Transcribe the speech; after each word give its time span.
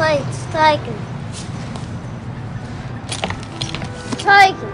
plates 0.00 0.46
taken. 0.46 0.96
Taken. 4.16 4.70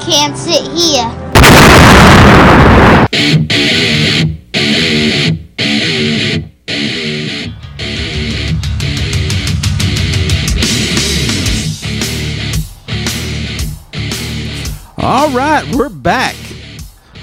Can't 0.00 0.34
sit 0.34 0.62
here. 0.72 1.10
All 14.96 15.28
right, 15.32 15.68
we're 15.74 15.90
back 15.90 16.34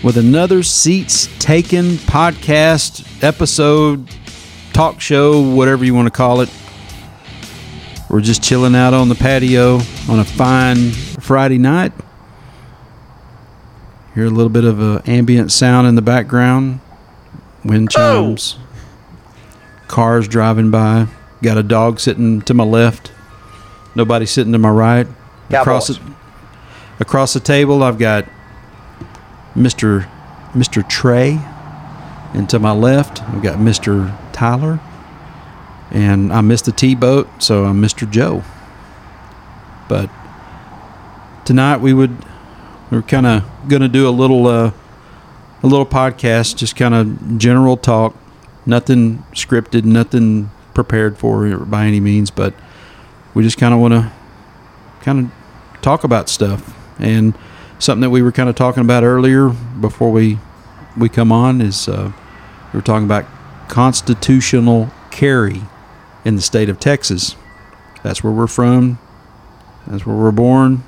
with 0.03 0.17
another 0.17 0.61
Seats 0.61 1.29
Taken 1.39 1.93
podcast 1.95 3.23
episode, 3.23 4.07
talk 4.73 5.01
show, 5.01 5.41
whatever 5.41 5.83
you 5.85 5.93
want 5.93 6.07
to 6.07 6.11
call 6.11 6.41
it. 6.41 6.49
We're 8.09 8.21
just 8.21 8.41
chilling 8.43 8.75
out 8.75 8.93
on 8.93 9.07
the 9.09 9.15
patio 9.15 9.75
on 10.09 10.19
a 10.19 10.25
fine 10.25 10.91
Friday 10.91 11.59
night. 11.59 11.91
Hear 14.15 14.25
a 14.25 14.29
little 14.29 14.49
bit 14.49 14.63
of 14.63 14.81
a 14.81 15.01
ambient 15.05 15.51
sound 15.51 15.87
in 15.87 15.95
the 15.95 16.01
background, 16.01 16.79
wind 17.63 17.91
chimes, 17.91 18.57
cars 19.87 20.27
driving 20.27 20.71
by. 20.71 21.07
Got 21.43 21.57
a 21.57 21.63
dog 21.63 21.99
sitting 21.99 22.41
to 22.41 22.53
my 22.53 22.63
left, 22.63 23.11
nobody 23.95 24.25
sitting 24.25 24.51
to 24.53 24.57
my 24.59 24.69
right. 24.71 25.07
Across 25.61 25.87
the, 25.87 25.99
across 26.99 27.33
the 27.33 27.39
table, 27.39 27.83
I've 27.83 27.97
got 27.99 28.25
Mr. 29.55 30.09
Mr. 30.53 30.87
Trey, 30.87 31.39
and 32.33 32.49
to 32.49 32.59
my 32.59 32.71
left, 32.71 33.21
I've 33.23 33.41
got 33.41 33.57
Mr. 33.57 34.15
Tyler, 34.31 34.79
and 35.91 36.31
I 36.31 36.41
missed 36.41 36.65
the 36.65 36.71
T 36.71 36.95
boat, 36.95 37.27
so 37.39 37.65
I'm 37.65 37.81
Mr. 37.81 38.09
Joe. 38.09 38.43
But 39.87 40.09
tonight 41.45 41.77
we 41.77 41.93
would 41.93 42.15
we 42.91 42.97
are 42.97 43.01
kind 43.01 43.25
of 43.25 43.43
going 43.67 43.81
to 43.81 43.87
do 43.87 44.07
a 44.07 44.11
little 44.11 44.47
uh, 44.47 44.71
a 45.63 45.67
little 45.67 45.85
podcast, 45.85 46.57
just 46.57 46.75
kind 46.75 46.93
of 46.93 47.37
general 47.37 47.77
talk, 47.77 48.15
nothing 48.65 49.23
scripted, 49.33 49.83
nothing 49.83 50.51
prepared 50.73 51.17
for 51.17 51.57
by 51.57 51.85
any 51.85 51.99
means, 51.99 52.31
but 52.31 52.53
we 53.33 53.43
just 53.43 53.57
kind 53.57 53.73
of 53.73 53.79
want 53.79 53.93
to 53.93 54.11
kind 55.01 55.25
of 55.25 55.81
talk 55.81 56.03
about 56.03 56.29
stuff 56.29 56.75
and 56.99 57.33
something 57.79 58.01
that 58.01 58.09
we 58.09 58.21
were 58.21 58.31
kind 58.31 58.49
of 58.49 58.55
talking 58.55 58.81
about 58.81 59.03
earlier 59.03 59.49
before 59.49 60.11
we 60.11 60.37
we 60.97 61.07
come 61.09 61.31
on 61.31 61.61
is 61.61 61.87
uh, 61.87 62.11
we 62.73 62.77
were 62.77 62.83
talking 62.83 63.05
about 63.05 63.25
constitutional 63.67 64.91
carry 65.11 65.61
in 66.25 66.35
the 66.35 66.41
state 66.41 66.69
of 66.69 66.79
Texas. 66.79 67.35
That's 68.03 68.23
where 68.23 68.33
we're 68.33 68.47
from. 68.47 68.99
That's 69.87 70.05
where 70.05 70.15
we're 70.15 70.31
born. 70.31 70.83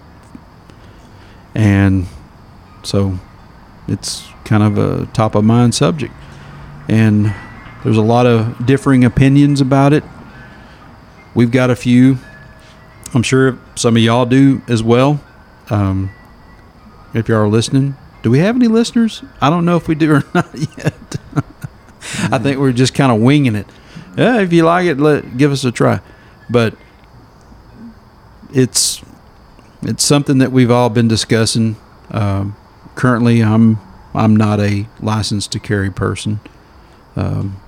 And 1.56 2.08
so 2.84 3.20
it's 3.88 4.28
kind 4.46 4.64
of 4.64 4.78
a 4.78 5.06
top 5.08 5.36
of 5.36 5.44
mind 5.44 5.76
subject. 5.76 6.14
And 6.88 7.34
there's 7.84 7.98
a 7.98 8.02
lot 8.02 8.26
of 8.26 8.66
differing 8.66 9.04
opinions 9.04 9.62
about 9.62 9.94
it. 9.94 10.04
We've 11.34 11.52
got 11.52 11.70
a 11.70 11.76
few. 11.76 12.18
I'm 13.14 13.24
sure 13.24 13.58
some 13.76 13.96
of 13.96 14.02
y'all 14.02 14.26
do 14.26 14.62
as 14.68 14.84
well. 14.84 15.22
Um, 15.70 16.12
if 17.14 17.28
y'all 17.28 17.40
are 17.40 17.48
listening, 17.48 17.96
do 18.24 18.30
we 18.30 18.40
have 18.40 18.56
any 18.56 18.68
listeners? 18.68 19.24
I 19.42 19.50
don't 19.50 19.66
know 19.66 19.78
if 19.78 19.88
we 19.88 19.96
do 19.96 20.14
or 20.14 20.24
not 20.34 20.54
yet. 20.78 21.16
I 22.32 22.38
think 22.38 22.60
we're 22.60 22.72
just 22.72 22.94
kind 22.94 23.12
of 23.12 23.22
winging 23.22 23.56
it. 23.56 23.68
Yeah, 24.18 24.42
if 24.42 24.52
you 24.52 24.64
like 24.64 24.86
it, 24.86 24.98
let 24.98 25.38
give 25.38 25.52
us 25.52 25.64
a 25.64 25.72
try. 25.72 26.02
But 26.50 26.76
it's 28.54 29.02
it's 29.84 30.04
something 30.04 30.40
that 30.40 30.52
we've 30.52 30.72
all 30.72 30.90
been 30.90 31.08
discussing. 31.08 31.78
Um, 32.12 32.56
currently, 32.96 33.42
I'm 33.42 33.80
I'm 34.14 34.36
not 34.36 34.60
a 34.60 34.88
licensed 35.00 35.52
to 35.54 35.60
carry 35.60 35.90
person. 35.90 36.40
Um, 37.16 37.62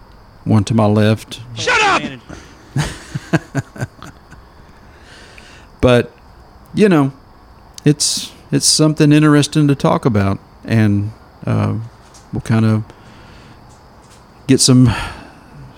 one 0.43 0.63
to 0.65 0.73
my 0.73 0.85
left. 0.85 1.41
Shut 1.55 1.81
up. 1.81 2.01
but 5.81 6.11
you 6.73 6.89
know, 6.89 7.13
it's 7.85 8.31
it's 8.51 8.65
something 8.65 9.11
interesting 9.11 9.67
to 9.67 9.75
talk 9.75 10.05
about, 10.05 10.39
and 10.63 11.11
uh, 11.45 11.77
we'll 12.31 12.41
kind 12.41 12.65
of 12.65 12.83
get 14.53 14.59
some 14.59 14.93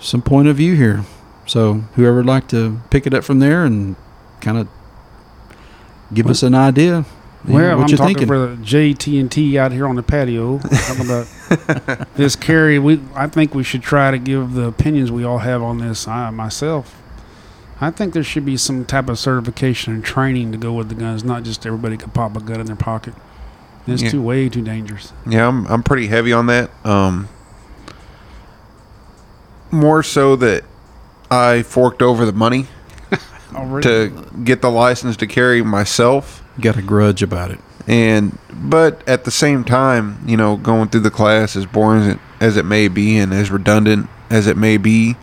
some 0.00 0.20
point 0.20 0.48
of 0.48 0.56
view 0.56 0.74
here. 0.74 1.02
So 1.46 1.74
whoever 1.94 2.16
would 2.18 2.26
like 2.26 2.46
to 2.48 2.80
pick 2.90 3.06
it 3.06 3.14
up 3.14 3.24
from 3.24 3.38
there 3.38 3.64
and 3.64 3.96
kind 4.42 4.58
of 4.58 4.68
give 6.12 6.26
us 6.26 6.42
an 6.42 6.54
idea. 6.54 7.06
Well, 7.48 7.54
what 7.76 7.84
I'm 7.84 7.88
you're 7.88 7.96
talking 7.96 8.16
thinking. 8.16 8.26
for 8.26 8.38
the 8.38 8.56
JT&T 8.56 9.56
out 9.58 9.70
here 9.72 9.86
on 9.86 9.94
the 9.96 10.02
patio. 10.02 10.58
talking 10.58 11.04
about 11.06 12.14
this 12.16 12.34
carry. 12.36 12.78
We, 12.78 13.00
I 13.14 13.28
think 13.28 13.54
we 13.54 13.62
should 13.62 13.82
try 13.82 14.10
to 14.10 14.18
give 14.18 14.52
the 14.54 14.64
opinions 14.66 15.10
we 15.12 15.24
all 15.24 15.38
have 15.38 15.62
on 15.62 15.78
this. 15.78 16.08
I 16.08 16.28
myself, 16.30 17.00
I 17.80 17.90
think 17.92 18.12
there 18.14 18.24
should 18.24 18.44
be 18.44 18.56
some 18.56 18.84
type 18.84 19.08
of 19.08 19.18
certification 19.18 19.94
and 19.94 20.04
training 20.04 20.50
to 20.52 20.58
go 20.58 20.72
with 20.72 20.88
the 20.88 20.96
guns. 20.96 21.22
Not 21.24 21.44
just 21.44 21.64
everybody 21.64 21.96
could 21.96 22.12
pop 22.12 22.36
a 22.36 22.40
gun 22.40 22.60
in 22.60 22.66
their 22.66 22.76
pocket. 22.76 23.14
It's 23.86 24.02
Yeah. 24.02 24.10
too 24.10 24.22
way 24.22 24.48
too 24.48 24.62
dangerous. 24.62 25.12
Yeah, 25.26 25.46
I'm 25.48 25.66
I'm 25.68 25.82
pretty 25.84 26.08
heavy 26.08 26.32
on 26.32 26.46
that. 26.46 26.70
Um, 26.84 27.28
more 29.76 30.02
so 30.02 30.34
that 30.36 30.64
I 31.30 31.62
forked 31.62 32.02
over 32.02 32.24
the 32.26 32.32
money 32.32 32.66
Already. 33.54 33.82
to 33.88 34.26
get 34.44 34.62
the 34.62 34.70
license 34.70 35.16
to 35.18 35.26
carry 35.26 35.62
myself, 35.62 36.42
Got 36.60 36.76
a 36.76 36.82
grudge 36.82 37.22
about 37.22 37.50
it. 37.50 37.58
and 37.86 38.38
but 38.52 39.06
at 39.08 39.24
the 39.24 39.30
same 39.30 39.62
time, 39.64 40.18
you 40.26 40.36
know, 40.36 40.56
going 40.56 40.88
through 40.88 41.00
the 41.02 41.10
class 41.10 41.54
as 41.56 41.66
boring 41.66 42.02
as 42.02 42.08
it, 42.08 42.18
as 42.40 42.56
it 42.56 42.64
may 42.64 42.88
be 42.88 43.18
and 43.18 43.32
as 43.34 43.50
redundant 43.50 44.08
as 44.30 44.46
it 44.46 44.56
may 44.56 44.76
be, 44.78 45.16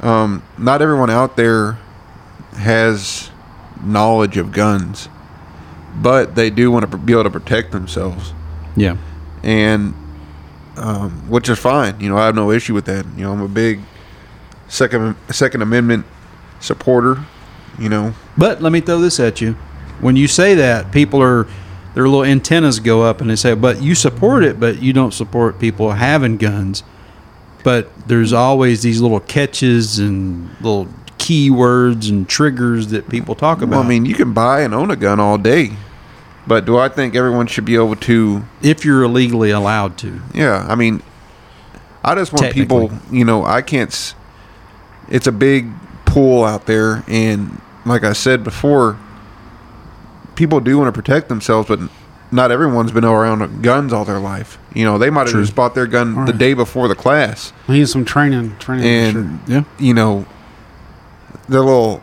um, 0.00 0.42
not 0.58 0.82
everyone 0.82 1.10
out 1.10 1.36
there 1.36 1.78
has 2.56 3.30
knowledge 3.82 4.36
of 4.36 4.52
guns, 4.52 5.08
but 5.96 6.34
they 6.34 6.50
do 6.50 6.70
want 6.70 6.90
to 6.90 6.96
be 6.98 7.12
able 7.12 7.24
to 7.24 7.30
protect 7.30 7.72
themselves 7.72 8.32
Yeah. 8.76 8.96
and 9.42 9.94
um, 10.76 11.10
which 11.28 11.48
is 11.48 11.58
fine. 11.58 12.00
You 12.00 12.08
know, 12.08 12.16
I 12.16 12.26
have 12.26 12.34
no 12.34 12.50
issue 12.50 12.74
with 12.74 12.84
that. 12.86 13.06
You 13.16 13.24
know, 13.24 13.32
I'm 13.32 13.40
a 13.40 13.48
big 13.48 13.80
second 14.68 15.16
Second 15.30 15.62
Amendment 15.62 16.06
supporter. 16.60 17.24
You 17.78 17.88
know, 17.88 18.14
But 18.38 18.62
let 18.62 18.70
me 18.72 18.80
throw 18.80 19.00
this 19.00 19.18
at 19.18 19.40
you. 19.40 19.52
When 20.00 20.14
you 20.14 20.28
say 20.28 20.54
that, 20.54 20.92
people 20.92 21.20
are 21.22 21.46
their 21.94 22.04
little 22.08 22.24
antennas 22.24 22.78
go 22.80 23.02
up 23.02 23.20
and 23.20 23.28
they 23.28 23.36
say, 23.36 23.54
"But 23.54 23.82
you 23.82 23.94
support 23.94 24.44
it, 24.44 24.60
but 24.60 24.80
you 24.80 24.92
don't 24.92 25.12
support 25.14 25.58
people 25.58 25.92
having 25.92 26.36
guns." 26.36 26.82
But 27.64 27.90
there's 28.06 28.32
always 28.32 28.82
these 28.82 29.00
little 29.00 29.20
catches 29.20 29.98
and 29.98 30.50
little 30.60 30.86
keywords 31.18 32.10
and 32.10 32.28
triggers 32.28 32.88
that 32.88 33.08
people 33.08 33.34
talk 33.34 33.62
about. 33.62 33.70
well, 33.76 33.82
I 33.82 33.88
mean, 33.88 34.04
you 34.04 34.14
can 34.14 34.32
buy 34.34 34.60
and 34.60 34.74
own 34.74 34.90
a 34.90 34.96
gun 34.96 35.18
all 35.18 35.38
day, 35.38 35.72
but 36.46 36.64
do 36.64 36.76
I 36.78 36.88
think 36.88 37.14
everyone 37.14 37.46
should 37.46 37.64
be 37.64 37.74
able 37.74 37.96
to? 37.96 38.44
if 38.62 38.84
you're 38.84 39.02
illegally 39.02 39.50
allowed 39.50 39.96
to. 39.98 40.20
Yeah, 40.34 40.66
I 40.68 40.74
mean, 40.74 41.02
I 42.02 42.14
just 42.14 42.32
want 42.32 42.52
people. 42.52 42.90
You 43.10 43.24
know, 43.24 43.44
I 43.44 43.62
can't. 43.62 44.14
It's 45.08 45.26
a 45.26 45.32
big 45.32 45.68
pool 46.04 46.44
out 46.44 46.66
there, 46.66 47.02
and 47.08 47.60
like 47.86 48.04
I 48.04 48.12
said 48.12 48.42
before, 48.44 48.98
people 50.34 50.60
do 50.60 50.78
want 50.78 50.88
to 50.88 50.92
protect 51.00 51.28
themselves, 51.28 51.68
but 51.68 51.80
not 52.30 52.50
everyone's 52.50 52.90
been 52.92 53.04
around 53.04 53.62
guns 53.62 53.92
all 53.92 54.04
their 54.04 54.18
life. 54.18 54.58
You 54.74 54.84
know, 54.84 54.98
they 54.98 55.08
might 55.10 55.22
have 55.22 55.30
True. 55.30 55.42
just 55.42 55.54
bought 55.54 55.74
their 55.74 55.86
gun 55.86 56.24
the 56.24 56.32
day 56.32 56.52
before 56.54 56.88
the 56.88 56.94
class, 56.94 57.52
We 57.68 57.78
need 57.78 57.88
some 57.88 58.04
training. 58.04 58.56
Training. 58.58 58.82
for 58.82 59.12
sure. 59.12 59.20
and 59.22 59.40
Yeah. 59.46 59.64
you 59.78 59.94
know, 59.94 60.26
they're 61.48 61.60
little, 61.60 62.02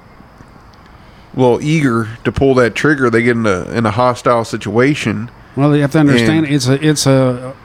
little 1.36 1.62
eager 1.62 2.10
to 2.24 2.32
pull 2.32 2.54
that 2.56 2.76
trigger. 2.76 3.10
They 3.10 3.24
get 3.24 3.38
in 3.38 3.46
a 3.46 3.64
in 3.72 3.86
a 3.86 3.92
hostile 3.92 4.44
situation. 4.46 5.30
Well, 5.56 5.76
you 5.76 5.82
have 5.82 5.92
to 5.92 6.00
understand 6.00 6.46
And- 6.46 6.56
it's 6.56 6.68
a 6.68 6.86
it's 6.86 7.06
a 7.06 7.56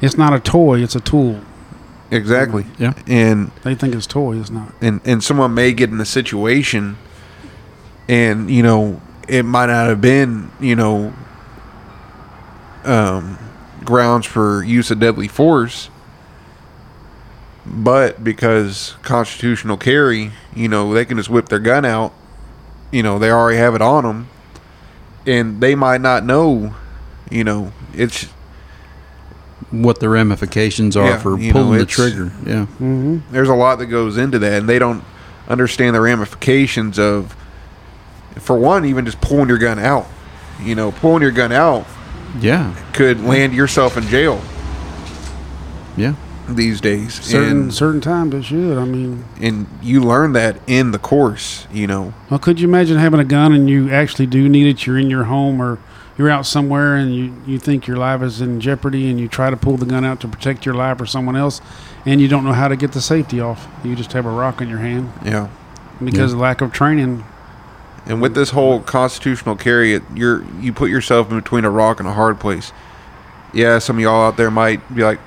it's 0.00 0.16
not 0.16 0.32
a 0.32 0.40
toy. 0.40 0.80
It's 0.82 0.94
a 0.96 1.00
tool. 1.00 1.40
Exactly. 2.10 2.64
Yeah. 2.78 2.94
And 3.06 3.50
They 3.64 3.74
think 3.74 3.94
it's 3.94 4.06
toy. 4.06 4.36
It's 4.38 4.50
not. 4.50 4.72
and 4.80 5.00
and 5.04 5.22
someone 5.22 5.52
may 5.54 5.72
get 5.72 5.90
in 5.90 6.00
a 6.00 6.04
situation 6.06 6.96
and 8.08 8.50
you 8.50 8.62
know 8.62 9.00
it 9.28 9.44
might 9.44 9.66
not 9.66 9.88
have 9.88 10.00
been 10.00 10.50
you 10.58 10.74
know 10.74 11.12
um 12.84 13.38
grounds 13.84 14.24
for 14.26 14.62
use 14.64 14.90
of 14.90 14.98
deadly 14.98 15.28
force 15.28 15.90
but 17.66 18.24
because 18.24 18.96
constitutional 19.02 19.76
carry 19.76 20.32
you 20.54 20.68
know 20.68 20.94
they 20.94 21.04
can 21.04 21.18
just 21.18 21.28
whip 21.28 21.48
their 21.50 21.58
gun 21.58 21.84
out 21.84 22.14
you 22.90 23.02
know 23.02 23.18
they 23.18 23.30
already 23.30 23.58
have 23.58 23.74
it 23.74 23.82
on 23.82 24.04
them 24.04 24.28
and 25.26 25.60
they 25.60 25.74
might 25.74 26.00
not 26.00 26.24
know 26.24 26.74
you 27.30 27.44
know 27.44 27.72
it's 27.94 28.24
What 29.70 30.00
the 30.00 30.08
ramifications 30.08 30.96
are 30.96 31.06
Yeah, 31.10 31.18
for 31.18 31.38
you 31.38 31.52
know, 31.52 31.62
pulling 31.62 31.78
the 31.78 31.86
trigger. 31.86 32.32
Yeah. 32.46 32.66
Mm-hmm. 32.80 33.18
there's 33.30 33.48
a 33.50 33.54
lot 33.54 33.76
that 33.80 33.86
goes 33.86 34.16
into 34.16 34.38
that 34.38 34.52
and 34.60 34.68
they 34.68 34.78
don't 34.78 35.04
understand 35.48 35.94
the 35.96 36.00
ramifications 36.00 36.98
of, 36.98 37.34
for 38.36 38.56
one, 38.58 38.84
even 38.84 39.04
just 39.06 39.20
pulling 39.20 39.48
your 39.48 39.56
gun 39.58 39.78
out. 39.78 40.06
You 40.62 40.74
know, 40.74 40.92
pulling 40.92 41.22
your 41.22 41.30
gun 41.32 41.52
out 41.52 41.86
Yeah. 42.40 42.74
could 42.94 43.20
land 43.22 43.52
yourself 43.54 43.96
in 43.96 44.04
jail 44.08 44.40
Yeah. 45.96 46.14
These 46.48 46.80
days. 46.80 47.22
Certain 47.22 47.50
and, 47.50 47.74
certain 47.74 48.00
times 48.00 48.34
it 48.34 48.44
should. 48.44 48.78
I 48.78 48.84
mean, 48.84 49.24
and 49.40 49.66
you 49.82 50.02
learn 50.02 50.32
that 50.32 50.58
in 50.66 50.92
the 50.92 50.98
course, 50.98 51.66
you 51.72 51.86
know. 51.86 52.14
well, 52.30 52.38
could 52.38 52.60
you 52.60 52.68
imagine 52.68 52.98
having 52.98 53.20
a 53.20 53.24
gun 53.24 53.52
and 53.52 53.68
you 53.68 53.90
actually 53.90 54.26
do 54.26 54.48
need 54.48 54.66
it? 54.66 54.86
You're 54.86 54.98
in 54.98 55.10
your 55.10 55.24
home 55.24 55.60
or 55.60 55.78
you're 56.16 56.30
out 56.30 56.46
somewhere 56.46 56.96
and 56.96 57.14
you, 57.14 57.34
you 57.46 57.58
think 57.58 57.86
your 57.86 57.96
life 57.96 58.22
is 58.22 58.40
in 58.40 58.60
jeopardy 58.60 59.08
and 59.08 59.20
you 59.20 59.28
try 59.28 59.50
to 59.50 59.56
pull 59.56 59.76
the 59.76 59.86
gun 59.86 60.04
out 60.04 60.20
to 60.20 60.28
protect 60.28 60.66
your 60.66 60.74
life 60.74 61.00
or 61.00 61.06
someone 61.06 61.36
else 61.36 61.60
and 62.04 62.20
you 62.20 62.26
don't 62.26 62.44
know 62.44 62.52
how 62.52 62.66
to 62.66 62.76
get 62.76 62.92
the 62.92 63.00
safety 63.00 63.40
off. 63.40 63.68
You 63.84 63.94
just 63.94 64.12
have 64.12 64.26
a 64.26 64.30
rock 64.30 64.60
in 64.60 64.68
your 64.68 64.78
hand 64.80 65.12
Yeah. 65.24 65.48
because 66.02 66.32
of 66.32 66.40
lack 66.40 66.60
of 66.60 66.72
training. 66.72 67.24
And 68.06 68.22
with 68.22 68.34
this 68.34 68.50
whole 68.50 68.80
constitutional 68.80 69.54
carry, 69.54 69.92
it, 69.92 70.02
you're 70.14 70.42
you 70.60 70.72
put 70.72 70.88
yourself 70.90 71.30
in 71.30 71.36
between 71.38 71.64
a 71.66 71.70
rock 71.70 72.00
and 72.00 72.08
a 72.08 72.14
hard 72.14 72.40
place. 72.40 72.72
Yeah, 73.52 73.78
some 73.78 73.96
of 73.96 74.02
y'all 74.02 74.26
out 74.26 74.36
there 74.36 74.50
might 74.50 74.94
be 74.94 75.02
like, 75.04 75.20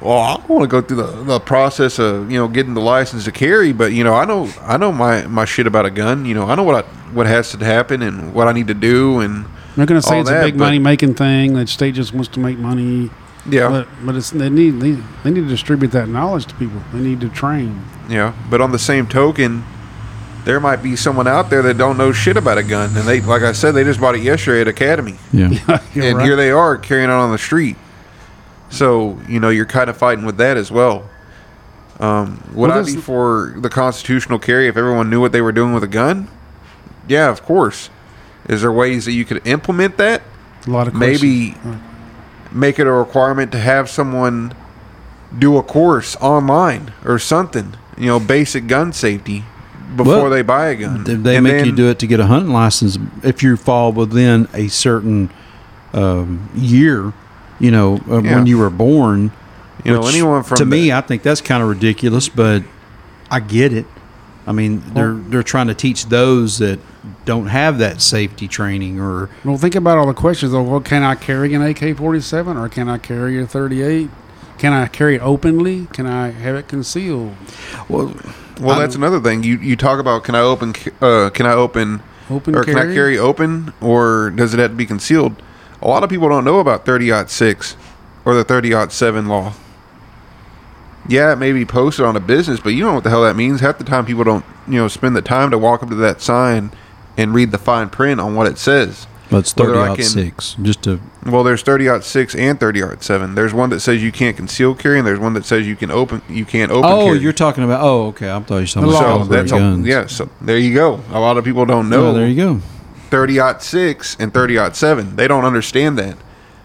"Well, 0.00 0.18
I 0.18 0.36
don't 0.36 0.48
want 0.48 0.62
to 0.62 0.68
go 0.68 0.80
through 0.80 0.98
the, 0.98 1.24
the 1.24 1.40
process 1.40 1.98
of 1.98 2.30
you 2.30 2.38
know 2.38 2.48
getting 2.48 2.74
the 2.74 2.80
license 2.80 3.24
to 3.24 3.32
carry, 3.32 3.72
but 3.72 3.92
you 3.92 4.04
know 4.04 4.14
I 4.14 4.24
know 4.24 4.48
I 4.62 4.76
know 4.76 4.92
my, 4.92 5.26
my 5.26 5.44
shit 5.44 5.66
about 5.66 5.86
a 5.86 5.90
gun. 5.90 6.24
You 6.24 6.34
know 6.34 6.46
I 6.46 6.54
know 6.54 6.62
what 6.62 6.84
I, 6.84 6.88
what 7.12 7.26
has 7.26 7.52
to 7.52 7.64
happen 7.64 8.02
and 8.02 8.34
what 8.34 8.48
I 8.48 8.52
need 8.52 8.66
to 8.68 8.74
do 8.74 9.20
and 9.20 9.46
They're 9.76 9.86
going 9.86 10.00
to 10.00 10.06
say 10.06 10.20
it's 10.20 10.28
that, 10.30 10.42
a 10.42 10.46
big 10.46 10.56
money 10.56 10.78
making 10.78 11.14
thing. 11.14 11.54
That 11.54 11.68
state 11.68 11.94
just 11.94 12.12
wants 12.12 12.28
to 12.28 12.40
make 12.40 12.58
money. 12.58 13.10
yeah 13.48 13.68
But, 13.68 13.88
but 14.04 14.16
it's 14.16 14.30
they 14.30 14.48
need 14.50 14.80
they, 14.80 14.92
they 15.22 15.30
need 15.30 15.42
to 15.42 15.48
distribute 15.48 15.92
that 15.92 16.08
knowledge 16.08 16.46
to 16.46 16.54
people. 16.56 16.80
They 16.92 17.00
need 17.00 17.20
to 17.20 17.28
train. 17.28 17.84
yeah. 18.08 18.34
But 18.50 18.60
on 18.60 18.72
the 18.72 18.78
same 18.78 19.06
token, 19.06 19.64
there 20.44 20.60
might 20.60 20.82
be 20.82 20.94
someone 20.94 21.26
out 21.26 21.50
there 21.50 21.62
that 21.62 21.76
don't 21.76 21.98
know 21.98 22.12
shit 22.12 22.36
about 22.36 22.56
a 22.56 22.62
gun, 22.62 22.96
and 22.96 23.06
they 23.08 23.20
like 23.20 23.42
I 23.42 23.52
said 23.52 23.72
they 23.72 23.84
just 23.84 24.00
bought 24.00 24.14
it 24.14 24.22
yesterday 24.22 24.60
at 24.60 24.68
Academy. 24.68 25.16
Yeah. 25.32 25.48
You're 25.94 26.04
and 26.04 26.16
right. 26.18 26.24
here 26.24 26.36
they 26.36 26.50
are 26.50 26.76
carrying 26.78 27.10
it 27.10 27.12
on 27.12 27.32
the 27.32 27.38
street. 27.38 27.76
So 28.70 29.18
you 29.28 29.40
know 29.40 29.48
you're 29.48 29.64
kind 29.66 29.88
of 29.90 29.96
fighting 29.96 30.24
with 30.26 30.36
that 30.38 30.56
as 30.56 30.70
well. 30.70 31.08
Um, 31.98 32.42
would 32.52 32.68
Well, 32.70 32.78
I 32.78 32.82
this- 32.82 32.94
be 32.94 33.00
for 33.00 33.54
the 33.56 33.70
constitutional 33.70 34.38
carry 34.38 34.68
if 34.68 34.76
everyone 34.76 35.08
knew 35.08 35.20
what 35.20 35.32
they 35.32 35.40
were 35.40 35.52
doing 35.52 35.72
with 35.72 35.82
a 35.82 35.88
gun? 35.88 36.28
Yeah, 37.08 37.30
of 37.30 37.42
course. 37.44 37.88
Is 38.48 38.60
there 38.62 38.72
ways 38.72 39.04
that 39.06 39.12
you 39.12 39.24
could 39.24 39.46
implement 39.46 39.96
that? 39.96 40.22
a 40.66 40.70
lot 40.70 40.88
of 40.88 40.94
Maybe 40.94 41.52
questions. 41.52 41.76
make 42.52 42.78
it 42.80 42.86
a 42.88 42.92
requirement 42.92 43.52
to 43.52 43.58
have 43.58 43.88
someone 43.88 44.52
do 45.38 45.56
a 45.56 45.62
course 45.62 46.16
online 46.20 46.92
or 47.04 47.18
something. 47.20 47.74
You 47.96 48.06
know, 48.06 48.18
basic 48.20 48.66
gun 48.66 48.92
safety 48.92 49.44
before 49.96 50.22
Well, 50.22 50.30
they 50.30 50.42
buy 50.42 50.66
a 50.68 50.74
gun. 50.74 51.04
They, 51.04 51.14
they 51.14 51.36
And 51.36 51.44
make 51.44 51.64
you 51.64 51.72
do 51.72 51.88
it 51.88 51.98
to 52.00 52.06
get 52.06 52.18
a 52.20 52.26
hunting 52.26 52.52
license 52.52 52.98
if 53.22 53.42
you 53.44 53.56
fall 53.56 53.92
within 53.92 54.48
a 54.52 54.66
certain 54.68 55.30
um, 55.94 56.50
year. 56.54 57.12
You 57.58 57.70
know, 57.70 58.00
uh, 58.10 58.22
Yeah. 58.22 58.36
when 58.36 58.46
you 58.46 58.58
were 58.58 58.70
born. 58.70 59.30
You 59.84 59.92
know, 59.92 60.06
anyone 60.08 60.42
from 60.42 60.56
to 60.58 60.64
the- 60.64 60.70
me, 60.70 60.90
I 60.92 61.00
think 61.00 61.22
that's 61.22 61.40
kind 61.40 61.62
of 61.62 61.68
ridiculous, 61.68 62.28
but 62.28 62.62
I 63.30 63.40
get 63.40 63.72
it. 63.72 63.86
I 64.46 64.52
mean, 64.52 64.82
they're 64.94 65.16
they're 65.28 65.42
trying 65.42 65.66
to 65.68 65.74
teach 65.74 66.06
those 66.06 66.58
that 66.58 66.78
don't 67.24 67.46
have 67.46 67.78
that 67.78 68.00
safety 68.00 68.48
training 68.48 69.00
or 69.00 69.28
Well, 69.44 69.56
think 69.58 69.74
about 69.74 69.98
all 69.98 70.06
the 70.06 70.12
questions. 70.14 70.52
of, 70.52 70.66
well, 70.66 70.80
can 70.80 71.02
I 71.02 71.14
carry 71.14 71.54
an 71.54 71.62
AK-47 71.62 72.56
or 72.56 72.68
can 72.68 72.88
I 72.88 72.98
carry 72.98 73.40
a 73.40 73.46
38? 73.46 74.10
Can 74.58 74.72
I 74.72 74.86
carry 74.86 75.16
it 75.16 75.20
openly? 75.22 75.86
Can 75.92 76.06
I 76.06 76.30
have 76.30 76.54
it 76.56 76.66
concealed? 76.68 77.32
well, 77.88 78.12
Well, 78.60 78.78
that's 78.78 78.94
another 78.96 79.20
thing. 79.20 79.42
You 79.42 79.58
you 79.58 79.76
talk 79.76 79.98
about 80.00 80.24
can 80.24 80.34
I 80.34 80.40
open 80.40 80.74
uh, 81.02 81.30
can 81.30 81.46
I 81.46 81.52
open 81.52 82.00
Open 82.30 82.56
or 82.56 82.64
can 82.64 82.76
I 82.76 82.82
carry? 82.82 82.94
carry 82.94 83.18
open 83.18 83.72
or 83.80 84.30
does 84.30 84.52
it 84.54 84.58
have 84.60 84.70
to 84.70 84.76
be 84.76 84.86
concealed? 84.86 85.34
A 85.82 85.88
lot 85.88 86.02
of 86.02 86.10
people 86.10 86.28
don't 86.28 86.44
know 86.44 86.58
about 86.58 86.86
30 86.86 87.26
six 87.28 87.76
or 88.24 88.34
the 88.34 88.44
30 88.44 88.88
seven 88.90 89.26
law. 89.26 89.52
Yeah, 91.08 91.32
it 91.32 91.36
may 91.36 91.52
be 91.52 91.64
posted 91.64 92.04
on 92.04 92.16
a 92.16 92.20
business, 92.20 92.60
but 92.60 92.70
you 92.70 92.80
don't 92.80 92.88
know 92.88 92.94
what 92.96 93.04
the 93.04 93.10
hell 93.10 93.22
that 93.22 93.36
means. 93.36 93.60
Half 93.60 93.78
the 93.78 93.84
time, 93.84 94.04
people 94.04 94.24
don't 94.24 94.44
you 94.66 94.74
know 94.74 94.88
spend 94.88 95.14
the 95.14 95.22
time 95.22 95.50
to 95.52 95.58
walk 95.58 95.82
up 95.82 95.88
to 95.90 95.94
that 95.94 96.20
sign 96.20 96.72
and 97.16 97.32
read 97.32 97.52
the 97.52 97.58
fine 97.58 97.88
print 97.88 98.20
on 98.20 98.34
what 98.34 98.46
it 98.46 98.58
says. 98.58 99.06
but 99.30 99.38
it's 99.38 99.56
Whether 99.56 99.74
thirty 99.74 99.90
out 99.90 99.96
can- 99.96 100.04
six. 100.04 100.56
Just 100.60 100.82
to 100.82 101.00
Well, 101.24 101.44
there's 101.44 101.62
30 101.62 102.02
six 102.02 102.34
and 102.34 102.58
30 102.58 102.82
seven. 103.00 103.34
There's 103.34 103.54
one 103.54 103.70
that 103.70 103.80
says 103.80 104.02
you 104.02 104.12
can't 104.12 104.36
conceal 104.36 104.74
carry, 104.74 104.98
and 104.98 105.06
there's 105.06 105.20
one 105.20 105.34
that 105.34 105.44
says 105.44 105.66
you 105.66 105.76
can 105.76 105.90
open 105.92 106.22
you 106.28 106.44
can't 106.44 106.72
open. 106.72 106.90
oh, 106.90 107.06
carry. 107.06 107.18
you're 107.18 107.32
talking 107.32 107.62
about 107.62 107.82
oh, 107.82 108.06
okay. 108.08 108.28
I'm 108.28 108.44
thought 108.44 108.58
you 108.58 108.66
talking 108.66 108.88
about 108.90 109.26
so 109.26 109.32
that's 109.32 109.52
a, 109.52 109.80
yeah. 109.84 110.06
So 110.06 110.28
there 110.40 110.58
you 110.58 110.74
go. 110.74 111.00
A 111.10 111.20
lot 111.20 111.36
of 111.36 111.44
people 111.44 111.64
don't 111.66 111.86
oh, 111.86 111.96
know. 111.96 112.06
Oh, 112.08 112.12
there 112.12 112.26
you 112.26 112.36
go. 112.36 112.60
30 113.10 113.38
six 113.60 114.16
and 114.18 114.32
30 114.32 114.72
seven. 114.74 115.16
They 115.16 115.28
don't 115.28 115.44
understand 115.44 115.98
that. 115.98 116.16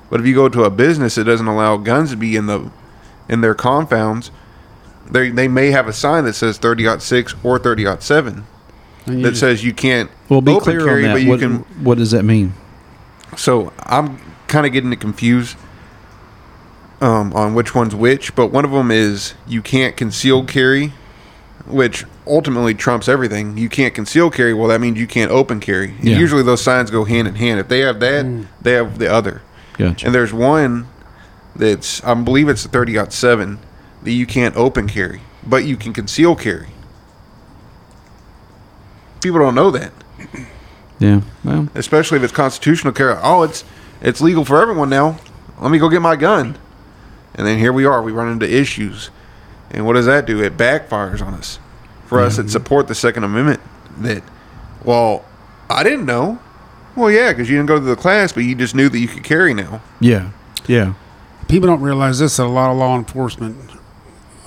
But 0.09 0.19
if 0.19 0.25
you 0.27 0.35
go 0.35 0.49
to 0.49 0.63
a 0.63 0.69
business 0.69 1.15
that 1.15 1.23
doesn't 1.23 1.47
allow 1.47 1.77
guns 1.77 2.11
to 2.11 2.17
be 2.17 2.35
in 2.35 2.45
the 2.47 2.69
in 3.29 3.41
their 3.41 3.55
confounds, 3.55 4.29
they 5.09 5.29
they 5.29 5.47
may 5.47 5.71
have 5.71 5.87
a 5.87 5.93
sign 5.93 6.25
that 6.25 6.33
says 6.33 6.57
30 6.57 6.99
six 6.99 7.33
or 7.43 7.57
30 7.59 7.85
seven 7.99 8.45
that 9.05 9.21
just- 9.21 9.39
says 9.39 9.63
you 9.63 9.73
can't 9.73 10.09
Well, 10.29 10.41
be 10.41 10.51
open 10.51 10.63
clear 10.63 10.79
carry, 10.85 11.03
on 11.05 11.09
that. 11.09 11.13
but 11.15 11.21
you 11.23 11.29
what, 11.29 11.39
can. 11.39 11.55
what 11.83 11.97
does 11.97 12.11
that 12.11 12.23
mean? 12.23 12.53
So 13.37 13.71
I'm 13.85 14.19
kind 14.47 14.65
of 14.65 14.73
getting 14.73 14.91
it 14.91 14.99
confused 14.99 15.55
um, 16.99 17.33
on 17.33 17.53
which 17.55 17.73
one's 17.73 17.95
which, 17.95 18.35
but 18.35 18.47
one 18.47 18.65
of 18.65 18.71
them 18.71 18.91
is 18.91 19.33
you 19.47 19.61
can't 19.61 19.95
conceal 19.97 20.43
carry, 20.45 20.93
which 21.65 22.05
ultimately 22.31 22.73
trumps 22.73 23.07
everything. 23.07 23.57
You 23.57 23.69
can't 23.69 23.93
conceal 23.93 24.31
carry. 24.31 24.53
Well, 24.53 24.69
that 24.69 24.79
means 24.79 24.97
you 24.97 25.07
can't 25.07 25.31
open 25.31 25.59
carry. 25.59 25.93
Yeah. 26.01 26.17
Usually 26.17 26.41
those 26.41 26.63
signs 26.63 26.89
go 26.89 27.03
hand 27.03 27.27
in 27.27 27.35
hand. 27.35 27.59
If 27.59 27.67
they 27.67 27.79
have 27.79 27.99
that, 27.99 28.25
mm. 28.25 28.47
they 28.61 28.73
have 28.73 28.97
the 28.97 29.11
other. 29.11 29.41
Gotcha. 29.77 30.05
And 30.05 30.15
there's 30.15 30.33
one 30.33 30.87
that's 31.55 32.03
I 32.03 32.13
believe 32.13 32.47
it's 32.47 32.65
a 32.65 32.69
30 32.69 33.09
seven 33.09 33.59
that 34.03 34.11
you 34.11 34.25
can't 34.25 34.55
open 34.55 34.87
carry, 34.87 35.21
but 35.45 35.65
you 35.65 35.75
can 35.75 35.93
conceal 35.93 36.35
carry. 36.35 36.69
People 39.21 39.39
don't 39.39 39.53
know 39.53 39.69
that, 39.69 39.91
yeah. 40.99 41.21
Well, 41.43 41.69
especially 41.75 42.17
if 42.17 42.23
it's 42.23 42.33
constitutional 42.33 42.93
carry. 42.93 43.15
Oh, 43.21 43.43
it's 43.43 43.63
it's 44.01 44.21
legal 44.21 44.45
for 44.45 44.59
everyone 44.61 44.89
now. 44.89 45.19
Let 45.59 45.71
me 45.71 45.77
go 45.77 45.89
get 45.89 46.01
my 46.01 46.15
gun. 46.15 46.57
And 47.35 47.45
then 47.45 47.59
here 47.59 47.71
we 47.71 47.85
are. 47.85 48.01
We 48.01 48.11
run 48.11 48.31
into 48.31 48.51
issues, 48.51 49.11
and 49.69 49.85
what 49.85 49.93
does 49.93 50.07
that 50.07 50.25
do? 50.25 50.41
It 50.41 50.57
backfires 50.57 51.21
on 51.21 51.33
us. 51.35 51.59
For 52.11 52.19
us 52.21 52.35
that 52.37 52.49
support 52.49 52.87
the 52.87 52.95
Second 52.95 53.23
Amendment, 53.23 53.61
that 53.99 54.21
well, 54.83 55.23
I 55.69 55.81
didn't 55.83 56.05
know. 56.05 56.39
Well, 56.95 57.09
yeah, 57.09 57.31
because 57.31 57.49
you 57.49 57.55
didn't 57.55 57.67
go 57.69 57.75
to 57.75 57.85
the 57.85 57.95
class, 57.95 58.33
but 58.33 58.43
you 58.43 58.53
just 58.53 58.75
knew 58.75 58.89
that 58.89 58.99
you 58.99 59.07
could 59.07 59.23
carry 59.23 59.53
now. 59.53 59.81
yeah. 59.99 60.31
Yeah. 60.67 60.93
people 61.47 61.67
don't 61.67 61.81
realize 61.81 62.19
this 62.19 62.37
that 62.37 62.43
a 62.43 62.47
lot 62.47 62.69
of 62.69 62.77
law 62.77 62.95
enforcement, 62.97 63.57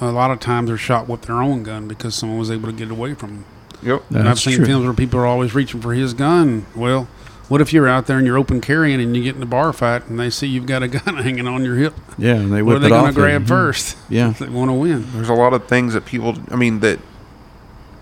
a 0.01 0.13
lot 0.13 0.31
of 0.31 0.39
times 0.41 0.69
they're 0.69 0.77
shot 0.77 1.09
with 1.09 1.23
their 1.23 1.43
own 1.43 1.63
gun 1.65 1.89
because 1.89 2.15
someone 2.15 2.39
was 2.39 2.51
able 2.51 2.69
to 2.69 2.73
get 2.73 2.91
away 2.91 3.15
from 3.15 3.31
them. 3.31 3.45
Yep. 3.83 4.03
And 4.11 4.19
I've 4.19 4.25
That's 4.25 4.43
seen 4.43 4.57
true. 4.57 4.67
films 4.67 4.85
where 4.85 4.95
people 4.95 5.19
are 5.21 5.27
always 5.27 5.55
reaching 5.55 5.81
for 5.81 5.93
his 5.95 6.15
gun. 6.15 6.67
Well, 6.75 7.09
what 7.49 7.61
if 7.61 7.73
you're 7.73 7.89
out 7.89 8.07
there 8.07 8.17
and 8.19 8.27
you're 8.27 8.39
open 8.39 8.61
carrying 8.61 9.01
and 9.01 9.17
you 9.17 9.23
get 9.23 9.35
in 9.37 9.43
a 9.43 9.47
bar 9.47 9.73
fight 9.73 10.07
and 10.07 10.19
they 10.21 10.31
see 10.31 10.47
you've 10.47 10.67
got 10.67 10.83
a 10.83 10.89
gun 10.99 11.17
hanging 11.17 11.49
on 11.49 11.65
your 11.65 11.77
hip? 11.77 11.95
Yeah. 12.17 12.35
And 12.35 12.53
they 12.53 12.63
What 12.63 12.75
whip 12.75 12.77
are 12.77 12.79
they 12.81 12.87
it 12.87 12.91
going 12.91 13.03
off 13.09 13.15
to 13.15 13.21
grab 13.21 13.43
of 13.43 13.49
first? 13.49 13.97
Yeah. 14.09 14.31
if 14.31 14.39
they 14.41 14.49
want 14.49 14.69
to 14.69 14.75
win. 14.75 15.07
There's 15.13 15.29
a 15.31 15.35
lot 15.35 15.53
of 15.55 15.67
things 15.67 15.95
that 15.95 16.05
people. 16.07 16.37
I 16.51 16.57
mean, 16.57 16.79
that 16.81 16.99
the 16.99 17.05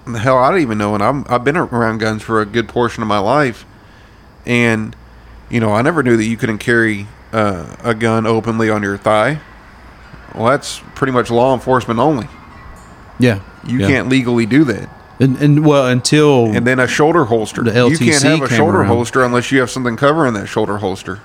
hell 0.07 0.39
I 0.39 0.51
don't 0.51 0.61
even 0.61 0.79
know. 0.79 0.95
And 0.95 1.03
I'm 1.03 1.25
I've 1.29 1.45
been 1.45 1.57
around 1.57 1.99
guns 1.99 2.23
for 2.23 2.41
a 2.41 2.47
good 2.47 2.69
portion 2.69 3.03
of 3.03 3.09
my 3.09 3.19
life, 3.19 3.65
and 4.47 4.97
you 5.51 5.61
know 5.61 5.73
I 5.73 5.83
never 5.83 6.03
knew 6.03 6.17
that 6.17 6.25
you 6.25 6.37
couldn't 6.37 6.59
carry 6.59 7.07
uh, 7.33 7.77
a 7.83 7.95
gun 7.95 8.27
openly 8.27 8.71
on 8.71 8.83
your 8.83 8.97
thigh. 8.97 9.41
Well, 10.35 10.47
that's 10.47 10.81
pretty 10.95 11.13
much 11.13 11.31
law 11.31 11.55
enforcement 11.55 12.01
only. 12.01 12.29
Yeah. 13.19 13.41
You 13.67 13.81
yeah. 13.81 13.87
can't 13.87 14.09
legally 14.09 14.47
do 14.47 14.65
that. 14.65 14.89
And, 15.21 15.37
and 15.37 15.65
well, 15.65 15.87
until 15.87 16.47
And 16.47 16.67
then 16.67 16.81
a 16.81 16.89
shoulder 16.89 17.27
holster. 17.27 17.63
The 17.63 17.71
LTC 17.71 17.91
you 17.91 18.11
can't 18.13 18.23
have 18.25 18.43
a 18.43 18.49
shoulder 18.49 18.79
around. 18.79 18.89
holster 18.89 19.23
unless 19.23 19.53
you 19.53 19.61
have 19.61 19.71
something 19.71 19.97
covering 19.97 20.35
that 20.35 20.47
shoulder 20.47 20.79
holster. 20.79 21.21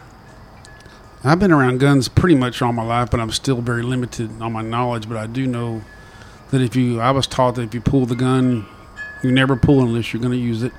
I've 1.23 1.39
been 1.39 1.51
around 1.51 1.79
guns 1.79 2.07
pretty 2.07 2.35
much 2.35 2.61
all 2.61 2.71
my 2.71 2.83
life, 2.83 3.09
but 3.09 3.19
I'm 3.19 3.31
still 3.31 3.61
very 3.61 3.81
limited 3.81 4.41
on 4.41 4.53
my 4.53 4.61
knowledge. 4.61 5.09
But 5.09 5.17
I 5.17 5.25
do 5.25 5.47
know 5.47 5.81
that 6.51 6.61
if 6.61 6.75
you, 6.75 6.99
I 6.99 7.11
was 7.11 7.27
taught 7.27 7.55
that 7.55 7.63
if 7.63 7.73
you 7.73 7.81
pull 7.81 8.05
the 8.05 8.15
gun, 8.15 8.65
you 9.23 9.31
never 9.31 9.55
pull 9.55 9.81
unless 9.81 10.13
you're 10.13 10.21
going 10.21 10.33
to 10.33 10.37
use 10.37 10.63
it. 10.63 10.71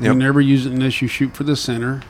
You 0.00 0.12
never 0.12 0.40
use 0.40 0.66
it 0.66 0.72
unless 0.72 1.00
you 1.00 1.08
shoot 1.08 1.34
for 1.34 1.44
the 1.44 1.56
center. 1.56 2.02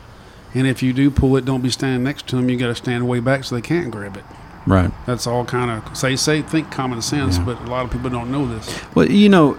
And 0.55 0.67
if 0.67 0.83
you 0.83 0.93
do 0.93 1.11
pull 1.11 1.37
it, 1.37 1.45
don't 1.45 1.61
be 1.61 1.71
standing 1.71 2.03
next 2.03 2.27
to 2.29 2.37
them. 2.37 2.49
You 2.49 2.57
got 2.57 2.69
to 2.69 2.75
stand 2.75 3.07
way 3.07 3.21
back 3.21 3.45
so 3.45 3.55
they 3.55 3.61
can't 3.61 3.91
grab 3.91 4.17
it. 4.17 4.25
right. 4.67 4.91
That's 5.07 5.27
all 5.27 5.45
kind 5.45 5.71
of 5.71 5.97
say 5.97 6.17
say 6.17 6.43
think 6.43 6.71
common 6.73 7.03
sense, 7.03 7.39
but 7.39 7.61
a 7.61 7.67
lot 7.67 7.85
of 7.85 7.93
people 7.93 8.11
don't 8.11 8.33
know 8.33 8.47
this. 8.49 8.81
Well, 8.95 9.09
you 9.11 9.29
know, 9.29 9.59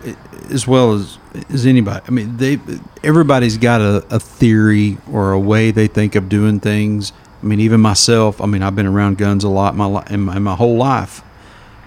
as 0.49 0.67
well 0.67 0.93
as 0.93 1.17
as 1.49 1.65
anybody. 1.65 2.03
I 2.07 2.11
mean, 2.11 2.37
they 2.37 2.59
everybody's 3.03 3.57
got 3.57 3.79
a, 3.79 4.05
a 4.09 4.19
theory 4.19 4.97
or 5.11 5.31
a 5.31 5.39
way 5.39 5.71
they 5.71 5.87
think 5.87 6.15
of 6.15 6.27
doing 6.29 6.59
things. 6.59 7.13
I 7.41 7.45
mean, 7.45 7.59
even 7.59 7.79
myself. 7.79 8.41
I 8.41 8.45
mean, 8.47 8.63
I've 8.63 8.75
been 8.75 8.87
around 8.87 9.17
guns 9.17 9.43
a 9.43 9.49
lot 9.49 9.75
my 9.75 10.03
in 10.09 10.21
my, 10.21 10.37
in 10.37 10.43
my 10.43 10.55
whole 10.55 10.75
life, 10.75 11.21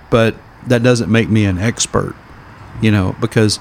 but 0.09 0.37
that 0.67 0.83
doesn't 0.83 1.11
make 1.11 1.29
me 1.29 1.45
an 1.45 1.59
expert. 1.59 2.14
You 2.81 2.90
know, 2.90 3.14
because 3.21 3.59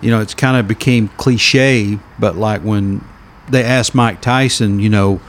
you 0.00 0.10
know, 0.10 0.20
it's 0.20 0.34
kind 0.34 0.56
of 0.56 0.68
became 0.68 1.08
cliche, 1.16 1.98
but 2.18 2.36
like 2.36 2.60
when 2.60 3.02
they 3.48 3.64
asked 3.64 3.94
Mike 3.94 4.20
Tyson, 4.20 4.78
you 4.78 4.90
know, 4.90 5.20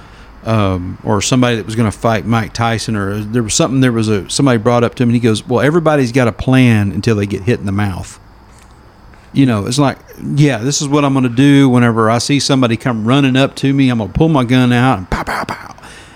um, 0.43 0.97
or 1.03 1.21
somebody 1.21 1.55
that 1.55 1.65
was 1.65 1.75
going 1.75 1.89
to 1.89 1.97
fight 1.97 2.25
Mike 2.25 2.53
Tyson, 2.53 2.95
or 2.95 3.19
there 3.19 3.41
was 3.41 3.53
something, 3.53 3.79
there 3.79 3.91
was 3.91 4.09
a 4.09 4.29
somebody 4.29 4.57
brought 4.57 4.83
up 4.83 4.95
to 4.95 5.03
him, 5.03 5.09
and 5.09 5.15
he 5.15 5.19
goes, 5.19 5.47
"Well, 5.47 5.61
everybody's 5.61 6.11
got 6.11 6.27
a 6.27 6.31
plan 6.31 6.91
until 6.91 7.15
they 7.15 7.25
get 7.25 7.43
hit 7.43 7.59
in 7.59 7.65
the 7.65 7.71
mouth." 7.71 8.19
You 9.31 9.45
know, 9.45 9.65
it's 9.65 9.79
like, 9.79 9.97
yeah, 10.21 10.59
this 10.59 10.81
is 10.81 10.87
what 10.87 11.03
I'm 11.03 11.13
going 11.13 11.23
to 11.23 11.29
do. 11.29 11.67
Whenever 11.67 12.09
I 12.09 12.19
see 12.19 12.39
somebody 12.39 12.77
come 12.77 13.05
running 13.05 13.35
up 13.35 13.55
to 13.57 13.73
me, 13.73 13.89
I'm 13.89 13.97
going 13.97 14.11
to 14.11 14.17
pull 14.17 14.29
my 14.29 14.45
gun 14.45 14.71
out 14.71 14.97
and 14.97 15.09
pow, 15.09 15.23
pow, 15.23 15.43
pow. 15.43 15.75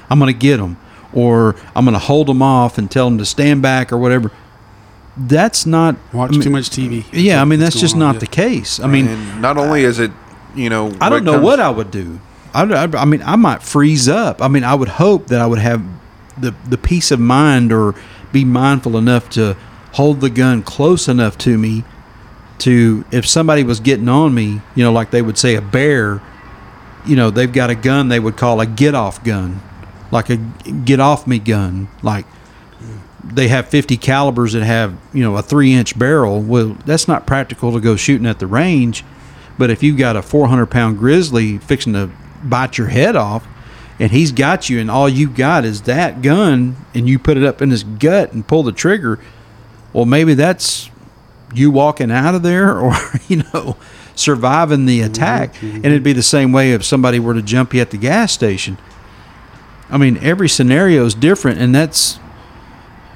I'm 0.10 0.20
going 0.20 0.34
to 0.34 0.40
get 0.40 0.58
them, 0.58 0.78
or 1.12 1.56
I'm 1.76 1.86
going 1.86 1.94
to 1.94 2.00
hold 2.00 2.28
them 2.28 2.42
off 2.42 2.78
and 2.78 2.90
tell 2.90 3.10
them 3.10 3.18
to 3.18 3.26
stand 3.26 3.62
back 3.62 3.92
or 3.92 3.98
whatever. 3.98 4.32
That's 5.18 5.66
not 5.66 5.96
Watch 6.14 6.30
I 6.30 6.32
mean, 6.34 6.42
too 6.42 6.50
much 6.50 6.70
TV. 6.70 7.06
Yeah, 7.12 7.42
I 7.42 7.46
mean 7.46 7.60
that's 7.60 7.80
just 7.80 7.96
not 7.96 8.16
yeah. 8.16 8.20
the 8.20 8.28
case. 8.28 8.80
I 8.80 8.88
mean, 8.88 9.08
and 9.08 9.42
not 9.42 9.58
only 9.58 9.84
is 9.84 10.00
it, 10.00 10.12
you 10.56 10.70
know, 10.70 10.94
I 11.02 11.10
don't 11.10 11.24
know 11.24 11.40
what 11.40 11.60
I 11.60 11.70
would 11.70 11.92
do. 11.92 12.20
I, 12.54 12.64
I, 12.64 12.84
I 12.84 13.06
mean, 13.06 13.22
I 13.24 13.36
might 13.36 13.62
freeze 13.62 14.08
up. 14.10 14.42
I 14.42 14.48
mean, 14.48 14.64
I 14.64 14.74
would 14.74 14.88
hope 14.88 15.28
that 15.28 15.42
I 15.42 15.46
would 15.46 15.60
have 15.60 15.84
the 16.38 16.56
the 16.68 16.78
peace 16.78 17.12
of 17.12 17.20
mind 17.20 17.72
or 17.72 17.96
be 18.32 18.46
mindful 18.46 18.98
enough 18.98 19.30
to 19.32 19.58
hold 19.94 20.22
the 20.22 20.30
gun 20.30 20.62
close 20.64 21.08
enough 21.08 21.38
to 21.40 21.58
me 21.58 21.84
to 22.60 23.06
if 23.12 23.28
somebody 23.28 23.64
was 23.64 23.80
getting 23.80 24.10
on 24.10 24.34
me, 24.34 24.62
you 24.76 24.84
know, 24.84 24.92
like 24.92 25.12
they 25.12 25.22
would 25.22 25.38
say 25.38 25.56
a 25.56 25.62
bear, 25.62 26.22
you 27.06 27.16
know, 27.16 27.30
they've 27.30 27.52
got 27.52 27.70
a 27.70 27.76
gun 27.76 28.10
they 28.10 28.20
would 28.20 28.38
call 28.38 28.62
a 28.62 28.66
get 28.66 28.94
off 28.94 29.24
gun, 29.24 29.62
like 30.12 30.30
a 30.30 30.38
get 30.38 31.00
off 31.00 31.26
me 31.26 31.40
gun, 31.40 31.88
like 32.04 32.26
they 33.24 33.48
have 33.48 33.68
50 33.68 33.98
calibers 33.98 34.54
that 34.54 34.64
have 34.64 34.98
you 35.14 35.24
know 35.24 35.36
a 35.38 35.42
three 35.42 35.74
inch 35.74 35.98
barrel 35.98 36.42
well 36.42 36.78
that's 36.86 37.08
not 37.08 37.28
practical 37.28 37.72
to 37.74 37.80
go 37.80 37.96
shooting 37.96 38.28
at 38.28 38.40
the 38.40 38.48
range. 38.48 39.04
But 39.58 39.70
if 39.70 39.84
you've 39.84 39.98
got 39.98 40.16
a 40.16 40.22
400 40.22 40.68
pound 40.68 40.98
grizzly 40.98 41.58
fixing 41.58 41.94
to 41.94 42.10
bite 42.44 42.78
your 42.78 42.88
head 42.88 43.16
off 43.16 43.46
and 44.00 44.12
he's 44.12 44.32
got 44.32 44.70
you 44.70 44.80
and 44.80 44.90
all 44.90 45.10
you 45.10 45.30
got 45.30 45.66
is 45.66 45.82
that 45.82 46.22
gun 46.22 46.78
and 46.94 47.10
you 47.10 47.20
put 47.20 47.36
it 47.36 47.44
up 47.44 47.62
in 47.62 47.70
his 47.70 47.84
gut 47.84 48.32
and 48.32 48.48
pull 48.48 48.64
the 48.64 48.72
trigger 48.72 49.20
well 49.92 50.06
maybe 50.06 50.34
that's 50.34 50.90
you 51.54 51.72
walking 51.72 52.12
out 52.12 52.36
of 52.36 52.44
there 52.44 52.80
or 52.80 52.94
you 53.28 53.44
know 53.54 53.76
surviving 54.16 54.86
the 54.86 55.02
attack. 55.02 55.54
Mm-hmm. 55.56 55.78
And 55.78 55.86
it'd 55.86 56.04
be 56.04 56.14
the 56.14 56.22
same 56.22 56.52
way 56.52 56.74
if 56.74 56.84
somebody 56.84 57.20
were 57.20 57.34
to 57.34 57.42
jump 57.42 57.74
you 57.74 57.82
at 57.82 57.92
the 57.92 57.98
gas 57.98 58.32
station. 58.32 58.78
I 59.90 59.98
mean 59.98 60.18
every 60.18 60.50
scenario 60.50 61.06
is 61.06 61.16
different 61.16 61.60
and 61.60 61.74
that's 61.74 62.20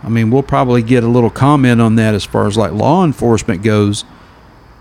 I 0.03 0.09
mean, 0.09 0.31
we'll 0.31 0.43
probably 0.43 0.81
get 0.81 1.03
a 1.03 1.07
little 1.07 1.29
comment 1.29 1.79
on 1.81 1.95
that 1.95 2.13
as 2.13 2.25
far 2.25 2.47
as 2.47 2.57
like 2.57 2.71
law 2.73 3.05
enforcement 3.05 3.63
goes. 3.63 4.03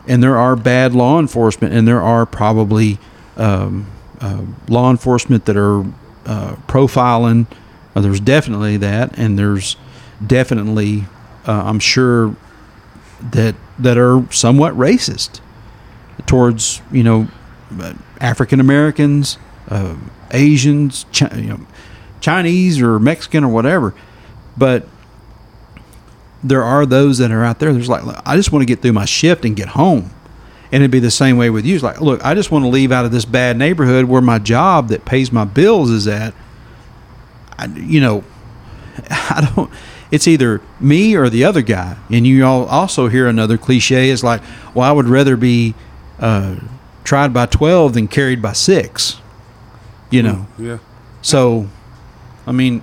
And 0.09 0.23
there 0.23 0.37
are 0.37 0.57
bad 0.57 0.95
law 0.95 1.21
enforcement, 1.21 1.75
and 1.75 1.87
there 1.87 2.03
are 2.03 2.27
probably 2.27 2.99
um, 3.37 3.87
uh, 4.21 4.43
law 4.69 4.91
enforcement 4.91 5.45
that 5.45 5.57
are 5.57 5.83
uh, 6.27 6.57
profiling. 6.67 7.47
Uh, 7.95 8.01
there's 8.01 8.19
definitely 8.19 8.77
that, 8.79 9.17
and 9.17 9.39
there's 9.39 9.77
definitely, 10.27 11.05
uh, 11.47 11.63
I'm 11.67 11.79
sure, 11.79 12.35
that 13.31 13.55
that 13.79 13.97
are 13.97 14.27
somewhat 14.33 14.75
racist 14.75 15.41
towards 16.27 16.83
you 16.91 17.05
know 17.05 17.29
African 18.21 18.59
Americans, 18.59 19.39
uh, 19.69 19.97
Asians, 20.33 21.07
Chi- 21.17 21.37
you 21.37 21.49
know, 21.49 21.61
Chinese 22.21 22.81
or 22.81 22.99
Mexican 22.99 23.45
or 23.45 23.53
whatever. 23.53 23.95
But 24.57 24.89
there 26.43 26.63
are 26.63 26.85
those 26.87 27.19
that 27.19 27.31
are 27.31 27.45
out 27.45 27.59
there. 27.59 27.73
There's 27.73 27.89
like, 27.89 28.03
I 28.27 28.37
just 28.37 28.53
want 28.53 28.63
to 28.63 28.67
get 28.67 28.83
through 28.83 28.93
my 28.93 29.05
shift 29.05 29.45
and 29.45 29.55
get 29.55 29.69
home. 29.69 30.11
And 30.73 30.83
it'd 30.83 30.91
be 30.91 31.01
the 31.01 31.11
same 31.11 31.37
way 31.37 31.51
with 31.51 31.67
you. 31.67 31.75
It's 31.75 31.85
like, 31.85 32.01
look, 32.01 32.25
I 32.25 32.35
just 32.35 32.51
want 32.51 32.65
to 32.65 32.69
leave 32.69 32.93
out 32.93 33.05
of 33.05 33.13
this 33.13 33.25
bad 33.25 33.59
neighborhood 33.59 34.07
where 34.07 34.23
my 34.23 34.39
job 34.39 34.89
that 34.89 35.05
pays 35.05 35.31
my 35.31 35.45
bills 35.45 35.91
is 35.91 36.09
at. 36.09 36.35
I, 37.59 37.67
you 37.67 38.01
know, 38.01 38.25
I 39.11 39.53
don't. 39.55 39.71
It's 40.11 40.29
either 40.29 40.61
me 40.81 41.15
or 41.15 41.29
the 41.29 41.45
other 41.45 41.63
guy. 41.63 41.97
And 42.11 42.27
you 42.27 42.45
all 42.45 42.67
also 42.67 43.09
hear 43.09 43.29
another 43.29 43.59
cliche 43.59 44.09
is 44.09 44.25
like, 44.25 44.43
well, 44.75 44.89
I 44.89 44.93
would 44.93 45.07
rather 45.07 45.37
be 45.37 45.75
uh, 46.19 46.57
tried 47.05 47.33
by 47.33 47.47
twelve 47.47 47.93
than 47.95 48.09
carried 48.09 48.41
by 48.41 48.53
six. 48.53 49.21
You 50.11 50.23
know. 50.23 50.47
Yeah. 50.59 50.79
So, 51.23 51.69
I 52.47 52.53
mean, 52.53 52.83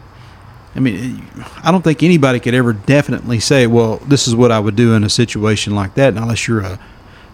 I 0.76 0.80
mean, 0.80 1.26
I 1.64 1.72
don't 1.72 1.84
think 1.84 2.04
anybody 2.04 2.40
could 2.40 2.54
ever 2.54 2.74
definitely 2.74 3.40
say, 3.40 3.66
"Well, 3.68 3.98
this 4.08 4.28
is 4.28 4.36
what 4.36 4.52
I 4.52 4.60
would 4.60 4.76
do 4.76 4.94
in 4.94 5.04
a 5.04 5.10
situation 5.10 5.74
like 5.76 5.96
that," 5.96 6.14
unless 6.16 6.48
you're 6.48 6.62
a, 6.62 6.80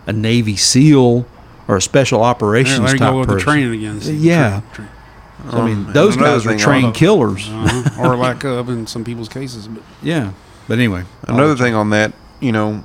a 0.07 0.13
Navy 0.13 0.55
SEAL 0.55 1.25
or 1.67 1.75
a 1.77 1.81
special 1.81 2.19
There, 2.19 2.27
operations 2.29 2.79
there 2.79 2.93
you 2.93 2.99
type 2.99 3.11
go 3.11 3.19
with 3.19 3.29
the 3.29 3.39
training 3.39 3.73
again. 3.73 3.99
See, 4.01 4.13
Yeah. 4.15 4.61
train- 4.73 4.87
So, 5.51 5.57
I 5.59 5.65
mean, 5.65 5.85
Um, 5.87 5.93
those 5.93 6.15
guys 6.15 6.45
are 6.47 6.57
trained 6.57 6.85
on- 6.87 6.93
killers. 6.93 7.49
Uh-huh. 7.49 8.01
or 8.09 8.15
lack 8.25 8.43
of 8.45 8.69
in 8.69 8.87
some 8.87 9.03
people's 9.03 9.29
cases. 9.29 9.67
But 9.67 9.83
Yeah, 10.01 10.29
but 10.67 10.75
anyway, 10.77 11.03
Another 11.27 11.55
thing 11.55 11.75
on 11.75 11.89
that, 11.91 12.13
you 12.39 12.51
know, 12.51 12.83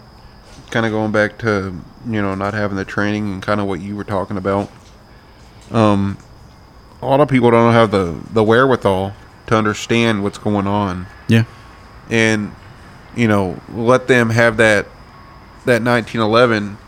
kind 0.71 0.85
of 0.85 0.93
going 0.93 1.13
back 1.13 1.39
to 1.39 1.75
you 2.09 2.21
know 2.23 2.35
not 2.35 2.55
having 2.55 2.77
the 2.77 2.85
training 2.85 3.33
and 3.33 3.43
kind 3.43 3.61
of 3.61 3.67
what 3.67 3.81
you 3.81 3.95
were 3.97 4.05
talking 4.05 4.37
about. 4.37 4.69
Um, 5.71 6.17
a 7.01 7.07
lot 7.07 7.21
of 7.21 7.29
people 7.29 7.51
don't 7.51 7.73
have 7.73 7.91
the 7.93 8.17
the 8.33 8.43
wherewithal 8.43 9.13
to 9.51 9.57
understand 9.57 10.23
what's 10.23 10.39
going 10.39 10.67
on, 10.67 11.07
Yeah, 11.29 11.45
and 12.09 12.53
you 13.15 13.29
know, 13.29 13.61
let 13.75 14.07
them 14.09 14.31
have 14.31 14.57
that 14.57 14.87
that 15.67 15.83
1911 15.83 16.79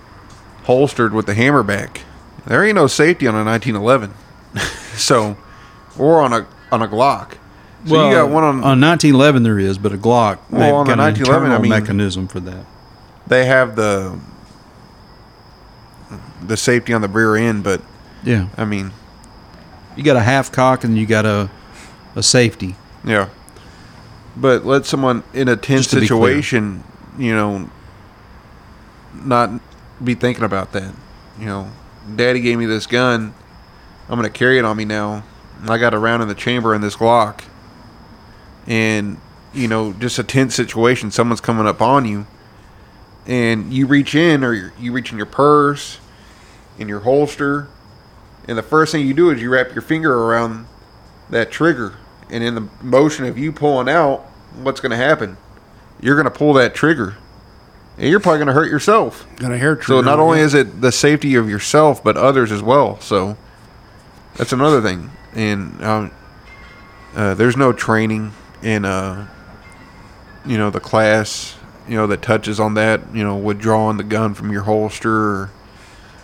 holstered 0.64 1.12
with 1.12 1.26
the 1.26 1.34
hammerback. 1.34 1.98
There 2.46 2.64
ain't 2.64 2.76
no 2.76 2.86
safety 2.86 3.26
on 3.26 3.34
a 3.34 3.44
1911, 3.44 4.14
so 4.96 5.36
or 5.98 6.20
on 6.22 6.32
a 6.32 6.46
on 6.70 6.82
a 6.82 6.88
Glock. 6.88 7.36
So 7.84 8.08
you 8.08 8.14
got 8.14 8.30
one 8.30 8.44
on 8.44 8.54
on 8.62 8.80
1911 8.80 9.42
there 9.42 9.58
is, 9.58 9.76
but 9.76 9.92
a 9.92 9.96
Glock. 9.98 10.38
Well, 10.50 10.76
on 10.76 10.86
the 10.86 10.94
got 10.94 11.00
an 11.00 11.14
1911, 11.14 11.50
I 11.50 11.58
mean- 11.58 11.68
mechanism 11.70 12.28
for 12.28 12.40
that. 12.40 12.64
they 13.26 13.44
have 13.46 13.74
the 13.76 14.18
the 16.46 16.56
safety 16.56 16.92
on 16.92 17.00
the 17.00 17.08
rear 17.08 17.34
end, 17.36 17.64
but 17.64 17.80
Yeah, 18.24 18.48
I 18.56 18.64
mean, 18.64 18.92
you 19.96 20.04
got 20.04 20.16
a 20.16 20.20
half 20.22 20.52
cock 20.52 20.84
and 20.84 20.96
you 20.96 21.06
got 21.06 21.26
a 21.26 21.50
a 22.14 22.22
safety. 22.22 22.76
yeah. 23.04 23.28
But 24.34 24.64
let 24.64 24.86
someone 24.86 25.24
in 25.34 25.48
a 25.48 25.56
tense 25.56 25.82
Just 25.88 25.90
to 25.90 26.00
be 26.00 26.08
clear. 26.08 26.20
situation, 26.42 26.82
you 27.18 27.34
know, 27.34 27.68
not 29.12 29.50
be 30.02 30.14
thinking 30.14 30.44
about 30.44 30.72
that. 30.72 30.94
You 31.38 31.44
know, 31.46 31.70
Daddy 32.16 32.40
gave 32.40 32.56
me 32.58 32.64
this 32.64 32.86
gun. 32.86 33.34
I'm 34.08 34.16
gonna 34.16 34.30
carry 34.30 34.58
it 34.58 34.64
on 34.64 34.76
me 34.78 34.86
now. 34.86 35.22
I 35.68 35.76
got 35.76 35.92
a 35.92 35.98
round 35.98 36.22
in 36.22 36.28
the 36.28 36.34
chamber 36.34 36.74
in 36.74 36.80
this 36.80 36.96
Glock, 36.96 37.42
and 38.66 39.18
you 39.52 39.68
know, 39.68 39.92
just 39.92 40.18
a 40.18 40.24
tense 40.24 40.54
situation. 40.54 41.10
Someone's 41.10 41.42
coming 41.42 41.66
up 41.66 41.82
on 41.82 42.06
you, 42.06 42.26
and 43.26 43.70
you 43.72 43.86
reach 43.86 44.14
in, 44.14 44.42
or 44.42 44.72
you 44.78 44.92
reach 44.92 45.12
in 45.12 45.18
your 45.18 45.26
purse, 45.26 45.98
in 46.78 46.88
your 46.88 47.00
holster, 47.00 47.68
and 48.48 48.56
the 48.56 48.62
first 48.62 48.92
thing 48.92 49.06
you 49.06 49.12
do 49.14 49.28
is 49.30 49.42
you 49.42 49.50
wrap 49.50 49.72
your 49.74 49.82
finger 49.82 50.12
around 50.24 50.66
that 51.30 51.50
trigger, 51.50 51.94
and 52.32 52.42
in 52.42 52.54
the 52.54 52.68
motion 52.80 53.26
of 53.26 53.38
you 53.38 53.52
pulling 53.52 53.88
out, 53.88 54.20
what's 54.62 54.80
going 54.80 54.90
to 54.90 54.96
happen? 54.96 55.36
You're 56.00 56.16
going 56.16 56.24
to 56.24 56.36
pull 56.36 56.54
that 56.54 56.74
trigger, 56.74 57.16
and 57.98 58.08
you're 58.08 58.18
probably 58.18 58.38
going 58.38 58.48
to 58.48 58.54
hurt 58.54 58.70
yourself. 58.70 59.26
got 59.36 59.52
a 59.52 59.58
hair 59.58 59.80
So 59.82 60.00
not 60.00 60.18
only 60.18 60.40
is 60.40 60.54
it 60.54 60.80
the 60.80 60.90
safety 60.90 61.36
of 61.36 61.48
yourself, 61.48 62.02
but 62.02 62.16
others 62.16 62.50
as 62.50 62.62
well. 62.62 62.98
So 63.00 63.36
that's 64.36 64.52
another 64.52 64.80
thing. 64.80 65.10
And 65.34 65.84
um, 65.84 66.10
uh, 67.14 67.34
there's 67.34 67.56
no 67.56 67.72
training 67.72 68.32
in 68.62 68.84
uh, 68.84 69.28
you 70.44 70.58
know 70.58 70.70
the 70.70 70.80
class 70.80 71.56
you 71.86 71.96
know 71.96 72.06
that 72.06 72.22
touches 72.22 72.58
on 72.58 72.74
that. 72.74 73.14
You 73.14 73.24
know, 73.24 73.36
withdrawing 73.36 73.98
the 73.98 74.04
gun 74.04 74.34
from 74.34 74.50
your 74.50 74.62
holster. 74.62 75.12
Or, 75.12 75.50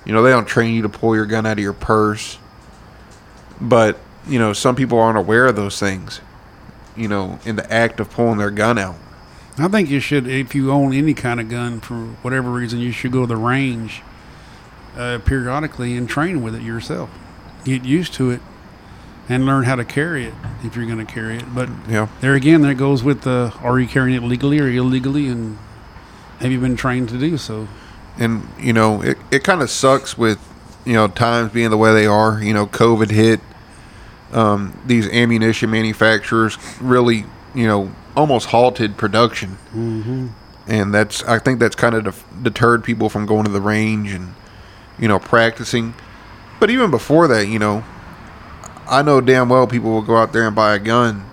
you 0.04 0.12
know, 0.12 0.22
they 0.22 0.30
don't 0.30 0.46
train 0.46 0.74
you 0.74 0.82
to 0.82 0.88
pull 0.88 1.14
your 1.14 1.26
gun 1.26 1.44
out 1.44 1.52
of 1.52 1.58
your 1.58 1.74
purse. 1.74 2.38
But 3.60 3.98
you 4.28 4.38
know, 4.38 4.52
some 4.52 4.76
people 4.76 4.98
aren't 4.98 5.18
aware 5.18 5.46
of 5.46 5.56
those 5.56 5.78
things. 5.78 6.20
You 6.96 7.06
know, 7.08 7.38
in 7.44 7.54
the 7.56 7.72
act 7.72 8.00
of 8.00 8.10
pulling 8.10 8.38
their 8.38 8.50
gun 8.50 8.76
out. 8.76 8.96
I 9.56 9.68
think 9.68 9.88
you 9.88 10.00
should, 10.00 10.26
if 10.26 10.54
you 10.54 10.72
own 10.72 10.92
any 10.92 11.14
kind 11.14 11.38
of 11.40 11.48
gun 11.48 11.80
for 11.80 11.94
whatever 12.22 12.50
reason, 12.50 12.80
you 12.80 12.90
should 12.92 13.12
go 13.12 13.20
to 13.20 13.26
the 13.26 13.36
range 13.36 14.02
uh, 14.96 15.18
periodically 15.24 15.96
and 15.96 16.08
train 16.08 16.42
with 16.42 16.54
it 16.56 16.62
yourself. 16.62 17.08
Get 17.64 17.84
used 17.84 18.14
to 18.14 18.30
it 18.30 18.40
and 19.28 19.46
learn 19.46 19.64
how 19.64 19.76
to 19.76 19.84
carry 19.84 20.24
it 20.24 20.34
if 20.64 20.74
you're 20.74 20.86
going 20.86 21.04
to 21.04 21.12
carry 21.12 21.36
it. 21.36 21.54
But 21.54 21.68
Yeah. 21.88 22.08
there 22.20 22.34
again, 22.34 22.62
that 22.62 22.74
goes 22.76 23.04
with 23.04 23.22
the 23.22 23.52
are 23.62 23.78
you 23.78 23.86
carrying 23.86 24.16
it 24.20 24.26
legally 24.26 24.58
or 24.58 24.68
illegally, 24.68 25.28
and 25.28 25.56
have 26.40 26.50
you 26.50 26.58
been 26.60 26.76
trained 26.76 27.08
to 27.10 27.18
do 27.18 27.36
so? 27.36 27.68
and 28.20 28.48
you 28.58 28.72
know 28.72 29.00
it, 29.02 29.16
it 29.30 29.44
kind 29.44 29.62
of 29.62 29.70
sucks 29.70 30.18
with 30.18 30.40
you 30.84 30.92
know 30.92 31.06
times 31.06 31.52
being 31.52 31.70
the 31.70 31.76
way 31.76 31.92
they 31.94 32.04
are 32.06 32.42
you 32.42 32.52
know 32.52 32.66
covid 32.66 33.10
hit 33.12 33.38
um, 34.32 34.78
these 34.86 35.08
ammunition 35.08 35.70
manufacturers 35.70 36.58
really 36.80 37.24
you 37.54 37.66
know 37.66 37.90
almost 38.16 38.48
halted 38.48 38.96
production 38.96 39.56
Mm-hmm. 39.74 40.26
and 40.66 40.92
that's 40.94 41.22
I 41.24 41.38
think 41.38 41.60
that's 41.60 41.76
kind 41.76 41.94
of 41.94 42.04
def- 42.04 42.24
deterred 42.42 42.84
people 42.84 43.08
from 43.08 43.26
going 43.26 43.44
to 43.44 43.50
the 43.50 43.60
range 43.60 44.12
and 44.12 44.34
you 44.98 45.08
know 45.08 45.18
practicing. 45.18 45.94
But 46.60 46.70
even 46.70 46.90
before 46.90 47.28
that, 47.28 47.46
you 47.46 47.58
know, 47.60 47.84
I 48.88 49.02
know 49.02 49.20
damn 49.20 49.48
well 49.48 49.66
people 49.68 49.92
will 49.92 50.02
go 50.02 50.16
out 50.16 50.32
there 50.32 50.46
and 50.46 50.56
buy 50.56 50.74
a 50.74 50.78
gun, 50.80 51.24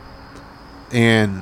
and 0.91 1.41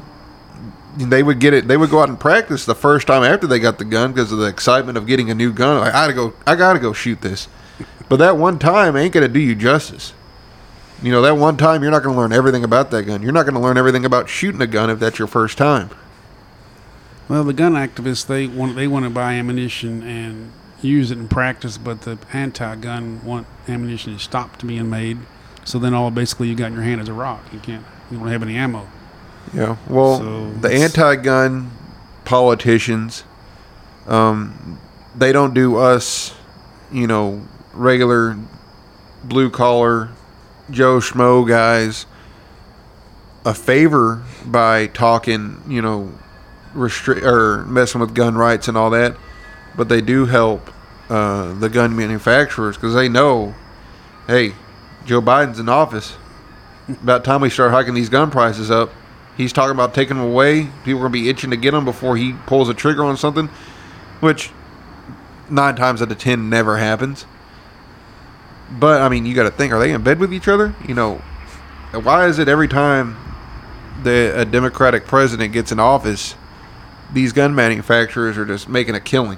they 0.98 1.22
would 1.24 1.39
get 1.39 1.53
it. 1.53 1.67
They 1.67 1.75
would 1.75 1.89
go 1.89 2.01
out 2.01 2.07
and 2.10 2.19
practice 2.19 2.65
the 2.65 2.75
first 2.75 3.07
time 3.07 3.24
after 3.24 3.45
they 3.48 3.60
got 3.60 3.77
the 3.79 3.86
gun 3.86 4.13
because 4.13 4.31
of 4.31 4.38
the 4.39 4.45
excitement 4.48 4.98
of 4.98 5.05
getting 5.05 5.29
a 5.29 5.36
new 5.36 5.51
gun. 5.51 5.79
Like, 5.79 5.93
I 5.93 6.07
gotta 6.07 6.13
go. 6.13 6.33
I 6.48 6.55
gotta 6.55 6.79
go 6.79 6.93
shoot 6.93 7.19
this. 7.22 7.48
But 8.10 8.17
that 8.17 8.38
one 8.38 8.57
time 8.60 8.95
ain't 8.95 9.13
gonna 9.13 9.27
do 9.27 9.39
you 9.39 9.55
justice. 9.55 10.13
You 11.03 11.12
know, 11.12 11.22
that 11.24 11.36
one 11.36 11.57
time 11.57 11.81
you're 11.81 11.91
not 11.91 12.01
gonna 12.01 12.17
learn 12.17 12.31
everything 12.31 12.63
about 12.63 12.89
that 12.91 13.03
gun. 13.03 13.22
You're 13.22 13.33
not 13.33 13.45
gonna 13.45 13.60
learn 13.60 13.77
everything 13.77 14.05
about 14.05 14.29
shooting 14.29 14.62
a 14.62 14.67
gun 14.67 14.89
if 14.89 15.00
that's 15.00 15.19
your 15.19 15.27
first 15.27 15.57
time. 15.57 15.89
Well, 17.27 17.43
the 17.43 17.51
gun 17.51 17.74
activists 17.74 18.25
they 18.25 18.48
want 18.48 18.77
they 18.77 18.88
want 18.88 19.03
to 19.03 19.10
buy 19.10 19.33
ammunition 19.33 20.01
and 20.01 20.53
use 20.81 21.12
it 21.12 21.17
in 21.17 21.27
practice, 21.27 21.77
but 21.77 22.01
the 22.01 22.17
anti-gun 22.31 23.24
want 23.24 23.48
ammunition 23.67 24.13
to 24.13 24.19
stop 24.19 24.57
to 24.57 24.65
being 24.65 24.89
made. 24.89 25.17
So 25.65 25.77
then 25.77 25.93
all 25.93 26.10
basically 26.10 26.48
you 26.48 26.55
got 26.55 26.67
in 26.67 26.74
your 26.74 26.83
hand 26.83 27.01
is 27.01 27.10
a 27.10 27.13
rock. 27.13 27.41
You 27.51 27.60
can't 27.60 27.83
you 28.10 28.17
don't 28.17 28.27
have 28.29 28.41
any 28.41 28.55
ammo. 28.55 28.88
Yeah. 29.53 29.75
Well, 29.89 30.19
So 30.19 30.51
the 30.51 30.72
anti-gun 30.72 31.69
politicians, 32.24 33.25
um, 34.07 34.79
they 35.13 35.33
don't 35.33 35.53
do 35.53 35.75
us, 35.75 36.33
you 36.93 37.07
know, 37.07 37.45
regular 37.74 38.38
blue 39.25 39.50
collar 39.50 40.10
Joe 40.74 40.98
Schmo 40.98 41.48
guys 41.48 42.06
a 43.46 43.53
favor 43.53 44.24
by 44.46 44.88
talking, 44.88 45.62
you 45.68 45.82
know, 45.82 46.12
restrict 46.74 47.24
or 47.24 47.65
messing 47.65 48.01
with 48.01 48.15
gun 48.15 48.36
rights 48.36 48.68
and 48.68 48.77
all 48.77 48.89
that, 48.92 49.15
but 49.75 49.89
they 49.89 50.01
do 50.01 50.25
help 50.25 50.70
uh, 51.10 51.53
the 51.53 51.70
gun 51.70 51.96
manufacturers 51.96 52.75
because 52.75 52.94
they 52.94 53.10
know, 53.10 53.53
hey, 54.27 54.53
Joe 55.06 55.22
Biden's 55.22 55.60
in 55.60 55.70
office. 55.70 56.15
About 56.88 57.24
time 57.24 57.42
we 57.42 57.50
start 57.50 57.72
hiking 57.72 57.94
these 57.94 58.10
gun 58.10 58.32
prices 58.32 58.72
up. 58.72 58.92
He's 59.38 59.53
talking 59.53 59.72
about 59.72 59.94
taking 59.94 60.18
them 60.18 60.25
away. 60.25 60.70
People 60.84 61.00
are 61.00 61.03
gonna 61.03 61.10
be 61.10 61.30
itching 61.30 61.50
to 61.51 61.58
get 61.58 61.72
them 61.72 61.86
before 61.86 62.18
he 62.18 62.34
pulls 62.46 62.70
a 62.70 62.74
trigger 62.74 63.03
on 63.03 63.18
something, 63.18 63.48
which 64.20 64.51
nine 65.50 65.75
times 65.75 66.01
out 66.01 66.12
of 66.12 66.18
ten 66.18 66.50
never 66.50 66.77
happens. 66.77 67.25
But 68.80 69.01
I 69.01 69.10
mean, 69.10 69.25
you 69.25 69.36
got 69.36 69.44
to 69.44 69.51
think: 69.51 69.72
Are 69.74 69.80
they 69.80 69.92
in 69.92 70.03
bed 70.03 70.20
with 70.20 70.34
each 70.34 70.48
other? 70.48 70.75
You 70.88 70.96
know, 70.96 71.22
why 71.92 72.27
is 72.27 72.39
it 72.39 72.48
every 72.48 72.68
time 72.68 73.18
that 74.03 74.39
a 74.39 74.46
Democratic 74.46 75.06
president 75.06 75.53
gets 75.53 75.72
in 75.72 75.80
office, 75.80 76.36
these 77.13 77.34
gun 77.34 77.53
manufacturers 77.53 78.38
are 78.38 78.46
just 78.46 78.68
making 78.68 78.96
a 78.96 79.00
killing? 79.00 79.38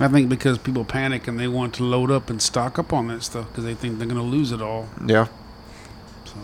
I 0.00 0.08
think 0.08 0.28
because 0.28 0.58
people 0.58 0.84
panic 0.84 1.26
and 1.26 1.38
they 1.40 1.48
want 1.48 1.74
to 1.74 1.84
load 1.84 2.10
up 2.10 2.30
and 2.30 2.40
stock 2.40 2.78
up 2.78 2.92
on 2.92 3.08
that 3.08 3.22
stuff 3.22 3.48
because 3.48 3.64
they 3.64 3.74
think 3.74 3.98
they're 3.98 4.06
going 4.06 4.20
to 4.20 4.22
lose 4.22 4.52
it 4.52 4.62
all. 4.62 4.88
Yeah, 5.04 5.26
So, 6.24 6.36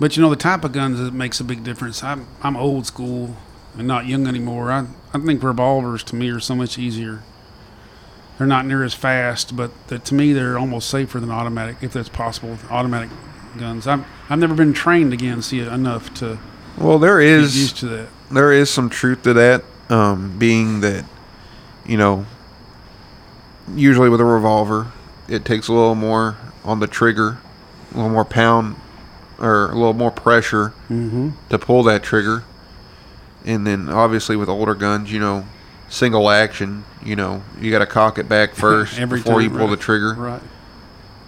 but 0.00 0.16
you 0.16 0.22
know 0.22 0.30
the 0.30 0.36
type 0.36 0.64
of 0.64 0.72
guns 0.72 0.98
that 0.98 1.14
makes 1.14 1.38
a 1.38 1.44
big 1.44 1.62
difference. 1.62 2.02
I'm 2.02 2.26
I'm 2.42 2.56
old 2.56 2.86
school 2.86 3.36
and 3.78 3.86
not 3.86 4.06
young 4.06 4.26
anymore. 4.26 4.72
I 4.72 4.86
I 5.12 5.18
think 5.18 5.42
revolvers 5.42 6.02
to 6.04 6.16
me 6.16 6.28
are 6.30 6.40
so 6.40 6.56
much 6.56 6.76
easier. 6.76 7.22
They're 8.38 8.46
not 8.46 8.66
near 8.66 8.82
as 8.82 8.94
fast, 8.94 9.56
but 9.56 9.70
the, 9.88 9.98
to 10.00 10.14
me 10.14 10.32
they're 10.32 10.58
almost 10.58 10.90
safer 10.90 11.20
than 11.20 11.30
automatic, 11.30 11.76
if 11.82 11.92
that's 11.92 12.08
possible. 12.08 12.50
With 12.50 12.70
automatic 12.70 13.10
guns. 13.58 13.86
I'm 13.86 14.04
I've 14.28 14.38
never 14.40 14.54
been 14.54 14.72
trained 14.72 15.12
again, 15.12 15.40
see 15.42 15.60
enough 15.60 16.12
to 16.14 16.38
Well, 16.76 16.98
there 16.98 17.20
is 17.20 17.52
get 17.54 17.60
used 17.60 17.76
to 17.78 17.86
that. 17.88 18.08
There 18.32 18.52
is 18.52 18.70
some 18.70 18.88
truth 18.90 19.22
to 19.22 19.32
that. 19.34 19.62
Um, 19.90 20.36
being 20.38 20.80
that, 20.80 21.04
you 21.86 21.96
know, 21.98 22.24
usually 23.74 24.08
with 24.08 24.20
a 24.20 24.24
revolver, 24.24 24.92
it 25.28 25.44
takes 25.44 25.68
a 25.68 25.72
little 25.72 25.94
more 25.94 26.36
on 26.64 26.80
the 26.80 26.86
trigger, 26.86 27.38
a 27.92 27.96
little 27.96 28.10
more 28.10 28.24
pound, 28.24 28.76
or 29.38 29.66
a 29.70 29.74
little 29.74 29.92
more 29.92 30.10
pressure 30.10 30.72
Mm-hmm. 30.90 31.30
to 31.50 31.58
pull 31.58 31.82
that 31.84 32.02
trigger. 32.02 32.44
And 33.44 33.66
then 33.66 33.88
obviously 33.90 34.36
with 34.36 34.48
older 34.48 34.74
guns, 34.74 35.12
you 35.12 35.20
know, 35.20 35.44
single 35.88 36.30
action, 36.30 36.84
you 37.04 37.16
know, 37.16 37.42
you 37.60 37.70
got 37.70 37.80
to 37.80 37.86
cock 37.86 38.18
it 38.18 38.28
back 38.28 38.54
first 38.54 38.98
Every 38.98 39.18
before 39.20 39.40
you 39.40 39.50
pull 39.50 39.60
right. 39.60 39.70
the 39.70 39.76
trigger. 39.76 40.14
Right. 40.14 40.42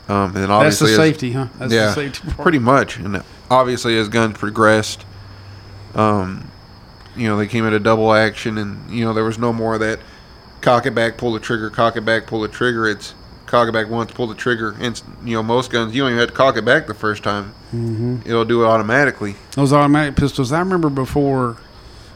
Um, 0.08 0.26
and 0.26 0.34
then 0.36 0.42
That's 0.42 0.50
obviously 0.50 0.90
the 0.92 0.96
safety, 0.96 1.32
huh? 1.32 1.48
That's 1.58 1.72
yeah, 1.72 1.86
the 1.86 1.92
safety 1.94 2.28
pretty 2.30 2.60
much. 2.60 2.96
And 2.96 3.22
obviously, 3.50 3.98
as 3.98 4.08
guns 4.08 4.38
progressed, 4.38 5.04
um, 5.94 6.50
you 7.16 7.26
know, 7.28 7.36
they 7.36 7.48
came 7.48 7.64
into 7.64 7.80
double 7.80 8.12
action, 8.12 8.56
and 8.58 8.88
you 8.90 9.04
know, 9.04 9.12
there 9.12 9.24
was 9.24 9.38
no 9.38 9.52
more 9.52 9.74
of 9.74 9.80
that 9.80 9.98
cock 10.60 10.86
it 10.86 10.94
back, 10.94 11.16
pull 11.16 11.32
the 11.32 11.40
trigger, 11.40 11.70
cock 11.70 11.96
it 11.96 12.04
back, 12.04 12.26
pull 12.26 12.40
the 12.40 12.48
trigger. 12.48 12.86
It's 12.88 13.14
cock 13.46 13.68
it 13.68 13.72
back 13.72 13.88
once, 13.88 14.12
pull 14.12 14.26
the 14.28 14.34
trigger. 14.34 14.76
And 14.78 15.00
you 15.24 15.34
know, 15.34 15.42
most 15.42 15.72
guns 15.72 15.94
you 15.94 16.02
don't 16.02 16.10
even 16.10 16.20
have 16.20 16.28
to 16.28 16.34
cock 16.34 16.56
it 16.56 16.64
back 16.64 16.86
the 16.86 16.94
first 16.94 17.22
time; 17.24 17.52
Mm-hmm. 17.74 18.18
it'll 18.24 18.44
do 18.44 18.62
it 18.62 18.66
automatically. 18.66 19.34
Those 19.52 19.72
automatic 19.72 20.14
pistols. 20.14 20.52
I 20.52 20.60
remember 20.60 20.88
before, 20.88 21.56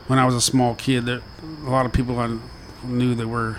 when 0.06 0.18
I 0.20 0.26
was 0.26 0.36
a 0.36 0.40
small 0.40 0.76
kid, 0.76 1.06
that 1.06 1.22
a 1.66 1.70
lot 1.70 1.86
of 1.86 1.92
people 1.92 2.18
I 2.18 2.36
knew 2.84 3.14
that 3.14 3.28
were, 3.28 3.58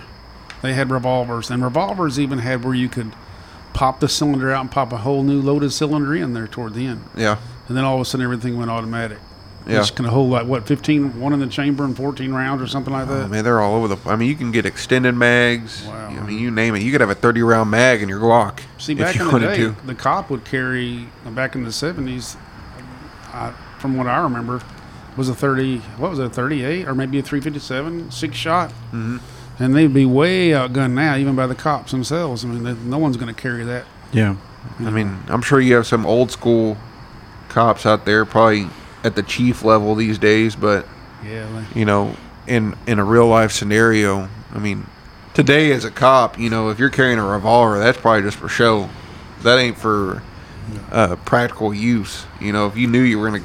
they 0.61 0.73
had 0.73 0.89
revolvers, 0.91 1.49
and 1.49 1.63
revolvers 1.63 2.19
even 2.19 2.39
had 2.39 2.63
where 2.63 2.73
you 2.73 2.89
could 2.89 3.13
pop 3.73 3.99
the 3.99 4.09
cylinder 4.09 4.51
out 4.51 4.61
and 4.61 4.71
pop 4.71 4.91
a 4.91 4.97
whole 4.97 5.23
new 5.23 5.41
loaded 5.41 5.71
cylinder 5.71 6.13
in 6.15 6.33
there 6.33 6.47
toward 6.47 6.73
the 6.73 6.85
end, 6.85 7.03
Yeah, 7.15 7.37
and 7.67 7.77
then 7.77 7.83
all 7.83 7.95
of 7.95 8.01
a 8.01 8.05
sudden 8.05 8.23
everything 8.23 8.57
went 8.57 8.69
automatic. 8.69 9.17
yeah. 9.65 9.79
Which 9.79 9.95
can 9.95 10.05
hold 10.05 10.29
like 10.31 10.45
what 10.47 10.67
15, 10.67 11.19
one 11.19 11.31
in 11.33 11.39
the 11.39 11.47
chamber 11.47 11.83
and 11.85 11.95
14 11.95 12.33
rounds 12.33 12.61
or 12.61 12.67
something 12.67 12.91
like 12.91 13.07
Oh, 13.07 13.19
that. 13.19 13.29
man, 13.29 13.43
they're 13.43 13.61
all 13.61 13.75
over 13.75 13.87
the. 13.95 14.09
I 14.09 14.15
mean, 14.15 14.27
you 14.27 14.35
can 14.35 14.51
get 14.51 14.65
extended 14.65 15.15
mags. 15.15 15.85
Wow. 15.85 16.07
I 16.09 16.23
mean, 16.23 16.39
you 16.39 16.49
name 16.51 16.75
it. 16.75 16.81
You 16.81 16.91
could 16.91 17.01
have 17.01 17.09
a 17.11 17.15
thirty 17.15 17.41
round 17.43 17.69
mag 17.71 18.01
in 18.01 18.09
your 18.09 18.19
Glock. 18.19 18.59
See, 18.79 18.93
back 18.95 19.15
you 19.15 19.25
in 19.27 19.31
the 19.33 19.39
day, 19.47 19.55
to. 19.57 19.75
the 19.85 19.93
cop 19.95 20.29
would 20.31 20.43
carry 20.45 21.07
back 21.27 21.53
in 21.55 21.63
the 21.63 21.71
seventies. 21.71 22.35
I, 23.33 23.53
from 23.79 23.95
what 23.97 24.07
I 24.07 24.17
remember, 24.23 24.61
was 25.17 25.29
a 25.29 25.35
thirty. 25.35 25.77
What 25.97 26.09
was 26.11 26.19
it, 26.19 26.25
a 26.25 26.29
thirty-eight 26.29 26.87
or 26.87 26.95
maybe 26.95 27.19
a 27.19 27.21
three 27.21 27.41
fifty-seven, 27.41 28.11
six 28.11 28.35
shot, 28.35 28.71
Mhm. 28.93 29.19
and 29.59 29.75
they'd 29.75 29.93
be 29.93 30.05
way 30.05 30.49
outgunned 30.49 30.93
now, 30.93 31.15
even 31.15 31.35
by 31.35 31.47
the 31.47 31.55
cops 31.55 31.91
themselves. 31.91 32.43
I 32.45 32.47
mean, 32.47 32.63
they, 32.63 32.73
no 32.73 32.97
one's 32.97 33.17
going 33.17 33.33
to 33.33 33.39
carry 33.41 33.63
that. 33.65 33.85
Yeah. 34.11 34.35
I 34.79 34.89
mean, 34.91 35.19
I'm 35.27 35.41
sure 35.41 35.59
you 35.59 35.75
have 35.75 35.87
some 35.87 36.05
old 36.05 36.31
school 36.31 36.77
cops 37.49 37.85
out 37.85 38.05
there, 38.05 38.25
probably 38.25 38.67
at 39.03 39.15
the 39.15 39.23
chief 39.23 39.63
level 39.63 39.95
these 39.95 40.17
days, 40.19 40.55
but 40.55 40.87
Yeah, 41.25 41.47
like, 41.53 41.75
you 41.75 41.85
know, 41.85 42.15
in 42.47 42.75
in 42.87 42.99
a 42.99 43.03
real 43.03 43.27
life 43.27 43.51
scenario, 43.51 44.29
I 44.53 44.59
mean, 44.59 44.85
today 45.33 45.71
as 45.71 45.83
a 45.85 45.91
cop, 45.91 46.37
you 46.39 46.49
know, 46.49 46.69
if 46.69 46.77
you're 46.79 46.89
carrying 46.89 47.17
a 47.19 47.25
revolver, 47.25 47.79
that's 47.79 47.97
probably 47.97 48.21
just 48.21 48.37
for 48.37 48.47
show. 48.49 48.89
That 49.43 49.57
ain't 49.57 49.77
for 49.77 50.21
uh, 50.91 51.15
practical 51.25 51.73
use. 51.73 52.25
You 52.39 52.53
know, 52.53 52.67
if 52.67 52.77
you 52.77 52.85
knew 52.87 53.01
you 53.01 53.17
were 53.17 53.31
gonna, 53.31 53.43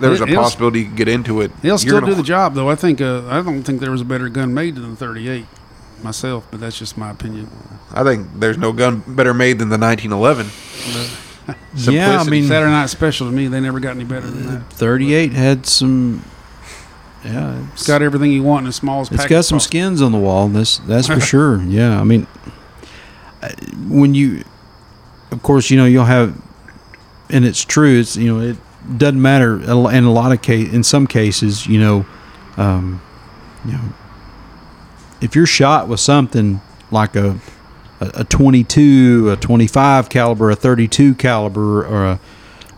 there 0.00 0.10
was 0.10 0.20
a 0.20 0.24
It- 0.24 0.30
it'll- 0.30 0.42
possibility 0.44 0.80
you 0.80 0.86
could 0.86 0.96
get 0.96 1.08
into 1.08 1.40
it. 1.40 1.50
they'll 1.62 1.78
still 1.78 2.00
do 2.00 2.14
the 2.14 2.22
job, 2.22 2.54
though. 2.54 2.68
I 2.70 2.74
think 2.74 3.00
uh, 3.00 3.22
I 3.28 3.40
don't 3.42 3.62
think 3.62 3.80
there 3.80 3.90
was 3.90 4.00
a 4.00 4.04
better 4.04 4.28
gun 4.28 4.52
made 4.54 4.74
than 4.76 4.90
the 4.90 4.96
thirty-eight 4.96 5.46
myself, 6.02 6.44
but 6.50 6.60
that's 6.60 6.78
just 6.78 6.96
my 6.98 7.10
opinion. 7.10 7.48
I 7.94 8.02
think 8.04 8.26
there's 8.38 8.58
no 8.58 8.72
gun 8.72 9.02
better 9.06 9.32
made 9.32 9.58
than 9.58 9.70
the 9.70 9.78
1911. 9.78 10.46
Yeah, 11.46 11.52
I 11.52 11.76
Simplicity. 11.78 12.30
mean, 12.30 12.48
Saturday 12.48 12.70
Night 12.72 12.90
Special 12.90 13.28
to 13.28 13.32
me, 13.32 13.46
they 13.46 13.60
never 13.60 13.78
got 13.80 13.90
any 13.94 14.04
better 14.04 14.28
than 14.28 14.46
that. 14.46 14.72
38 14.72 15.32
had 15.32 15.64
some. 15.66 16.22
Yeah, 17.24 17.56
It's 17.72 17.80
it's 17.82 17.86
got 17.86 18.02
everything 18.02 18.30
you 18.32 18.42
want 18.42 18.62
in 18.62 18.66
the 18.66 18.72
smallest. 18.72 19.12
It's 19.12 19.26
got 19.26 19.44
some 19.44 19.56
possible. 19.56 19.60
skins 19.60 20.02
on 20.02 20.12
the 20.12 20.18
wall. 20.18 20.48
That's 20.48 20.78
that's 20.78 21.06
for 21.08 21.20
sure. 21.34 21.62
Yeah, 21.62 22.00
I 22.00 22.04
mean, 22.04 22.26
when 23.88 24.14
you, 24.14 24.44
of 25.32 25.42
course, 25.42 25.70
you 25.70 25.76
know 25.76 25.84
you'll 25.86 26.04
have, 26.04 26.36
and 27.30 27.44
it's 27.44 27.64
true. 27.64 27.98
It's 27.98 28.16
you 28.16 28.32
know 28.32 28.40
it 28.40 28.56
doesn't 28.96 29.20
matter 29.20 29.60
in 29.60 30.04
a 30.04 30.12
lot 30.12 30.32
of 30.32 30.42
case. 30.42 30.72
In 30.72 30.82
some 30.82 31.06
cases, 31.06 31.66
you 31.66 31.80
know, 31.80 32.06
um, 32.56 33.02
you 33.64 33.72
know, 33.72 33.92
if 35.20 35.34
you're 35.34 35.46
shot 35.46 35.88
with 35.88 36.00
something 36.00 36.60
like 36.90 37.16
a 37.16 37.40
a, 38.00 38.10
a 38.20 38.24
22, 38.24 39.30
a 39.30 39.36
25 39.36 40.08
caliber, 40.08 40.50
a 40.50 40.56
32 40.56 41.14
caliber, 41.14 41.86
or 41.86 42.04
a, 42.04 42.20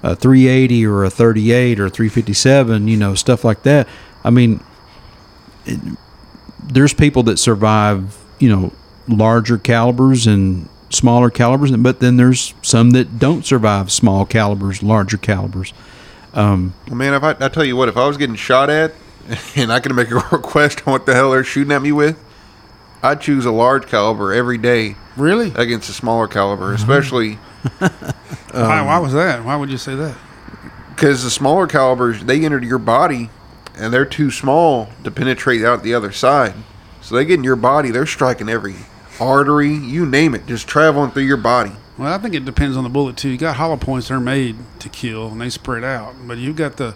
a 0.02 0.16
380 0.16 0.86
or 0.86 1.04
a 1.04 1.10
38 1.10 1.80
or 1.80 1.88
357, 1.88 2.88
you 2.88 2.96
know, 2.96 3.14
stuff 3.14 3.44
like 3.44 3.62
that. 3.64 3.88
I 4.24 4.30
mean, 4.30 4.62
it, 5.66 5.80
there's 6.62 6.94
people 6.94 7.22
that 7.24 7.38
survive, 7.38 8.16
you 8.38 8.48
know, 8.48 8.72
larger 9.08 9.58
calibers 9.58 10.26
and 10.26 10.68
smaller 10.90 11.30
calibers, 11.30 11.70
but 11.72 12.00
then 12.00 12.16
there's 12.16 12.54
some 12.62 12.90
that 12.90 13.18
don't 13.18 13.44
survive 13.44 13.90
small 13.90 14.24
calibers, 14.24 14.82
larger 14.82 15.16
calibers. 15.16 15.72
Um, 16.34 16.74
Well, 16.86 16.96
man, 16.96 17.14
if 17.14 17.22
I, 17.22 17.30
I 17.40 17.48
tell 17.48 17.64
you 17.64 17.76
what, 17.76 17.88
if 17.88 17.96
I 17.96 18.06
was 18.06 18.16
getting 18.16 18.36
shot 18.36 18.70
at 18.70 18.92
and 19.56 19.72
I 19.72 19.80
could 19.80 19.94
make 19.94 20.10
a 20.10 20.14
request 20.32 20.82
on 20.86 20.92
what 20.92 21.06
the 21.06 21.14
hell 21.14 21.30
they're 21.32 21.44
shooting 21.44 21.72
at 21.72 21.82
me 21.82 21.92
with, 21.92 22.18
I'd 23.02 23.20
choose 23.20 23.44
a 23.44 23.52
large 23.52 23.86
caliber 23.86 24.32
every 24.32 24.58
day 24.58 24.96
Really? 25.16 25.52
against 25.54 25.88
a 25.88 25.92
smaller 25.92 26.26
caliber, 26.28 26.66
Mm-hmm. 26.66 26.74
especially 26.90 27.34
why, 28.52 28.82
why 28.82 28.98
was 28.98 29.12
that? 29.12 29.44
Why 29.44 29.56
would 29.56 29.70
you 29.70 29.78
say 29.78 29.94
that? 29.94 30.16
because 30.94 31.22
the 31.22 31.30
smaller 31.30 31.68
calibers 31.68 32.24
they 32.24 32.44
enter 32.44 32.58
your 32.60 32.78
body 32.80 33.30
and 33.76 33.94
they're 33.94 34.04
too 34.04 34.32
small 34.32 34.88
to 35.04 35.10
penetrate 35.12 35.62
out 35.64 35.84
the 35.84 35.94
other 35.94 36.10
side. 36.10 36.52
So 37.02 37.14
they 37.14 37.24
get 37.24 37.34
in 37.34 37.44
your 37.44 37.54
body, 37.54 37.92
they're 37.92 38.04
striking 38.04 38.48
every 38.48 38.74
artery, 39.20 39.72
you 39.72 40.04
name 40.06 40.34
it, 40.34 40.44
just 40.46 40.66
traveling 40.66 41.12
through 41.12 41.22
your 41.22 41.36
body. 41.36 41.70
Well, 41.98 42.12
I 42.12 42.18
think 42.18 42.34
it 42.34 42.44
depends 42.44 42.76
on 42.76 42.84
the 42.84 42.90
bullet 42.90 43.16
too. 43.16 43.28
You 43.28 43.36
got 43.38 43.56
hollow 43.56 43.76
points; 43.76 44.08
they're 44.08 44.20
made 44.20 44.56
to 44.80 44.88
kill, 44.88 45.28
and 45.28 45.40
they 45.40 45.50
spread 45.50 45.82
out. 45.84 46.14
But 46.26 46.38
you've 46.38 46.56
got 46.56 46.76
the 46.76 46.94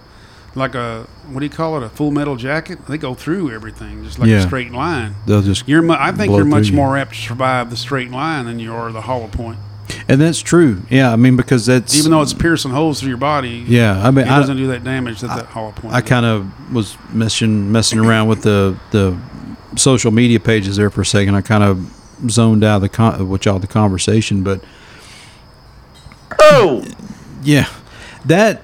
like 0.55 0.75
a 0.75 1.07
what 1.31 1.41
do 1.41 1.47
you 1.47 1.51
call 1.51 1.77
it? 1.77 1.83
A 1.83 1.89
full 1.89 2.11
metal 2.11 2.37
jacket. 2.37 2.87
They 2.87 2.99
go 2.99 3.15
through 3.15 3.51
everything 3.51 4.05
just 4.05 4.19
like 4.19 4.29
Yeah. 4.29 4.37
a 4.39 4.43
straight 4.43 4.71
line. 4.71 5.15
They'll 5.27 5.43
just 5.43 5.67
You're, 5.67 5.81
mu- 5.83 5.97
I 5.99 6.13
think 6.13 6.31
you're 6.33 6.45
much 6.45 6.69
you. 6.69 6.77
more 6.77 6.97
apt 6.97 7.15
to 7.15 7.21
survive 7.21 7.71
the 7.71 7.77
straight 7.77 8.11
line 8.11 8.45
than 8.45 8.59
you 8.61 8.73
are 8.75 8.93
the 8.93 9.01
hollow 9.01 9.29
point. 9.29 9.59
and 10.09 10.21
that's 10.21 10.41
true. 10.41 10.83
Yeah, 10.91 11.11
I 11.13 11.17
mean 11.17 11.37
because 11.37 11.65
that's 11.67 11.97
Even 11.99 12.11
though 12.13 12.21
it's 12.23 12.35
piercing 12.35 12.71
holes 12.71 13.01
through 13.01 13.09
your 13.09 13.17
body, 13.19 13.65
yeah. 13.67 14.07
I 14.07 14.11
mean 14.11 14.27
it 14.27 14.31
I, 14.31 14.39
doesn't 14.41 14.57
do 14.59 14.67
that 14.69 14.85
damage 14.85 15.21
that 15.23 15.29
that 15.37 15.47
hollow 15.47 15.73
point. 15.73 15.95
I 15.95 16.01
kind 16.03 16.27
of 16.27 16.73
was 16.73 16.97
messing 17.13 17.73
messing 17.73 17.99
around 17.99 18.29
with 18.29 18.43
the 18.43 18.77
the 18.91 19.17
social 19.77 20.11
media 20.11 20.39
pages 20.39 20.77
there 20.77 20.91
for 20.91 21.01
a 21.01 21.07
second. 21.07 21.35
I 21.35 21.41
kind 21.41 21.65
of 21.65 22.31
zoned 22.31 22.63
out 22.63 22.77
of 22.77 22.83
the 22.83 22.89
con- 22.91 23.27
with 23.29 23.47
y'all 23.47 23.59
the 23.59 23.67
conversation, 23.67 24.43
but 24.43 24.63
Yeah, 27.43 27.69
that 28.25 28.63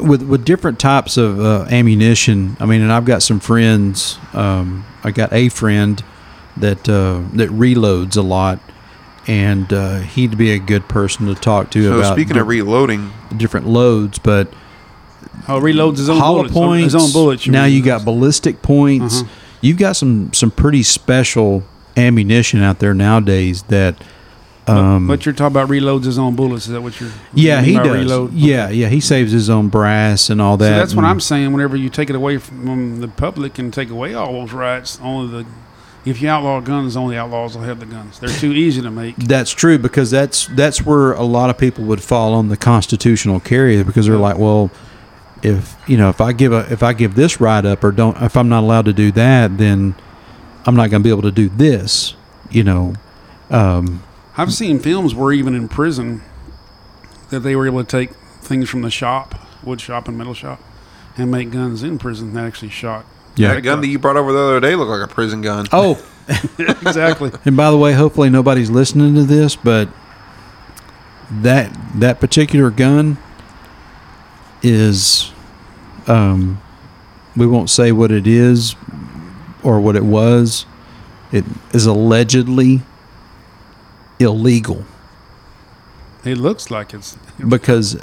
with 0.00 0.22
with 0.22 0.44
different 0.44 0.78
types 0.78 1.16
of 1.16 1.40
uh, 1.40 1.66
ammunition. 1.70 2.56
I 2.60 2.66
mean, 2.66 2.80
and 2.80 2.92
I've 2.92 3.04
got 3.04 3.22
some 3.22 3.40
friends. 3.40 4.18
Um, 4.32 4.84
I 5.02 5.10
got 5.10 5.32
a 5.32 5.48
friend 5.48 6.02
that 6.56 6.88
uh, 6.88 7.22
that 7.34 7.48
reloads 7.50 8.16
a 8.16 8.22
lot. 8.22 8.60
And 9.26 9.70
uh, 9.72 10.00
he'd 10.00 10.38
be 10.38 10.50
a 10.50 10.58
good 10.58 10.88
person 10.88 11.26
to 11.26 11.34
talk 11.34 11.70
to 11.72 11.82
So 11.82 11.98
about 11.98 12.14
speaking 12.14 12.38
of 12.38 12.48
reloading, 12.48 13.12
different 13.36 13.66
loads, 13.66 14.18
but 14.18 14.52
oh, 15.46 15.60
reloads 15.60 15.98
his 15.98 16.08
own 16.08 16.18
hollow 16.18 16.38
bullets. 16.38 16.54
points. 16.54 16.92
His 16.94 16.94
own 16.94 17.12
bullets. 17.12 17.46
now 17.46 17.64
mean. 17.64 17.76
you 17.76 17.84
got 17.84 18.04
ballistic 18.04 18.62
points. 18.62 19.20
Uh-huh. 19.20 19.30
You've 19.60 19.76
got 19.76 19.96
some 19.96 20.32
some 20.32 20.50
pretty 20.50 20.82
special 20.82 21.62
ammunition 21.96 22.62
out 22.62 22.78
there 22.78 22.94
nowadays 22.94 23.62
that. 23.64 24.02
Um, 24.70 25.06
but 25.06 25.24
you're 25.26 25.34
talking 25.34 25.52
about 25.56 25.68
reloads 25.68 26.04
his 26.04 26.18
own 26.18 26.36
bullets. 26.36 26.66
Is 26.66 26.72
that 26.72 26.80
what 26.80 27.00
you're? 27.00 27.10
yeah, 27.34 27.60
he 27.62 27.74
does. 27.74 27.88
Reload? 27.88 28.32
Yeah, 28.32 28.68
yeah, 28.70 28.88
he 28.88 29.00
saves 29.00 29.32
his 29.32 29.48
own 29.50 29.68
brass 29.68 30.30
and 30.30 30.40
all 30.40 30.58
So 30.58 30.64
that. 30.64 30.78
that's 30.78 30.94
what 30.94 31.04
I'm 31.04 31.20
saying. 31.20 31.52
Whenever 31.52 31.76
you 31.76 31.88
take 31.88 32.10
it 32.10 32.16
away 32.16 32.38
from 32.38 33.00
the 33.00 33.08
public 33.08 33.58
and 33.58 33.72
take 33.72 33.90
away 33.90 34.14
all 34.14 34.32
those 34.32 34.52
rights, 34.52 34.98
only 35.02 35.42
the 35.42 35.46
if 36.04 36.22
you 36.22 36.28
outlaw 36.30 36.60
guns, 36.60 36.96
only 36.96 37.16
outlaws 37.16 37.56
will 37.56 37.64
have 37.64 37.78
the 37.80 37.86
guns. 37.86 38.18
They're 38.18 38.30
too 38.30 38.52
easy 38.52 38.80
to 38.80 38.90
make. 38.90 39.16
That's 39.16 39.50
true 39.50 39.78
because 39.78 40.10
that's 40.10 40.46
that's 40.46 40.84
where 40.84 41.12
a 41.12 41.24
lot 41.24 41.50
of 41.50 41.58
people 41.58 41.84
would 41.84 42.02
fall 42.02 42.32
on 42.32 42.48
the 42.48 42.56
constitutional 42.56 43.38
carry 43.38 43.82
because 43.82 44.06
they're 44.06 44.16
like, 44.16 44.38
well, 44.38 44.70
if 45.42 45.76
you 45.86 45.96
know, 45.98 46.08
if 46.08 46.20
I 46.20 46.32
give 46.32 46.52
a 46.52 46.66
if 46.72 46.82
I 46.82 46.92
give 46.94 47.16
this 47.16 47.40
right 47.40 47.64
up 47.64 47.84
or 47.84 47.92
don't, 47.92 48.16
if 48.22 48.36
I'm 48.36 48.48
not 48.48 48.62
allowed 48.62 48.86
to 48.86 48.92
do 48.94 49.12
that, 49.12 49.58
then 49.58 49.94
I'm 50.64 50.74
not 50.74 50.90
going 50.90 51.02
to 51.02 51.06
be 51.06 51.10
able 51.10 51.22
to 51.22 51.30
do 51.32 51.48
this. 51.50 52.14
You 52.50 52.64
know, 52.64 52.94
um, 53.50 54.02
I've 54.40 54.54
seen 54.54 54.78
films 54.78 55.14
where 55.14 55.32
even 55.32 55.54
in 55.54 55.68
prison 55.68 56.22
that 57.28 57.40
they 57.40 57.54
were 57.54 57.66
able 57.66 57.84
to 57.84 57.86
take 57.86 58.14
things 58.40 58.70
from 58.70 58.80
the 58.80 58.90
shop, 58.90 59.34
wood 59.62 59.82
shop 59.82 60.08
and 60.08 60.16
metal 60.16 60.32
shop, 60.32 60.62
and 61.18 61.30
make 61.30 61.50
guns 61.50 61.82
in 61.82 61.98
prison 61.98 62.32
that 62.32 62.46
actually 62.46 62.70
shot. 62.70 63.04
yeah. 63.36 63.52
that 63.52 63.60
gun 63.60 63.82
that 63.82 63.88
you 63.88 63.98
brought 63.98 64.16
over 64.16 64.32
the 64.32 64.38
other 64.38 64.58
day 64.58 64.76
looked 64.76 64.88
like 64.90 65.02
a 65.06 65.12
prison 65.12 65.42
gun. 65.42 65.66
Oh, 65.72 66.02
exactly. 66.58 67.30
And 67.44 67.54
by 67.54 67.70
the 67.70 67.76
way, 67.76 67.92
hopefully 67.92 68.30
nobody's 68.30 68.70
listening 68.70 69.14
to 69.16 69.24
this, 69.24 69.56
but 69.56 69.90
that 71.30 71.78
that 71.96 72.18
particular 72.18 72.70
gun 72.70 73.18
is 74.62 75.32
um 76.06 76.62
we 77.36 77.46
won't 77.46 77.68
say 77.68 77.92
what 77.92 78.10
it 78.10 78.26
is 78.26 78.74
or 79.62 79.82
what 79.82 79.96
it 79.96 80.04
was. 80.04 80.64
It 81.30 81.44
is 81.74 81.84
allegedly 81.84 82.80
illegal 84.20 84.84
It 86.24 86.36
looks 86.38 86.70
like 86.70 86.92
it's. 86.94 87.16
because 87.48 87.96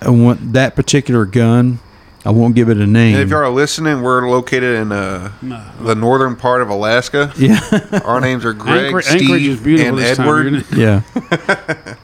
I 0.00 0.10
want 0.10 0.52
that 0.52 0.76
particular 0.76 1.24
gun, 1.26 1.80
I 2.24 2.30
won't 2.30 2.54
give 2.54 2.68
it 2.70 2.78
a 2.78 2.86
name. 2.86 3.16
If 3.16 3.28
y'all 3.30 3.40
are 3.40 3.50
listening, 3.50 4.00
we're 4.00 4.28
located 4.30 4.76
in 4.76 4.92
uh, 4.92 5.32
No. 5.42 5.62
the 5.82 5.94
northern 5.94 6.36
part 6.36 6.62
of 6.62 6.70
Alaska. 6.70 7.32
yeah. 7.36 7.60
Our 8.04 8.20
names 8.20 8.44
are 8.44 8.52
Greg, 8.54 8.94
Anchor- 8.94 9.02
Anchorage 9.08 9.42
is 9.42 9.58
Steve, 9.58 9.64
beautiful 9.64 9.88
and 9.90 9.98
this 9.98 10.16
time, 10.16 10.28
Edward. 10.56 10.64
Yeah. 10.76 11.96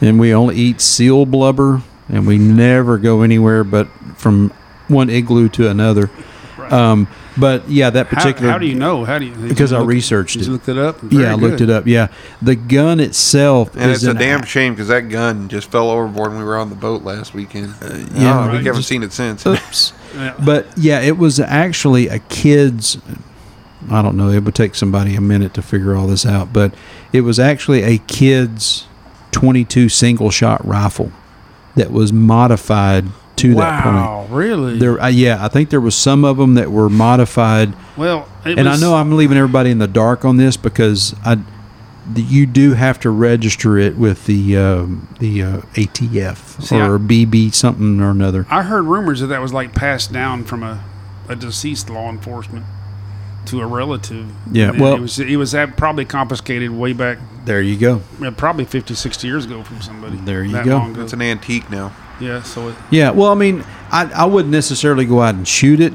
and 0.00 0.18
we 0.18 0.34
only 0.34 0.56
eat 0.56 0.80
seal 0.80 1.24
blubber, 1.26 1.82
and 2.08 2.26
we 2.26 2.38
never 2.38 2.98
go 2.98 3.22
anywhere 3.22 3.62
but 3.62 3.86
from 4.16 4.50
one 4.88 5.08
igloo 5.10 5.48
to 5.50 5.68
another. 5.68 6.10
Um, 6.70 7.06
but 7.36 7.68
yeah, 7.68 7.90
that 7.90 8.08
particular. 8.08 8.50
how 8.50 8.58
do 8.58 8.66
you 8.66 8.74
know? 8.74 9.04
How 9.04 9.18
do 9.18 9.24
you? 9.26 9.32
Because 9.34 9.70
you 9.70 9.76
I 9.76 9.80
look- 9.80 9.88
researched 9.88 10.34
did 10.34 10.42
it. 10.42 10.46
You 10.46 10.52
looked 10.52 10.68
it 10.68 10.78
up. 10.78 10.96
yeah, 11.10 11.32
I 11.32 11.34
looked 11.34 11.60
it 11.60 11.70
up. 11.70 11.86
Yeah, 11.86 12.08
the 12.40 12.54
gun 12.56 13.00
itself 13.00 13.74
And 13.76 13.90
is 13.90 14.04
it's 14.04 14.14
a 14.14 14.18
damn 14.18 14.42
a- 14.42 14.46
shame 14.46 14.74
because 14.74 14.88
that 14.88 15.08
gun 15.08 15.48
just 15.48 15.70
fell 15.70 15.90
overboard 15.90 16.30
when 16.30 16.38
we 16.38 16.44
were 16.44 16.56
on 16.56 16.70
the 16.70 16.76
boat 16.76 17.02
last 17.02 17.34
weekend. 17.34 17.74
Uh, 17.82 17.94
yeah, 18.14 18.44
Oh, 18.46 18.50
we 18.50 18.58
haven't 18.58 18.74
Just- 18.76 18.88
seen 18.88 19.02
it 19.02 19.12
since. 19.12 19.46
Oops. 19.46 19.92
Yeah. 20.14 20.32
But 20.44 20.66
yeah, 20.78 21.00
it 21.00 21.18
was 21.18 21.40
actually 21.40 22.06
a 22.06 22.20
kid's. 22.20 22.98
I 23.90 24.00
don't 24.00 24.16
know. 24.16 24.28
It 24.28 24.44
would 24.44 24.54
take 24.54 24.76
somebody 24.76 25.16
a 25.16 25.20
minute 25.20 25.54
to 25.54 25.62
figure 25.62 25.96
all 25.96 26.06
this 26.06 26.24
out, 26.24 26.52
but 26.52 26.72
it 27.12 27.22
was 27.22 27.40
actually 27.40 27.82
a 27.82 27.98
kid's 27.98 28.86
22 29.32 29.88
single 29.88 30.30
shot 30.30 30.64
rifle 30.64 31.10
that 31.74 31.90
was 31.90 32.12
modified 32.12 33.06
to 33.36 33.54
that 33.54 33.82
point. 33.82 33.94
wow, 33.96 34.26
really? 34.30 34.78
There, 34.78 35.00
uh, 35.00 35.08
yeah, 35.08 35.44
I 35.44 35.48
think 35.48 35.70
there 35.70 35.80
was 35.80 35.94
some 35.94 36.24
of 36.24 36.36
them 36.36 36.54
that 36.54 36.70
were 36.70 36.88
modified, 36.88 37.74
well, 37.96 38.28
it 38.44 38.58
and 38.58 38.68
I 38.68 38.76
know 38.76 38.94
I'm 38.94 39.16
leaving 39.16 39.36
everybody 39.36 39.70
in 39.70 39.78
the 39.78 39.88
dark 39.88 40.24
on 40.24 40.36
this 40.36 40.56
because 40.56 41.14
I, 41.24 41.38
the, 42.12 42.22
you 42.22 42.46
do 42.46 42.74
have 42.74 43.00
to 43.00 43.10
register 43.10 43.78
it 43.78 43.96
with 43.96 44.26
the 44.26 44.56
um, 44.56 45.08
the 45.20 45.42
uh, 45.42 45.56
ATF 45.74 46.62
See, 46.62 46.76
or 46.76 46.96
I- 46.96 46.98
BB 46.98 47.54
something 47.54 48.00
or 48.00 48.10
another. 48.10 48.46
I 48.50 48.62
heard 48.62 48.82
rumors 48.82 49.20
that 49.20 49.28
that 49.28 49.40
was 49.40 49.52
like 49.52 49.74
passed 49.74 50.12
down 50.12 50.44
from 50.44 50.62
a, 50.62 50.84
a 51.28 51.34
deceased 51.36 51.88
law 51.90 52.10
enforcement 52.10 52.64
to 53.46 53.60
a 53.60 53.66
relative. 53.66 54.26
Yeah, 54.52 54.70
And 54.70 54.80
well- 54.80 54.94
it 54.94 55.00
was 55.00 55.18
it 55.18 55.36
was 55.36 55.52
that 55.52 55.76
probably 55.76 56.04
confiscated 56.04 56.70
way 56.70 56.92
back, 56.92 57.18
There 57.46 57.60
you 57.62 57.76
go. 57.78 58.02
probably 58.36 58.64
50, 58.64 58.94
60 58.94 59.26
years 59.26 59.44
ago 59.46 59.62
from 59.64 59.80
somebody. 59.82 60.16
There 60.18 60.44
you 60.44 60.52
that 60.52 60.64
go. 60.66 60.76
long 60.78 60.92
ago. 60.92 61.02
It's 61.02 61.12
an 61.12 61.22
antique 61.22 61.68
now. 61.70 61.92
Yeah, 62.20 62.42
so 62.42 62.68
it, 62.68 62.74
Yeah, 62.90 63.10
well, 63.10 63.30
I 63.30 63.34
mean, 63.34 63.64
I, 63.90 64.10
I 64.14 64.24
wouldn't 64.24 64.52
necessarily 64.52 65.04
go 65.04 65.20
out 65.20 65.34
and 65.34 65.46
shoot 65.46 65.80
it, 65.80 65.92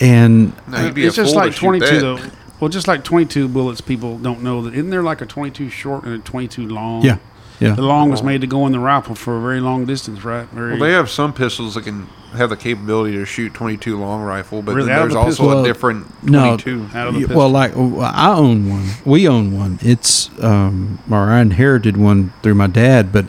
and 0.00 0.52
No, 0.68 0.92
it's 0.94 1.16
just 1.16 1.34
like 1.34 1.54
twenty 1.54 1.80
two 1.80 2.00
though. 2.00 2.18
Well, 2.60 2.68
just 2.68 2.86
like 2.86 3.04
twenty 3.04 3.26
two 3.26 3.48
bullets, 3.48 3.80
people 3.80 4.18
don't 4.18 4.42
know 4.42 4.62
that. 4.62 4.74
Isn't 4.74 4.90
there 4.90 5.02
like 5.02 5.20
a 5.20 5.26
twenty 5.26 5.50
two 5.50 5.68
short 5.68 6.04
and 6.04 6.14
a 6.14 6.18
twenty 6.18 6.48
two 6.48 6.66
long? 6.68 7.02
yeah, 7.02 7.18
yeah, 7.60 7.74
The 7.74 7.82
long 7.82 8.10
was 8.10 8.22
made 8.22 8.40
to 8.40 8.46
go 8.46 8.66
in 8.66 8.72
the 8.72 8.78
rifle 8.80 9.14
for 9.14 9.38
a 9.38 9.40
very 9.40 9.60
long 9.60 9.84
distance, 9.86 10.24
right? 10.24 10.46
Very, 10.48 10.72
Well, 10.72 10.80
they 10.80 10.92
have 10.92 11.08
some 11.10 11.32
pistols 11.32 11.74
that 11.74 11.84
can 11.84 12.08
have 12.34 12.50
the 12.50 12.56
capability 12.56 13.12
to 13.12 13.24
shoot 13.24 13.52
22 13.54 13.98
long 13.98 14.22
rifle, 14.22 14.62
but 14.62 14.74
Really, 14.74 14.88
then 14.88 15.00
there's 15.00 15.12
the 15.12 15.18
also 15.18 15.28
pistol? 15.30 15.46
Well, 15.48 15.64
a 15.64 15.66
different 15.66 16.06
22. 16.26 16.88
out 16.94 17.08
of 17.08 17.14
the 17.14 17.20
pistol. 17.20 17.36
well, 17.36 17.50
like 17.50 17.76
uh, 17.76 17.98
I 17.98 18.34
own 18.34 18.68
one. 18.70 18.88
We 19.04 19.28
own 19.28 19.56
one. 19.56 19.78
It's 19.82 20.30
um, 20.42 20.98
or 21.10 21.30
I 21.30 21.40
inherited 21.40 21.96
one 21.96 22.32
through 22.42 22.54
my 22.54 22.66
dad, 22.68 23.12
but 23.12 23.26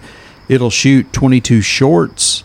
it'll 0.48 0.70
shoot 0.70 1.12
22 1.14 1.62
shorts 1.62 2.44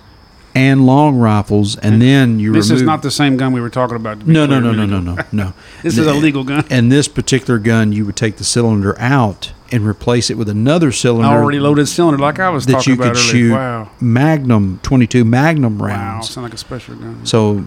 and 0.55 0.87
long 0.87 1.17
rifles, 1.17 1.77
and 1.77 2.03
then 2.03 2.41
you 2.41 2.53
this 2.53 2.69
remove. 2.69 2.83
is 2.83 2.87
not 2.87 3.03
the 3.03 3.11
same 3.11 3.37
gun 3.37 3.53
we 3.53 3.61
were 3.61 3.71
talking 3.71 3.97
about. 3.97 4.27
no, 4.27 4.45
no, 4.47 4.59
no, 4.59 4.73
no, 4.73 4.85
no, 4.87 4.99
no, 5.01 5.17
no. 5.33 5.53
This 5.83 5.99
is 5.99 6.07
a 6.07 6.15
legal 6.15 6.43
gun. 6.43 6.65
And 6.71 6.91
this 6.91 7.07
particular 7.07 7.59
gun, 7.59 7.93
you 7.93 8.05
would 8.07 8.17
take 8.17 8.37
the 8.39 8.45
cylinder 8.45 8.99
out 8.99 9.53
and 9.71 9.87
replace 9.87 10.31
it 10.31 10.35
with 10.39 10.49
another 10.49 10.91
cylinder. 10.91 11.29
Already 11.29 11.61
loaded 11.61 11.87
cylinder, 11.87 12.19
like 12.19 12.41
I 12.41 12.49
was 12.49 12.67
that 12.67 12.87
you 12.87 12.97
could 12.97 13.09
earlier. 13.09 13.15
shoot 13.15 13.53
Wow, 13.53 13.91
Magnum 14.01 14.81
22 14.83 15.25
Magnum 15.25 15.81
rounds. 15.81 16.29
wow, 16.29 16.33
sound 16.33 16.45
like 16.45 16.55
a 16.55 16.59
special 16.59 16.97
gun. 16.97 17.25
So, 17.27 17.67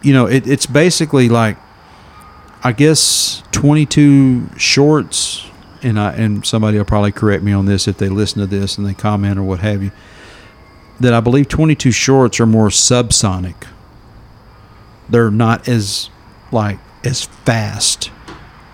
you 0.00 0.12
know, 0.14 0.26
it, 0.26 0.46
it's 0.48 0.66
basically 0.66 1.28
like, 1.28 1.58
I 2.64 2.72
guess, 2.72 3.42
22 3.52 4.48
shorts, 4.56 5.46
and 5.82 5.98
I 5.98 6.12
and 6.12 6.44
somebody 6.46 6.78
will 6.78 6.84
probably 6.84 7.12
correct 7.12 7.42
me 7.42 7.52
on 7.52 7.66
this 7.66 7.86
if 7.88 7.98
they 7.98 8.08
listen 8.08 8.40
to 8.40 8.46
this 8.46 8.78
and 8.78 8.86
they 8.86 8.94
comment 8.94 9.38
or 9.38 9.42
what 9.42 9.60
have 9.60 9.82
you. 9.82 9.90
That 11.00 11.12
I 11.14 11.20
believe 11.20 11.48
22 11.48 11.90
shorts 11.90 12.38
are 12.40 12.46
more 12.46 12.68
subsonic. 12.68 13.54
They're 15.08 15.30
not 15.30 15.68
as 15.68 16.10
like 16.50 16.78
as 17.04 17.24
fast 17.24 18.10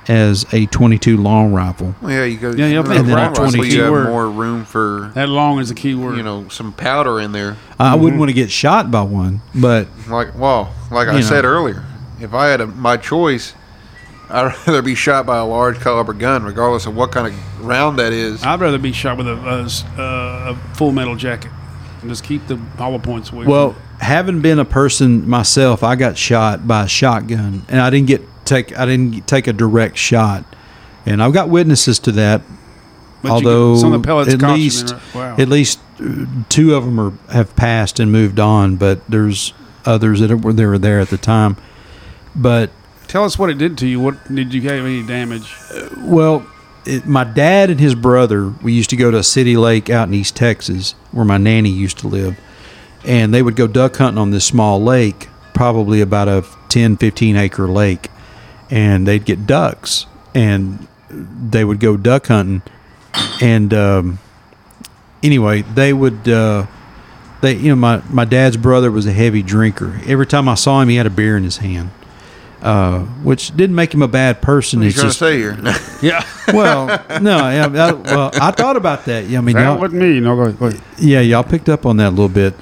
as 0.08 0.46
a 0.52 0.66
22 0.66 1.16
long 1.16 1.52
rifle. 1.52 1.94
Well, 2.00 2.10
yeah, 2.10 2.24
you 2.24 2.38
go. 2.38 2.52
Yeah, 2.52 2.66
you 2.66 2.78
with 2.78 2.88
think 2.88 3.06
a 3.06 3.10
right 3.14 3.24
long 3.24 3.28
rifle, 3.34 3.50
22 3.50 3.76
you 3.76 3.82
have 3.82 4.08
more 4.08 4.30
room 4.30 4.64
for 4.64 5.10
That 5.14 5.28
long 5.28 5.58
is 5.58 5.70
a 5.70 5.74
key 5.74 5.94
word. 5.94 6.16
you 6.16 6.22
know 6.22 6.48
some 6.48 6.72
powder 6.72 7.20
in 7.20 7.32
there. 7.32 7.56
I 7.78 7.92
Mm-hmm. 7.92 8.02
wouldn't 8.02 8.18
want 8.20 8.28
to 8.30 8.34
get 8.34 8.50
shot 8.50 8.90
by 8.90 9.02
one, 9.02 9.40
but 9.54 9.88
Like 10.08 10.34
well, 10.38 10.72
like 10.90 11.08
I 11.08 11.14
know. 11.14 11.20
said 11.20 11.44
earlier, 11.44 11.84
if 12.20 12.32
I 12.34 12.48
had 12.48 12.60
a, 12.60 12.66
my 12.66 12.96
choice, 12.96 13.54
I'd 14.30 14.54
rather 14.66 14.82
be 14.82 14.94
shot 14.94 15.24
by 15.26 15.38
a 15.38 15.44
large 15.44 15.80
caliber 15.80 16.12
gun, 16.12 16.42
regardless 16.44 16.86
of 16.86 16.94
what 16.94 17.12
kind 17.12 17.26
of 17.26 17.64
round 17.64 17.98
that 17.98 18.12
is. 18.12 18.42
I'd 18.44 18.60
rather 18.60 18.78
be 18.78 18.92
shot 18.92 19.16
with 19.18 19.26
a, 19.28 19.36
a 19.36 19.62
s- 19.64 19.84
uh, 19.98 20.54
a 20.54 20.74
full 20.74 20.92
metal 20.92 21.16
jacket. 21.16 21.50
and 22.02 22.10
just 22.10 22.24
keep 22.24 22.46
the 22.46 22.56
hollow 22.76 22.98
points 22.98 23.30
away. 23.30 23.46
Well, 23.46 23.72
from 23.72 23.82
having 24.00 24.40
been 24.42 24.58
a 24.58 24.64
person 24.64 25.28
myself, 25.28 25.82
I 25.82 25.96
got 25.96 26.18
shot 26.18 26.66
by 26.68 26.84
a 26.84 26.88
shotgun, 26.88 27.64
and 27.68 27.80
I 27.80 27.90
didn't 27.90 28.08
get 28.08 28.22
take 28.44 28.78
I 28.78 28.84
didn't 28.86 29.26
take 29.26 29.46
a 29.46 29.52
direct 29.52 29.96
shot, 29.96 30.44
and 31.06 31.22
I've 31.22 31.32
got 31.32 31.48
witnesses 31.48 31.98
to 32.00 32.12
that. 32.12 32.40
it. 32.42 32.46
But 33.22 33.28
you 33.28 33.34
although 33.34 33.74
get- 33.74 33.80
some 33.80 33.92
of 33.94 34.02
the 34.02 34.06
pellets 34.06 34.32
at 34.34 34.40
caught 34.40 34.54
least 34.56 34.94
wow. 35.14 35.34
at 35.38 35.48
least 35.48 35.80
uh, 36.00 36.26
two 36.48 36.74
of 36.74 36.84
them 36.84 37.00
are 37.00 37.12
have 37.32 37.56
passed 37.56 37.98
and 37.98 38.12
moved 38.12 38.38
on, 38.38 38.76
but 38.76 39.00
there's 39.08 39.52
others 39.84 40.20
that 40.20 40.36
were 40.44 40.52
they 40.52 40.66
were 40.66 40.78
there 40.78 41.00
at 41.00 41.08
the 41.08 41.18
time. 41.18 41.56
But 42.36 42.70
Tell 43.08 43.24
us 43.24 43.38
what 43.38 43.50
it 43.50 43.58
did 43.58 43.78
to 43.78 43.86
you. 43.86 44.00
What 44.00 44.32
did 44.32 44.54
you 44.54 44.62
have 44.62 44.84
any 44.84 45.02
damage? 45.02 45.54
Well, 45.96 46.46
it, 46.84 47.06
my 47.06 47.24
dad 47.24 47.70
and 47.70 47.80
his 47.80 47.94
brother, 47.94 48.48
we 48.62 48.72
used 48.72 48.90
to 48.90 48.96
go 48.96 49.10
to 49.10 49.18
a 49.18 49.22
city 49.22 49.56
lake 49.56 49.90
out 49.90 50.08
in 50.08 50.14
East 50.14 50.36
Texas 50.36 50.92
where 51.10 51.24
my 51.24 51.38
nanny 51.38 51.70
used 51.70 51.98
to 51.98 52.08
live. 52.08 52.38
And 53.04 53.32
they 53.32 53.42
would 53.42 53.56
go 53.56 53.66
duck 53.66 53.96
hunting 53.96 54.18
on 54.18 54.30
this 54.30 54.44
small 54.44 54.82
lake, 54.82 55.28
probably 55.54 56.00
about 56.00 56.28
a 56.28 56.44
10, 56.68 56.96
15 56.98 57.36
acre 57.36 57.68
lake. 57.68 58.10
And 58.70 59.06
they'd 59.06 59.24
get 59.24 59.46
ducks. 59.46 60.06
And 60.34 60.86
they 61.10 61.64
would 61.64 61.80
go 61.80 61.96
duck 61.96 62.26
hunting. 62.26 62.62
And 63.40 63.72
um, 63.72 64.18
anyway, 65.22 65.62
they 65.62 65.92
would. 65.92 66.28
Uh, 66.28 66.66
they, 67.40 67.54
you 67.54 67.68
know, 67.68 67.76
my, 67.76 68.02
my 68.10 68.24
dad's 68.24 68.56
brother 68.56 68.90
was 68.90 69.06
a 69.06 69.12
heavy 69.12 69.42
drinker. 69.42 70.00
Every 70.06 70.26
time 70.26 70.48
I 70.48 70.54
saw 70.54 70.80
him, 70.80 70.88
he 70.88 70.96
had 70.96 71.06
a 71.06 71.10
beer 71.10 71.36
in 71.36 71.44
his 71.44 71.58
hand, 71.58 71.90
uh, 72.62 73.00
which 73.22 73.56
didn't 73.56 73.76
make 73.76 73.92
him 73.94 74.02
a 74.02 74.08
bad 74.08 74.42
person. 74.42 74.80
What 74.80 74.82
are 74.82 74.86
you 74.86 74.88
It's 74.88 74.96
trying 74.96 75.08
just 75.08 75.18
to 75.18 75.24
say 75.24 75.38
here? 75.38 75.84
Yeah, 76.02 76.24
well, 76.54 76.86
no, 77.20 77.38
yeah, 77.50 77.66
I, 77.66 77.92
well, 77.92 78.30
I 78.34 78.50
thought 78.52 78.76
about 78.76 79.04
that. 79.06 79.26
Yeah, 79.26 79.38
I 79.38 79.40
mean, 79.40 79.56
that 79.56 79.78
wasn't 79.78 80.00
me. 80.00 80.20
No, 80.20 80.36
go 80.36 80.42
ahead. 80.42 80.58
Go 80.58 80.66
ahead. 80.66 80.80
yeah, 80.98 81.20
y'all 81.20 81.42
picked 81.42 81.68
up 81.68 81.86
on 81.86 81.96
that 81.96 82.08
a 82.08 82.10
little 82.10 82.28
bit, 82.28 82.54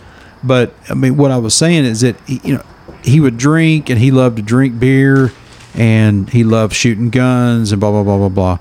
but 0.42 0.74
I 0.88 0.94
mean, 0.94 1.16
what 1.16 1.30
I 1.30 1.36
was 1.38 1.54
saying 1.54 1.84
is 1.84 2.00
that 2.00 2.16
he, 2.26 2.40
you 2.44 2.54
know 2.54 2.64
he 3.02 3.20
would 3.20 3.36
drink 3.36 3.88
and 3.88 4.00
he 4.00 4.10
loved 4.10 4.36
to 4.36 4.42
drink 4.42 4.78
beer 4.80 5.32
and 5.74 6.28
he 6.30 6.42
loved 6.42 6.74
shooting 6.74 7.10
guns 7.10 7.72
and 7.72 7.80
blah 7.80 7.90
blah 7.90 8.02
blah 8.02 8.16
blah 8.16 8.28
blah. 8.28 8.58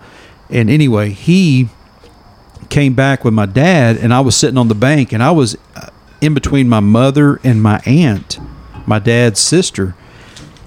And 0.49 0.69
anyway, 0.69 1.09
he 1.09 1.69
came 2.69 2.93
back 2.93 3.23
with 3.23 3.33
my 3.33 3.45
dad, 3.45 3.97
and 3.97 4.13
I 4.13 4.19
was 4.19 4.35
sitting 4.35 4.57
on 4.57 4.67
the 4.67 4.75
bank, 4.75 5.11
and 5.13 5.23
I 5.23 5.31
was 5.31 5.57
uh, 5.75 5.87
in 6.21 6.33
between 6.33 6.67
my 6.69 6.79
mother 6.79 7.39
and 7.43 7.61
my 7.61 7.79
aunt, 7.85 8.39
my 8.85 8.99
dad's 8.99 9.39
sister. 9.39 9.95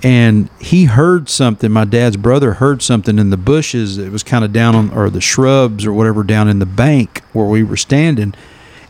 And 0.03 0.49
he 0.61 0.85
heard 0.85 1.29
something. 1.29 1.73
My 1.73 1.85
dad's 1.85 2.17
brother 2.17 2.55
heard 2.55 2.83
something 2.83 3.19
in 3.19 3.31
the 3.31 3.37
bushes. 3.37 3.99
It 3.99 4.13
was 4.13 4.23
kind 4.23 4.45
of 4.45 4.53
down 4.53 4.75
on, 4.75 4.91
or 4.93 5.11
the 5.11 5.21
shrubs 5.21 5.85
or 5.85 5.93
whatever, 5.93 6.23
down 6.23 6.49
in 6.49 6.61
the 6.61 6.67
bank 6.67 7.23
where 7.33 7.47
we 7.47 7.65
were 7.65 7.77
standing. 7.77 8.35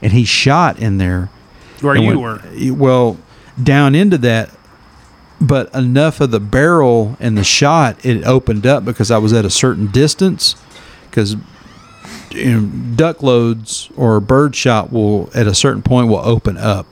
And 0.02 0.12
he 0.12 0.24
shot 0.24 0.78
in 0.78 0.98
there. 0.98 1.30
Where 1.80 1.96
you 1.96 2.18
when- 2.18 2.20
were. 2.20 2.74
Well, 2.74 3.16
down 3.62 3.94
into 3.94 4.18
that, 4.18 4.50
but 5.40 5.72
enough 5.74 6.20
of 6.20 6.30
the 6.30 6.40
barrel 6.40 7.16
and 7.20 7.38
the 7.38 7.44
shot 7.44 8.04
it 8.04 8.24
opened 8.24 8.66
up 8.66 8.84
because 8.84 9.10
I 9.10 9.18
was 9.18 9.32
at 9.32 9.44
a 9.44 9.50
certain 9.50 9.86
distance. 9.86 10.56
Because 11.08 11.36
you 12.30 12.60
know, 12.60 12.66
duck 12.96 13.22
loads 13.22 13.88
or 13.96 14.20
bird 14.20 14.54
shot 14.54 14.92
will 14.92 15.30
at 15.34 15.46
a 15.46 15.54
certain 15.54 15.82
point 15.82 16.08
will 16.08 16.18
open 16.18 16.58
up. 16.58 16.86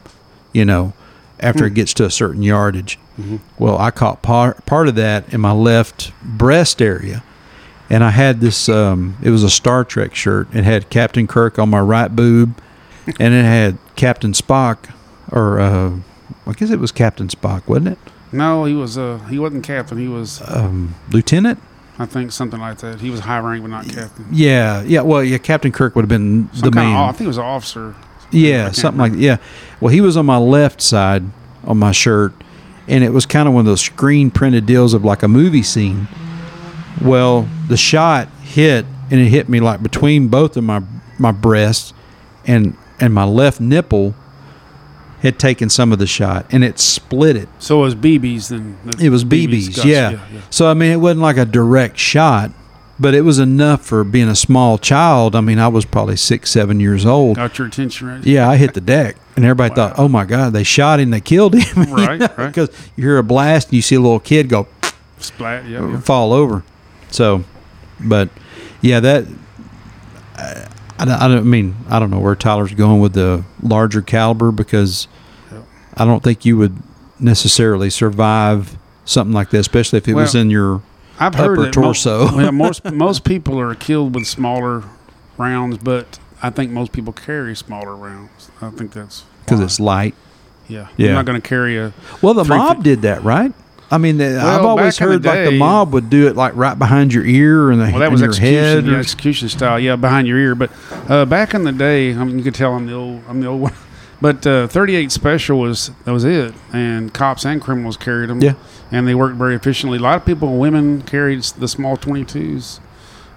You 0.53 0.65
know, 0.65 0.95
after 1.39 1.67
it 1.67 1.71
hmm. 1.71 1.75
gets 1.75 1.93
to 1.95 2.05
a 2.05 2.11
certain 2.11 2.43
yardage. 2.43 2.99
Well, 3.59 3.79
I 3.79 3.91
caught 3.91 4.23
part 4.23 4.65
part 4.67 4.89
of 4.89 4.95
that 4.97 5.33
in 5.33 5.41
my 5.41 5.53
left 5.53 6.13
breast 6.23 6.83
area. 6.83 7.23
And 7.89 8.03
I 8.03 8.11
had 8.11 8.41
this. 8.41 8.69
Um, 8.69 9.17
it 9.23 9.31
was 9.31 9.43
a 9.45 9.51
Star 9.51 9.85
Trek 9.85 10.15
shirt. 10.15 10.49
It 10.53 10.65
had 10.65 10.91
Captain 10.91 11.27
Kirk 11.29 11.57
on 11.59 11.71
my 11.71 11.79
right 11.79 12.15
boob, 12.15 12.61
and 13.21 13.33
it 13.33 13.45
had 13.45 13.79
Captain 13.95 14.33
Spock, 14.33 14.93
or 15.31 15.61
uh, 15.61 15.93
I 16.49 16.53
guess 16.55 16.71
it 16.71 16.81
was 16.81 16.91
Captain 16.91 17.29
Spock, 17.29 17.69
wasn't 17.69 17.89
it? 17.89 17.99
No, 18.33 18.65
he 18.65 18.75
was. 18.75 18.99
Uh, 18.99 19.19
he 19.31 19.39
wasn't 19.39 19.63
captain. 19.65 19.99
He 19.99 20.09
was, 20.09 20.43
Um, 20.51 20.97
Lieutenant. 21.11 21.63
I 21.97 22.07
think, 22.07 22.33
something 22.33 22.59
like 22.61 22.79
that. 22.79 23.01
He 23.01 23.09
was 23.09 23.21
high 23.21 23.39
rank, 23.39 23.63
but 23.63 23.71
not 23.71 23.89
captain. 23.89 24.27
Yeah, 24.33 24.83
yeah. 24.83 25.03
Well, 25.03 25.23
yeah. 25.23 25.39
Captain 25.39 25.71
Kirk 25.71 25.95
would 25.95 26.03
have 26.03 26.09
been 26.09 26.51
Some 26.55 26.71
the 26.71 26.75
man. 26.75 26.93
Of, 26.97 27.09
I 27.09 27.13
think 27.13 27.23
it 27.23 27.29
was 27.29 27.39
an 27.39 27.45
officer. 27.45 27.95
Yeah, 28.33 28.73
something 28.73 28.99
like 28.99 29.13
that. 29.13 29.19
yeah. 29.21 29.37
Well, 29.81 29.93
he 29.95 30.01
was 30.01 30.17
on 30.17 30.27
my 30.27 30.39
left 30.39 30.83
side 30.83 31.23
on 31.65 31.79
my 31.79 31.93
shirt, 31.93 32.33
and 32.89 33.03
it 33.03 33.13
was 33.13 33.27
kind 33.27 33.49
of 33.49 33.55
one 33.55 33.61
of 33.61 33.67
those 33.67 33.81
screen 33.81 34.31
printed 34.31 34.67
deals 34.67 34.95
of 34.95 35.05
like 35.05 35.23
a 35.23 35.29
movie 35.29 35.63
scene. 35.63 36.09
Well, 37.03 37.49
the 37.69 37.77
shot 37.77 38.29
hit, 38.43 38.87
and 39.11 39.21
it 39.21 39.29
hit 39.29 39.49
me 39.49 39.61
like 39.61 39.83
between 39.83 40.29
both 40.29 40.57
of 40.57 40.65
my 40.65 40.83
my 41.19 41.33
breasts, 41.33 41.93
and 42.47 42.77
and 43.01 43.13
my 43.13 43.25
left 43.25 43.61
nipple 43.61 44.15
had 45.21 45.39
taken 45.39 45.69
some 45.69 45.93
of 45.93 45.99
the 45.99 46.07
shot, 46.07 46.47
and 46.51 46.63
it 46.63 46.79
split 46.79 47.37
it. 47.37 47.49
So 47.59 47.81
it 47.81 47.83
was 47.83 47.95
BBs 47.95 48.49
then. 48.49 48.79
It 49.01 49.11
was 49.11 49.25
BBs, 49.25 49.77
guts, 49.77 49.85
yeah. 49.85 50.11
yeah. 50.11 50.41
So 50.51 50.71
I 50.71 50.75
mean, 50.75 50.93
it 50.93 50.97
wasn't 50.97 51.23
like 51.23 51.37
a 51.37 51.45
direct 51.45 51.99
shot, 51.99 52.53
but 52.99 53.15
it 53.15 53.23
was 53.23 53.39
enough 53.39 53.85
for 53.85 54.05
being 54.05 54.29
a 54.29 54.37
small 54.37 54.79
child. 54.79 55.35
I 55.35 55.41
mean, 55.41 55.59
I 55.59 55.69
was 55.69 55.85
probably 55.85 56.17
six, 56.17 56.51
seven 56.51 56.81
years 56.81 57.05
old. 57.05 57.37
Got 57.37 57.59
your 57.59 57.69
attention 57.69 58.09
right. 58.09 58.25
Yeah, 58.25 58.49
I 58.49 58.57
hit 58.57 58.75
the 58.75 58.81
deck, 58.81 59.17
and 59.37 59.45
everybody 59.45 59.75
thought, 59.75 59.95
"Oh 59.99 60.09
my 60.09 60.25
God, 60.25 60.53
they 60.53 60.65
shot 60.65 60.99
him! 61.01 61.11
They 61.11 61.21
killed 61.21 61.55
him!" 61.55 61.93
Right, 61.93 62.21
right. 62.21 62.47
Because 62.49 62.71
you 62.97 63.05
hear 63.05 63.19
a 63.19 63.23
blast, 63.23 63.69
and 63.69 63.75
you 63.75 63.83
see 63.83 63.95
a 63.97 64.01
little 64.01 64.21
kid 64.21 64.49
go 64.49 64.67
Splat. 65.19 65.65
Yeah. 65.67 65.89
yeah. 65.89 66.01
fall 66.01 66.33
over. 66.33 66.63
So, 67.11 67.45
but 68.01 68.29
yeah, 68.81 69.01
that 69.01 69.25
I, 70.37 70.67
I, 70.99 71.05
don't- 71.05 71.23
I 71.23 71.29
don't 71.29 71.49
mean 71.49 71.77
I 71.89 71.99
don't 71.99 72.11
know 72.11 72.19
where 72.21 72.35
Tyler's 72.35 72.75
going 72.75 73.01
with 73.01 73.13
the 73.15 73.45
larger 73.63 74.03
caliber 74.03 74.51
because. 74.53 75.09
I 75.99 76.05
don't 76.05 76.23
think 76.23 76.45
you 76.45 76.59
would 76.59 76.77
necessarily 77.19 77.89
survive 77.89 78.77
something 79.07 79.33
like 79.33 79.49
that, 79.49 79.61
especially 79.61 79.97
if 79.97 80.07
it 80.07 80.13
was 80.13 80.35
in 80.35 80.51
your 80.51 80.83
I've 81.19 81.35
heard 81.35 81.53
upper 81.59 81.63
that 81.71 81.77
mo- 81.77 81.83
torso. 81.85 82.37
well, 82.37 82.53
most 82.53 82.85
most 82.93 83.25
people 83.25 83.59
are 83.59 83.75
killed 83.75 84.15
with 84.15 84.27
smaller 84.27 84.83
rounds, 85.39 85.79
but 85.79 86.19
I 86.43 86.51
think 86.51 86.71
most 86.71 86.93
people 86.93 87.13
carry 87.13 87.55
smaller 87.57 87.95
rounds. 87.97 88.51
I 88.61 88.71
think 88.71 88.93
that's 88.93 89.25
because 89.45 89.61
it's 89.61 89.81
light. 89.81 90.15
yeah. 90.69 90.89
Yeah. 90.97 91.07
You're 91.07 91.15
not 91.15 91.25
going 91.27 91.41
to 91.41 91.47
carry 91.49 91.79
a 91.79 91.93
Well, 92.23 92.35
the 92.35 92.45
mob 92.45 92.79
fi- 92.79 92.83
did 92.83 93.03
that, 93.03 93.23
right? 93.23 93.53
I 93.91 93.99
mean, 93.99 94.19
the, 94.19 94.39
I've 94.41 94.65
always 94.65 94.99
back 94.99 95.03
in 95.03 95.23
the 95.23 95.31
heard 95.31 95.45
like 95.45 95.51
the 95.51 95.59
mob 95.59 95.93
would 95.93 96.11
do 96.11 96.27
it 96.27 96.35
like 96.35 96.57
right 96.57 96.77
behind 96.77 97.15
your 97.15 97.25
ear 97.25 97.71
and 97.71 97.81
the 97.81 97.85
well, 97.91 98.01
that 98.01 98.11
was 98.11 98.21
your 98.21 98.35
head. 98.35 98.79
execution, 98.79 98.87
yeah, 98.91 98.97
or- 98.97 99.01
execution 99.01 99.49
style, 99.49 99.79
yeah, 99.79 99.95
behind 99.97 100.27
your 100.27 100.39
ear. 100.39 100.55
But 100.57 100.71
uh, 101.09 101.25
back 101.25 101.55
in 101.55 101.63
the 101.63 101.71
day, 101.73 102.13
I 102.13 102.25
mean, 102.25 102.37
you 102.37 102.43
could 102.45 102.55
tell 102.57 102.75
I'm 102.75 102.87
the 102.87 102.95
old, 102.95 103.23
I'm 103.29 103.41
the 103.41 103.47
old 103.47 103.61
one. 103.61 103.73
But 104.19 104.47
uh, 104.47 104.67
38 104.69 105.13
special 105.13 105.59
was 105.61 105.91
that 106.07 106.11
was 106.11 106.25
it, 106.25 106.55
and 106.73 107.13
cops 107.13 107.45
and 107.45 107.61
criminals 107.61 107.99
carried 107.99 108.31
them. 108.31 108.41
Yeah. 108.41 108.55
and 108.91 109.07
they 109.07 109.15
worked 109.15 109.37
very 109.37 109.55
efficiently. 109.55 109.99
A 109.99 110.01
lot 110.01 110.17
of 110.17 110.25
people, 110.25 110.57
women 110.57 111.03
carried 111.03 111.43
the 111.43 111.69
small 111.69 111.99
22s. 111.99 112.81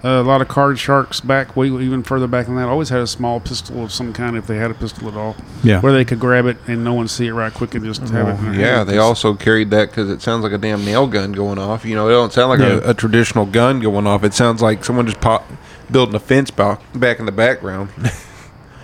Uh, 0.02 0.08
a 0.08 0.24
lot 0.24 0.42
of 0.42 0.48
card 0.48 0.80
sharks 0.80 1.20
back 1.20 1.58
way 1.58 1.68
even 1.68 2.02
further 2.04 2.26
back 2.26 2.46
than 2.46 2.56
that 2.56 2.70
always 2.70 2.88
had 2.88 3.02
a 3.02 3.08
small 3.08 3.42
pistol 3.42 3.84
of 3.84 3.92
some 3.92 4.14
kind 4.14 4.38
if 4.38 4.48
they 4.48 4.56
had 4.56 4.72
a 4.72 4.74
pistol 4.74 5.10
at 5.10 5.14
all, 5.16 5.36
yeah. 5.62 5.82
where 5.82 5.92
they 5.92 6.06
could 6.06 6.20
grab 6.20 6.46
it 6.46 6.56
and 6.68 6.86
no 6.86 6.94
one 6.94 7.06
see 7.08 7.28
it 7.28 7.34
right 7.34 7.54
quick 7.54 7.76
and 7.76 7.84
just 7.84 8.02
have 8.08 8.30
it. 8.30 8.48
in 8.48 8.54
Yeah, 8.58 8.86
they 8.86 8.98
also 8.98 9.34
carried 9.34 9.72
that 9.72 9.90
because 9.90 10.10
it 10.10 10.22
sounds 10.22 10.42
like 10.44 10.54
a 10.54 10.58
damn 10.58 10.86
nail 10.86 11.06
gun 11.06 11.34
going 11.34 11.58
off. 11.60 11.84
You 11.84 11.96
know, 11.96 12.08
it 12.08 12.12
don't 12.14 12.32
sound 12.32 12.50
like 12.50 12.60
Yeah. 12.60 12.88
a, 12.88 12.92
a 12.92 12.94
traditional 12.94 13.46
gun 13.46 13.82
going 13.82 14.08
off. 14.08 14.24
It 14.24 14.34
sounds 14.34 14.62
like 14.62 14.86
someone 14.86 15.06
just 15.06 15.20
pop, 15.20 15.46
building 15.92 16.16
a 16.16 16.20
fence 16.20 16.50
back 16.50 16.80
back 16.94 17.20
in 17.20 17.26
the 17.26 17.32
background. 17.34 17.90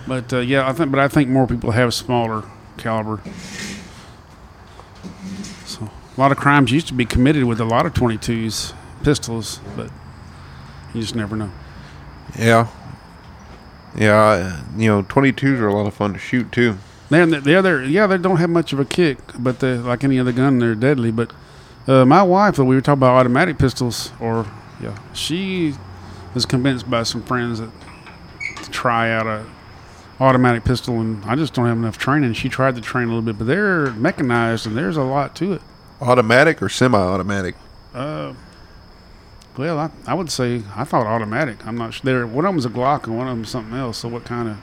But 0.08 0.32
uh, 0.32 0.38
yeah, 0.38 0.68
I 0.68 0.72
think, 0.72 0.92
but 0.92 1.00
I 1.00 1.08
think 1.08 1.28
more 1.28 1.48
people 1.48 1.72
have 1.72 1.92
smaller 1.92 2.44
caliber. 2.76 3.20
So 5.64 5.90
a 6.16 6.20
lot 6.20 6.30
of 6.30 6.38
crimes 6.38 6.70
used 6.70 6.86
to 6.88 6.94
be 6.94 7.04
committed 7.04 7.44
with 7.44 7.60
a 7.60 7.64
lot 7.64 7.86
of 7.86 7.94
22s, 7.94 8.72
pistols, 9.02 9.60
but 9.76 9.90
you 10.96 11.02
just 11.02 11.14
never 11.14 11.36
know. 11.36 11.50
yeah, 12.38 12.66
yeah. 13.96 14.14
uh, 14.16 14.60
You 14.76 14.88
know, 14.88 15.02
twenty 15.02 15.32
twos 15.32 15.60
are 15.60 15.68
a 15.68 15.74
lot 15.74 15.86
of 15.86 15.94
fun 15.94 16.12
to 16.14 16.18
shoot 16.18 16.50
too. 16.50 16.78
They're, 17.08 17.24
the 17.26 17.54
other, 17.54 17.84
yeah, 17.84 18.08
they 18.08 18.18
don't 18.18 18.38
have 18.38 18.50
much 18.50 18.72
of 18.72 18.80
a 18.80 18.84
kick, 18.84 19.18
but 19.38 19.60
they, 19.60 19.76
like 19.76 20.02
any 20.02 20.18
other 20.18 20.32
gun, 20.32 20.58
they're 20.58 20.74
deadly. 20.74 21.12
But 21.12 21.30
uh, 21.86 22.04
my 22.04 22.22
wife, 22.24 22.58
we 22.58 22.74
were 22.74 22.80
talking 22.80 22.98
about 22.98 23.14
automatic 23.14 23.58
pistols, 23.58 24.10
or 24.18 24.44
yeah, 24.82 24.98
she 25.12 25.74
was 26.34 26.44
convinced 26.46 26.90
by 26.90 27.04
some 27.04 27.22
friends 27.22 27.60
that 27.60 27.70
to 28.62 28.70
try 28.70 29.12
out 29.12 29.26
a 29.26 29.46
automatic 30.18 30.64
pistol, 30.64 31.00
and 31.00 31.24
I 31.26 31.36
just 31.36 31.54
don't 31.54 31.66
have 31.66 31.76
enough 31.76 31.96
training. 31.98 32.32
She 32.32 32.48
tried 32.48 32.74
to 32.74 32.80
train 32.80 33.04
a 33.04 33.08
little 33.08 33.22
bit, 33.22 33.38
but 33.38 33.46
they're 33.46 33.92
mechanized, 33.92 34.66
and 34.66 34.76
there's 34.76 34.96
a 34.96 35.02
lot 35.04 35.36
to 35.36 35.52
it. 35.52 35.62
Automatic 36.00 36.60
or 36.60 36.68
semi-automatic? 36.68 37.54
Uh, 37.94 38.32
well, 39.56 39.78
I, 39.78 39.90
I 40.06 40.14
would 40.14 40.30
say 40.30 40.62
I 40.74 40.84
thought 40.84 41.06
automatic. 41.06 41.66
I'm 41.66 41.76
not 41.76 41.94
sure. 41.94 42.02
There, 42.04 42.26
one 42.26 42.44
of 42.44 42.52
them's 42.52 42.64
a 42.66 42.70
Glock, 42.70 43.04
and 43.04 43.16
one 43.16 43.26
of 43.28 43.36
them's 43.36 43.48
something 43.50 43.76
else. 43.76 43.98
So 43.98 44.08
what 44.08 44.24
kind 44.24 44.48
of? 44.48 44.56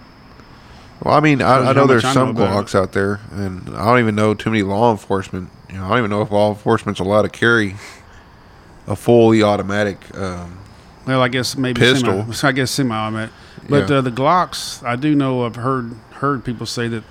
Well, 1.03 1.13
I 1.15 1.19
mean, 1.19 1.41
I, 1.41 1.69
I 1.69 1.73
know 1.73 1.85
there's 1.87 2.05
I 2.05 2.09
know 2.09 2.13
some 2.13 2.29
it. 2.29 2.35
Glocks 2.35 2.75
out 2.75 2.93
there, 2.93 3.19
and 3.31 3.69
I 3.75 3.85
don't 3.85 3.99
even 3.99 4.15
know 4.15 4.33
too 4.33 4.49
many 4.51 4.63
law 4.63 4.91
enforcement. 4.91 5.49
You 5.69 5.77
know, 5.77 5.85
I 5.85 5.89
don't 5.89 5.97
even 5.99 6.09
know 6.11 6.21
if 6.21 6.31
law 6.31 6.49
enforcement's 6.49 6.99
allowed 6.99 7.23
to 7.23 7.29
carry 7.29 7.75
a 8.87 8.95
fully 8.95 9.41
automatic. 9.41 9.97
Um, 10.17 10.59
Well, 11.07 11.21
I 11.21 11.27
guess 11.27 11.57
maybe 11.57 11.79
Pistol. 11.79 12.31
Semi, 12.33 12.49
I 12.49 12.51
guess 12.53 12.71
semi-automatic. 12.71 13.31
But 13.69 13.89
Yeah. 13.89 13.97
uh, 13.97 14.01
the 14.01 14.11
Glocks, 14.11 14.83
I 14.85 14.95
do 14.95 15.15
know. 15.15 15.45
I've 15.45 15.55
heard 15.55 15.95
heard 16.15 16.43
people 16.45 16.65
say 16.65 16.87
that 16.89 17.03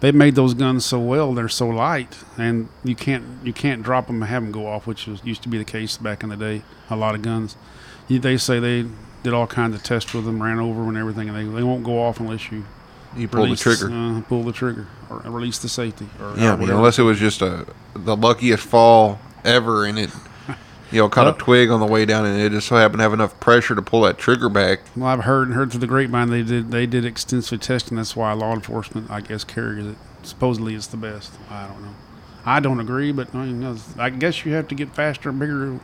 they 0.00 0.12
made 0.12 0.34
those 0.34 0.54
guns 0.54 0.84
so 0.84 0.98
well. 1.00 1.34
They're 1.34 1.48
so 1.48 1.68
light, 1.68 2.16
and 2.36 2.68
you 2.84 2.94
can't 2.94 3.24
you 3.44 3.52
can't 3.52 3.82
drop 3.82 4.06
them 4.06 4.22
and 4.22 4.30
have 4.30 4.42
them 4.42 4.52
go 4.52 4.66
off, 4.66 4.86
which 4.86 5.06
was, 5.06 5.24
used 5.24 5.42
to 5.42 5.48
be 5.48 5.58
the 5.58 5.64
case 5.64 5.96
back 5.96 6.22
in 6.22 6.28
the 6.28 6.36
day. 6.36 6.62
A 6.90 6.96
lot 6.96 7.14
of 7.14 7.22
guns, 7.22 7.56
you, 8.06 8.18
they 8.18 8.36
say 8.36 8.58
they 8.60 8.86
did 9.22 9.32
all 9.34 9.46
kinds 9.46 9.74
of 9.74 9.82
tests 9.82 10.14
with 10.14 10.24
them, 10.24 10.42
ran 10.42 10.58
over 10.58 10.80
them 10.80 10.90
and 10.90 10.98
everything, 10.98 11.28
and 11.28 11.36
they, 11.36 11.56
they 11.56 11.62
won't 11.64 11.82
go 11.84 12.00
off 12.02 12.20
unless 12.20 12.50
you 12.52 12.64
You 13.16 13.26
pull 13.28 13.48
the 13.48 13.56
trigger. 13.56 13.90
uh, 13.90 14.20
pull 14.22 14.44
the 14.44 14.52
trigger, 14.52 14.86
or 15.10 15.18
release 15.24 15.58
the 15.58 15.68
safety. 15.68 16.08
Or 16.20 16.34
yeah, 16.36 16.54
whatever. 16.54 16.78
unless 16.78 16.98
it 16.98 17.02
was 17.02 17.18
just 17.18 17.42
a 17.42 17.66
the 17.94 18.16
luckiest 18.16 18.62
fall 18.64 19.18
ever, 19.44 19.84
and 19.84 19.98
it, 19.98 20.10
you 20.90 20.98
know, 20.98 21.08
caught 21.08 21.28
a 21.28 21.38
twig 21.38 21.70
on 21.70 21.80
the 21.80 21.86
way 21.86 22.04
down, 22.04 22.24
and 22.24 22.40
it 22.40 22.50
just 22.50 22.68
so 22.68 22.76
happened 22.76 22.98
to 22.98 23.02
have 23.02 23.12
enough 23.12 23.38
pressure 23.40 23.74
to 23.74 23.82
pull 23.82 24.02
that 24.02 24.16
trigger 24.16 24.48
back. 24.48 24.80
Well, 24.96 25.08
I've 25.08 25.24
heard 25.24 25.48
and 25.48 25.56
heard 25.56 25.70
through 25.70 25.80
the 25.80 25.86
grapevine 25.86 26.30
they 26.30 26.42
did 26.42 26.70
they 26.70 26.86
did 26.86 27.04
extensive 27.04 27.60
testing. 27.60 27.96
That's 27.96 28.16
why 28.16 28.32
law 28.32 28.54
enforcement, 28.54 29.10
I 29.10 29.20
guess, 29.20 29.44
carries 29.44 29.86
it. 29.86 29.96
Supposedly, 30.22 30.74
it's 30.74 30.86
the 30.86 30.96
best. 30.96 31.32
I 31.50 31.66
don't 31.66 31.82
know. 31.82 31.94
I 32.46 32.60
don't 32.60 32.80
agree, 32.80 33.12
but 33.12 33.34
I, 33.34 33.44
mean, 33.44 33.78
I 33.98 34.08
guess 34.10 34.46
you 34.46 34.54
have 34.54 34.68
to 34.68 34.74
get 34.74 34.94
faster 34.94 35.28
and 35.28 35.38
bigger 35.38 35.78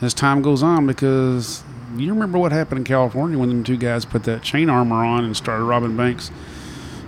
as 0.00 0.12
time 0.12 0.42
goes 0.42 0.62
on 0.62 0.86
because 0.86 1.62
you 1.96 2.12
remember 2.12 2.38
what 2.38 2.50
happened 2.50 2.78
in 2.78 2.84
California 2.84 3.38
when 3.38 3.48
them 3.48 3.62
two 3.62 3.76
guys 3.76 4.04
put 4.04 4.24
that 4.24 4.42
chain 4.42 4.68
armor 4.68 5.04
on 5.04 5.24
and 5.24 5.36
started 5.36 5.62
robbing 5.62 5.96
banks. 5.96 6.30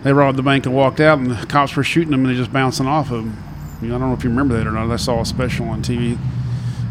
They 0.05 0.13
robbed 0.13 0.39
the 0.39 0.45
bank 0.45 0.65
and 0.65 0.75
walked 0.75 1.01
out, 1.01 1.19
and 1.19 1.31
the 1.31 1.47
cops 1.47 1.75
were 1.75 1.83
shooting 1.83 2.13
them 2.13 2.25
and 2.25 2.33
they 2.33 2.39
just 2.39 2.53
bouncing 2.53 2.87
off 2.87 3.11
of 3.11 3.25
them. 3.25 3.43
You 3.83 3.89
know, 3.89 3.97
I 3.97 3.99
don't 3.99 4.09
know 4.11 4.15
if 4.15 4.23
you 4.23 4.31
remember 4.31 4.57
that 4.57 4.67
or 4.67 4.73
not. 4.73 4.91
I 4.91 4.97
saw 4.97 5.21
a 5.21 5.27
special 5.27 5.69
on 5.69 5.83
TV 5.83 6.17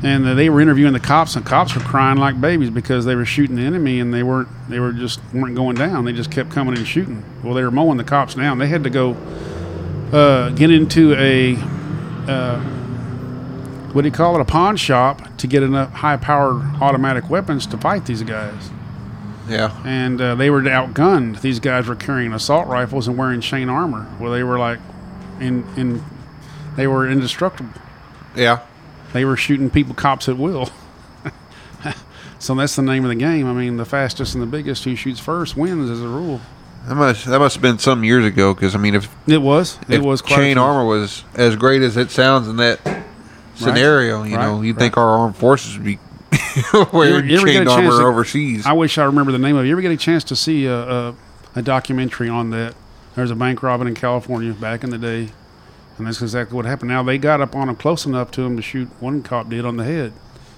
and 0.04 0.38
they 0.38 0.50
were 0.50 0.62
interviewing 0.62 0.94
the 0.94 1.00
cops 1.00 1.36
and 1.36 1.46
cops 1.46 1.74
were 1.74 1.82
crying 1.82 2.18
like 2.18 2.40
babies 2.40 2.70
because 2.70 3.06
they 3.06 3.16
were 3.16 3.26
shooting 3.26 3.56
the 3.56 3.64
enemy 3.64 4.00
and 4.00 4.14
they 4.14 4.22
weren't 4.22 4.48
they 4.70 4.80
were 4.80 4.92
just 4.92 5.20
weren't 5.34 5.56
going 5.56 5.76
down. 5.76 6.06
They 6.06 6.14
just 6.14 6.32
kept 6.32 6.52
coming 6.52 6.78
and 6.78 6.88
shooting. 6.88 7.24
Well 7.44 7.54
they 7.54 7.64
were 7.64 7.72
mowing 7.72 7.98
the 7.98 8.04
cops 8.04 8.36
down. 8.36 8.60
They 8.60 8.68
had 8.68 8.84
to 8.84 8.90
go 8.90 9.18
uh, 10.12 10.50
get 10.52 10.72
into 10.72 11.16
a 11.16 11.56
uh, 12.30 12.60
what 13.94 14.04
do 14.04 14.08
you 14.08 14.14
call 14.14 14.36
it? 14.36 14.42
A 14.42 14.46
pawn 14.46 14.78
shop 14.78 15.38
to 15.38 15.48
get 15.48 15.64
enough 15.64 15.92
high 15.92 16.18
powered 16.18 16.62
automatic 16.82 17.30
weapons 17.30 17.66
to 17.68 17.78
fight 17.78 18.06
these 18.06 18.22
guys. 18.22 18.70
Yeah, 19.50 19.76
and 19.86 20.20
uh, 20.22 20.36
they 20.36 20.50
were 20.50 20.62
outgunned. 20.62 21.42
These 21.42 21.60
guys 21.60 21.88
were 21.88 21.96
carrying 21.96 22.34
assault 22.34 22.68
rifles 22.68 23.08
and 23.08 23.18
wearing 23.18 23.42
chain 23.42 23.70
armor. 23.70 24.06
Well 24.20 24.32
they 24.32 24.44
were 24.44 24.60
like 24.60 24.80
in 25.40 25.66
in 25.76 26.04
they 26.76 26.86
were 26.86 27.10
indestructible. 27.10 27.72
Yeah, 28.36 28.60
they 29.18 29.26
were 29.26 29.36
shooting 29.36 29.70
people, 29.70 29.94
cops 29.96 30.30
at 30.30 30.38
will. 30.38 30.70
so 32.40 32.54
that's 32.56 32.76
the 32.76 32.82
name 32.82 33.04
of 33.04 33.10
the 33.10 33.16
game. 33.16 33.48
I 33.48 33.54
mean, 33.54 33.78
the 33.78 33.86
fastest 33.86 34.34
and 34.36 34.42
the 34.42 34.48
biggest 34.48 34.84
who 34.84 34.96
shoots 34.96 35.20
first 35.20 35.58
wins 35.58 35.90
as 35.90 36.02
a 36.02 36.08
rule. 36.08 36.40
that 36.88 36.96
must 36.96 37.26
that 37.26 37.40
must 37.40 37.56
have 37.56 37.62
been 37.62 37.80
some 37.80 38.04
years 38.04 38.26
ago. 38.26 38.54
Because 38.54 38.76
I 38.76 38.78
mean, 38.78 38.96
if 38.96 39.10
It 39.28 39.42
was. 39.42 39.80
It 39.90 40.02
was 40.02 40.22
quite 40.22 40.36
chain 40.38 40.58
armor 40.58 40.86
was 40.86 41.24
as 41.36 41.56
great 41.56 41.82
as 41.82 41.98
it 41.98 42.12
sounds 42.12 42.48
in 42.48 42.58
that 42.58 42.80
scenario, 43.56 44.24
you 44.24 44.38
know, 44.38 44.58
Right. 44.58 44.66
you'd 44.68 44.78
think 44.78 44.98
our 44.98 45.08
armed 45.20 45.36
forces 45.36 45.76
would 45.78 45.86
be 45.86 46.00
wearing 46.94 47.28
You 47.30 47.38
ever 47.38 47.48
chain 47.48 47.68
armor 47.68 47.90
to- 47.90 48.04
overseas. 48.06 48.66
I 48.66 48.74
wish 48.74 48.98
I 48.98 49.04
remember 49.06 49.32
the 49.32 49.40
name 49.40 49.56
of 49.56 49.66
it. 49.66 49.68
You 49.68 49.74
ever 49.74 49.82
get 49.82 49.92
a 49.92 49.98
chance 49.98 50.24
to 50.26 50.36
see 50.36 50.66
a, 50.66 50.76
a, 51.10 51.16
a 51.56 51.62
documentary 51.64 52.30
on 52.30 52.52
that? 52.52 52.76
There's 53.16 53.32
a 53.32 53.36
bank 53.36 53.64
robbing 53.64 53.88
in 53.88 53.96
California 53.96 54.54
back 54.54 54.84
in 54.84 54.92
the 54.92 54.98
day, 55.00 55.30
and 55.98 56.08
that's 56.08 56.22
exactly 56.22 56.56
what 56.56 56.66
happened. 56.66 56.90
Now 56.90 57.04
they 57.04 57.18
got 57.18 57.42
up 57.42 57.56
on 57.56 57.70
him 57.70 57.76
close 57.76 58.06
enough 58.06 58.32
to 58.32 58.42
him 58.44 58.56
to 58.56 58.62
shoot. 58.62 58.90
One 59.00 59.24
cop 59.24 59.50
did 59.50 59.66
on 59.66 59.78
the 59.78 59.84
head, 59.84 60.14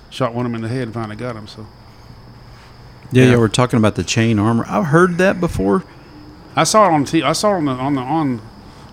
shot 0.10 0.34
one 0.34 0.46
of 0.46 0.52
them 0.52 0.56
in 0.56 0.62
the 0.62 0.74
head, 0.74 0.84
and 0.84 0.94
finally 0.94 1.16
got 1.16 1.36
him. 1.36 1.48
So 1.48 1.66
Yeah, 3.12 3.24
Yeah. 3.26 3.32
yeah, 3.32 3.38
we're 3.38 3.48
talking 3.48 3.78
about 3.78 3.96
the 3.96 4.04
chain 4.04 4.38
armor. 4.40 4.66
I've 4.68 4.86
heard 4.88 5.18
that 5.18 5.40
before. 5.40 5.84
I 6.56 6.64
saw 6.64 6.88
it 6.88 6.92
on 6.92 7.04
the 7.06 7.08
T. 7.12 7.24
I 7.24 7.32
saw 7.34 7.54
it 7.54 7.58
on 7.58 7.66
the 7.66 7.72
on 7.72 7.96
the 7.96 8.02
on 8.02 8.42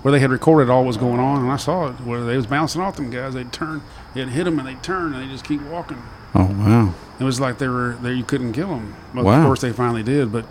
where 0.03 0.13
they 0.13 0.21
had 0.21 0.31
recorded 0.31 0.71
all 0.71 0.83
what 0.83 0.89
was 0.89 0.97
going 0.97 1.19
on, 1.19 1.43
and 1.43 1.51
I 1.51 1.57
saw 1.57 1.89
it 1.89 1.95
where 2.03 2.23
they 2.25 2.37
was 2.37 2.47
bouncing 2.47 2.81
off 2.81 2.97
them 2.97 3.11
guys. 3.11 3.35
They'd 3.35 3.53
turn, 3.53 3.83
they'd 4.15 4.29
hit 4.29 4.45
them, 4.45 4.59
and 4.59 4.69
they'd 4.69 4.83
turn, 4.83 5.13
and 5.15 5.23
they 5.23 5.33
just 5.33 5.45
keep 5.45 5.61
walking. 5.63 6.01
Oh 6.35 6.45
wow. 6.45 6.95
It 7.19 7.25
was 7.25 7.41
like 7.41 7.59
they 7.59 7.69
were 7.69 7.97
there. 8.03 8.13
You 8.13 8.25
couldn't 8.25 8.53
kill 8.53 8.69
them. 8.69 8.95
Well, 9.15 9.25
Wow. 9.25 9.39
of 9.41 9.45
course 9.47 9.61
they 9.63 9.73
finally 9.73 10.03
did, 10.03 10.31
but 10.31 10.45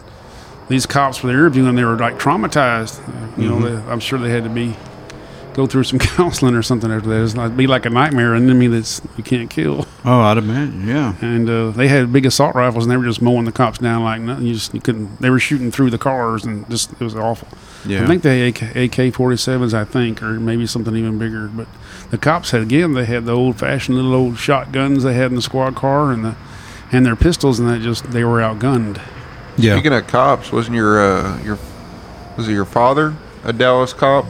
these 0.68 0.86
cops 0.86 1.22
were 1.24 1.30
interviewing. 1.30 1.76
They 1.76 1.84
were 1.86 1.96
like 1.96 2.18
traumatized. 2.20 3.00
You 3.38 3.50
know, 3.50 3.56
mm-hmm. 3.58 3.86
they, 3.88 3.92
I'm 3.92 4.00
sure 4.00 4.18
they 4.20 4.32
had 4.32 4.44
to 4.44 4.50
be 4.50 4.76
go 5.56 5.66
through 5.66 5.86
some 5.86 6.00
counseling 6.18 6.54
or 6.54 6.62
something 6.62 6.92
after 6.92 7.10
that. 7.10 7.24
It's 7.24 7.36
like 7.36 7.56
be 7.56 7.66
like 7.66 7.86
a 7.86 7.90
nightmare, 7.90 8.34
an 8.36 8.44
enemy 8.44 8.68
that's 8.68 9.02
you 9.18 9.24
can't 9.24 9.50
kill. 9.50 9.88
Oh, 10.04 10.20
I'd 10.20 10.38
imagine. 10.38 10.88
Yeah. 10.88 11.16
And 11.22 11.50
uh, 11.50 11.72
they 11.72 11.88
had 11.88 12.12
big 12.12 12.26
assault 12.26 12.56
rifles, 12.56 12.84
and 12.84 12.92
they 12.92 12.98
were 12.98 13.06
just 13.06 13.22
mowing 13.22 13.46
the 13.46 13.52
cops 13.52 13.80
down 13.80 14.04
like 14.04 14.22
nothing. 14.22 14.46
You 14.46 14.54
just 14.54 14.74
you 14.74 14.82
couldn't. 14.82 15.20
They 15.20 15.30
were 15.30 15.40
shooting 15.40 15.72
through 15.72 15.90
the 15.90 15.98
cars, 15.98 16.44
and 16.46 16.70
just 16.70 16.92
it 16.92 17.00
was 17.00 17.16
awful. 17.16 17.48
Yeah. 17.86 18.04
I 18.04 18.08
think 18.08 18.24
they 18.24 18.48
AK, 18.50 18.62
AK-47s, 18.62 19.74
I 19.74 19.86
think, 19.86 20.22
or 20.22 20.40
maybe 20.40 20.68
something 20.68 20.96
even 20.96 21.18
bigger. 21.18 21.48
But 21.48 21.68
the 22.10 22.18
cops 22.18 22.52
had 22.52 22.62
again, 22.62 22.94
they 22.94 23.06
had 23.06 23.26
the 23.26 23.34
old-fashioned 23.34 23.96
little 23.96 24.14
old 24.14 24.38
shotguns 24.38 25.04
they 25.04 25.14
had 25.14 25.32
in 25.32 25.36
the 25.36 25.42
squad 25.42 25.76
car, 25.76 26.12
and 26.12 26.26
the 26.26 26.36
and 26.92 27.06
their 27.06 27.16
pistols, 27.16 27.60
and 27.60 27.70
that 27.70 27.82
just 27.82 28.12
they 28.12 28.24
were 28.24 28.40
outgunned. 28.40 29.02
yeah. 29.58 29.76
Speaking 29.76 29.94
of 29.94 30.06
cops, 30.08 30.52
wasn't 30.52 30.76
your 30.76 31.00
uh, 31.00 31.42
your 31.44 31.58
was 32.38 32.50
it 32.50 32.54
your 32.54 32.66
father 32.66 33.16
a 33.44 33.54
Dallas 33.54 33.94
cop? 33.94 34.26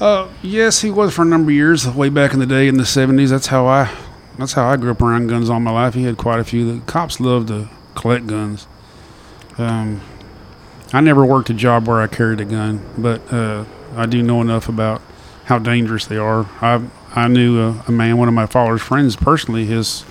Uh, 0.00 0.28
yes, 0.42 0.80
he 0.80 0.90
was 0.90 1.14
for 1.14 1.22
a 1.22 1.26
number 1.26 1.50
of 1.50 1.54
years, 1.54 1.86
way 1.86 2.08
back 2.08 2.32
in 2.32 2.40
the 2.40 2.46
day 2.46 2.66
in 2.66 2.76
the 2.76 2.82
'70s. 2.82 3.30
That's 3.30 3.48
how 3.48 3.66
I, 3.66 3.90
that's 4.38 4.54
how 4.54 4.66
I 4.66 4.76
grew 4.76 4.90
up 4.90 5.02
around 5.02 5.28
guns 5.28 5.50
all 5.50 5.60
my 5.60 5.70
life. 5.70 5.94
He 5.94 6.04
had 6.04 6.16
quite 6.16 6.40
a 6.40 6.44
few. 6.44 6.78
The 6.78 6.84
cops 6.86 7.20
loved 7.20 7.48
to 7.48 7.68
collect 7.94 8.26
guns. 8.26 8.66
Um, 9.58 10.00
I 10.92 11.00
never 11.00 11.24
worked 11.24 11.50
a 11.50 11.54
job 11.54 11.86
where 11.86 12.00
I 12.00 12.06
carried 12.06 12.40
a 12.40 12.44
gun, 12.44 12.84
but 12.98 13.32
uh, 13.32 13.64
I 13.94 14.06
do 14.06 14.22
know 14.22 14.40
enough 14.40 14.68
about 14.68 15.02
how 15.44 15.58
dangerous 15.58 16.06
they 16.06 16.16
are. 16.16 16.46
I 16.60 16.82
I 17.14 17.28
knew 17.28 17.60
a, 17.60 17.84
a 17.86 17.92
man, 17.92 18.16
one 18.16 18.28
of 18.28 18.34
my 18.34 18.46
father's 18.46 18.82
friends 18.82 19.14
personally. 19.14 19.66
His 19.66 20.04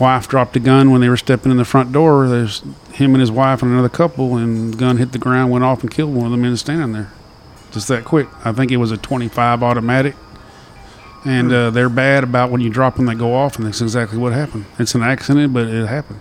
wife 0.00 0.26
dropped 0.26 0.56
a 0.56 0.60
gun 0.60 0.90
when 0.90 1.00
they 1.00 1.08
were 1.08 1.16
stepping 1.16 1.52
in 1.52 1.58
the 1.58 1.64
front 1.64 1.92
door. 1.92 2.28
There's 2.28 2.62
him 2.92 3.14
and 3.14 3.20
his 3.20 3.30
wife 3.30 3.62
and 3.62 3.70
another 3.70 3.88
couple, 3.88 4.36
and 4.36 4.74
the 4.74 4.76
gun 4.78 4.96
hit 4.96 5.12
the 5.12 5.18
ground, 5.18 5.52
went 5.52 5.64
off, 5.64 5.82
and 5.82 5.90
killed 5.90 6.14
one 6.14 6.26
of 6.26 6.32
the 6.32 6.38
men 6.38 6.56
standing 6.56 6.92
there 6.92 7.12
just 7.76 7.88
that 7.88 8.04
quick. 8.04 8.26
I 8.44 8.52
think 8.52 8.72
it 8.72 8.78
was 8.78 8.90
a 8.90 8.96
25 8.96 9.62
automatic. 9.62 10.16
And 11.26 11.52
uh, 11.52 11.70
they're 11.70 11.90
bad 11.90 12.24
about 12.24 12.50
when 12.50 12.60
you 12.62 12.70
drop 12.70 12.96
them, 12.96 13.06
they 13.06 13.14
go 13.14 13.34
off, 13.34 13.56
and 13.56 13.66
that's 13.66 13.82
exactly 13.82 14.16
what 14.16 14.32
happened. 14.32 14.64
It's 14.78 14.94
an 14.94 15.02
accident, 15.02 15.52
but 15.52 15.66
it 15.66 15.86
happened. 15.86 16.20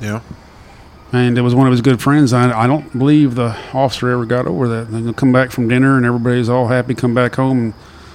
Yeah. 0.00 0.20
And 1.12 1.36
it 1.36 1.42
was 1.42 1.54
one 1.54 1.66
of 1.66 1.72
his 1.72 1.82
good 1.82 2.00
friends. 2.00 2.32
I, 2.32 2.58
I 2.58 2.66
don't 2.66 2.96
believe 2.96 3.34
the 3.34 3.56
officer 3.74 4.08
ever 4.10 4.24
got 4.24 4.46
over 4.46 4.68
that. 4.68 4.90
They 4.90 5.12
come 5.12 5.32
back 5.32 5.50
from 5.50 5.68
dinner, 5.68 5.96
and 5.96 6.06
everybody's 6.06 6.48
all 6.48 6.68
happy, 6.68 6.94
come 6.94 7.12
back 7.12 7.34
home, 7.34 7.58
and 7.58 7.74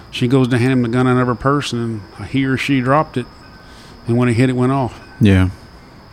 she 0.09 0.27
goes 0.27 0.47
to 0.47 0.57
hand 0.57 0.71
him 0.71 0.81
the 0.81 0.89
gun 0.89 1.07
out 1.07 1.21
of 1.21 1.27
her 1.27 1.35
purse, 1.35 1.71
and 1.71 2.01
he 2.29 2.45
or 2.45 2.57
she 2.57 2.81
dropped 2.81 3.17
it. 3.17 3.27
And 4.07 4.17
when 4.17 4.27
he 4.27 4.33
hit 4.33 4.49
it, 4.49 4.53
went 4.53 4.71
off. 4.71 4.99
Yeah. 5.21 5.49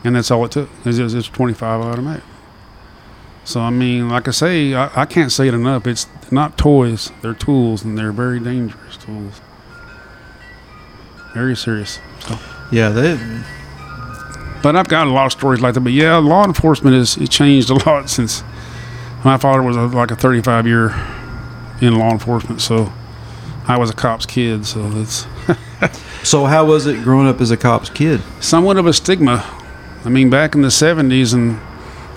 And 0.05 0.17
that's 0.17 0.31
all 0.31 0.45
it 0.45 0.51
took. 0.51 0.69
It 0.81 0.87
was, 0.87 0.99
it 0.99 1.15
was 1.15 1.29
25 1.29 1.81
automatic. 1.81 2.25
So, 3.47 3.61
I 3.61 3.71
mean, 3.71 4.09
like 4.09 4.27
I 4.27 4.33
say, 4.33 4.75
I, 4.75 5.03
I 5.03 5.07
can't 5.07 5.31
say 5.31 5.47
it 5.47 5.55
enough. 5.55 5.87
It's 5.87 6.09
not 6.33 6.59
toys, 6.59 7.13
they're 7.23 7.33
tools, 7.33 7.85
and 7.85 7.97
they're 7.97 8.11
very 8.13 8.41
dangerous 8.41 8.97
tools. 8.97 9.41
Very 11.33 11.57
serious. 11.57 12.01
So, 12.21 12.39
Yeah. 12.73 12.89
They, 12.91 13.17
but 14.63 14.75
I've 14.75 14.89
got 14.89 15.07
a 15.07 15.11
lot 15.11 15.27
of 15.27 15.33
stories 15.33 15.61
like 15.61 15.75
that. 15.75 15.81
But 15.81 15.93
yeah, 15.93 16.17
law 16.17 16.45
enforcement 16.45 16.97
has 16.97 17.17
it 17.19 17.31
changed 17.31 17.71
a 17.71 17.75
lot 17.87 18.11
since 18.11 18.43
my 19.25 19.37
father 19.39 19.63
was 19.63 19.77
a, 19.77 19.83
like 19.83 20.11
a 20.11 20.17
35 20.17 20.67
year 20.67 20.89
in 21.81 21.97
law 21.97 22.11
enforcement. 22.11 22.61
So 22.61 22.93
I 23.69 23.79
was 23.79 23.91
a 23.91 23.95
cop's 23.95 24.27
kid. 24.27 24.67
So 24.67 24.91
it's 24.95 25.27
so 26.29 26.47
how 26.47 26.65
was 26.65 26.87
it 26.87 27.05
growing 27.05 27.29
up 27.29 27.41
as 27.41 27.53
a 27.53 27.57
cop's 27.57 27.91
kid? 27.91 28.21
somewhat 28.41 28.77
of 28.77 28.87
a 28.87 28.93
stigma. 28.93 29.45
I 30.05 30.09
mean, 30.09 30.31
back 30.31 30.55
in 30.55 30.63
the 30.63 30.69
70s, 30.69 31.35
and 31.35 31.61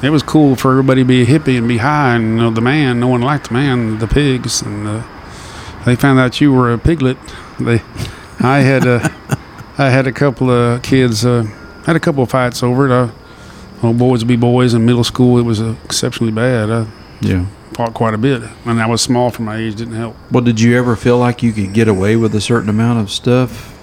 it 0.01 0.09
was 0.09 0.23
cool 0.23 0.55
for 0.55 0.71
everybody 0.71 1.01
to 1.01 1.05
be 1.07 1.21
a 1.21 1.25
hippie 1.25 1.57
and 1.57 1.67
be 1.67 1.77
high, 1.77 2.15
and 2.15 2.23
you 2.31 2.35
know, 2.37 2.51
the 2.51 2.61
man, 2.61 2.99
no 2.99 3.07
one 3.07 3.21
liked 3.21 3.47
the 3.49 3.53
man, 3.53 3.99
the 3.99 4.07
pigs, 4.07 4.61
and 4.61 4.87
uh, 4.87 5.03
they 5.85 5.95
found 5.95 6.19
out 6.19 6.39
you 6.41 6.51
were 6.53 6.71
a 6.73 6.77
piglet. 6.77 7.17
They, 7.59 7.81
I 8.39 8.59
had 8.59 8.85
a, 8.85 9.01
I 9.77 9.89
had 9.89 10.07
a 10.07 10.11
couple 10.11 10.49
of 10.49 10.81
kids, 10.81 11.25
uh, 11.25 11.43
had 11.85 11.95
a 11.95 11.99
couple 11.99 12.23
of 12.23 12.29
fights 12.29 12.63
over 12.63 12.85
it. 12.85 12.91
Uh, 12.91 13.09
well, 13.81 13.93
boys 13.93 14.19
would 14.21 14.27
be 14.27 14.35
boys. 14.35 14.73
In 14.73 14.85
middle 14.85 15.03
school, 15.03 15.37
it 15.37 15.43
was 15.43 15.61
uh, 15.61 15.75
exceptionally 15.85 16.31
bad. 16.33 16.69
I 16.69 16.85
Yeah. 17.21 17.45
fought 17.73 17.93
quite 17.93 18.13
a 18.13 18.17
bit, 18.17 18.43
and 18.65 18.81
I 18.81 18.85
was 18.87 19.01
small 19.01 19.29
for 19.31 19.41
my 19.41 19.57
age, 19.57 19.75
didn't 19.75 19.95
help. 19.95 20.15
Well, 20.31 20.43
did 20.43 20.59
you 20.61 20.77
ever 20.77 20.95
feel 20.95 21.17
like 21.17 21.43
you 21.43 21.51
could 21.53 21.73
get 21.73 21.87
away 21.87 22.15
with 22.15 22.33
a 22.35 22.41
certain 22.41 22.69
amount 22.69 22.99
of 22.99 23.09
stuff 23.11 23.73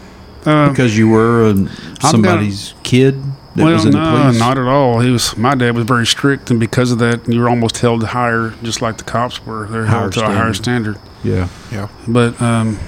Uh, 0.46 0.68
because 0.70 0.96
you 0.96 1.08
were 1.08 1.54
somebody's 2.00 2.74
kid 2.82 3.20
that 3.56 3.64
well, 3.64 3.72
was 3.74 3.84
in 3.84 3.92
the 3.92 3.98
no, 3.98 4.22
police? 4.22 4.38
not 4.38 4.58
at 4.58 4.66
all. 4.66 5.00
He 5.00 5.10
was. 5.10 5.36
My 5.36 5.54
dad 5.54 5.74
was 5.74 5.84
very 5.84 6.06
strict, 6.06 6.50
and 6.50 6.60
because 6.60 6.92
of 6.92 6.98
that, 6.98 7.26
you 7.26 7.40
were 7.40 7.48
almost 7.48 7.78
held 7.78 8.04
higher, 8.04 8.50
just 8.62 8.80
like 8.82 8.98
the 8.98 9.04
cops 9.04 9.44
were. 9.44 9.66
They're 9.66 9.86
Higher 9.86 10.00
held 10.00 10.12
to 10.14 10.24
a 10.24 10.26
higher 10.26 10.54
standard. 10.54 10.98
yeah. 11.24 11.48
Yeah. 11.72 11.88
But 12.06 12.40
um, 12.40 12.78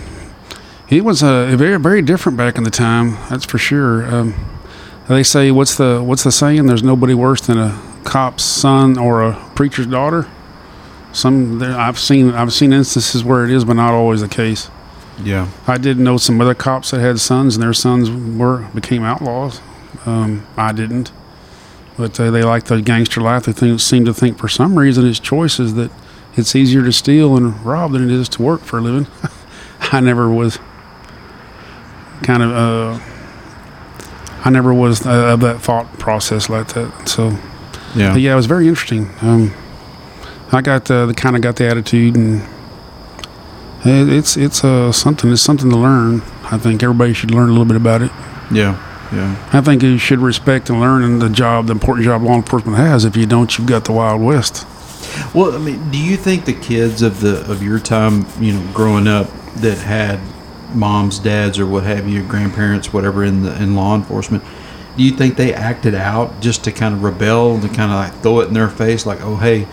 he 0.86 1.00
was 1.00 1.22
uh, 1.22 1.54
very, 1.56 1.78
very 1.78 2.02
different 2.02 2.38
back 2.38 2.56
in 2.56 2.64
the 2.64 2.70
time. 2.70 3.12
That's 3.28 3.44
for 3.44 3.58
sure. 3.58 4.06
Um, 4.14 4.34
they 5.08 5.22
say, 5.22 5.50
"What's 5.50 5.76
the 5.76 6.02
what's 6.02 6.24
the 6.24 6.32
saying?" 6.32 6.66
There's 6.66 6.82
nobody 6.82 7.14
worse 7.14 7.40
than 7.40 7.58
a 7.58 7.80
cop's 8.04 8.44
son 8.44 8.98
or 8.98 9.22
a 9.22 9.34
preacher's 9.54 9.86
daughter. 9.86 10.28
Some 11.12 11.58
there, 11.58 11.76
I've 11.76 11.98
seen 11.98 12.32
I've 12.32 12.52
seen 12.52 12.72
instances 12.72 13.24
where 13.24 13.44
it 13.44 13.50
is, 13.50 13.64
but 13.64 13.74
not 13.74 13.94
always 13.94 14.20
the 14.20 14.28
case. 14.28 14.70
Yeah. 15.22 15.48
I 15.66 15.78
did 15.78 15.98
know 15.98 16.16
some 16.16 16.40
other 16.40 16.54
cops 16.54 16.90
that 16.92 17.00
had 17.00 17.18
sons, 17.18 17.56
and 17.56 17.62
their 17.62 17.72
sons 17.72 18.10
were 18.10 18.68
became 18.74 19.02
outlaws. 19.02 19.60
Um, 20.06 20.46
I 20.56 20.72
didn't, 20.72 21.10
but 21.96 22.18
uh, 22.20 22.30
they 22.30 22.42
like 22.42 22.64
the 22.64 22.80
gangster 22.82 23.20
life. 23.20 23.44
They 23.44 23.52
think, 23.52 23.80
seem 23.80 24.04
to 24.04 24.14
think 24.14 24.38
for 24.38 24.48
some 24.48 24.78
reason 24.78 25.06
it's 25.06 25.18
choices 25.20 25.74
that 25.74 25.90
it's 26.36 26.54
easier 26.54 26.82
to 26.84 26.92
steal 26.92 27.36
and 27.36 27.58
rob 27.64 27.92
than 27.92 28.04
it 28.04 28.10
is 28.12 28.28
to 28.30 28.42
work 28.42 28.60
for 28.60 28.78
a 28.78 28.80
living. 28.82 29.06
I 29.80 30.00
never 30.00 30.30
was 30.30 30.58
kind 32.22 32.42
of 32.42 32.50
uh, 32.52 33.00
I 34.44 34.50
never 34.50 34.72
was 34.72 35.04
uh, 35.06 35.32
of 35.34 35.40
that 35.40 35.60
thought 35.60 35.98
process 35.98 36.48
like 36.48 36.68
that. 36.74 37.08
So 37.08 37.36
Yeah. 37.94 38.12
but 38.12 38.20
yeah, 38.20 38.32
it 38.32 38.36
was 38.36 38.46
very 38.46 38.68
interesting. 38.68 39.10
Um, 39.22 39.52
I 40.52 40.60
got 40.62 40.90
uh, 40.90 41.06
the 41.06 41.14
kind 41.14 41.36
of 41.36 41.42
got 41.42 41.56
the 41.56 41.66
attitude, 41.68 42.16
and 42.16 42.42
it, 43.84 44.08
it's 44.08 44.36
it's 44.36 44.64
uh, 44.64 44.92
something. 44.92 45.30
It's 45.32 45.42
something 45.42 45.70
to 45.70 45.76
learn. 45.76 46.22
I 46.50 46.56
think 46.58 46.82
everybody 46.82 47.12
should 47.12 47.30
learn 47.30 47.48
a 47.48 47.52
little 47.52 47.66
bit 47.66 47.76
about 47.76 48.02
it. 48.02 48.10
Yeah. 48.50 48.76
Yeah. 49.12 49.48
I 49.52 49.60
think 49.60 49.82
you 49.82 49.96
should 49.98 50.18
respect 50.18 50.68
and 50.68 50.80
learn 50.80 51.02
in 51.02 51.18
the 51.18 51.30
job, 51.30 51.66
the 51.66 51.72
important 51.72 52.04
job 52.04 52.22
law 52.22 52.34
enforcement 52.34 52.76
has. 52.76 53.04
If 53.04 53.16
you 53.16 53.26
don't, 53.26 53.56
you've 53.56 53.66
got 53.66 53.84
the 53.84 53.92
Wild 53.92 54.20
West. 54.20 54.66
Well, 55.34 55.54
I 55.54 55.58
mean, 55.58 55.90
do 55.90 55.98
you 55.98 56.16
think 56.16 56.44
the 56.44 56.52
kids 56.52 57.00
of 57.02 57.20
the 57.20 57.50
of 57.50 57.62
your 57.62 57.78
time, 57.78 58.26
you 58.38 58.52
know, 58.52 58.72
growing 58.72 59.08
up 59.08 59.28
that 59.56 59.78
had 59.78 60.20
moms, 60.74 61.18
dads, 61.18 61.58
or 61.58 61.66
what 61.66 61.84
have 61.84 62.06
you, 62.06 62.22
grandparents, 62.22 62.92
whatever, 62.92 63.24
in 63.24 63.42
the 63.42 63.62
in 63.62 63.74
law 63.74 63.94
enforcement, 63.94 64.44
do 64.96 65.02
you 65.02 65.12
think 65.12 65.36
they 65.36 65.54
acted 65.54 65.94
out 65.94 66.40
just 66.40 66.64
to 66.64 66.72
kind 66.72 66.94
of 66.94 67.02
rebel, 67.02 67.58
to 67.60 67.68
kind 67.68 67.90
of 67.90 67.98
like 67.98 68.12
throw 68.22 68.40
it 68.40 68.48
in 68.48 68.54
their 68.54 68.68
face, 68.68 69.06
like, 69.06 69.22
oh, 69.22 69.36
hey, 69.36 69.66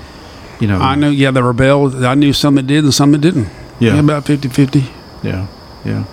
you 0.59 0.67
know, 0.67 0.77
I 0.79 0.95
knew, 0.95 1.09
yeah, 1.09 1.31
the 1.31 1.43
rebel. 1.43 2.05
I 2.05 2.13
knew 2.15 2.31
some 2.31 2.55
that 2.55 2.67
did 2.67 2.83
and 2.85 2.93
some 2.93 3.11
that 3.11 3.19
didn't. 3.19 3.49
Yeah. 3.79 3.99
about 3.99 4.23
50-50. 4.23 4.89
yeah, 5.21 5.47
yeah. 5.83 6.05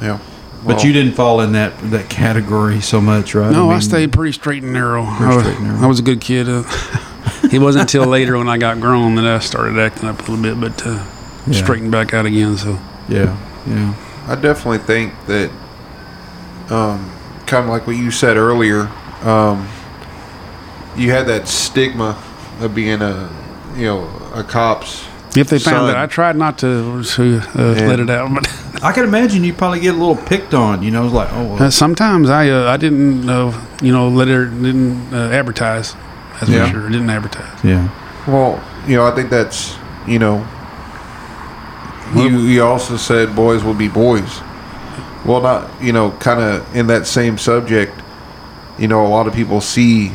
Yeah. 0.00 0.20
But 0.64 0.76
Well, 0.76 0.86
you 0.86 0.92
didn't 0.92 1.12
fall 1.14 1.40
in 1.40 1.52
that 1.52 1.78
that 1.90 2.10
category 2.10 2.80
so 2.82 3.00
much, 3.00 3.34
right? 3.34 3.50
No, 3.50 3.70
I, 3.70 3.74
mean, 3.74 3.80
stayed 3.80 4.12
pretty 4.12 4.32
straight 4.32 4.62
and 4.62 4.72
narrow. 4.74 5.04
Pretty 5.06 5.24
I 5.24 5.34
was, 5.36 5.44
straight 5.44 5.56
and 5.58 5.66
narrow. 5.68 5.80
I 5.80 5.86
was 5.86 5.98
a 5.98 6.02
good 6.02 6.20
kid. 6.20 6.48
Uh, 6.48 6.64
it 7.52 7.58
wasn't 7.60 7.82
until 7.82 8.04
later 8.04 8.36
when 8.36 8.48
I 8.48 8.58
got 8.58 8.78
grown 8.80 9.14
that 9.14 9.24
I 9.26 9.38
started 9.38 9.78
acting 9.78 10.08
up 10.08 10.18
a 10.18 10.30
little 10.30 10.42
bit, 10.42 10.60
but 10.60 10.86
uh, 10.86 11.02
Yeah. 11.46 11.62
straightened 11.62 11.90
back 11.92 12.12
out 12.12 12.26
again. 12.26 12.58
So 12.58 12.78
Yeah, 13.08 13.36
yeah, 13.66 13.94
I 14.28 14.34
definitely 14.34 14.78
think 14.78 15.14
that, 15.26 15.50
um, 16.68 17.10
kind 17.46 17.64
of 17.64 17.70
like 17.70 17.86
what 17.86 17.96
you 17.96 18.10
said 18.10 18.36
earlier, 18.36 18.90
um, 19.22 19.66
you 20.94 21.10
had 21.10 21.26
that 21.28 21.48
stigma 21.48 22.22
of 22.60 22.74
being 22.74 23.00
a, 23.00 23.30
you 23.76 23.84
know, 23.86 24.10
a 24.34 24.44
cop's. 24.44 25.06
If 25.36 25.48
they 25.48 25.58
found 25.58 25.86
Son. 25.86 25.90
it, 25.90 25.96
I 25.96 26.06
tried 26.06 26.36
not 26.36 26.58
to, 26.58 27.02
to 27.02 27.38
uh, 27.54 27.74
Yeah. 27.78 27.86
let 27.86 28.00
it 28.00 28.10
out, 28.10 28.32
but 28.34 28.48
I 28.82 28.92
can 28.92 29.04
imagine 29.04 29.44
you 29.44 29.52
probably 29.54 29.80
get 29.80 29.94
a 29.94 29.98
little 29.98 30.16
picked 30.16 30.54
on. 30.54 30.82
You 30.82 30.90
know, 30.90 31.06
like, 31.06 31.28
oh, 31.32 31.44
well, 31.54 31.62
uh, 31.64 31.70
sometimes 31.70 32.28
I 32.30 32.48
uh, 32.50 32.70
I 32.70 32.76
didn't 32.76 33.28
uh, 33.28 33.52
you 33.82 33.92
know 33.92 34.08
let 34.08 34.28
her 34.28 34.46
didn't 34.46 35.12
uh, 35.14 35.30
advertise. 35.30 35.94
That's 36.40 36.48
Yeah. 36.50 36.66
for 36.66 36.72
sure. 36.72 36.86
I 36.88 36.90
didn't 36.92 37.10
advertise. 37.10 37.64
yeah, 37.64 37.88
Well, 38.26 38.62
you 38.86 38.96
know, 38.96 39.04
I 39.06 39.10
think 39.14 39.28
that's, 39.28 39.76
you 40.06 40.18
know, 40.18 40.46
you, 42.16 42.38
you 42.40 42.64
also 42.64 42.96
said 42.96 43.36
boys 43.36 43.62
will 43.62 43.74
be 43.74 43.88
boys. 43.88 44.40
Well, 45.26 45.42
not, 45.42 45.70
you 45.82 45.92
know, 45.92 46.12
kind 46.12 46.40
of 46.40 46.74
in 46.74 46.86
that 46.86 47.06
same 47.06 47.36
subject, 47.36 47.92
you 48.78 48.88
know, 48.88 49.06
a 49.06 49.08
lot 49.08 49.26
of 49.26 49.34
people 49.34 49.60
see 49.60 50.12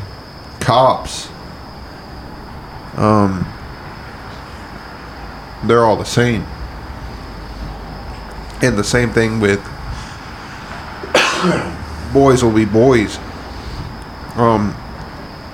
cops, 0.60 1.30
um, 2.98 3.46
they're 5.68 5.86
all 5.86 5.98
the 5.98 6.06
same. 6.06 6.46
And 8.62 8.78
the 8.78 8.84
same 8.84 9.12
thing 9.12 9.40
with 9.40 9.60
boys 12.14 12.44
will 12.44 12.52
be 12.52 12.66
boys. 12.66 13.18
Um, 14.36 14.76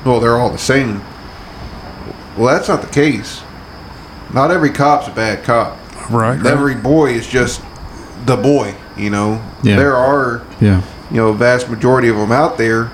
well, 0.06 0.20
they're 0.20 0.38
all 0.38 0.50
the 0.50 0.58
same. 0.58 1.02
Well, 2.38 2.54
that's 2.54 2.68
not 2.68 2.82
the 2.82 2.92
case. 2.92 3.42
Not 4.34 4.52
every 4.52 4.72
cop's 4.72 5.08
a 5.08 5.12
bad 5.12 5.44
cop. 5.44 5.78
Right. 6.10 6.38
right. 6.38 6.46
Every 6.46 6.76
boy 6.76 7.12
is 7.12 7.28
just 7.28 7.62
the 8.26 8.38
boy, 8.38 8.76
you 8.98 9.10
know. 9.10 9.44
Yeah. 9.64 9.76
There 9.78 9.96
are, 9.96 10.46
yeah, 10.60 10.84
you 11.10 11.18
know, 11.18 11.30
a 11.30 11.34
vast 11.34 11.70
majority 11.70 12.08
of 12.08 12.16
them 12.16 12.32
out 12.32 12.58
there 12.58 12.92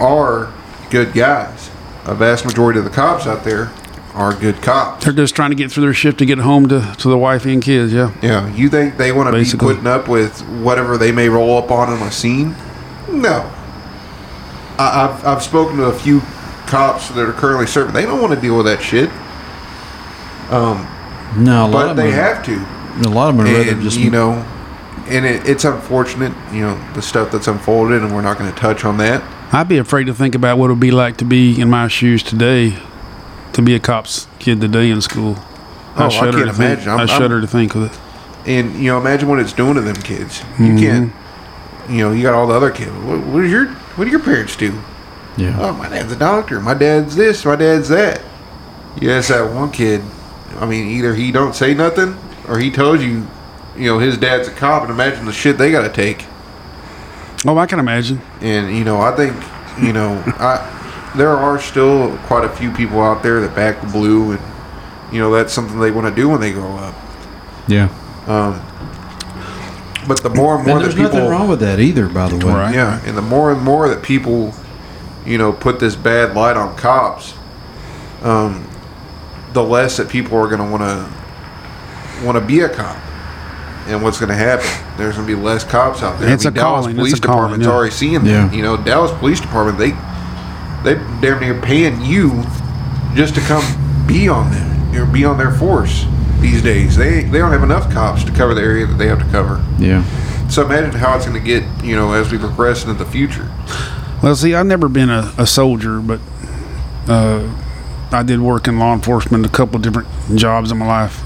are 0.00 0.52
good 0.90 1.12
guys. 1.12 1.70
A 2.04 2.14
vast 2.14 2.44
majority 2.44 2.78
of 2.78 2.84
the 2.84 2.90
cops 2.90 3.26
out 3.26 3.44
there 3.44 3.70
are 4.18 4.34
good 4.34 4.60
cops. 4.62 5.04
They're 5.04 5.12
just 5.14 5.36
trying 5.36 5.50
to 5.50 5.56
get 5.56 5.70
through 5.70 5.84
their 5.84 5.94
shift 5.94 6.18
to 6.18 6.26
get 6.26 6.38
home 6.38 6.68
to, 6.68 6.94
to 6.98 7.08
the 7.08 7.16
wife 7.16 7.44
and 7.46 7.62
kids. 7.62 7.92
Yeah. 7.92 8.12
Yeah, 8.20 8.52
you 8.54 8.68
think 8.68 8.96
they 8.96 9.12
want 9.12 9.32
to 9.32 9.40
be 9.40 9.58
putting 9.58 9.86
up 9.86 10.08
with 10.08 10.40
whatever 10.60 10.98
they 10.98 11.12
may 11.12 11.28
roll 11.28 11.56
up 11.56 11.70
on 11.70 11.92
in 11.92 12.02
a 12.02 12.10
scene? 12.10 12.56
No. 13.08 13.50
I, 14.78 15.08
I've 15.08 15.26
I've 15.26 15.42
spoken 15.42 15.76
to 15.78 15.84
a 15.84 15.92
few 15.98 16.20
cops 16.66 17.08
that 17.10 17.28
are 17.28 17.32
currently 17.32 17.66
serving. 17.66 17.94
They 17.94 18.02
don't 18.04 18.20
want 18.20 18.34
to 18.34 18.40
deal 18.40 18.56
with 18.56 18.66
that 18.66 18.82
shit, 18.82 19.08
Um. 20.50 20.86
no, 21.44 21.64
a 21.64 21.68
lot 21.68 21.72
but 21.72 21.90
of 21.90 21.96
they 21.96 22.10
them, 22.10 22.34
have 22.34 22.44
to. 22.46 23.08
a 23.08 23.10
lot 23.10 23.30
of 23.30 23.36
them 23.36 23.46
would 23.46 23.52
rather 23.56 23.70
and 23.72 23.82
just 23.82 23.98
you 23.98 24.10
know, 24.10 24.32
and 25.08 25.24
it, 25.24 25.48
it's 25.48 25.64
unfortunate, 25.64 26.32
you 26.52 26.60
know, 26.60 26.78
the 26.94 27.02
stuff 27.02 27.30
that's 27.32 27.46
unfolded, 27.48 28.02
and 28.02 28.14
we're 28.14 28.22
not 28.22 28.38
going 28.38 28.52
to 28.52 28.58
touch 28.58 28.84
on 28.84 28.96
that. 28.98 29.22
I'd 29.52 29.68
be 29.68 29.78
afraid 29.78 30.04
to 30.04 30.14
think 30.14 30.34
about 30.34 30.58
what 30.58 30.66
it 30.66 30.74
would 30.74 30.80
be 30.80 30.90
like 30.90 31.16
to 31.18 31.24
be 31.24 31.60
in 31.60 31.70
my 31.70 31.88
shoes 31.88 32.22
today, 32.22 32.76
to 33.58 33.62
be 33.62 33.74
a 33.74 33.80
cop's 33.80 34.28
kid 34.38 34.60
today 34.60 34.88
in 34.88 35.00
school. 35.00 35.34
Oh, 35.96 36.04
I 36.06 36.08
shudder 36.08 36.38
can't 36.38 36.50
to 36.50 36.52
think- 36.54 36.72
imagine. 36.74 36.88
I'm- 36.90 36.98
I 37.00 37.02
I'm- 37.02 37.08
shudder 37.20 37.40
to 37.40 37.46
think 37.46 37.74
of 37.74 37.82
it. 37.84 37.98
And 38.46 38.76
you 38.76 38.84
know, 38.90 38.98
imagine 38.98 39.28
what 39.28 39.40
it's 39.40 39.52
doing 39.52 39.74
to 39.74 39.80
them 39.80 39.96
kids. 39.96 40.40
Mm-hmm. 40.40 40.64
You 40.64 40.78
can't, 40.78 41.12
you 41.90 41.98
know, 41.98 42.12
you 42.12 42.22
got 42.22 42.34
all 42.34 42.46
the 42.46 42.54
other 42.54 42.70
kids. 42.70 42.92
What, 43.02 43.18
what 43.26 43.44
is 43.44 43.50
your 43.50 43.66
what 43.96 44.04
do 44.04 44.10
your 44.10 44.20
parents 44.20 44.54
do? 44.56 44.72
yeah, 45.36 45.56
Oh, 45.60 45.72
my 45.72 45.88
dad's 45.88 46.12
a 46.12 46.16
doctor. 46.16 46.60
My 46.60 46.74
dad's 46.74 47.14
this. 47.16 47.44
My 47.44 47.56
dad's 47.56 47.88
that. 47.88 48.20
You 49.00 49.10
ask 49.10 49.28
that 49.28 49.52
one 49.52 49.70
kid. 49.70 50.02
I 50.60 50.66
mean, 50.66 50.86
either 50.88 51.14
he 51.14 51.30
don't 51.32 51.54
say 51.54 51.74
nothing, 51.74 52.16
or 52.48 52.58
he 52.58 52.70
tells 52.70 53.02
you, 53.02 53.26
you 53.76 53.84
know, 53.86 53.98
his 53.98 54.16
dad's 54.18 54.48
a 54.48 54.52
cop, 54.52 54.82
and 54.82 54.90
imagine 54.90 55.26
the 55.26 55.32
shit 55.32 55.58
they 55.58 55.70
got 55.70 55.82
to 55.82 55.88
take. 55.92 56.24
Oh, 57.46 57.58
I 57.58 57.66
can 57.66 57.78
imagine. 57.80 58.20
And 58.40 58.74
you 58.76 58.84
know, 58.84 59.00
I 59.00 59.14
think, 59.14 59.34
you 59.82 59.92
know, 59.92 60.22
I 60.38 60.56
there 61.16 61.30
are 61.30 61.58
still 61.60 62.16
quite 62.26 62.44
a 62.44 62.48
few 62.48 62.70
people 62.72 63.00
out 63.00 63.22
there 63.22 63.40
that 63.40 63.54
back 63.54 63.80
the 63.80 63.86
blue, 63.88 64.32
and 64.32 64.40
you 65.12 65.18
know, 65.18 65.30
that's 65.32 65.52
something 65.52 65.78
they 65.80 65.90
want 65.90 66.06
to 66.14 66.14
do 66.14 66.28
when 66.28 66.40
they 66.40 66.52
grow 66.52 66.74
up. 66.76 66.94
yeah. 67.66 67.88
Um, 68.26 68.62
but 70.06 70.22
the 70.22 70.30
more 70.30 70.56
and 70.56 70.66
more 70.66 70.76
And 70.76 70.84
that 70.84 70.88
there's 70.90 70.94
people, 70.94 71.12
nothing 71.12 71.30
wrong 71.30 71.48
with 71.48 71.60
that 71.60 71.80
either, 71.80 72.08
by 72.08 72.28
the 72.28 72.36
way. 72.46 72.52
Right. 72.52 72.74
yeah, 72.74 73.00
and 73.06 73.16
the 73.16 73.22
more 73.22 73.52
and 73.52 73.60
more 73.62 73.88
that 73.88 74.02
people, 74.02 74.54
you 75.26 75.36
know, 75.38 75.52
put 75.52 75.80
this 75.80 75.96
bad 75.96 76.34
light 76.34 76.56
on 76.56 76.76
cops, 76.76 77.34
um, 78.22 78.66
the 79.52 79.62
less 79.62 79.96
that 79.98 80.08
people 80.08 80.38
are 80.38 80.46
going 80.48 80.60
to 80.60 80.70
want 80.70 80.82
to 80.82 82.24
want 82.24 82.36
to 82.38 82.44
be 82.44 82.60
a 82.60 82.68
cop. 82.68 82.96
And 83.86 84.02
what's 84.02 84.18
going 84.18 84.28
to 84.28 84.34
happen? 84.34 84.66
There's 84.98 85.16
going 85.16 85.26
to 85.26 85.34
be 85.36 85.40
less 85.40 85.64
cops 85.64 86.02
out 86.02 86.20
there. 86.20 86.30
It's 86.32 86.44
a 86.44 86.50
Dallas 86.50 86.82
calling. 86.84 86.96
Police 86.96 87.12
It's 87.14 87.20
a 87.20 87.22
calling, 87.26 87.38
Department's 87.60 87.66
yeah. 87.66 87.72
already 87.72 87.90
seeing 87.90 88.26
Yeah. 88.26 88.46
that. 88.48 88.54
You 88.54 88.62
know, 88.62 88.76
Dallas 88.76 89.12
Police 89.18 89.40
Department 89.40 89.78
they 89.78 89.92
they 90.84 90.94
damn 91.20 91.40
near 91.40 91.60
paying 91.60 92.00
you 92.02 92.42
just 93.14 93.34
to 93.34 93.40
come 93.42 93.64
be 94.06 94.28
on 94.28 94.50
them 94.50 94.96
or 94.96 95.06
be 95.06 95.24
on 95.24 95.36
their 95.38 95.50
force 95.52 96.06
these 96.40 96.62
days. 96.62 96.96
They 96.96 97.22
they 97.24 97.38
don't 97.38 97.52
have 97.52 97.62
enough 97.62 97.90
cops 97.92 98.24
to 98.24 98.32
cover 98.32 98.54
the 98.54 98.62
area 98.62 98.86
that 98.86 98.94
they 98.94 99.06
have 99.08 99.18
to 99.18 99.28
cover. 99.30 99.64
Yeah, 99.78 100.04
So 100.48 100.64
imagine 100.64 100.92
how 100.98 101.16
it's 101.16 101.26
going 101.26 101.38
to 101.38 101.44
get, 101.44 101.64
you 101.84 101.96
know, 101.96 102.12
as 102.12 102.30
we 102.32 102.38
progress 102.38 102.84
into 102.84 102.94
the 102.94 103.10
future. 103.10 103.50
Well, 104.22 104.34
see, 104.34 104.54
I've 104.54 104.66
never 104.66 104.88
been 104.88 105.10
a, 105.10 105.32
a 105.38 105.46
soldier, 105.46 106.00
but 106.00 106.20
uh, 107.06 107.48
I 108.10 108.22
did 108.22 108.40
work 108.40 108.66
in 108.66 108.78
law 108.78 108.94
enforcement, 108.94 109.46
a 109.46 109.48
couple 109.48 109.76
of 109.76 109.82
different 109.82 110.08
jobs 110.36 110.70
in 110.72 110.78
my 110.78 110.86
life. 110.86 111.22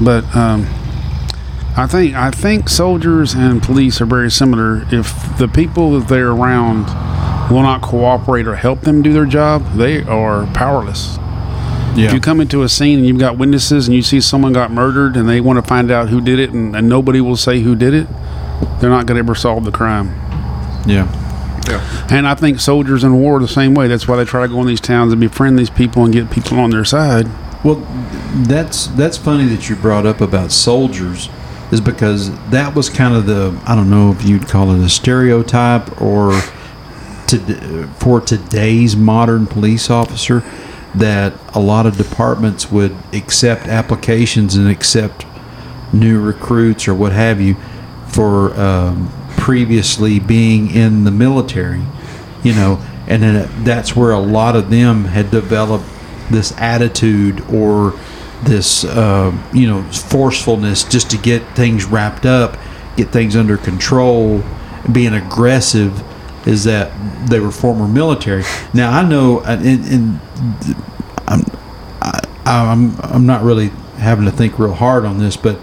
But 0.00 0.24
um, 0.36 0.66
I 1.76 1.86
think 1.86 2.14
I 2.14 2.30
think 2.30 2.68
soldiers 2.68 3.34
and 3.34 3.62
police 3.62 4.00
are 4.00 4.06
very 4.06 4.30
similar. 4.30 4.86
If 4.92 5.36
the 5.38 5.48
people 5.48 5.98
that 5.98 6.08
they're 6.08 6.30
around 6.30 6.86
will 7.50 7.62
not 7.62 7.82
cooperate 7.82 8.46
or 8.46 8.54
help 8.56 8.82
them 8.82 9.02
do 9.02 9.12
their 9.12 9.26
job, 9.26 9.74
they 9.74 10.02
are 10.04 10.46
powerless. 10.54 11.16
yeah, 11.96 12.06
If 12.06 12.12
you 12.14 12.20
come 12.20 12.40
into 12.40 12.62
a 12.62 12.68
scene 12.68 12.98
and 12.98 13.06
you've 13.08 13.18
got 13.18 13.36
witnesses 13.38 13.86
and 13.88 13.94
you 13.94 14.02
see 14.02 14.20
someone 14.20 14.52
got 14.52 14.70
murdered 14.70 15.16
and 15.16 15.28
they 15.28 15.40
want 15.40 15.56
to 15.62 15.62
find 15.68 15.90
out 15.90 16.08
who 16.08 16.20
did 16.20 16.38
it 16.38 16.50
and, 16.50 16.74
and 16.76 16.88
nobody 16.88 17.20
will 17.20 17.36
say 17.36 17.60
who 17.60 17.74
did 17.74 17.94
it, 17.94 18.06
they're 18.80 18.90
not 18.90 19.06
going 19.06 19.16
to 19.16 19.20
ever 19.20 19.34
solve 19.34 19.64
the 19.64 19.72
crime. 19.72 20.08
yeah. 20.86 21.16
Yeah. 21.68 22.06
And 22.10 22.26
I 22.26 22.34
think 22.34 22.58
soldiers 22.58 23.04
in 23.04 23.14
war 23.20 23.36
are 23.36 23.40
the 23.40 23.46
same 23.46 23.74
way. 23.74 23.86
That's 23.86 24.08
why 24.08 24.16
they 24.16 24.24
try 24.24 24.42
to 24.42 24.48
go 24.48 24.60
in 24.62 24.66
these 24.66 24.80
towns 24.80 25.12
and 25.12 25.20
befriend 25.20 25.58
these 25.58 25.70
people 25.70 26.02
and 26.04 26.12
get 26.12 26.30
people 26.30 26.58
on 26.58 26.70
their 26.70 26.84
side. 26.86 27.28
Well, 27.62 27.86
that's 28.48 28.86
that's 28.88 29.18
funny 29.18 29.44
that 29.54 29.68
you 29.68 29.76
brought 29.76 30.06
up 30.06 30.20
about 30.22 30.50
soldiers, 30.52 31.28
is 31.70 31.80
because 31.80 32.30
that 32.48 32.74
was 32.74 32.88
kind 32.88 33.14
of 33.14 33.26
the 33.26 33.56
I 33.66 33.76
don't 33.76 33.90
know 33.90 34.10
if 34.10 34.24
you'd 34.24 34.48
call 34.48 34.72
it 34.72 34.82
a 34.84 34.88
stereotype 34.88 36.00
or 36.00 36.32
to 37.30 37.86
for 37.98 38.20
today's 38.20 38.96
modern 38.96 39.46
police 39.46 39.90
officer. 39.90 40.42
that 40.92 41.32
a 41.54 41.60
lot 41.60 41.86
of 41.86 41.96
departments 41.96 42.68
would 42.68 42.92
accept 43.12 43.68
applications 43.68 44.56
and 44.56 44.68
accept 44.68 45.24
new 45.92 46.20
recruits 46.20 46.88
or 46.88 46.94
what 46.94 47.12
have 47.12 47.40
you 47.40 47.54
for 48.08 48.52
um, 48.58 49.08
previously 49.36 50.18
being 50.18 50.70
in 50.70 51.04
the 51.04 51.10
military, 51.10 51.82
you 52.42 52.52
know, 52.52 52.80
and 53.06 53.22
then 53.22 53.64
that's 53.64 53.94
where 53.94 54.10
a 54.10 54.18
lot 54.18 54.56
of 54.56 54.70
them 54.70 55.04
had 55.04 55.30
developed 55.30 55.84
this 56.30 56.52
attitude 56.58 57.40
or 57.52 57.98
this, 58.42 58.84
uh, 58.84 59.32
you 59.52 59.66
know, 59.66 59.82
forcefulness 59.92 60.84
just 60.84 61.10
to 61.10 61.18
get 61.18 61.42
things 61.54 61.84
wrapped 61.84 62.26
up, 62.26 62.56
get 62.96 63.08
things 63.10 63.36
under 63.36 63.56
control, 63.56 64.42
being 64.90 65.14
aggressive. 65.14 66.02
Is 66.46 66.64
that 66.64 66.90
they 67.28 67.38
were 67.38 67.50
former 67.50 67.86
military? 67.86 68.44
Now 68.72 68.98
I 68.98 69.06
know, 69.06 69.40
and, 69.40 69.84
and 69.84 70.20
I'm, 71.28 71.42
I, 72.00 72.20
I'm 72.46 73.00
I'm 73.00 73.26
not 73.26 73.42
really 73.42 73.68
having 73.98 74.24
to 74.24 74.30
think 74.30 74.58
real 74.58 74.72
hard 74.72 75.04
on 75.04 75.18
this, 75.18 75.36
but 75.36 75.58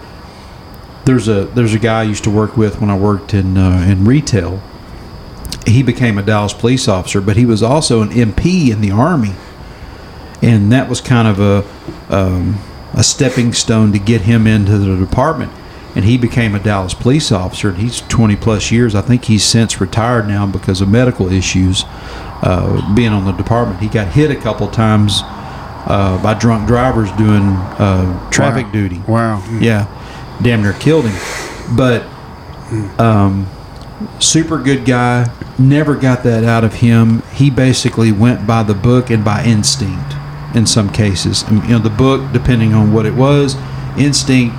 there's 1.04 1.26
a 1.26 1.46
there's 1.46 1.74
a 1.74 1.78
guy 1.78 2.00
I 2.00 2.04
used 2.04 2.24
to 2.24 2.30
work 2.30 2.56
with 2.56 2.80
when 2.80 2.90
I 2.90 2.96
worked 2.96 3.34
in 3.34 3.56
uh, 3.56 3.84
in 3.88 4.04
retail. 4.04 4.62
He 5.66 5.82
became 5.82 6.16
a 6.16 6.22
Dallas 6.22 6.52
police 6.52 6.86
officer, 6.86 7.20
but 7.20 7.36
he 7.36 7.44
was 7.44 7.62
also 7.62 8.00
an 8.00 8.10
MP 8.10 8.70
in 8.70 8.80
the 8.80 8.90
army, 8.90 9.34
and 10.42 10.70
that 10.72 10.88
was 10.88 11.00
kind 11.00 11.26
of 11.26 11.40
a 11.40 12.14
um, 12.14 12.60
a 12.94 13.02
stepping 13.02 13.52
stone 13.52 13.92
to 13.92 13.98
get 13.98 14.22
him 14.22 14.46
into 14.46 14.78
the 14.78 14.96
department. 14.96 15.52
And 15.98 16.04
he 16.04 16.16
became 16.16 16.54
a 16.54 16.60
Dallas 16.60 16.94
police 16.94 17.32
officer, 17.32 17.70
and 17.70 17.78
he's 17.78 18.02
20 18.02 18.36
plus 18.36 18.70
years. 18.70 18.94
I 18.94 19.00
think 19.00 19.24
he's 19.24 19.42
since 19.42 19.80
retired 19.80 20.28
now 20.28 20.46
because 20.46 20.80
of 20.80 20.88
medical 20.88 21.26
issues. 21.32 21.82
Uh, 22.40 22.94
being 22.94 23.08
on 23.12 23.24
the 23.24 23.32
department, 23.32 23.80
he 23.80 23.88
got 23.88 24.06
hit 24.06 24.30
a 24.30 24.36
couple 24.36 24.68
times 24.68 25.22
uh, 25.24 26.20
by 26.22 26.34
drunk 26.34 26.68
drivers 26.68 27.10
doing 27.12 27.42
uh, 27.42 28.30
traffic 28.30 28.66
Wow. 28.66 28.72
duty. 28.72 29.02
Wow. 29.08 29.58
Yeah, 29.58 29.88
damn 30.40 30.62
near 30.62 30.72
killed 30.74 31.06
him. 31.06 31.76
But 31.76 32.04
um, 33.00 33.48
super 34.20 34.58
good 34.58 34.84
guy. 34.84 35.28
Never 35.58 35.96
got 35.96 36.22
that 36.22 36.44
out 36.44 36.62
of 36.62 36.74
him. 36.74 37.22
He 37.32 37.50
basically 37.50 38.12
went 38.12 38.46
by 38.46 38.62
the 38.62 38.74
book 38.74 39.10
and 39.10 39.24
by 39.24 39.42
instinct 39.44 40.14
in 40.54 40.64
some 40.64 40.90
cases. 40.90 41.42
And, 41.42 41.64
you 41.64 41.70
know, 41.70 41.80
the 41.80 41.90
book, 41.90 42.32
depending 42.32 42.72
on 42.72 42.92
what 42.92 43.04
it 43.04 43.14
was, 43.14 43.56
instinct, 43.98 44.54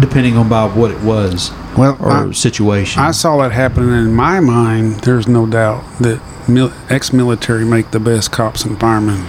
depending 0.00 0.36
on 0.36 0.48
by 0.48 0.66
what 0.66 0.90
it 0.90 1.00
was 1.00 1.50
Well, 1.76 1.96
or 2.00 2.10
I- 2.10 2.32
situation. 2.32 3.02
I 3.02 3.10
saw 3.10 3.36
that 3.42 3.52
happen, 3.52 3.88
and 3.88 4.08
in 4.08 4.14
my 4.14 4.40
mind, 4.40 5.00
there's 5.00 5.28
no 5.28 5.46
doubt 5.46 5.82
that 6.00 6.20
mil- 6.48 6.72
ex-military 6.88 7.64
make 7.64 7.90
the 7.90 8.00
best 8.00 8.30
cops 8.32 8.64
and 8.64 8.78
firemen. 8.80 9.24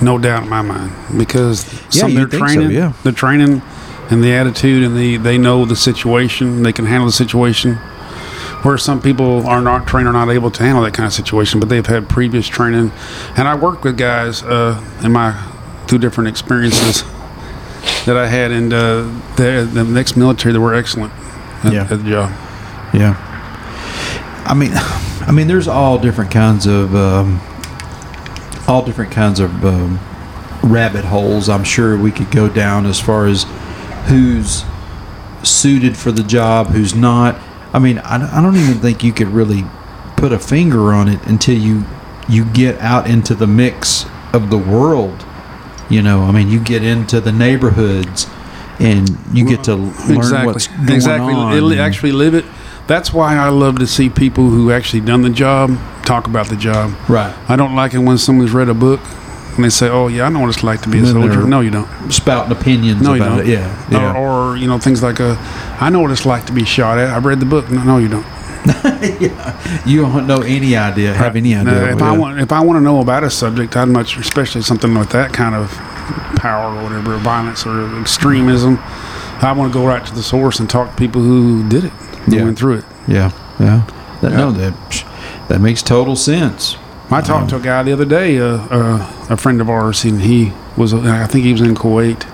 No 0.00 0.18
doubt 0.18 0.42
in 0.44 0.48
my 0.50 0.60
mind, 0.62 0.92
because 1.16 1.64
Yeah, 1.90 2.00
some 2.02 2.14
their 2.14 2.26
think 2.28 2.32
so, 2.48 2.54
training, 2.54 2.70
yeah. 2.72 2.92
the 3.02 3.12
training, 3.12 3.62
and 4.10 4.22
the 4.22 4.32
attitude, 4.34 4.82
and 4.84 4.96
the 4.96 5.16
they 5.16 5.38
know 5.38 5.64
the 5.64 5.74
situation, 5.76 6.62
they 6.62 6.72
can 6.72 6.86
handle 6.86 7.06
the 7.06 7.12
situation. 7.12 7.78
Where 8.62 8.78
some 8.78 9.00
people 9.00 9.46
are 9.46 9.60
not 9.60 9.86
trained 9.86 10.08
or 10.08 10.12
not 10.12 10.28
able 10.28 10.50
to 10.50 10.62
handle 10.62 10.82
that 10.84 10.92
kind 10.94 11.06
of 11.06 11.12
situation, 11.12 11.60
but 11.60 11.68
they've 11.68 11.86
had 11.86 12.08
previous 12.08 12.46
training. 12.48 12.90
And 13.36 13.46
I 13.46 13.54
worked 13.54 13.84
with 13.84 13.96
guys 13.96 14.42
uh, 14.42 14.80
in 15.04 15.12
my 15.12 15.34
two 15.86 15.98
different 15.98 16.28
experiences 16.28 17.04
that 18.06 18.16
I 18.16 18.26
had, 18.26 18.50
and 18.50 18.72
uh, 18.72 19.02
the, 19.36 19.68
the 19.70 19.84
next 19.84 20.16
military 20.16 20.52
that 20.52 20.60
were 20.60 20.74
excellent 20.74 21.12
at, 21.64 21.72
Yeah. 21.72 21.82
at 21.82 21.88
the 21.90 21.96
job. 21.98 22.30
Yeah. 22.94 23.14
I 24.46 24.54
mean, 24.54 24.70
I 24.74 25.32
mean, 25.32 25.48
there's 25.48 25.68
all 25.68 25.98
different 25.98 26.30
kinds 26.30 26.66
of, 26.66 26.94
um, 26.94 27.40
all 28.68 28.82
different 28.84 29.10
kinds 29.12 29.40
of 29.40 29.64
um, 29.64 29.98
rabbit 30.62 31.04
holes. 31.04 31.48
I'm 31.48 31.64
sure 31.64 31.96
we 31.98 32.10
could 32.12 32.30
go 32.30 32.48
down 32.48 32.86
as 32.86 32.98
far 33.00 33.26
as 33.26 33.44
who's 34.06 34.64
suited 35.42 35.96
for 35.96 36.12
the 36.12 36.22
job, 36.22 36.68
who's 36.68 36.94
not. 36.94 37.36
I 37.72 37.78
mean, 37.80 37.98
I, 37.98 38.38
I 38.38 38.42
don't 38.42 38.56
even 38.56 38.74
think 38.80 39.02
you 39.04 39.12
could 39.12 39.28
really 39.28 39.64
put 40.16 40.32
a 40.32 40.38
finger 40.38 40.92
on 40.92 41.08
it 41.08 41.24
until 41.26 41.58
you 41.58 41.84
you 42.28 42.44
get 42.44 42.78
out 42.80 43.08
into 43.08 43.34
the 43.34 43.46
mix 43.46 44.06
of 44.32 44.50
the 44.50 44.58
world. 44.58 45.24
You 45.88 46.02
know, 46.02 46.22
I 46.22 46.32
mean, 46.32 46.48
you 46.48 46.60
get 46.60 46.82
into 46.82 47.20
the 47.20 47.32
neighborhoods, 47.32 48.26
and 48.78 49.08
you 49.32 49.46
get 49.46 49.64
to 49.64 49.76
learn 49.76 50.16
exactly. 50.16 50.52
what's 50.52 50.66
going 50.66 50.90
exactly. 50.90 51.32
on. 51.32 51.56
It'll 51.56 51.80
actually 51.80 52.12
live 52.12 52.34
it. 52.34 52.44
That's 52.86 53.12
why 53.12 53.36
I 53.36 53.48
love 53.48 53.78
to 53.80 53.86
see 53.86 54.08
people 54.08 54.48
who 54.50 54.70
actually 54.70 55.00
done 55.00 55.22
the 55.22 55.30
job 55.30 55.76
talk 56.04 56.26
about 56.26 56.48
the 56.48 56.56
job. 56.56 56.94
right. 57.08 57.34
I 57.48 57.56
don't 57.56 57.74
like 57.74 57.94
it 57.94 57.98
when 57.98 58.16
someone's 58.18 58.52
read 58.52 58.68
a 58.68 58.74
book 58.74 59.00
and 59.56 59.64
they 59.64 59.70
say, 59.70 59.88
"Oh 59.88 60.08
yeah, 60.08 60.26
I 60.26 60.28
know 60.28 60.40
what 60.40 60.50
it's 60.50 60.62
like 60.62 60.82
to 60.82 60.88
be 60.88 60.98
a 60.98 61.06
soldier." 61.06 61.46
No, 61.46 61.60
you 61.60 61.70
don't. 61.70 61.88
spouting 62.12 62.52
opinions 62.52 63.02
No, 63.02 63.14
you 63.14 63.22
about 63.22 63.38
don't. 63.38 63.46
it. 63.46 63.52
Yeah, 63.52 63.88
yeah. 63.90 64.16
Or, 64.16 64.52
or 64.52 64.56
you 64.56 64.66
know 64.66 64.78
things 64.78 65.02
like, 65.02 65.20
uh, 65.20 65.36
"I 65.80 65.90
know 65.90 66.00
what 66.00 66.10
it's 66.10 66.26
like 66.26 66.46
to 66.46 66.52
be 66.52 66.64
shot 66.64 66.98
at. 66.98 67.10
I've 67.10 67.24
read 67.24 67.40
the 67.40 67.46
book." 67.46 67.70
No, 67.70 67.82
no 67.82 67.98
you 67.98 68.08
don't. 68.08 68.26
you 69.86 70.02
don't 70.02 70.26
know 70.26 70.42
any 70.42 70.76
idea, 70.76 71.14
have 71.14 71.36
any 71.36 71.54
idea. 71.54 71.92
if 71.92 72.00
yeah. 72.00 72.12
I 72.12 72.16
want, 72.16 72.40
if 72.40 72.52
I 72.52 72.60
want 72.60 72.76
to 72.78 72.80
know 72.80 73.00
about 73.00 73.24
a 73.24 73.30
subject, 73.30 73.76
I'd 73.76 73.88
much, 73.88 74.16
especially 74.16 74.62
something 74.62 74.94
with 74.96 75.10
that 75.10 75.32
kind 75.32 75.54
of 75.54 75.70
power 76.36 76.74
or 76.76 76.82
whatever, 76.82 77.14
or 77.14 77.18
violence 77.18 77.66
or 77.66 77.98
extremism. 78.00 78.78
I 79.42 79.52
want 79.52 79.72
to 79.72 79.78
go 79.78 79.86
right 79.86 80.04
to 80.04 80.14
the 80.14 80.22
source 80.22 80.60
and 80.60 80.68
talk 80.70 80.90
to 80.90 80.96
people 80.96 81.20
who 81.20 81.68
did 81.68 81.84
it, 81.84 81.90
who 81.92 82.36
Yeah. 82.36 82.44
went 82.44 82.58
through 82.58 82.78
it. 82.78 82.84
yeah, 83.06 83.30
yeah. 83.60 83.82
That, 84.22 84.32
Yeah. 84.32 84.36
No, 84.38 84.50
that 84.52 85.04
that 85.48 85.60
makes 85.60 85.82
total 85.82 86.16
sense. 86.16 86.76
I 87.10 87.20
talked 87.20 87.50
to 87.50 87.56
a 87.56 87.60
guy 87.60 87.82
the 87.84 87.92
other 87.92 88.04
day, 88.04 88.38
uh, 88.40 88.58
uh, 88.68 89.12
a 89.30 89.36
friend 89.36 89.60
of 89.60 89.70
ours, 89.70 90.04
and 90.04 90.22
he 90.22 90.52
was, 90.76 90.92
I 90.92 91.26
think 91.26 91.44
he 91.44 91.52
was 91.52 91.60
in 91.60 91.74
Kuwait. 91.76 92.24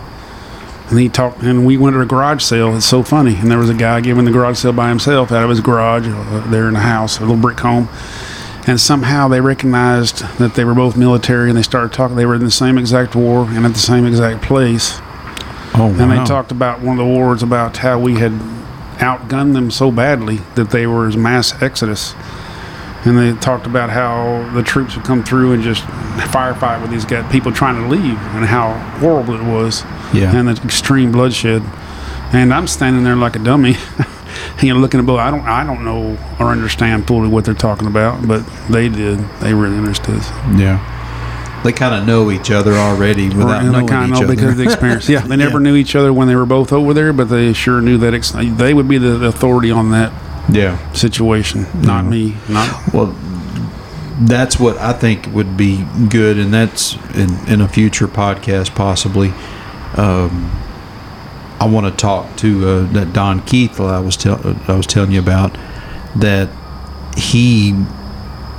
And 0.93 1.01
he 1.01 1.09
talked, 1.09 1.41
and 1.41 1.65
we 1.65 1.79
went 1.79 1.95
to 1.95 2.03
a 2.03 2.05
garage 2.05 2.43
sale. 2.43 2.77
It's 2.77 2.85
so 2.85 3.03
funny. 3.03 3.37
And 3.37 3.51
there 3.51 3.57
was 3.57 3.71
a 3.71 3.75
guy 3.75 4.03
giving 4.03 4.27
the 4.27 4.31
garage 4.31 4.59
sale 4.59 4.75
by 4.75 4.91
himself 4.91 5.33
out 5.33 5.43
of 5.43 5.49
his 5.49 5.61
garage 5.61 6.07
uh, 6.07 6.47
there 6.51 6.69
in 6.69 6.75
the 6.75 6.81
house, 6.81 7.17
a 7.17 7.21
little 7.23 7.35
brick 7.35 7.61
home. 7.61 7.89
And 8.67 8.79
somehow 8.79 9.27
they 9.27 9.41
recognized 9.41 10.19
that 10.37 10.55
they 10.55 10.67
were 10.67 10.75
both 10.75 10.95
military 10.95 11.49
and 11.49 11.57
they 11.57 11.63
started 11.63 11.95
talking. 11.95 12.17
They 12.19 12.27
were 12.27 12.35
in 12.35 12.45
the 12.45 12.51
same 12.51 12.77
exact 12.77 13.17
war 13.17 13.47
and 13.49 13.65
at 13.65 13.73
the 13.73 13.79
same 13.79 14.05
exact 14.05 14.43
place. 14.43 14.99
Oh, 15.75 15.87
wow. 15.87 15.97
And 15.99 16.13
they 16.13 16.23
talked 16.27 16.53
about 16.53 16.83
one 16.83 16.99
of 16.99 17.07
the 17.07 17.11
wars 17.11 17.43
about 17.43 17.79
how 17.79 17.99
we 17.99 18.17
had 18.17 18.33
outgunned 18.99 19.55
them 19.55 19.71
so 19.71 19.91
badly 19.91 20.41
that 20.57 20.73
they 20.73 20.87
were 20.87 21.09
as 21.09 21.17
mass 21.17 21.61
exodus. 21.63 22.13
And 23.05 23.19
they 23.19 23.33
talked 23.41 23.67
about 23.67 23.91
how 23.91 24.49
the 24.55 24.63
troops 24.63 24.95
would 24.97 25.05
come 25.05 25.25
through 25.25 25.53
and 25.53 25.63
just 25.63 25.83
firefight 26.31 26.81
with 26.83 26.91
these 26.91 27.05
guys, 27.05 27.31
people 27.33 27.51
trying 27.53 27.75
to 27.83 27.89
leave, 27.89 28.17
and 28.35 28.45
how 28.45 28.75
horrible 29.01 29.35
it 29.35 29.43
was, 29.43 29.83
Yeah. 30.13 30.35
and 30.37 30.47
the 30.49 30.53
extreme 30.63 31.11
bloodshed. 31.11 31.63
And 32.33 32.55
I'm 32.55 32.67
standing 32.69 33.03
there 33.03 33.17
like 33.17 33.35
a 33.35 33.41
dummy, 33.41 33.77
you 34.63 34.73
know, 34.73 34.79
looking 34.81 35.01
at 35.01 35.07
both. 35.07 35.19
I 35.19 35.31
don't, 35.33 35.43
I 35.47 35.65
don't 35.65 35.85
know 35.85 36.17
or 36.39 36.47
understand 36.53 37.07
fully 37.09 37.29
what 37.29 37.45
they're 37.45 37.55
talking 37.55 37.89
about, 37.89 38.27
but 38.27 38.45
they 38.71 38.89
did. 38.89 39.19
They 39.41 39.53
really 39.53 39.77
understood. 39.77 40.21
Yeah. 40.57 40.89
They 41.65 41.73
kind 41.73 41.95
of 41.95 42.07
know 42.07 42.31
each 42.31 42.51
other 42.51 42.73
already 42.75 43.29
without 43.29 43.63
and 43.63 43.73
knowing 43.73 43.87
they 43.87 43.93
each 44.05 44.11
know 44.11 44.17
other. 44.19 44.27
because 44.29 44.51
of 44.53 44.57
the 44.57 44.65
experience. 44.65 45.09
Yeah, 45.09 45.21
they 45.21 45.37
never 45.37 45.59
Yeah. 45.59 45.65
knew 45.65 45.75
each 45.77 45.95
other 45.97 46.13
when 46.13 46.29
they 46.29 46.35
were 46.37 46.47
both 46.47 46.73
over 46.73 46.95
there, 46.95 47.13
but 47.13 47.29
they 47.29 47.53
sure 47.53 47.81
knew 47.81 47.99
that 47.99 48.15
ex- 48.15 48.33
they 48.33 48.73
would 48.75 48.89
be 48.89 48.99
the 48.99 49.25
authority 49.27 49.71
on 49.73 49.91
that 49.91 50.13
yeah. 50.55 50.93
situation, 50.93 51.67
not 51.83 52.05
me. 52.05 52.37
Not 52.49 52.93
Well, 52.93 53.17
that's 54.21 54.59
what 54.59 54.77
I 54.79 54.93
think 54.93 55.27
would 55.29 55.57
be 55.57 55.85
good, 56.09 56.39
and 56.39 56.53
that's 56.53 56.95
in, 57.15 57.49
in 57.49 57.61
a 57.61 57.69
future 57.69 58.09
podcast 58.09 58.75
possibly. 58.75 59.31
Um, 59.97 60.51
I 61.61 61.67
want 61.67 61.87
to 61.87 61.93
talk 61.93 62.37
to 62.39 62.69
uh, 62.69 62.93
that 62.93 63.13
Don 63.13 63.41
Keith 63.43 63.77
that 63.77 63.85
I 63.85 64.01
was 64.01 64.17
tell, 64.17 64.41
I 64.69 64.77
was 64.77 64.87
telling 64.87 65.13
you 65.13 65.21
about. 65.21 65.57
That 66.17 66.51
he 67.17 67.71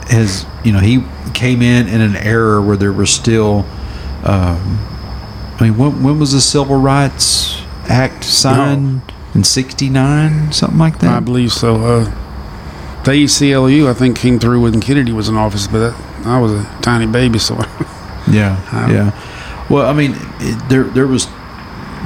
has, 0.10 0.46
you 0.64 0.72
know, 0.72 0.80
he 0.80 1.04
came 1.34 1.62
in 1.62 1.88
in 1.88 2.02
an 2.02 2.16
era 2.16 2.62
where 2.62 2.78
there 2.78 2.94
was 2.94 3.10
still. 3.10 3.66
Um, 4.24 4.80
I 5.60 5.70
mean, 5.70 5.78
when, 5.78 6.02
when 6.02 6.20
was 6.20 6.32
the 6.32 6.42
Civil 6.42 6.80
Rights 6.80 7.62
Act 7.90 8.24
signed? 8.24 9.13
In 9.36 9.44
'69, 9.44 10.52
something 10.52 10.78
like 10.78 11.00
that. 11.00 11.10
I 11.12 11.20
believe 11.20 11.52
so. 11.52 11.76
Uh, 11.76 12.04
the 13.04 13.12
ACLU, 13.12 13.90
I 13.90 13.94
think, 13.94 14.18
came 14.18 14.40
through 14.40 14.62
when 14.62 14.80
Kennedy 14.80 15.12
was 15.12 15.28
in 15.28 15.36
office, 15.36 15.68
but 15.68 15.80
that, 15.92 16.26
I 16.28 16.40
was 16.40 16.52
a 16.54 16.64
tiny 16.82 17.06
baby, 17.12 17.40
so 17.40 17.56
Yeah, 18.32 18.58
Um, 18.72 18.92
yeah. 18.92 19.66
Well, 19.70 19.86
I 19.90 19.94
mean, 19.94 20.16
it, 20.40 20.70
there 20.70 20.84
there 20.84 21.08
was 21.08 21.28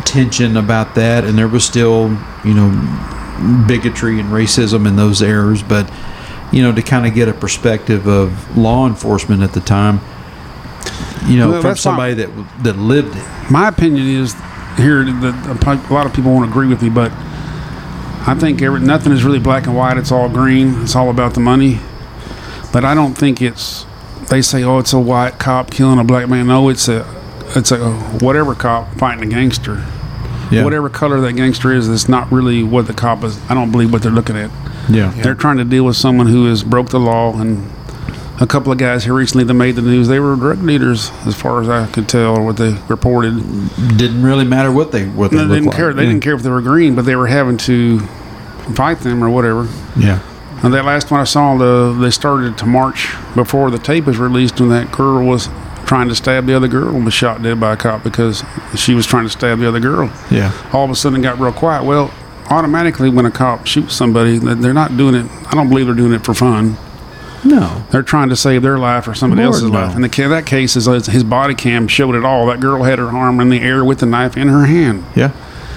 tension 0.05 0.57
about 0.57 0.95
that, 0.95 1.23
and 1.25 1.37
there 1.37 1.47
was 1.47 1.63
still, 1.65 2.09
you 2.45 2.53
know, 2.53 3.65
bigotry 3.67 4.19
and 4.19 4.29
racism 4.29 4.87
in 4.87 4.95
those 4.95 5.21
eras. 5.21 5.61
But 5.63 5.91
you 6.51 6.61
know, 6.63 6.71
to 6.71 6.81
kind 6.81 7.05
of 7.05 7.13
get 7.13 7.27
a 7.27 7.33
perspective 7.33 8.07
of 8.07 8.57
law 8.57 8.87
enforcement 8.87 9.43
at 9.43 9.51
the 9.53 9.59
time, 9.59 9.99
you 11.25 11.37
know, 11.37 11.49
Well, 11.51 11.61
from 11.61 11.75
somebody 11.75 12.13
that 12.15 12.29
that 12.63 12.77
lived 12.77 13.15
it. 13.15 13.51
my 13.51 13.67
opinion 13.67 14.07
is 14.07 14.33
here 14.77 15.03
that 15.03 15.89
a 15.89 15.93
lot 15.93 16.05
of 16.05 16.13
people 16.13 16.31
won't 16.33 16.49
agree 16.49 16.67
with 16.67 16.81
me, 16.81 16.89
but 16.89 17.11
I 18.27 18.35
think 18.37 18.61
every, 18.61 18.79
nothing 18.79 19.13
is 19.13 19.23
really 19.23 19.39
black 19.39 19.67
and 19.67 19.75
white. 19.75 19.97
It's 19.97 20.11
all 20.11 20.29
green. 20.29 20.81
It's 20.83 20.95
all 20.95 21.09
about 21.09 21.33
the 21.33 21.39
money. 21.39 21.79
But 22.73 22.83
I 22.83 22.93
don't 22.93 23.13
think 23.13 23.41
it's 23.41 23.85
they 24.29 24.41
say, 24.41 24.63
"Oh, 24.63 24.77
it's 24.79 24.93
a 24.93 24.99
white 24.99 25.39
cop 25.39 25.71
killing 25.71 25.99
a 25.99 26.03
black 26.03 26.27
man." 26.27 26.47
No, 26.47 26.69
it's 26.69 26.87
a 26.87 27.05
it's 27.55 27.71
a 27.71 27.93
whatever 28.21 28.53
cop 28.53 28.93
fighting 28.95 29.23
a 29.23 29.27
gangster. 29.27 29.85
Yeah. 30.51 30.63
Whatever 30.63 30.89
color 30.89 31.19
that 31.21 31.33
gangster 31.33 31.73
is, 31.73 31.89
it's 31.89 32.07
not 32.07 32.31
really 32.31 32.63
what 32.63 32.87
the 32.87 32.93
cop 32.93 33.23
is. 33.23 33.39
I 33.49 33.53
don't 33.53 33.71
believe 33.71 33.91
what 33.91 34.01
they're 34.01 34.11
looking 34.11 34.37
at. 34.37 34.51
Yeah. 34.89 35.11
They're 35.11 35.35
trying 35.35 35.57
to 35.57 35.65
deal 35.65 35.83
with 35.83 35.97
someone 35.97 36.27
who 36.27 36.45
has 36.45 36.63
broke 36.63 36.89
the 36.89 36.99
law, 36.99 37.37
and 37.39 37.69
a 38.39 38.45
couple 38.47 38.71
of 38.71 38.77
guys 38.77 39.03
here 39.03 39.13
recently 39.13 39.43
that 39.43 39.53
made 39.53 39.75
the 39.75 39.81
news, 39.81 40.07
they 40.07 40.19
were 40.19 40.35
drug 40.35 40.65
dealers, 40.65 41.11
as 41.25 41.35
far 41.35 41.61
as 41.61 41.69
I 41.69 41.87
could 41.87 42.07
tell, 42.07 42.35
or 42.37 42.43
what 42.45 42.57
they 42.57 42.77
reported. 42.87 43.35
Didn't 43.97 44.21
really 44.23 44.45
matter 44.45 44.71
what 44.71 44.91
they 44.91 45.05
what 45.05 45.31
they 45.31 45.37
They 45.37 45.43
didn't 45.55 45.65
like. 45.65 45.75
care. 45.75 45.93
They 45.93 46.03
Yeah. 46.03 46.09
didn't 46.09 46.23
care 46.23 46.35
if 46.35 46.43
they 46.43 46.49
were 46.49 46.61
green, 46.61 46.95
but 46.95 47.05
they 47.05 47.15
were 47.15 47.27
having 47.27 47.57
to 47.57 47.99
fight 48.73 49.01
them 49.01 49.23
or 49.23 49.29
whatever. 49.29 49.67
Yeah. 49.95 50.19
And 50.63 50.73
that 50.73 50.85
last 50.85 51.09
one 51.11 51.19
I 51.19 51.23
saw, 51.23 51.55
the 51.57 51.95
they 51.99 52.09
started 52.11 52.57
to 52.59 52.65
march 52.65 53.09
before 53.35 53.69
the 53.71 53.77
tape 53.77 54.05
was 54.05 54.17
released, 54.17 54.59
when 54.59 54.69
that 54.69 54.91
girl 54.91 55.23
was 55.25 55.49
trying 55.85 56.09
to 56.09 56.15
stab 56.15 56.45
the 56.47 56.53
other 56.53 56.67
girl 56.67 56.89
and 56.95 57.05
was 57.05 57.13
shot 57.13 57.41
dead 57.41 57.59
by 57.59 57.73
a 57.73 57.77
cop 57.77 58.03
because 58.03 58.43
she 58.75 58.93
was 58.93 59.05
trying 59.05 59.23
to 59.23 59.29
stab 59.29 59.59
the 59.59 59.67
other 59.67 59.79
girl. 59.79 60.09
Yeah. 60.29 60.51
All 60.73 60.83
of 60.83 60.89
a 60.91 60.95
sudden, 60.95 61.19
it 61.19 61.23
got 61.23 61.39
real 61.39 61.51
quiet. 61.53 61.85
Well, 61.85 62.11
automatically, 62.49 63.09
when 63.09 63.25
a 63.25 63.31
cop 63.31 63.65
shoots 63.65 63.93
somebody, 63.95 64.37
they're 64.37 64.73
not 64.73 64.97
doing 64.97 65.15
it. 65.15 65.25
I 65.49 65.55
don't 65.55 65.69
believe 65.69 65.85
they're 65.85 65.95
doing 65.95 66.11
it 66.13 66.23
for 66.25 66.33
fun. 66.33 66.75
No. 67.45 67.83
They're 67.91 68.01
trying 68.03 68.29
to 68.29 68.35
save 68.35 68.61
their 68.61 68.77
life 68.77 69.07
or 69.07 69.13
somebody 69.13 69.41
Lord, 69.43 69.53
else's 69.55 69.69
no. 69.71 69.79
life. 69.79 69.95
And 69.95 70.03
the 70.03 70.09
ca- 70.09 70.27
that 70.29 70.45
case 70.45 70.75
is 70.75 70.87
uh, 70.87 70.93
his 70.93 71.23
body 71.23 71.53
cam 71.55 71.87
showed 71.87 72.15
it 72.15 72.25
all. 72.25 72.47
That 72.47 72.59
girl 72.59 72.83
had 72.83 72.99
her 72.99 73.07
arm 73.09 73.39
in 73.39 73.49
the 73.49 73.59
air 73.61 73.83
with 73.85 73.99
the 73.99 74.05
knife 74.05 74.35
in 74.37 74.47
her 74.47 74.65
hand 74.65 75.05
Yeah. 75.15 75.31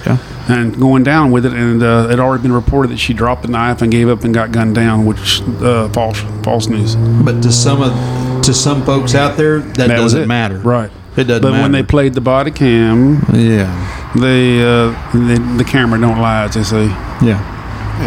Yeah. 0.05 0.17
and 0.49 0.79
going 0.79 1.03
down 1.03 1.29
with 1.31 1.45
it. 1.45 1.53
And 1.53 1.83
uh, 1.83 2.07
it 2.09 2.19
already 2.19 2.41
been 2.41 2.51
reported 2.53 2.89
that 2.91 2.97
she 2.97 3.13
dropped 3.13 3.43
the 3.43 3.47
knife 3.49 3.81
and 3.81 3.91
gave 3.91 4.09
up 4.09 4.23
and 4.23 4.33
got 4.33 4.51
gunned 4.51 4.73
down, 4.75 5.05
which 5.05 5.41
uh, 5.61 5.87
false 5.89 6.19
false 6.43 6.67
news. 6.67 6.95
But 6.95 7.41
to 7.43 7.51
some 7.51 7.81
of 7.83 8.41
to 8.43 8.53
some 8.53 8.83
folks 8.83 9.13
out 9.13 9.37
there, 9.37 9.59
that, 9.59 9.87
That 9.87 9.95
doesn't 9.97 10.27
matter. 10.27 10.57
Right. 10.57 10.89
It 11.15 11.25
doesn't 11.25 11.43
But 11.43 11.51
matter. 11.51 11.61
when 11.61 11.71
they 11.73 11.83
played 11.83 12.13
the 12.15 12.21
body 12.21 12.49
cam, 12.51 13.23
yeah. 13.33 14.09
they, 14.15 14.61
uh, 14.63 14.91
they 15.13 15.35
the 15.57 15.65
camera 15.67 15.99
don't 15.99 16.17
lie, 16.19 16.45
as 16.45 16.55
they 16.55 16.63
say. 16.63 16.85
Yeah. 17.21 17.57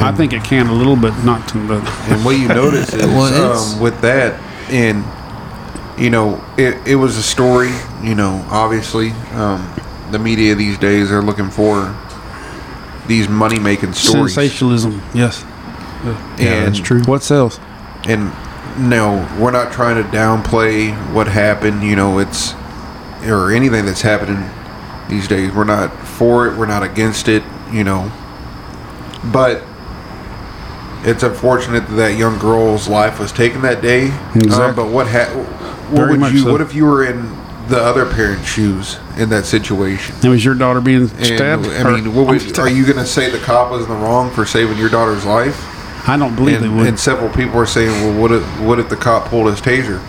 I 0.02 0.12
think 0.12 0.32
it 0.32 0.44
can 0.44 0.66
a 0.66 0.72
little, 0.72 0.96
but 0.96 1.24
not 1.24 1.48
to 1.48 1.58
the. 1.66 1.74
And 2.08 2.24
what 2.24 2.38
you 2.38 2.48
notice 2.48 2.92
is 2.92 3.02
Well, 3.06 3.74
um, 3.74 3.80
with 3.80 4.00
that, 4.00 4.40
and 4.70 5.04
you 5.98 6.10
know, 6.10 6.44
it, 6.56 6.76
it 6.86 6.96
was 6.96 7.16
a 7.16 7.22
story. 7.22 7.72
You 8.02 8.14
know, 8.14 8.44
obviously, 8.50 9.10
um, 9.32 9.72
the 10.10 10.18
media 10.18 10.54
these 10.54 10.78
days 10.78 11.10
are 11.10 11.22
looking 11.22 11.50
for 11.50 11.96
these 13.06 13.28
money 13.28 13.58
making 13.58 13.92
stories. 13.92 14.34
Sensationalism, 14.34 15.02
yes. 15.14 15.44
Yeah, 16.04 16.18
and, 16.38 16.66
that's 16.66 16.80
true. 16.80 17.02
What 17.04 17.22
sells? 17.22 17.58
And 18.06 18.32
no, 18.78 19.28
we're 19.38 19.50
not 19.50 19.72
trying 19.72 20.02
to 20.02 20.08
downplay 20.10 20.92
what 21.12 21.28
happened. 21.28 21.82
You 21.82 21.96
know, 21.96 22.18
it's 22.18 22.54
or 23.24 23.52
anything 23.52 23.86
that's 23.86 24.02
happening 24.02 24.50
these 25.08 25.28
days. 25.28 25.52
We're 25.52 25.64
not 25.64 25.94
for 26.06 26.48
it. 26.48 26.58
We're 26.58 26.66
not 26.66 26.82
against 26.82 27.28
it. 27.28 27.42
You 27.72 27.84
know, 27.84 28.12
but 29.32 29.62
it's 31.04 31.22
unfortunate 31.22 31.86
that 31.88 31.94
that 31.96 32.16
young 32.18 32.38
girl's 32.38 32.88
life 32.88 33.18
was 33.20 33.32
taken 33.32 33.62
that 33.62 33.82
day. 33.82 34.10
Um, 34.10 34.36
Exactly. 34.36 34.84
but 34.84 34.90
what 34.92 35.06
ha- 35.08 35.30
What 35.90 36.06
Very 36.06 36.18
would 36.18 36.32
you? 36.32 36.38
so. 36.40 36.52
What 36.52 36.60
if 36.60 36.74
you 36.74 36.86
were 36.86 37.04
in 37.04 37.28
the 37.68 37.78
other 37.80 38.06
parent's 38.06 38.48
shoes 38.48 38.98
in 39.18 39.28
that 39.30 39.44
situation? 39.44 40.14
It 40.22 40.28
was 40.28 40.44
your 40.44 40.54
daughter 40.54 40.80
being 40.80 41.02
And, 41.02 41.26
stabbed. 41.26 41.66
I 41.66 41.90
mean, 42.00 42.14
what 42.14 42.26
would, 42.28 42.58
are 42.58 42.68
you 42.68 42.84
going 42.84 42.98
to 42.98 43.06
say 43.06 43.30
the 43.30 43.38
cop 43.38 43.70
was 43.70 43.82
in 43.84 43.88
the 43.90 43.94
wrong 43.96 44.30
for 44.30 44.44
saving 44.46 44.78
your 44.78 44.88
daughter's 44.88 45.24
life? 45.26 45.70
I 46.08 46.16
don't 46.18 46.34
believe 46.36 46.60
they 46.60 46.66
and, 46.66 46.76
would. 46.78 46.86
and 46.86 47.00
several 47.00 47.30
people 47.30 47.58
are 47.58 47.64
saying, 47.66 47.90
"Well, 47.90 48.20
what 48.20 48.30
if 48.32 48.60
what 48.60 48.78
if 48.78 48.88
the 48.90 48.96
cop 48.96 49.26
pulled 49.28 49.46
his 49.50 49.60
taser?" 49.62 50.02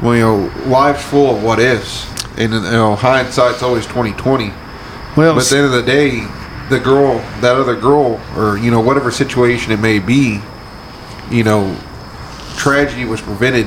Well, 0.00 0.14
you 0.14 0.20
know, 0.22 0.52
life's 0.66 1.02
full 1.04 1.34
of 1.36 1.42
what 1.42 1.58
ifs, 1.58 2.06
and 2.38 2.52
you 2.52 2.60
know, 2.60 2.94
hindsight's 2.94 3.60
always 3.62 3.86
twenty 3.86 4.12
twenty. 4.12 4.52
well, 5.16 5.34
But 5.34 5.42
at 5.44 5.48
the 5.50 5.56
end 5.56 5.66
of 5.66 5.72
the 5.72 5.82
day, 5.82 6.20
the 6.68 6.80
girl, 6.80 7.18
that 7.40 7.56
other 7.56 7.76
girl, 7.76 8.20
or 8.36 8.58
you 8.58 8.70
know, 8.70 8.80
whatever 8.80 9.10
situation 9.10 9.72
it 9.72 9.80
may 9.80 9.98
be, 9.98 10.40
you 11.30 11.44
know, 11.44 11.76
tragedy 12.56 13.04
was 13.04 13.20
prevented, 13.20 13.66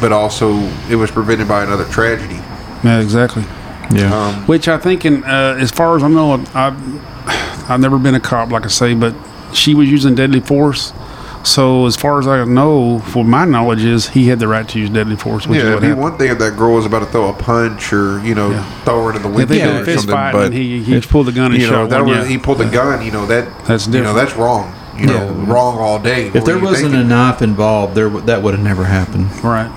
but 0.00 0.12
also 0.12 0.54
it 0.90 0.96
was 0.96 1.10
prevented 1.10 1.48
by 1.48 1.62
another 1.62 1.84
tragedy. 1.86 2.40
yeah, 2.84 3.00
exactly. 3.00 3.44
Yeah. 3.92 4.12
Um, 4.12 4.46
Which 4.46 4.66
I 4.68 4.78
think, 4.78 5.04
in 5.04 5.24
uh, 5.24 5.56
as 5.58 5.70
far 5.70 5.96
as 5.96 6.02
I 6.02 6.08
know, 6.08 6.32
I've 6.54 7.70
I've 7.70 7.80
never 7.80 7.98
been 7.98 8.14
a 8.14 8.20
cop, 8.20 8.50
like 8.50 8.64
I 8.64 8.68
say, 8.68 8.94
but 8.94 9.14
she 9.52 9.74
was 9.74 9.90
using 9.90 10.14
deadly 10.14 10.40
force. 10.40 10.92
So 11.46 11.86
as 11.86 11.94
far 11.94 12.18
as 12.18 12.26
I 12.26 12.44
know, 12.44 12.98
for 12.98 13.24
my 13.24 13.44
knowledge, 13.44 13.84
is 13.84 14.08
he 14.08 14.26
had 14.26 14.40
the 14.40 14.48
right 14.48 14.68
to 14.68 14.80
use 14.80 14.90
deadly 14.90 15.14
force, 15.14 15.46
which 15.46 15.58
yeah, 15.58 15.62
is 15.62 15.68
it'd 15.70 15.80
be 15.80 15.86
happened. 15.88 16.02
one 16.02 16.18
thing 16.18 16.30
if 16.32 16.38
that 16.40 16.56
girl 16.56 16.74
was 16.74 16.86
about 16.86 16.98
to 17.00 17.06
throw 17.06 17.28
a 17.28 17.32
punch 17.32 17.92
or 17.92 18.18
you 18.24 18.34
know 18.34 18.50
Yeah. 18.50 18.64
throw 18.84 19.04
her 19.04 19.10
into 19.10 19.22
the 19.22 19.28
window 19.32 19.54
Yeah, 19.54 19.78
or 19.78 19.84
fist 19.84 20.00
something, 20.00 20.14
fight 20.14 20.32
but 20.32 20.46
and 20.46 20.54
he, 20.54 20.82
he 20.82 21.00
pulled 21.00 21.26
the 21.28 21.32
gun 21.32 21.52
and 21.52 21.60
you 21.62 21.68
know 21.68 21.72
shot 21.84 21.90
that 21.90 22.00
one, 22.00 22.08
was 22.08 22.18
yeah. 22.18 22.24
he 22.24 22.38
pulled 22.38 22.58
the 22.58 22.68
gun. 22.68 23.04
You 23.06 23.12
know 23.12 23.26
that 23.26 23.46
That's 23.66 23.86
You 23.86 24.02
know 24.02 24.12
that's 24.12 24.34
wrong. 24.34 24.74
You 24.98 25.06
know 25.06 25.28
wrong 25.46 25.78
all 25.78 26.00
day. 26.00 26.26
if 26.28 26.34
What 26.34 26.46
there 26.46 26.58
wasn't 26.58 26.94
a 26.96 27.04
knife 27.04 27.40
involved, 27.42 27.94
there 27.94 28.08
that 28.08 28.42
would 28.42 28.54
have 28.54 28.64
never 28.64 28.84
happened. 28.84 29.26
right. 29.44 29.70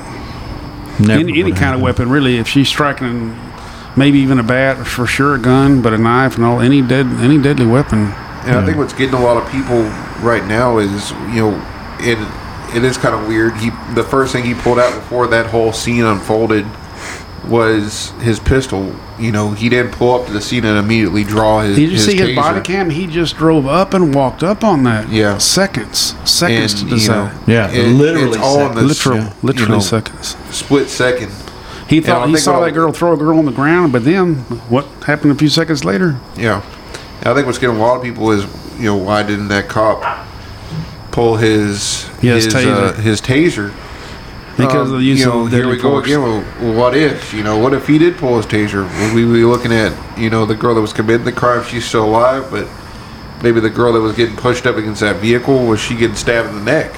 Never 0.99 1.20
any 1.20 1.34
any 1.34 1.43
would 1.43 1.55
kind 1.55 1.76
of 1.76 1.82
weapon, 1.82 2.09
really. 2.09 2.38
If 2.39 2.47
she's 2.47 2.67
striking, 2.67 3.38
maybe 3.95 4.20
even 4.20 4.39
a 4.39 4.43
bat, 4.43 4.86
for 4.88 5.05
sure, 5.05 5.36
a 5.36 5.39
gun, 5.39 5.82
but 5.82 5.93
a 5.93 5.97
knife 5.97 6.36
and 6.36 6.43
all, 6.43 6.59
any 6.61 6.82
dead, 6.82 7.05
any 7.20 7.38
deadly 7.38 7.65
weapon. 7.67 8.11
And 8.50 8.60
I 8.60 8.66
think 8.66 8.78
what's 8.78 8.93
getting 8.93 9.16
a 9.16 9.22
lot 9.22 9.38
of 9.38 9.50
people 9.52 9.84
right 10.26 10.45
now 10.45 10.78
is, 10.80 11.12
you 11.34 11.41
know, 11.41 11.66
it 12.00 12.18
it 12.76 12.84
is 12.84 12.97
kind 12.97 13.16
of 13.16 13.28
weird. 13.28 13.56
He 13.58 13.70
the 13.95 14.04
first 14.04 14.32
thing 14.34 14.43
he 14.45 14.54
pulled 14.54 14.80
out 14.80 14.93
before 14.93 15.28
that 15.28 15.47
whole 15.47 15.74
scene 15.74 16.04
unfolded 16.06 16.66
was 17.47 18.10
his 18.22 18.39
pistol. 18.39 18.95
You 19.18 19.32
know, 19.32 19.52
he 19.52 19.70
didn't 19.70 19.91
pull 19.93 20.20
up 20.20 20.28
to 20.28 20.34
the 20.34 20.41
scene 20.41 20.66
and 20.66 20.78
immediately 20.78 21.24
draw 21.24 21.62
his. 21.62 21.76
Did 21.78 21.84
you 21.89 21.95
his 21.95 22.06
see 22.06 22.18
his 22.18 22.36
body 22.36 22.62
cam? 22.62 22.89
He 22.89 23.08
just 23.08 23.36
drove 23.38 23.66
up 23.68 23.93
and 23.93 24.14
walked 24.14 24.43
up 24.43 24.64
on 24.64 24.84
that. 24.84 25.10
Yeah. 25.10 25.38
seconds, 25.39 26.16
seconds 26.30 26.82
And 26.82 26.91
to 26.91 26.97
you 26.97 27.08
know. 27.08 27.32
Yeah, 27.47 27.72
it- 27.72 27.88
literally 27.88 28.30
it's 28.30 28.38
all 28.38 28.70
in 28.70 28.76
the 28.76 28.82
literal, 28.84 29.18
you 29.18 29.30
literally 29.41 29.72
know, 29.74 29.80
seconds. 29.80 30.36
split 30.52 30.89
second. 30.89 31.32
He 31.88 32.02
thought 32.02 32.30
he 32.30 32.38
saw 32.38 32.60
that 32.60 32.74
girl 32.74 32.91
throw 32.91 33.14
a 33.14 33.18
girl 33.18 33.39
on 33.39 33.45
the 33.45 33.52
ground, 33.52 33.91
but 33.91 34.06
then 34.06 34.36
what 34.70 34.86
happened 35.08 35.32
a 35.32 35.36
few 35.36 35.50
seconds 35.50 35.84
later? 35.84 36.20
Yeah, 36.38 36.62
I 37.24 37.34
think 37.34 37.45
what's 37.45 37.57
getting 37.57 37.76
a 37.76 37.80
lot 37.80 37.97
of 37.97 38.03
people 38.03 38.32
is, 38.32 38.45
you 38.78 38.86
know, 38.86 38.95
why 38.97 39.24
didn't 39.24 39.49
that 39.49 39.67
cop 39.67 40.26
pull 41.11 41.36
his 41.36 42.09
Yeah, 42.22 42.36
his 42.36 42.45
his 42.45 42.53
taser. 42.53 42.74
Uh, 42.74 42.93
his 42.93 43.22
taser? 43.22 43.74
Because 44.55 44.89
Um, 44.89 44.93
of 44.95 44.99
the 44.99 45.05
use 45.05 45.20
you 45.20 45.26
know, 45.26 45.45
of 45.45 45.51
here 45.51 45.67
we 45.70 45.78
go 45.78 45.97
again. 45.97 46.22
Well, 46.22 46.41
what 46.74 46.95
if 46.95 47.34
you 47.34 47.43
know? 47.43 47.57
What 47.57 47.74
if 47.74 47.88
he 47.88 47.97
did 47.97 48.17
pull 48.17 48.38
his 48.38 48.45
taser? 48.45 48.84
Would 49.01 49.13
we 49.13 49.24
be 49.26 49.43
looking 49.45 49.72
at 49.74 49.93
you 50.17 50.30
know 50.30 50.45
the 50.45 50.55
girl 50.55 50.76
that 50.76 50.82
was 50.82 50.93
committing 50.93 51.26
the 51.26 51.32
crime? 51.32 51.63
She's 51.65 51.86
still 51.86 52.05
alive, 52.05 52.49
but 52.51 52.67
maybe 53.43 53.59
the 53.59 53.70
girl 53.70 53.93
that 53.93 54.01
was 54.01 54.15
getting 54.15 54.36
pushed 54.36 54.65
up 54.65 54.76
against 54.78 55.01
that 55.01 55.17
vehicle 55.17 55.65
was 55.65 55.80
she 55.80 55.95
getting 55.95 56.15
stabbed 56.15 56.49
in 56.49 56.55
the 56.55 56.61
neck? 56.63 56.93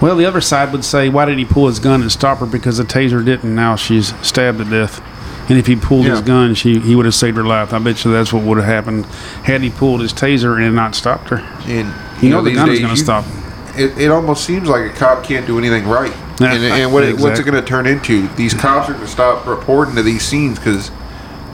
Well, 0.00 0.16
the 0.16 0.24
other 0.24 0.40
side 0.40 0.72
would 0.72 0.84
say, 0.84 1.10
why 1.10 1.26
did 1.26 1.36
he 1.36 1.44
pull 1.44 1.66
his 1.68 1.78
gun 1.78 2.00
and 2.00 2.10
stop 2.10 2.38
her? 2.38 2.46
Because 2.46 2.78
the 2.78 2.84
taser 2.84 3.22
didn't. 3.22 3.54
Now 3.54 3.76
she's 3.76 4.14
stabbed 4.26 4.58
to 4.58 4.64
death. 4.64 5.02
And 5.50 5.58
if 5.58 5.66
he 5.66 5.74
pulled 5.74 6.06
his 6.06 6.20
gun, 6.20 6.54
she 6.54 6.78
he 6.78 6.94
would 6.94 7.06
have 7.06 7.14
saved 7.14 7.36
her 7.36 7.42
life. 7.44 7.72
I 7.72 7.80
bet 7.80 8.04
you 8.04 8.12
that's 8.12 8.32
what 8.32 8.44
would 8.44 8.58
have 8.58 8.66
happened 8.66 9.04
had 9.44 9.62
he 9.62 9.70
pulled 9.70 10.00
his 10.00 10.12
taser 10.12 10.64
and 10.64 10.76
not 10.76 10.94
stopped 10.94 11.28
her. 11.30 11.38
And 11.66 11.92
You, 12.22 12.30
know, 12.30 12.40
the 12.40 12.50
these 12.50 12.58
gun 12.58 12.70
is 12.70 12.78
going 12.78 12.94
to 12.94 13.00
stop. 13.00 13.24
It, 13.76 13.98
it 13.98 14.10
almost 14.12 14.44
seems 14.44 14.68
like 14.68 14.90
a 14.90 14.94
cop 14.94 15.24
can't 15.24 15.46
do 15.48 15.58
anything 15.58 15.88
right. 15.88 16.14
Yeah, 16.40 16.54
and 16.54 16.64
and 16.64 16.92
what 16.92 17.02
it, 17.02 17.18
what's 17.18 17.40
it 17.40 17.42
going 17.42 17.60
to 17.60 17.68
turn 17.68 17.86
into? 17.86 18.28
These 18.36 18.54
cops 18.54 18.88
are 18.88 18.92
going 18.92 19.04
to 19.04 19.10
stop 19.10 19.44
reporting 19.46 19.96
to 19.96 20.02
these 20.04 20.22
scenes 20.22 20.56
because 20.58 20.90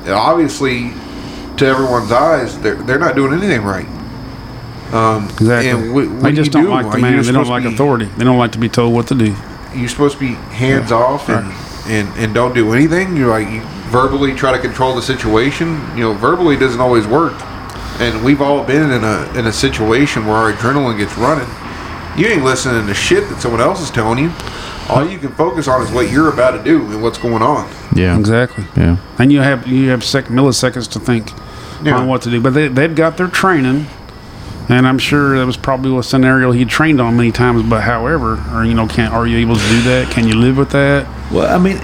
obviously, 0.06 0.92
to 1.56 1.66
everyone's 1.66 2.12
eyes, 2.12 2.58
they're 2.60 2.74
they're 2.74 2.98
not 2.98 3.16
doing 3.16 3.32
anything 3.32 3.62
right. 3.64 3.88
Um, 4.92 5.24
Exactly. 5.24 5.70
And 5.70 6.20
they 6.22 6.32
just 6.32 6.48
you 6.48 6.52
don't 6.52 6.64
do? 6.64 6.70
like 6.70 6.92
the 6.92 6.98
man. 6.98 7.22
They 7.22 7.32
don't 7.32 7.48
like 7.48 7.64
be- 7.64 7.72
authority. 7.74 8.04
They 8.04 8.24
don't 8.24 8.38
like 8.38 8.52
to 8.52 8.58
be 8.58 8.68
told 8.68 8.94
what 8.94 9.08
to 9.08 9.14
do. 9.14 9.34
You're 9.74 9.88
supposed 9.88 10.14
to 10.14 10.20
be 10.20 10.34
hands 10.34 10.92
off 10.92 11.28
and, 11.28 11.52
and 11.86 12.08
and 12.18 12.34
don't 12.34 12.54
do 12.54 12.72
anything. 12.72 13.16
You're 13.16 13.30
like 13.30 13.48
you 13.48 13.62
verbally 13.88 14.34
try 14.34 14.52
to 14.52 14.58
control 14.58 14.94
the 14.94 15.02
situation. 15.02 15.68
You 15.96 16.02
know, 16.04 16.12
verbally 16.14 16.56
doesn't 16.56 16.80
always 16.80 17.06
work. 17.06 17.34
And 18.00 18.22
we've 18.24 18.42
all 18.42 18.62
been 18.64 18.90
in 18.90 19.04
a 19.04 19.32
in 19.38 19.46
a 19.46 19.52
situation 19.52 20.26
where 20.26 20.36
our 20.36 20.52
adrenaline 20.52 20.98
gets 20.98 21.16
running. 21.16 21.48
You 22.18 22.26
ain't 22.28 22.44
listening 22.44 22.86
to 22.86 22.94
shit 22.94 23.28
that 23.28 23.40
someone 23.40 23.60
else 23.60 23.80
is 23.80 23.90
telling 23.90 24.18
you. 24.18 24.32
All 24.88 25.06
you 25.08 25.18
can 25.18 25.32
focus 25.32 25.66
on 25.66 25.82
is 25.82 25.90
what 25.90 26.10
you're 26.12 26.32
about 26.32 26.52
to 26.52 26.62
do 26.62 26.80
and 26.92 27.02
what's 27.02 27.18
going 27.18 27.42
on. 27.42 27.68
Yeah. 27.94 28.16
Exactly. 28.18 28.64
Yeah. 28.76 28.98
And 29.18 29.32
you 29.32 29.40
have 29.40 29.66
you 29.66 29.88
have 29.90 30.04
sec- 30.04 30.26
milliseconds 30.26 30.90
to 30.92 31.00
think 31.00 31.32
Yeah. 31.82 31.96
on 31.98 32.06
what 32.06 32.22
to 32.22 32.30
do. 32.30 32.40
But 32.40 32.54
they 32.54 32.68
they've 32.68 32.94
got 32.94 33.16
their 33.16 33.28
training, 33.28 33.86
and 34.68 34.86
I'm 34.86 34.98
sure 34.98 35.38
that 35.38 35.46
was 35.46 35.56
probably 35.56 35.96
a 35.98 36.02
scenario 36.02 36.52
he 36.52 36.64
trained 36.64 37.00
on 37.00 37.16
many 37.16 37.32
times. 37.32 37.62
But 37.64 37.82
however, 37.82 38.38
or 38.54 38.64
you 38.64 38.74
know, 38.74 38.86
can 38.86 39.10
are 39.10 39.26
you 39.26 39.38
able 39.38 39.56
to 39.56 39.68
do 39.68 39.82
that? 39.82 40.10
Can 40.10 40.28
you 40.28 40.34
live 40.36 40.56
with 40.58 40.70
that? 40.70 41.06
Well, 41.32 41.52
I 41.52 41.58
mean, 41.58 41.78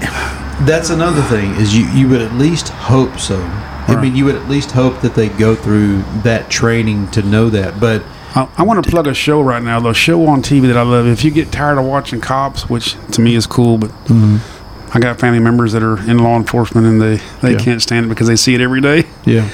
that's 0.61 0.89
another 0.89 1.21
thing 1.23 1.51
is 1.55 1.75
you 1.75 1.85
you 1.87 2.07
would 2.09 2.21
at 2.21 2.33
least 2.33 2.69
hope 2.69 3.19
so. 3.19 3.39
I 3.85 3.99
mean, 3.99 4.15
you 4.15 4.23
would 4.25 4.35
at 4.35 4.47
least 4.47 4.71
hope 4.71 5.01
that 5.01 5.13
they 5.13 5.27
go 5.29 5.55
through 5.55 6.03
that 6.23 6.49
training 6.49 7.11
to 7.11 7.21
know 7.21 7.49
that. 7.49 7.79
But 7.81 8.01
I, 8.33 8.49
I 8.57 8.63
want 8.63 8.83
to 8.83 8.89
plug 8.89 9.07
a 9.07 9.13
show 9.13 9.41
right 9.41 9.61
now. 9.61 9.79
The 9.81 9.93
show 9.93 10.25
on 10.27 10.41
TV 10.41 10.67
that 10.67 10.77
I 10.77 10.83
love. 10.83 11.05
If 11.05 11.23
you 11.25 11.31
get 11.31 11.51
tired 11.51 11.77
of 11.77 11.85
watching 11.85 12.21
cops, 12.21 12.69
which 12.69 12.95
to 13.11 13.21
me 13.21 13.35
is 13.35 13.45
cool, 13.45 13.77
but 13.77 13.91
I 14.95 14.99
got 14.99 15.19
family 15.19 15.39
members 15.39 15.73
that 15.73 15.83
are 15.83 15.99
in 16.09 16.19
law 16.19 16.37
enforcement 16.37 16.87
and 16.87 17.01
they 17.01 17.17
they 17.41 17.53
Yeah. 17.53 17.59
can't 17.59 17.81
stand 17.81 18.05
it 18.05 18.09
because 18.09 18.27
they 18.27 18.35
see 18.37 18.55
it 18.55 18.61
every 18.61 18.79
day. 18.81 19.05
Yeah. 19.25 19.49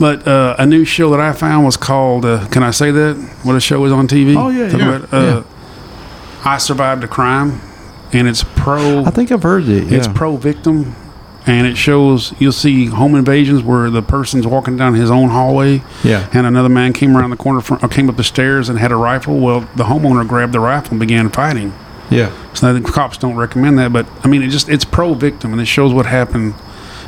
But 0.00 0.26
uh, 0.26 0.56
a 0.58 0.66
new 0.66 0.84
show 0.84 1.10
that 1.10 1.20
I 1.20 1.32
found 1.32 1.64
was 1.64 1.76
called. 1.76 2.24
Uh, 2.24 2.46
can 2.48 2.62
I 2.62 2.70
say 2.72 2.90
that? 2.90 3.16
What 3.44 3.54
a 3.54 3.60
show 3.60 3.84
is 3.84 3.92
on 3.92 4.08
TV? 4.08 4.34
Oh, 4.36 4.48
yeah, 4.48 4.76
yeah, 4.76 4.96
about, 4.96 5.12
uh, 5.14 5.42
I 6.44 6.58
survived 6.58 7.04
a 7.04 7.08
crime, 7.08 7.60
and 8.14 8.26
it's 8.28 8.44
pro. 8.56 9.04
I 9.04 9.10
think 9.10 9.30
I've 9.32 9.42
heard 9.42 9.68
it. 9.68 9.84
Yeah. 9.88 9.98
It's 9.98 10.08
pro 10.08 10.36
victim, 10.36 10.94
and 11.46 11.66
it 11.66 11.76
shows 11.76 12.32
you'll 12.38 12.52
see 12.52 12.86
home 12.86 13.14
invasions 13.14 13.62
where 13.62 13.90
the 13.90 14.02
person's 14.02 14.46
walking 14.46 14.76
down 14.76 14.94
his 14.94 15.10
own 15.10 15.28
hallway, 15.30 15.82
Yeah. 16.02 16.28
and 16.32 16.46
another 16.46 16.68
man 16.70 16.92
came 16.92 17.16
around 17.16 17.30
the 17.30 17.36
corner, 17.36 17.60
from, 17.60 17.78
or 17.82 17.88
came 17.88 18.08
up 18.08 18.16
the 18.16 18.24
stairs 18.24 18.68
and 18.68 18.78
had 18.78 18.92
a 18.92 18.96
rifle. 18.96 19.38
Well, 19.40 19.60
the 19.76 19.84
homeowner 19.84 20.26
grabbed 20.26 20.52
the 20.52 20.60
rifle 20.60 20.92
and 20.92 21.00
began 21.00 21.28
fighting. 21.28 21.74
Yeah. 22.10 22.30
So 22.54 22.72
the 22.72 22.80
cops 22.80 23.16
don't 23.18 23.34
recommend 23.36 23.78
that, 23.78 23.92
but 23.92 24.06
I 24.22 24.28
mean, 24.28 24.42
it 24.42 24.48
just 24.48 24.68
it's 24.68 24.84
pro 24.84 25.14
victim, 25.14 25.52
and 25.52 25.60
it 25.60 25.66
shows 25.66 25.92
what 25.92 26.06
happened. 26.06 26.54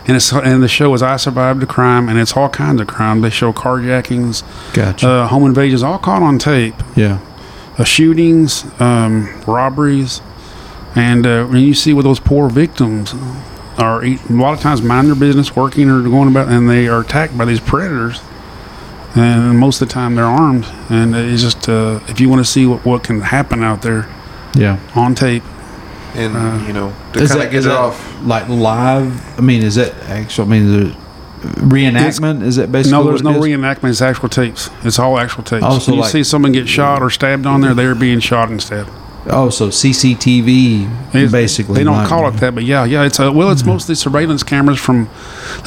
And 0.08 0.14
it's 0.14 0.32
and 0.32 0.62
the 0.62 0.68
show 0.68 0.94
is 0.94 1.02
I 1.02 1.16
survived 1.16 1.62
a 1.64 1.66
crime, 1.66 2.08
and 2.08 2.16
it's 2.18 2.36
all 2.36 2.48
kinds 2.48 2.80
of 2.80 2.86
crime. 2.86 3.22
They 3.22 3.30
show 3.30 3.52
carjackings, 3.52 4.44
Gotcha. 4.72 5.08
uh, 5.08 5.26
home 5.26 5.44
invasions, 5.46 5.82
all 5.82 5.98
caught 5.98 6.22
on 6.22 6.38
tape 6.38 6.74
yeah. 6.94 7.18
uh, 7.76 7.82
shootings, 7.84 8.64
um, 8.80 9.28
robberies, 9.48 10.20
and 10.96 11.26
uh, 11.26 11.44
when 11.46 11.60
you 11.62 11.74
see 11.74 11.92
what 11.92 12.02
those 12.02 12.18
poor 12.18 12.48
victims 12.48 13.14
are, 13.78 14.02
a 14.04 14.16
lot 14.30 14.54
of 14.54 14.60
times 14.60 14.82
mind 14.82 15.06
their 15.08 15.14
business, 15.14 15.54
working 15.54 15.88
or 15.90 16.02
going 16.02 16.28
about, 16.28 16.48
and 16.48 16.68
they 16.68 16.88
are 16.88 17.00
attacked 17.02 17.36
by 17.38 17.44
these 17.44 17.60
predators. 17.60 18.20
And 19.14 19.58
most 19.58 19.80
of 19.80 19.88
the 19.88 19.94
time 19.94 20.14
they're 20.14 20.24
armed, 20.24 20.66
and 20.90 21.14
it's 21.16 21.42
just 21.42 21.68
uh, 21.68 22.00
if 22.08 22.20
you 22.20 22.28
want 22.28 22.44
to 22.44 22.50
see 22.50 22.66
what, 22.66 22.84
what 22.84 23.02
can 23.04 23.20
happen 23.20 23.62
out 23.62 23.80
there 23.82 24.06
Yeah. 24.54 24.78
on 24.94 25.14
tape, 25.14 25.42
And 26.14 26.34
Uh, 26.36 26.66
you 26.66 26.72
know, 26.72 26.92
to 27.12 27.20
Is 27.20 27.28
kind 27.30 27.40
that, 27.40 27.46
of 27.46 27.52
get 27.52 27.58
is 27.58 27.66
it 27.66 27.72
off. 27.72 28.16
like 28.24 28.48
live? 28.48 29.38
I 29.38 29.42
mean, 29.42 29.62
is 29.62 29.74
that 29.76 29.94
actual? 30.08 30.44
I 30.44 30.48
mean, 30.48 30.66
the 30.80 30.96
reenactment? 31.60 32.42
is 32.42 32.56
that 32.56 32.72
basically? 32.72 32.92
no, 32.98 33.04
there's 33.04 33.22
what 33.22 33.32
no 33.32 33.44
it 33.44 33.48
is? 33.50 33.56
reenactment. 33.56 33.90
It's 33.90 34.02
actual 34.02 34.28
tapes. 34.28 34.70
It's 34.84 34.98
all 34.98 35.18
actual 35.18 35.44
tapes. 35.44 35.64
Oh, 35.66 35.78
so 35.78 35.92
when 35.92 35.96
you 35.96 36.02
like- 36.02 36.10
see 36.12 36.24
someone 36.24 36.52
get 36.52 36.68
shot 36.68 37.02
or 37.02 37.10
stabbed 37.10 37.46
on 37.46 37.60
there, 37.60 37.74
they're 37.74 37.94
being 37.94 38.20
shot 38.20 38.48
and 38.50 38.60
stabbed. 38.60 38.90
Oh, 39.28 39.50
so 39.50 39.68
CCTV 39.70 40.84
It's- 41.14 41.32
basically. 41.32 41.74
They 41.76 41.84
don't 41.84 41.96
like- 41.96 42.08
call 42.08 42.28
it 42.28 42.36
that, 42.38 42.54
but 42.54 42.64
yeah, 42.64 42.84
yeah. 42.84 43.02
It's 43.02 43.18
a, 43.18 43.30
well, 43.32 43.50
it's 43.50 43.62
Mm-hmm. 43.62 43.70
mostly 43.72 43.94
surveillance 43.94 44.42
cameras 44.42 44.78
from, 44.78 45.08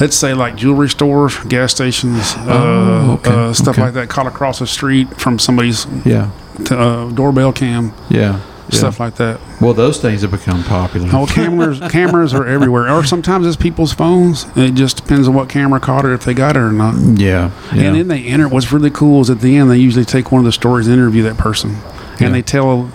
let's 0.00 0.16
say, 0.16 0.34
like 0.34 0.56
jewelry 0.56 0.88
stores, 0.88 1.36
gas 1.48 1.72
stations, 1.72 2.34
Oh, 2.46 2.50
uh, 2.50 3.12
okay, 3.14 3.30
uh, 3.30 3.52
stuff 3.52 3.74
okay. 3.76 3.82
like 3.82 3.94
that. 3.94 4.08
Caught 4.08 4.26
across 4.28 4.58
the 4.60 4.66
street 4.66 5.08
from 5.20 5.38
somebody's 5.38 5.86
Yeah. 6.04 6.30
t- 6.64 6.74
uh, 6.74 7.06
doorbell 7.10 7.52
cam, 7.52 7.92
Yeah. 8.08 8.20
yeah. 8.20 8.38
stuff 8.70 8.98
like 9.00 9.16
that. 9.16 9.38
Well, 9.60 9.74
those 9.74 9.98
things 9.98 10.22
have 10.22 10.30
become 10.30 10.62
popular. 10.64 11.08
Oh, 11.12 11.26
cameras, 11.26 11.80
cameras 11.90 12.32
are 12.32 12.46
everywhere, 12.46 12.88
or 12.90 13.04
sometimes 13.04 13.46
it's 13.46 13.56
people's 13.56 13.92
phones. 13.92 14.46
It 14.56 14.74
just 14.74 14.96
depends 14.96 15.26
on 15.28 15.34
what 15.34 15.48
camera 15.48 15.80
caught 15.80 16.04
it, 16.04 16.12
if 16.12 16.24
they 16.24 16.34
got 16.34 16.56
it 16.56 16.60
or 16.60 16.70
not. 16.72 16.94
Yeah. 16.94 17.50
Yeah. 17.74 17.82
And 17.82 17.96
then 17.96 18.08
they 18.08 18.22
enter. 18.24 18.48
What's 18.48 18.72
really 18.72 18.90
cool 18.90 19.20
is 19.22 19.28
at 19.28 19.40
the 19.40 19.56
end 19.56 19.70
they 19.70 19.76
usually 19.78 20.04
take 20.04 20.30
one 20.32 20.38
of 20.38 20.44
the 20.46 20.52
stories, 20.52 20.86
and 20.86 20.94
interview 20.96 21.22
that 21.24 21.36
person, 21.36 21.76
Yeah. 22.20 22.26
and 22.26 22.34
they 22.34 22.42
tell 22.42 22.90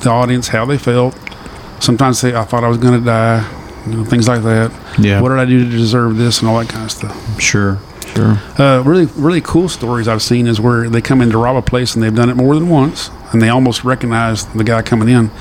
the 0.00 0.10
audience 0.10 0.48
how 0.48 0.64
they 0.64 0.78
felt. 0.78 1.16
Sometimes 1.80 2.20
they, 2.20 2.34
I 2.34 2.44
thought 2.44 2.62
I 2.64 2.68
was 2.68 2.78
going 2.78 2.98
to 2.98 3.04
die, 3.04 3.46
you 3.86 3.94
know, 3.96 4.04
things 4.04 4.28
like 4.28 4.42
that. 4.42 4.70
yeah. 4.98 5.20
What 5.20 5.30
did 5.30 5.38
I 5.38 5.44
do 5.46 5.64
to 5.64 5.70
deserve 5.70 6.16
this, 6.16 6.40
and 6.40 6.48
all 6.48 6.58
that 6.58 6.68
kind 6.68 6.84
of 6.84 6.90
stuff. 6.90 7.40
Sure. 7.40 7.78
Sure. 8.14 8.38
Uh, 8.58 8.82
really, 8.84 9.06
really 9.14 9.40
cool 9.40 9.68
stories 9.68 10.08
I've 10.08 10.20
seen 10.22 10.48
is 10.48 10.60
where 10.60 10.88
they 10.90 11.00
come 11.00 11.20
in 11.20 11.30
to 11.30 11.38
rob 11.38 11.54
a 11.56 11.62
place 11.62 11.94
and 11.94 12.02
they've 12.02 12.14
done 12.14 12.28
it 12.28 12.34
more 12.36 12.54
than 12.56 12.68
once, 12.68 13.08
and 13.32 13.40
they 13.40 13.48
almost 13.48 13.84
recognize 13.84 14.46
the 14.46 14.64
guy 14.64 14.82
coming 14.82 15.08
in. 15.08 15.26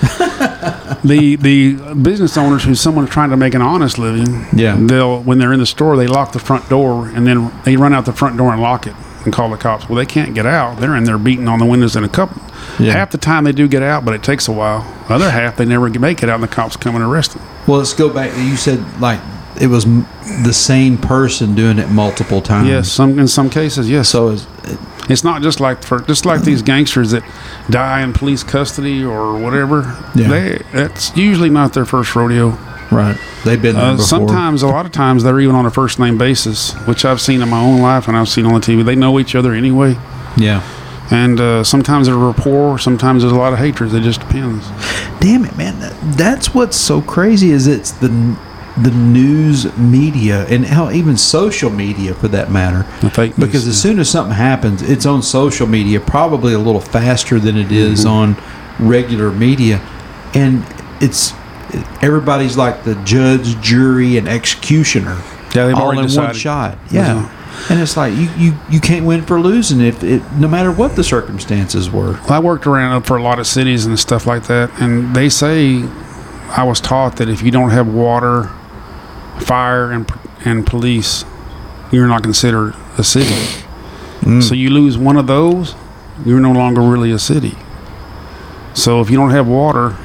the 1.04 1.36
the 1.42 1.74
business 1.96 2.38
owners 2.38 2.64
who's 2.64 2.80
someone 2.80 3.08
trying 3.08 3.32
to 3.32 3.38
make 3.38 3.54
an 3.56 3.62
honest 3.62 3.98
living, 3.98 4.46
Yeah. 4.54 4.76
they'll 4.80 5.22
when 5.24 5.40
they're 5.40 5.54
in 5.54 5.60
the 5.60 5.66
store 5.66 5.96
they 5.98 6.08
lock 6.08 6.32
the 6.34 6.40
front 6.40 6.70
door 6.70 7.08
and 7.08 7.26
then 7.26 7.52
they 7.64 7.76
run 7.76 7.94
out 7.94 8.06
the 8.06 8.14
front 8.14 8.38
door 8.38 8.52
and 8.54 8.62
lock 8.62 8.86
it 8.86 8.94
and 9.24 9.34
call 9.34 9.50
the 9.50 9.58
cops. 9.58 9.90
Well, 9.90 9.98
they 9.98 10.06
can't 10.06 10.34
get 10.34 10.46
out. 10.46 10.80
They're 10.80 10.96
in 10.96 11.04
there 11.04 11.18
beating 11.18 11.48
on 11.48 11.60
the 11.60 11.66
windows 11.66 11.96
in 11.96 12.04
a 12.04 12.10
couple. 12.10 12.42
Yeah. 12.80 12.94
Half 12.94 13.12
the 13.12 13.18
time 13.18 13.44
they 13.44 13.52
do 13.52 13.68
get 13.68 13.84
out, 13.84 14.06
but 14.06 14.14
it 14.14 14.24
takes 14.24 14.48
a 14.48 14.52
while. 14.52 14.82
The 15.08 15.16
other 15.16 15.32
half 15.32 15.58
they 15.58 15.66
never 15.66 15.90
make 15.90 16.24
it 16.24 16.30
out, 16.30 16.36
and 16.36 16.44
the 16.44 16.48
cops 16.48 16.78
come 16.78 16.96
and 16.96 17.04
arrest 17.04 17.34
them. 17.34 17.44
Well, 17.68 17.80
let's 17.80 17.94
go 17.94 18.12
back. 18.12 18.36
You 18.38 18.56
said 18.56 19.02
like 19.02 19.20
it 19.60 19.68
was 19.68 19.86
the 19.86 20.54
same 20.54 20.98
person 20.98 21.56
doing 21.56 21.80
it 21.80 21.90
multiple 21.90 22.42
times. 22.42 22.70
Yes, 22.70 22.92
some 22.92 23.20
in 23.20 23.28
some 23.28 23.50
cases, 23.50 23.90
yes. 23.90 24.10
So 24.10 24.30
is 24.30 24.48
It's 25.10 25.24
not 25.24 25.42
just 25.42 25.60
like 25.60 25.84
for 25.84 26.02
just 26.02 26.26
like 26.26 26.44
these 26.44 26.62
gangsters 26.62 27.12
that 27.12 27.24
die 27.70 28.02
in 28.02 28.14
police 28.14 28.44
custody 28.44 29.04
or 29.04 29.38
whatever. 29.40 29.98
Yeah. 30.14 30.28
They 30.28 30.62
that's 30.72 31.18
usually 31.18 31.50
not 31.50 31.74
their 31.74 31.86
first 31.86 32.16
rodeo. 32.16 32.58
Right. 32.92 33.18
They've 33.46 33.62
been 33.62 33.76
there 33.76 33.84
Uh, 33.86 33.92
before. 33.94 34.06
sometimes, 34.06 34.64
a 34.64 34.68
lot 34.68 34.86
of 34.86 34.92
times, 34.92 35.24
they're 35.24 35.40
even 35.40 35.56
on 35.56 35.66
a 35.66 35.72
first 35.72 36.00
name 36.00 36.18
basis, 36.18 36.74
which 36.86 37.06
I've 37.06 37.22
seen 37.22 37.42
in 37.42 37.50
my 37.50 37.60
own 37.60 37.82
life 37.82 38.08
and 38.08 38.18
I've 38.18 38.30
seen 38.30 38.46
on 38.46 38.54
the 38.54 38.60
TV. 38.60 38.84
They 38.84 38.96
know 38.96 39.20
each 39.20 39.36
other 39.36 39.54
anyway, 39.54 39.98
Yeah. 40.38 40.62
and 41.12 41.40
uh, 41.40 41.64
sometimes 41.64 42.08
there's 42.08 42.18
rapport. 42.18 42.78
Sometimes 42.80 43.22
there's 43.24 43.32
a 43.34 43.38
lot 43.38 43.54
of 43.54 43.60
hatred. 43.60 43.94
It 43.94 44.02
just 44.02 44.20
depends. 44.22 44.68
Damn 45.20 45.46
it, 45.46 45.56
man. 45.58 45.76
That's 46.18 46.54
what's 46.54 46.78
so 46.78 47.02
crazy 47.02 47.52
is 47.52 47.68
it's 47.68 47.92
the 47.92 48.10
the 48.78 48.92
news 48.92 49.76
media 49.78 50.46
and 50.48 50.66
how 50.66 50.90
even 50.90 51.18
social 51.18 51.70
media 51.70 52.14
for 52.14 52.30
that 52.30 52.50
matter. 52.50 52.86
The 53.02 53.10
fake 53.10 53.38
news, 53.38 53.48
Because 53.48 53.68
as 53.68 53.76
yeah. 53.76 53.82
soon 53.92 54.00
as 54.00 54.10
something 54.10 54.36
happens, 54.36 54.82
it's 54.82 55.06
on 55.06 55.22
social 55.22 55.68
media, 55.68 56.00
probably 56.00 56.54
a 56.54 56.60
little 56.60 56.80
faster 56.80 57.40
than 57.40 57.58
it 57.58 57.74
is 57.74 58.06
Mm-hmm. 58.06 58.10
on 58.10 58.38
regular 58.80 59.32
media, 59.32 59.82
and 60.34 60.64
it's 61.02 61.34
everybody's 62.02 62.58
like 62.58 62.84
the 62.84 62.96
judge, 63.04 63.60
jury, 63.62 64.18
and 64.18 64.28
executioner 64.28 65.22
Yeah, 65.56 65.68
they've 65.68 65.76
all 65.76 65.92
in 65.92 66.12
one 66.12 66.34
shot. 66.34 66.78
Yeah. 66.92 67.36
And 67.70 67.80
it's 67.82 67.98
like 67.98 68.14
you, 68.14 68.30
you, 68.38 68.58
you 68.70 68.80
can't 68.80 69.06
win 69.06 69.26
for 69.26 69.40
losing 69.40 69.82
if 69.82 70.04
it 70.04 70.24
no 70.34 70.48
matter 70.48 70.72
what 70.72 70.96
the 70.96 71.04
circumstances 71.04 71.90
were. 71.90 72.14
Well, 72.14 72.34
I 72.34 72.40
worked 72.40 72.66
around 72.66 73.04
for 73.04 73.18
a 73.18 73.24
lot 73.24 73.38
of 73.38 73.48
cities 73.48 73.86
and 73.86 74.00
stuff 74.00 74.26
like 74.26 74.48
that, 74.48 74.72
and 74.82 75.14
they 75.16 75.30
say 75.30 75.84
I 76.50 76.64
was 76.64 76.80
taught 76.80 77.18
that 77.18 77.28
if 77.28 77.42
you 77.42 77.52
don't 77.52 77.72
have 77.72 77.88
water, 77.88 78.44
fire, 79.42 79.92
and 79.92 80.10
and 80.46 80.66
police, 80.66 81.26
you're 81.92 82.08
not 82.08 82.24
considered 82.24 82.76
a 82.98 83.04
city. 83.04 83.36
Mm. 84.22 84.42
So 84.42 84.56
you 84.56 84.70
lose 84.70 84.98
one 84.98 85.18
of 85.18 85.28
those, 85.28 85.76
you're 86.26 86.40
no 86.40 86.52
longer 86.52 86.82
really 86.82 87.12
a 87.12 87.20
city. 87.20 87.58
So 88.74 89.02
if 89.02 89.10
you 89.10 89.18
don't 89.18 89.32
have 89.32 89.48
water 89.48 89.98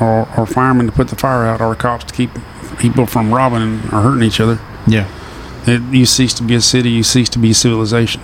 or, 0.00 0.28
or 0.36 0.46
firemen 0.46 0.86
to 0.86 0.92
put 0.92 1.08
the 1.08 1.16
fire 1.16 1.44
out, 1.44 1.60
or 1.60 1.74
cops 1.74 2.04
to 2.04 2.14
keep 2.14 2.30
people 2.78 3.06
from 3.06 3.32
robbing 3.32 3.80
or 3.92 4.00
hurting 4.02 4.22
each 4.22 4.40
other, 4.40 4.58
Yeah. 4.86 5.08
it, 5.66 5.80
you 5.94 6.04
cease 6.06 6.34
to 6.34 6.42
be 6.42 6.54
a 6.54 6.60
city. 6.60 6.90
You 6.90 7.02
cease 7.02 7.28
to 7.30 7.38
be 7.38 7.50
a 7.50 7.54
civilization. 7.54 8.20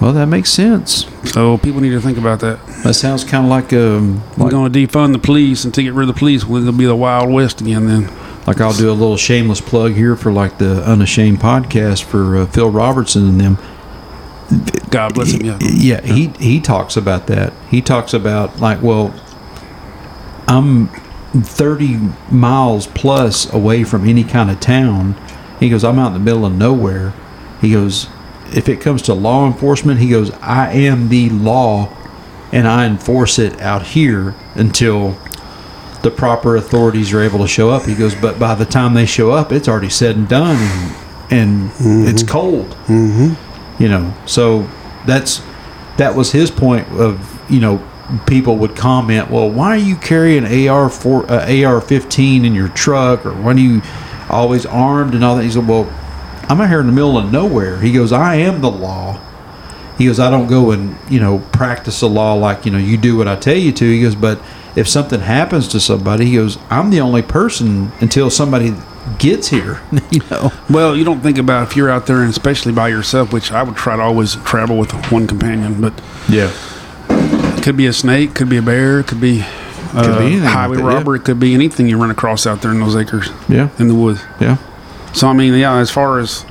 Well, 0.00 0.14
that 0.14 0.26
makes 0.26 0.50
sense. 0.50 1.06
So 1.24 1.58
people 1.58 1.80
need 1.82 1.90
to 1.90 2.00
think 2.00 2.16
about 2.16 2.40
that. 2.40 2.64
That 2.84 2.94
sounds 2.94 3.22
kind 3.22 3.44
of 3.44 3.50
like 3.50 3.72
um 3.74 4.22
We're 4.38 4.48
going 4.50 4.72
to 4.72 4.78
defund 4.86 5.12
the 5.12 5.18
police 5.18 5.64
and 5.64 5.74
to 5.74 5.82
get 5.82 5.92
rid 5.92 6.08
of 6.08 6.14
the 6.14 6.18
police. 6.18 6.44
Well, 6.46 6.62
it'll 6.62 6.72
be 6.72 6.86
the 6.86 6.96
Wild 6.96 7.30
West 7.30 7.60
again 7.60 7.86
then. 7.86 8.08
like 8.46 8.62
I'll 8.62 8.72
do 8.72 8.90
a 8.90 8.94
little 8.94 9.18
shameless 9.18 9.60
plug 9.60 9.92
here 9.92 10.16
for 10.16 10.32
like 10.32 10.56
the 10.56 10.82
Unashamed 10.90 11.38
podcast 11.40 12.04
for 12.04 12.38
uh, 12.38 12.46
Phil 12.46 12.70
Robertson 12.70 13.28
and 13.28 13.40
them. 13.40 13.58
God 14.90 15.12
bless 15.14 15.32
him. 15.32 15.44
Yeah. 15.44 15.58
Yeah, 15.60 16.00
he 16.00 16.28
he 16.38 16.60
talks 16.60 16.96
about 16.96 17.26
that. 17.26 17.52
He 17.70 17.82
talks 17.82 18.14
about 18.14 18.58
like, 18.58 18.80
well, 18.82 19.14
I'm 20.50 20.88
30 21.32 22.12
miles 22.30 22.86
plus 22.88 23.50
away 23.52 23.84
from 23.84 24.06
any 24.06 24.24
kind 24.24 24.50
of 24.50 24.60
town. 24.60 25.14
He 25.58 25.70
goes, 25.70 25.84
I'm 25.84 25.98
out 25.98 26.08
in 26.08 26.12
the 26.14 26.18
middle 26.18 26.44
of 26.44 26.54
nowhere. 26.54 27.14
He 27.60 27.72
goes, 27.72 28.08
if 28.52 28.68
it 28.68 28.80
comes 28.80 29.02
to 29.02 29.14
law 29.14 29.46
enforcement, 29.46 30.00
he 30.00 30.10
goes, 30.10 30.30
I 30.42 30.72
am 30.72 31.08
the 31.08 31.30
law, 31.30 31.96
and 32.52 32.66
I 32.66 32.86
enforce 32.86 33.38
it 33.38 33.60
out 33.60 33.82
here 33.82 34.34
until 34.54 35.16
the 36.02 36.10
proper 36.10 36.56
authorities 36.56 37.12
are 37.12 37.20
able 37.20 37.38
to 37.38 37.48
show 37.48 37.70
up. 37.70 37.84
He 37.84 37.94
goes, 37.94 38.14
but 38.14 38.38
by 38.38 38.54
the 38.54 38.64
time 38.64 38.94
they 38.94 39.06
show 39.06 39.30
up, 39.30 39.52
it's 39.52 39.68
already 39.68 39.90
said 39.90 40.16
and 40.16 40.28
done, 40.28 40.56
and, 41.30 41.70
and 41.80 42.08
it's 42.08 42.22
mm-hmm. 42.22 42.32
cold 42.32 42.68
mm-hmm. 42.86 43.82
you 43.82 43.88
know 43.88 44.12
so 44.26 44.68
that's 45.06 45.42
that 45.96 46.14
was 46.14 46.32
his 46.32 46.50
point 46.50 46.86
of 46.88 47.40
you 47.50 47.60
know 47.60 47.76
people 48.26 48.56
would 48.56 48.76
comment 48.76 49.30
well 49.30 49.48
why 49.48 49.68
are 49.68 49.76
you 49.76 49.96
carrying 49.96 50.68
ar 50.68 50.88
4 50.88 51.30
uh, 51.30 51.34
ar-15 51.40 52.44
in 52.44 52.54
your 52.54 52.68
truck 52.68 53.24
or 53.24 53.32
why 53.32 53.52
are 53.52 53.58
you 53.58 53.82
always 54.28 54.66
armed 54.66 55.14
and 55.14 55.24
all 55.24 55.36
that 55.36 55.44
he 55.44 55.50
said 55.50 55.66
well 55.66 55.88
i'm 56.48 56.60
out 56.60 56.68
here 56.68 56.80
in 56.80 56.86
the 56.86 56.92
middle 56.92 57.16
of 57.16 57.30
nowhere 57.30 57.80
he 57.80 57.92
goes 57.92 58.12
i 58.12 58.34
am 58.36 58.60
the 58.60 58.70
law 58.70 59.20
he 59.98 60.06
goes 60.06 60.18
i 60.18 60.30
don't 60.30 60.48
go 60.48 60.70
and 60.70 60.96
you 61.08 61.20
know 61.20 61.38
practice 61.52 62.00
the 62.00 62.08
law 62.08 62.34
like 62.34 62.64
you 62.64 62.72
know 62.72 62.78
you 62.78 62.96
do 62.96 63.16
what 63.16 63.28
i 63.28 63.36
tell 63.36 63.56
you 63.56 63.72
to 63.72 63.84
he 63.84 64.02
goes 64.02 64.14
but 64.14 64.40
if 64.76 64.88
something 64.88 65.20
happens 65.20 65.68
to 65.68 65.78
somebody 65.78 66.26
he 66.26 66.34
goes 66.34 66.58
i'm 66.70 66.90
the 66.90 67.00
only 67.00 67.22
person 67.22 67.92
until 68.00 68.30
somebody 68.30 68.74
gets 69.18 69.48
here. 69.48 69.80
You 70.10 70.22
know. 70.28 70.52
Well, 70.68 70.96
you 70.96 71.04
don't 71.04 71.20
think 71.20 71.38
about 71.38 71.68
if 71.68 71.76
you're 71.76 71.88
out 71.88 72.06
there 72.06 72.20
and 72.22 72.30
especially 72.30 72.72
by 72.72 72.88
yourself, 72.88 73.32
which 73.32 73.52
I 73.52 73.62
would 73.62 73.76
try 73.76 73.94
to 73.94 74.02
always 74.02 74.34
travel 74.36 74.76
with 74.76 74.90
one 75.12 75.28
companion, 75.28 75.80
but 75.80 75.92
Yeah. 76.28 76.50
It 77.60 77.64
could 77.64 77.76
be 77.76 77.86
a 77.86 77.92
snake, 77.92 78.34
could 78.34 78.48
be 78.48 78.56
a 78.56 78.62
bear, 78.62 79.02
could 79.02 79.20
be, 79.20 79.42
uh, 79.92 80.02
Could 80.02 80.18
be 80.18 80.24
anything 80.26 80.44
like 80.44 80.52
highway 80.54 80.76
that, 80.78 80.82
yeah. 80.82 80.88
robber, 80.88 81.16
it 81.16 81.24
could 81.24 81.38
be 81.38 81.52
anything 81.52 81.88
you 81.88 81.98
run 81.98 82.10
across 82.10 82.46
out 82.46 82.62
there 82.62 82.70
in 82.70 82.80
those 82.80 82.96
acres 82.96 83.30
Yeah. 83.48 83.68
in 83.78 83.88
the 83.88 83.94
woods. 83.94 84.22
Yeah. 84.40 84.56
So 85.12 85.28
I 85.28 85.34
mean, 85.34 85.52
yeah, 85.54 85.76
as 85.76 85.90
far 85.90 86.20
as 86.20 86.46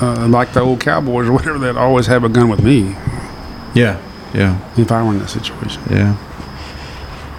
uh, 0.00 0.26
like 0.28 0.52
the 0.54 0.60
old 0.60 0.80
cowboys 0.80 1.28
or 1.28 1.32
whatever 1.38 1.58
that 1.60 1.76
always 1.76 2.06
have 2.06 2.24
a 2.24 2.28
gun 2.28 2.48
with 2.48 2.62
me 2.62 2.96
Yeah. 3.74 4.00
Yeah. 4.34 4.58
if 4.76 4.90
I 4.90 5.02
were 5.02 5.12
in 5.12 5.20
that 5.20 5.30
situation. 5.30 5.80
Yeah. 5.90 6.16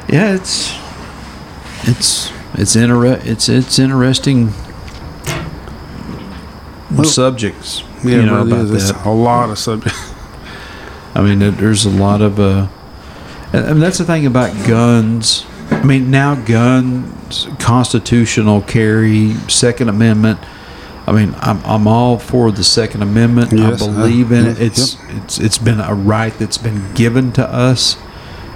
Yeah, 0.07 0.33
it's 0.35 0.73
it's 1.83 2.31
it's 2.53 2.75
inter- 2.75 3.05
it's 3.23 3.47
it's 3.49 3.77
interesting 3.79 4.53
Well, 6.91 7.03
subjects. 7.03 7.83
Yeah, 8.03 8.11
you 8.11 8.19
it 8.21 8.25
know 8.25 8.37
really 8.37 8.51
about 8.53 8.65
is. 8.65 8.71
It's 8.71 8.91
that. 8.91 9.05
a 9.05 9.11
lot 9.11 9.49
of 9.49 9.59
subjects. 9.59 10.11
I 11.13 11.21
mean, 11.21 11.39
there's 11.57 11.85
a 11.85 11.89
lot 11.91 12.21
of 12.21 12.39
uh, 12.39 12.67
and 13.53 13.81
that's 13.81 13.97
the 13.97 14.05
thing 14.05 14.25
about 14.25 14.53
guns. 14.67 15.45
I 15.71 15.83
mean, 15.83 16.11
now 16.11 16.35
guns, 16.35 17.47
constitutional 17.59 18.61
carry, 18.61 19.33
Second 19.47 19.89
Amendment. 19.89 20.39
I 21.07 21.11
mean, 21.11 21.33
I'm 21.39 21.63
I'm 21.65 21.87
all 21.87 22.19
for 22.19 22.51
the 22.51 22.63
Second 22.63 23.01
Amendment. 23.01 23.51
Yes, 23.51 23.81
I 23.81 23.85
believe 23.85 24.31
in 24.31 24.45
it. 24.45 24.61
It's 24.61 24.97
it's 25.09 25.39
it's 25.39 25.57
been 25.57 25.79
a 25.79 25.93
right 25.93 26.33
that's 26.37 26.57
been 26.57 26.93
given 26.93 27.31
to 27.33 27.47
us, 27.47 27.97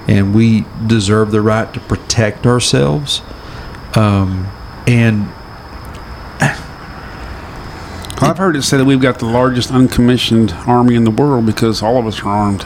and 0.07 0.35
we 0.35 0.65
deserve 0.85 1.31
the 1.31 1.41
right 1.41 1.73
to 1.73 1.79
protect 1.79 2.45
ourselves. 2.45 3.21
Um, 3.95 4.51
and 4.85 5.27
I've 8.21 8.37
heard 8.37 8.55
it 8.55 8.61
said 8.63 8.79
that 8.79 8.85
we've 8.85 9.01
got 9.01 9.19
the 9.19 9.25
largest 9.25 9.69
uncommissioned 9.69 10.53
army 10.65 10.95
in 10.95 11.03
the 11.03 11.11
world 11.11 11.45
because 11.45 11.81
all 11.83 11.97
of 11.97 12.05
us 12.05 12.21
are 12.21 12.29
armed. 12.29 12.65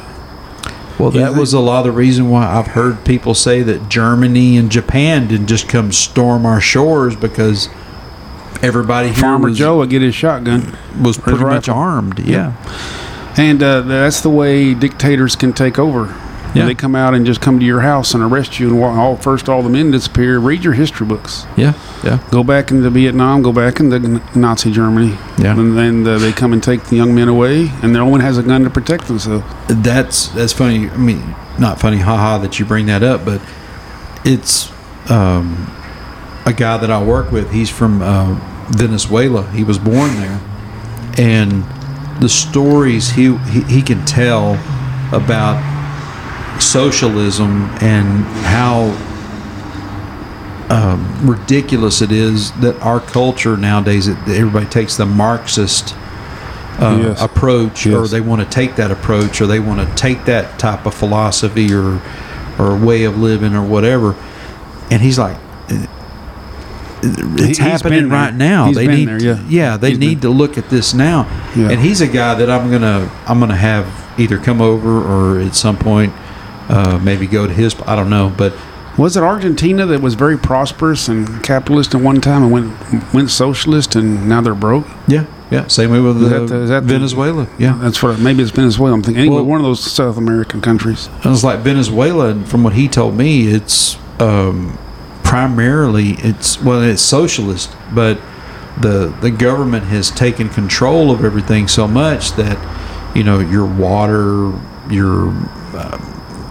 Well, 0.99 1.11
that 1.11 1.27
think- 1.27 1.37
was 1.37 1.53
a 1.53 1.59
lot 1.59 1.79
of 1.79 1.85
the 1.85 1.91
reason 1.91 2.29
why 2.29 2.45
I've 2.47 2.67
heard 2.67 3.05
people 3.05 3.33
say 3.33 3.61
that 3.63 3.89
Germany 3.89 4.57
and 4.57 4.71
Japan 4.71 5.27
didn't 5.27 5.47
just 5.47 5.67
come 5.69 5.91
storm 5.91 6.45
our 6.45 6.59
shores 6.61 7.15
because 7.15 7.69
everybody 8.63 9.09
here 9.09 9.17
Farmer 9.21 9.49
was, 9.49 9.57
Joe 9.57 9.77
would 9.77 9.89
get 9.89 10.01
his 10.01 10.15
shotgun. 10.15 10.75
was 11.01 11.17
pretty 11.17 11.43
much 11.43 11.69
armed. 11.69 12.19
Yeah. 12.19 12.53
And 13.37 13.61
uh, 13.61 13.81
that's 13.81 14.21
the 14.21 14.29
way 14.31 14.73
dictators 14.73 15.35
can 15.35 15.53
take 15.53 15.77
over. 15.77 16.07
Yeah. 16.55 16.65
They 16.65 16.73
come 16.73 16.95
out 16.95 17.13
and 17.13 17.25
just 17.25 17.39
come 17.41 17.59
to 17.59 17.65
your 17.65 17.81
house 17.81 18.15
and 18.15 18.23
arrest 18.23 18.59
you, 18.59 18.69
and 18.69 18.99
all, 18.99 19.15
first 19.17 19.47
all 19.47 19.61
the 19.61 19.69
men 19.69 19.91
disappear. 19.91 20.39
Read 20.39 20.63
your 20.63 20.73
history 20.73 21.05
books. 21.05 21.45
Yeah. 21.55 21.73
Yeah. 22.03 22.19
Go 22.31 22.43
back 22.43 22.71
into 22.71 22.89
Vietnam. 22.89 23.41
Go 23.41 23.51
back 23.51 23.79
into 23.79 23.99
Nazi 24.37 24.71
Germany. 24.71 25.17
Yeah. 25.39 25.59
And 25.59 25.77
then 25.77 26.07
uh, 26.07 26.17
they 26.19 26.31
come 26.31 26.53
and 26.53 26.61
take 26.61 26.83
the 26.85 26.95
young 26.95 27.15
men 27.15 27.27
away, 27.27 27.69
and 27.81 27.91
no 27.91 28.05
one 28.05 28.19
has 28.19 28.37
a 28.37 28.43
gun 28.43 28.63
to 28.63 28.69
protect 28.69 29.07
themselves. 29.07 29.43
So. 29.67 29.73
That's 29.73 30.27
that's 30.29 30.53
funny. 30.53 30.89
I 30.89 30.97
mean, 30.97 31.35
not 31.59 31.79
funny, 31.79 31.97
haha, 31.97 32.37
that 32.39 32.59
you 32.59 32.65
bring 32.65 32.85
that 32.85 33.03
up, 33.03 33.25
but 33.25 33.41
it's 34.23 34.71
um, 35.09 35.73
a 36.45 36.53
guy 36.53 36.77
that 36.77 36.91
I 36.91 37.03
work 37.03 37.31
with. 37.31 37.51
He's 37.51 37.69
from 37.69 38.01
uh, 38.01 38.35
Venezuela. 38.69 39.49
He 39.51 39.63
was 39.63 39.77
born 39.77 40.15
there, 40.17 40.41
and 41.17 41.63
the 42.21 42.29
stories 42.29 43.09
he 43.11 43.35
he, 43.37 43.61
he 43.63 43.81
can 43.81 44.05
tell 44.05 44.53
about 45.11 45.57
socialism 46.61 47.69
and 47.81 48.23
how 48.43 48.91
um, 50.70 51.28
ridiculous 51.28 52.01
it 52.01 52.11
is 52.11 52.51
that 52.59 52.80
our 52.82 52.99
culture 52.99 53.55
nowadays 53.57 54.07
that 54.07 54.28
everybody 54.30 54.65
takes 54.65 54.97
the 54.97 55.05
Marxist 55.05 55.95
uh, 56.80 56.99
Yes. 57.01 57.22
approach, 57.22 57.88
or 57.88 58.07
they 58.07 58.22
want 58.22 58.41
to 58.41 58.47
take 58.47 58.76
that 58.76 58.91
approach, 58.91 59.41
or 59.41 59.47
they 59.47 59.59
want 59.59 59.88
to 59.88 59.95
take 59.95 60.26
that 60.26 60.59
type 60.59 60.86
of 60.86 60.93
philosophy 60.93 61.74
or 61.74 62.01
or 62.59 62.76
way 62.78 63.03
of 63.03 63.18
living 63.18 63.55
or 63.55 63.63
whatever. 63.65 64.15
And 64.91 65.01
he's 65.01 65.18
like, 65.20 65.38
it's 67.01 67.47
he's 67.47 67.57
happening 67.57 68.01
been 68.03 68.09
right 68.09 68.34
now. 68.34 68.68
He's 68.68 68.76
they 68.76 68.88
been 68.88 68.95
need, 68.95 69.07
there, 69.22 69.41
yeah. 69.47 69.78
they 69.78 69.89
He's 69.91 69.99
need 69.99 70.22
to 70.24 70.30
look 70.30 70.57
at 70.57 70.70
this 70.70 70.93
now. 70.93 71.24
Yeah. 71.55 71.70
And 71.72 71.80
he's 71.80 72.01
a 72.01 72.07
guy 72.07 72.36
that 72.36 72.49
I'm 72.49 72.70
gonna 72.72 73.09
I'm 73.28 73.39
gonna 73.39 73.55
have 73.55 73.88
either 74.20 74.38
come 74.38 74.61
over 74.61 74.99
or 75.01 75.39
at 75.39 75.55
some 75.55 75.78
point 75.78 76.13
uh, 76.70 76.99
maybe 77.03 77.28
go 77.28 77.47
to 77.47 77.53
his. 77.53 77.76
I 77.82 77.95
don't 77.95 78.09
know, 78.09 78.34
but 78.36 78.53
Was 78.97 79.15
it 79.15 79.21
Argentina 79.23 79.85
that 79.85 80.01
was 80.01 80.15
very 80.15 80.37
prosperous 80.37 81.07
and 81.07 81.43
capitalist 81.43 81.93
at 81.93 82.01
one 82.01 82.19
time 82.19 82.41
and 82.43 82.51
went 82.51 83.13
went 83.13 83.29
socialist 83.29 83.95
and 83.95 84.27
now 84.27 84.41
they're 84.41 84.55
broke? 84.55 84.87
yeah, 85.07 85.25
yeah. 85.51 85.67
Same 85.67 85.91
way 85.91 85.99
with 85.99 86.21
Is 86.23 86.29
that 86.29 86.47
the- 86.47 86.61
is 86.63 86.69
that 86.69 86.87
the- 86.87 86.93
Venezuela. 86.95 87.47
yeah, 87.59 87.77
That's 87.79 88.01
what 88.01 88.19
maybe 88.19 88.41
it's 88.41 88.51
Venezuela. 88.51 88.95
I'm 88.95 89.03
thinking 89.03 89.21
anyway, 89.21 89.35
Well- 89.35 89.45
one 89.45 89.59
of 89.59 89.65
those 89.65 89.81
South 89.83 90.17
American 90.17 90.61
countries. 90.61 91.09
And 91.23 91.31
it's 91.33 91.43
like 91.43 91.59
Venezuela, 91.59 92.29
and 92.29 92.47
from 92.47 92.63
what 92.63 92.73
he 92.73 92.87
told 92.87 93.15
me, 93.15 93.47
it's 93.47 93.97
um, 94.19 94.77
primarily 95.23 96.17
it's 96.23 96.59
well, 96.63 96.81
it's 96.81 97.01
socialist, 97.03 97.69
but 97.93 98.17
the 98.81 99.13
the 99.21 99.29
government 99.29 99.85
has 99.85 100.09
taken 100.09 100.49
control 100.49 101.11
of 101.11 101.23
everything 101.23 101.67
so 101.67 101.87
much 101.87 102.31
that 102.33 102.57
you 103.13 103.23
know 103.23 103.39
your 103.39 103.65
water, 103.65 104.51
your 104.89 105.29
uh, 105.75 105.97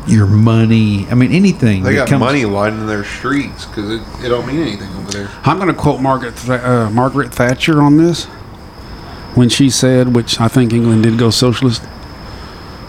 your 0.07 0.27
money. 0.27 1.07
I 1.11 1.15
mean, 1.15 1.33
anything 1.33 1.83
They 1.83 1.95
got 1.95 2.09
comes- 2.09 2.21
money 2.21 2.45
lining 2.45 2.87
their 2.87 3.05
streets 3.05 3.65
because 3.67 3.91
it, 3.91 4.03
it 4.25 4.29
don't 4.29 4.47
mean 4.47 4.61
anything 4.61 4.89
over 4.97 5.11
there. 5.11 5.31
I'm 5.45 5.57
going 5.59 5.69
to 5.69 5.75
quote 5.75 6.01
Margaret 6.01 6.37
Th- 6.37 6.61
uh, 6.61 6.91
Margaret 6.91 7.33
Thatcher 7.35 7.83
on 7.83 7.97
this 7.97 8.25
when 9.35 9.49
she 9.49 9.69
said, 9.71 10.15
which 10.15 10.41
I 10.41 10.49
think 10.49 10.73
England 10.73 11.03
did 11.03 11.19
go 11.19 11.31
socialist. 11.31 11.83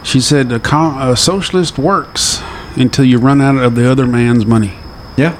She 0.03 0.21
said, 0.21 0.51
"A, 0.51 0.59
com- 0.59 1.01
a 1.01 1.15
socialist 1.17 1.77
works 1.77 2.41
until 2.75 3.03
you 3.05 3.17
run 3.17 3.41
out 3.41 3.57
of 3.57 3.75
the 3.75 3.89
other 3.89 4.05
man's 4.07 4.45
money." 4.45 4.73
Yeah, 5.17 5.35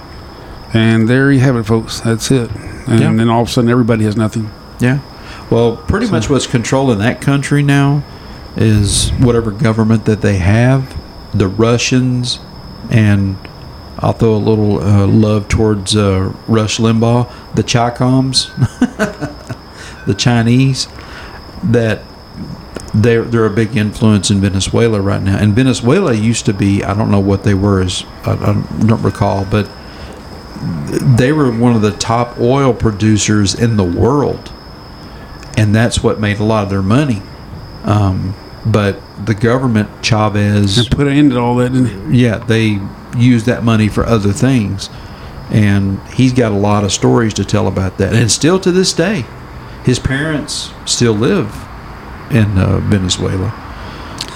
And 0.73 1.07
there 1.07 1.31
you 1.31 1.39
have 1.39 1.55
it, 1.55 1.63
folks. 1.63 2.01
That's 2.01 2.29
it. 2.31 2.49
And 2.87 2.99
Yeah. 2.99 3.11
then 3.13 3.29
all 3.29 3.43
of 3.43 3.47
a 3.47 3.51
sudden, 3.51 3.69
everybody 3.69 4.03
has 4.03 4.17
nothing. 4.17 4.49
Yeah. 4.79 4.99
Well, 5.49 5.77
pretty 5.77 6.07
much 6.11 6.29
what's 6.29 6.47
controlling 6.47 6.99
that 6.99 7.21
country 7.21 7.63
now 7.63 8.03
is 8.57 9.09
whatever 9.19 9.51
government 9.51 10.03
that 10.05 10.21
they 10.21 10.37
have, 10.37 10.93
the 11.33 11.47
Russians, 11.47 12.39
and 12.89 13.37
I'll 13.99 14.13
throw 14.13 14.35
a 14.35 14.37
little 14.37 14.79
uh, 14.79 15.07
love 15.07 15.47
towards 15.47 15.95
uh, 15.95 16.33
Rush 16.47 16.77
Limbaugh, 16.77 17.55
the 17.55 17.63
Chicoms, 17.63 18.53
the 20.05 20.13
Chinese, 20.13 20.87
that 21.63 22.03
they're, 22.93 23.23
they're 23.23 23.45
a 23.45 23.51
big 23.51 23.75
influence 23.75 24.31
in 24.31 24.41
Venezuela 24.41 25.01
right 25.01 25.21
now. 25.21 25.37
And 25.37 25.53
Venezuela 25.53 26.13
used 26.13 26.45
to 26.45 26.53
be, 26.53 26.83
I 26.83 26.93
don't 26.93 27.11
know 27.11 27.19
what 27.19 27.43
they 27.43 27.53
were, 27.53 27.81
as 27.81 28.03
I, 28.23 28.33
I 28.33 28.85
don't 28.85 29.01
recall, 29.01 29.45
but 29.45 29.69
they 31.17 31.31
were 31.31 31.51
one 31.51 31.75
of 31.75 31.81
the 31.81 31.91
top 31.91 32.39
oil 32.39 32.73
producers 32.73 33.53
in 33.53 33.77
the 33.77 33.83
world 33.83 34.51
and 35.57 35.73
that's 35.73 36.03
what 36.03 36.19
made 36.19 36.39
a 36.39 36.43
lot 36.43 36.63
of 36.63 36.69
their 36.69 36.83
money. 36.83 37.21
Um, 37.83 38.35
but 38.71 38.99
the 39.25 39.33
government, 39.33 39.89
Chavez, 40.03 40.77
And 40.77 40.91
put 40.91 41.07
an 41.07 41.13
end 41.13 41.31
to 41.31 41.39
all 41.39 41.55
that. 41.57 41.73
Didn't 41.73 42.13
yeah, 42.13 42.37
they 42.37 42.79
used 43.17 43.45
that 43.45 43.63
money 43.63 43.87
for 43.87 44.05
other 44.05 44.31
things, 44.31 44.89
and 45.49 45.99
he's 46.09 46.33
got 46.33 46.51
a 46.51 46.55
lot 46.55 46.83
of 46.83 46.91
stories 46.91 47.33
to 47.35 47.45
tell 47.45 47.67
about 47.67 47.97
that. 47.97 48.13
And 48.13 48.31
still 48.31 48.59
to 48.59 48.71
this 48.71 48.93
day, 48.93 49.25
his 49.83 49.99
parents 49.99 50.71
still 50.85 51.13
live 51.13 51.47
in 52.31 52.57
uh, 52.57 52.79
Venezuela. 52.83 53.63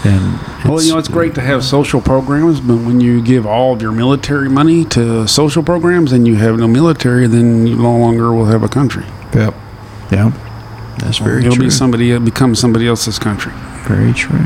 And 0.04 0.40
Well, 0.66 0.82
you 0.82 0.94
know, 0.94 0.98
it's 0.98 1.08
great 1.08 1.36
to 1.36 1.42
have 1.42 1.64
social 1.64 2.02
programs, 2.02 2.60
but 2.60 2.78
when 2.78 3.02
you 3.02 3.22
give 3.22 3.46
all 3.46 3.74
of 3.74 3.82
your 3.82 3.92
military 3.92 4.50
money 4.50 4.84
to 4.86 5.28
social 5.28 5.62
programs 5.62 6.12
and 6.12 6.28
you 6.28 6.38
have 6.38 6.58
no 6.58 6.68
military, 6.68 7.28
then 7.28 7.68
you 7.68 7.76
no 7.76 7.98
longer 7.98 8.34
will 8.34 8.46
have 8.46 8.64
a 8.64 8.68
country. 8.68 9.06
Yep. 9.34 9.54
Yeah. 10.12 10.32
That's 10.98 11.20
very 11.20 11.42
true. 11.42 11.48
It'll 11.48 11.56
true. 11.56 11.66
be 11.66 11.70
somebody, 11.70 12.12
it 12.12 12.26
becomes 12.26 12.60
somebody 12.60 12.88
else's 12.88 13.20
country. 13.20 13.54
Very 13.88 14.14
true. 14.14 14.46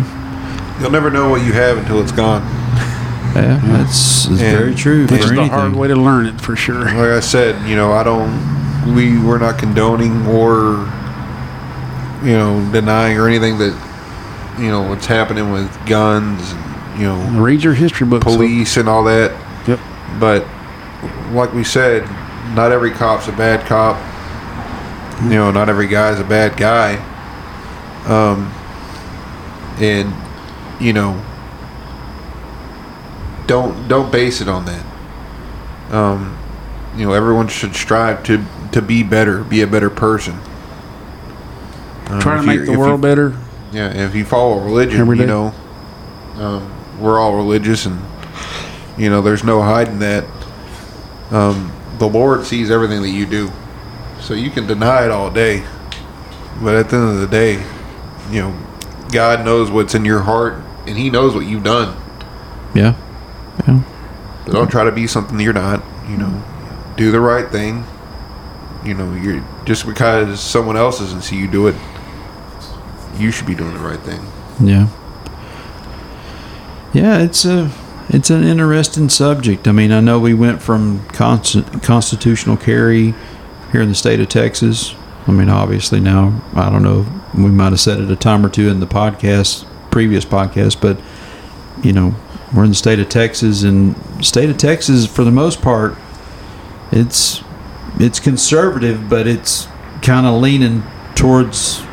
You'll 0.79 0.91
never 0.91 1.09
know 1.09 1.29
what 1.29 1.43
you 1.45 1.53
have 1.53 1.77
until 1.77 2.01
it's 2.01 2.11
gone. 2.11 2.41
Yeah, 3.35 3.59
that's, 3.63 4.25
that's 4.25 4.41
very 4.41 4.73
true. 4.73 5.05
Is 5.05 5.29
the 5.29 5.47
hard 5.47 5.75
way 5.75 5.89
to 5.89 5.95
learn 5.95 6.25
it 6.25 6.39
for 6.39 6.55
sure. 6.55 6.85
Like 6.85 6.95
I 6.95 7.19
said, 7.19 7.67
you 7.69 7.75
know, 7.75 7.91
I 7.91 8.03
don't. 8.03 8.95
We 8.95 9.19
we're 9.19 9.39
not 9.39 9.57
condoning 9.59 10.25
or 10.27 10.85
you 12.23 12.33
know 12.33 12.69
denying 12.71 13.17
or 13.17 13.27
anything 13.27 13.57
that 13.57 14.55
you 14.59 14.69
know 14.69 14.83
what's 14.87 15.05
happening 15.05 15.51
with 15.51 15.69
guns 15.85 16.51
and 16.53 16.99
you 17.01 17.07
know 17.07 17.41
Read 17.41 17.63
your 17.63 17.73
history 17.73 18.07
books. 18.07 18.23
police 18.23 18.77
and 18.77 18.87
all 18.87 19.03
that. 19.05 19.31
Yep. 19.67 19.79
But 20.19 20.47
like 21.33 21.51
we 21.53 21.63
said, 21.63 22.03
not 22.55 22.71
every 22.71 22.91
cop's 22.91 23.27
a 23.27 23.31
bad 23.33 23.65
cop. 23.65 23.97
You 25.23 25.29
know, 25.31 25.51
not 25.51 25.67
every 25.67 25.87
guy's 25.87 26.19
a 26.19 26.23
bad 26.23 26.55
guy. 26.57 26.95
Um, 28.05 28.53
and 29.79 30.13
you 30.79 30.93
know, 30.93 31.23
don't 33.47 33.87
don't 33.87 34.11
base 34.11 34.41
it 34.41 34.47
on 34.47 34.65
that. 34.65 34.85
Um, 35.93 36.37
you 36.95 37.05
know, 37.05 37.13
everyone 37.13 37.47
should 37.47 37.75
strive 37.75 38.23
to 38.23 38.43
to 38.71 38.81
be 38.81 39.03
better, 39.03 39.43
be 39.43 39.61
a 39.61 39.67
better 39.67 39.89
person. 39.89 40.39
Um, 42.07 42.19
Trying 42.19 42.41
to 42.41 42.47
make 42.47 42.65
the 42.65 42.77
world 42.77 42.99
you, 42.99 43.01
better. 43.01 43.37
Yeah, 43.71 43.91
if 43.93 44.15
you 44.15 44.25
follow 44.25 44.59
religion, 44.59 45.07
you 45.15 45.25
know, 45.25 45.53
um, 46.35 46.99
we're 46.99 47.19
all 47.19 47.35
religious, 47.35 47.85
and 47.85 47.99
you 48.97 49.09
know, 49.09 49.21
there's 49.21 49.43
no 49.43 49.61
hiding 49.61 49.99
that. 49.99 50.25
Um, 51.31 51.71
the 51.97 52.07
Lord 52.07 52.45
sees 52.45 52.69
everything 52.69 53.01
that 53.01 53.09
you 53.09 53.25
do, 53.25 53.51
so 54.19 54.33
you 54.33 54.49
can 54.49 54.67
deny 54.67 55.05
it 55.05 55.11
all 55.11 55.31
day, 55.31 55.65
but 56.61 56.75
at 56.75 56.89
the 56.89 56.97
end 56.97 57.09
of 57.09 57.19
the 57.19 57.27
day, 57.27 57.53
you 58.29 58.41
know, 58.41 58.64
God 59.15 59.45
knows 59.45 59.71
what's 59.71 59.95
in 59.95 60.03
your 60.03 60.23
heart, 60.23 60.61
and 60.85 60.97
He 60.97 61.09
knows 61.09 61.33
what 61.33 61.45
you've 61.45 61.63
done. 61.63 61.97
Yeah. 62.75 62.95
Yeah. 63.65 63.81
So 64.45 64.51
don't 64.51 64.69
try 64.69 64.83
to 64.83 64.91
be 64.91 65.07
something 65.07 65.39
you're 65.39 65.53
not. 65.53 65.81
You 66.09 66.17
know, 66.17 66.43
do 66.97 67.11
the 67.11 67.21
right 67.21 67.49
thing. 67.49 67.85
You 68.83 68.93
know, 68.93 69.13
you're 69.15 69.41
just 69.63 69.85
because 69.85 70.41
someone 70.41 70.75
else 70.75 70.99
doesn't 70.99 71.21
see 71.21 71.37
you 71.37 71.47
do 71.49 71.67
it, 71.67 71.75
you 73.17 73.31
should 73.31 73.47
be 73.47 73.55
doing 73.55 73.73
the 73.73 73.79
right 73.79 74.01
thing. 74.01 74.19
Yeah. 74.59 74.89
Yeah, 76.93 77.19
it's 77.19 77.45
a 77.45 77.71
it's 78.09 78.29
an 78.29 78.43
interesting 78.43 79.07
subject. 79.07 79.69
I 79.69 79.71
mean, 79.71 79.93
I 79.93 80.01
know 80.01 80.19
we 80.19 80.33
went 80.33 80.61
from 80.61 81.07
constant, 81.07 81.81
constitutional 81.81 82.57
carry 82.57 83.15
here 83.71 83.81
in 83.81 83.87
the 83.87 83.95
state 83.95 84.19
of 84.19 84.27
Texas. 84.27 84.93
I 85.25 85.31
mean, 85.31 85.47
obviously 85.47 86.01
now 86.01 86.41
I 86.53 86.69
don't 86.69 86.83
know. 86.83 87.05
We 87.35 87.49
might 87.49 87.71
have 87.71 87.79
said 87.79 87.99
it 87.99 88.09
a 88.09 88.15
time 88.15 88.45
or 88.45 88.49
two 88.49 88.69
in 88.69 88.79
the 88.79 88.87
podcast, 88.87 89.65
previous 89.91 90.23
podcast, 90.25 90.79
but 90.81 90.97
you 91.83 91.91
know, 91.93 92.15
we're 92.55 92.63
in 92.63 92.69
the 92.69 92.75
state 92.75 92.99
of 92.99 93.09
Texas, 93.09 93.63
and 93.63 93.95
state 94.25 94.49
of 94.49 94.57
Texas, 94.57 95.05
for 95.05 95.23
the 95.23 95.31
most 95.31 95.61
part, 95.61 95.95
it's 96.91 97.43
it's 97.99 98.19
conservative, 98.19 99.09
but 99.09 99.27
it's 99.27 99.67
kind 100.01 100.25
of 100.25 100.41
leaning 100.41 100.83
towards 101.15 101.83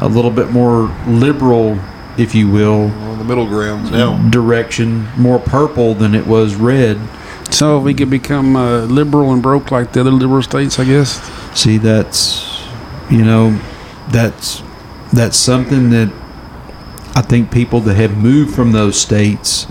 a 0.00 0.08
little 0.08 0.30
bit 0.30 0.50
more 0.50 0.94
liberal, 1.06 1.78
if 2.18 2.34
you 2.34 2.50
will, 2.50 2.90
On 2.90 3.18
the 3.18 3.24
middle 3.24 3.46
ground 3.46 3.90
now. 3.92 4.18
direction, 4.30 5.06
more 5.16 5.38
purple 5.38 5.94
than 5.94 6.14
it 6.14 6.26
was 6.26 6.54
red. 6.56 6.98
So 7.50 7.78
if 7.78 7.84
we 7.84 7.94
could 7.94 8.10
become 8.10 8.56
uh, 8.56 8.80
liberal 8.86 9.32
and 9.32 9.42
broke 9.42 9.70
like 9.70 9.92
the 9.92 10.00
other 10.00 10.10
liberal 10.10 10.42
states, 10.42 10.78
I 10.78 10.84
guess. 10.84 11.20
See, 11.58 11.78
that's 11.78 12.62
you 13.10 13.24
know, 13.24 13.58
that's 14.08 14.62
that's 15.16 15.36
something 15.36 15.90
that 15.90 16.12
I 17.16 17.22
think 17.22 17.50
people 17.50 17.80
that 17.80 17.94
have 17.94 18.16
moved 18.16 18.54
from 18.54 18.72
those 18.72 19.00
states 19.00 19.66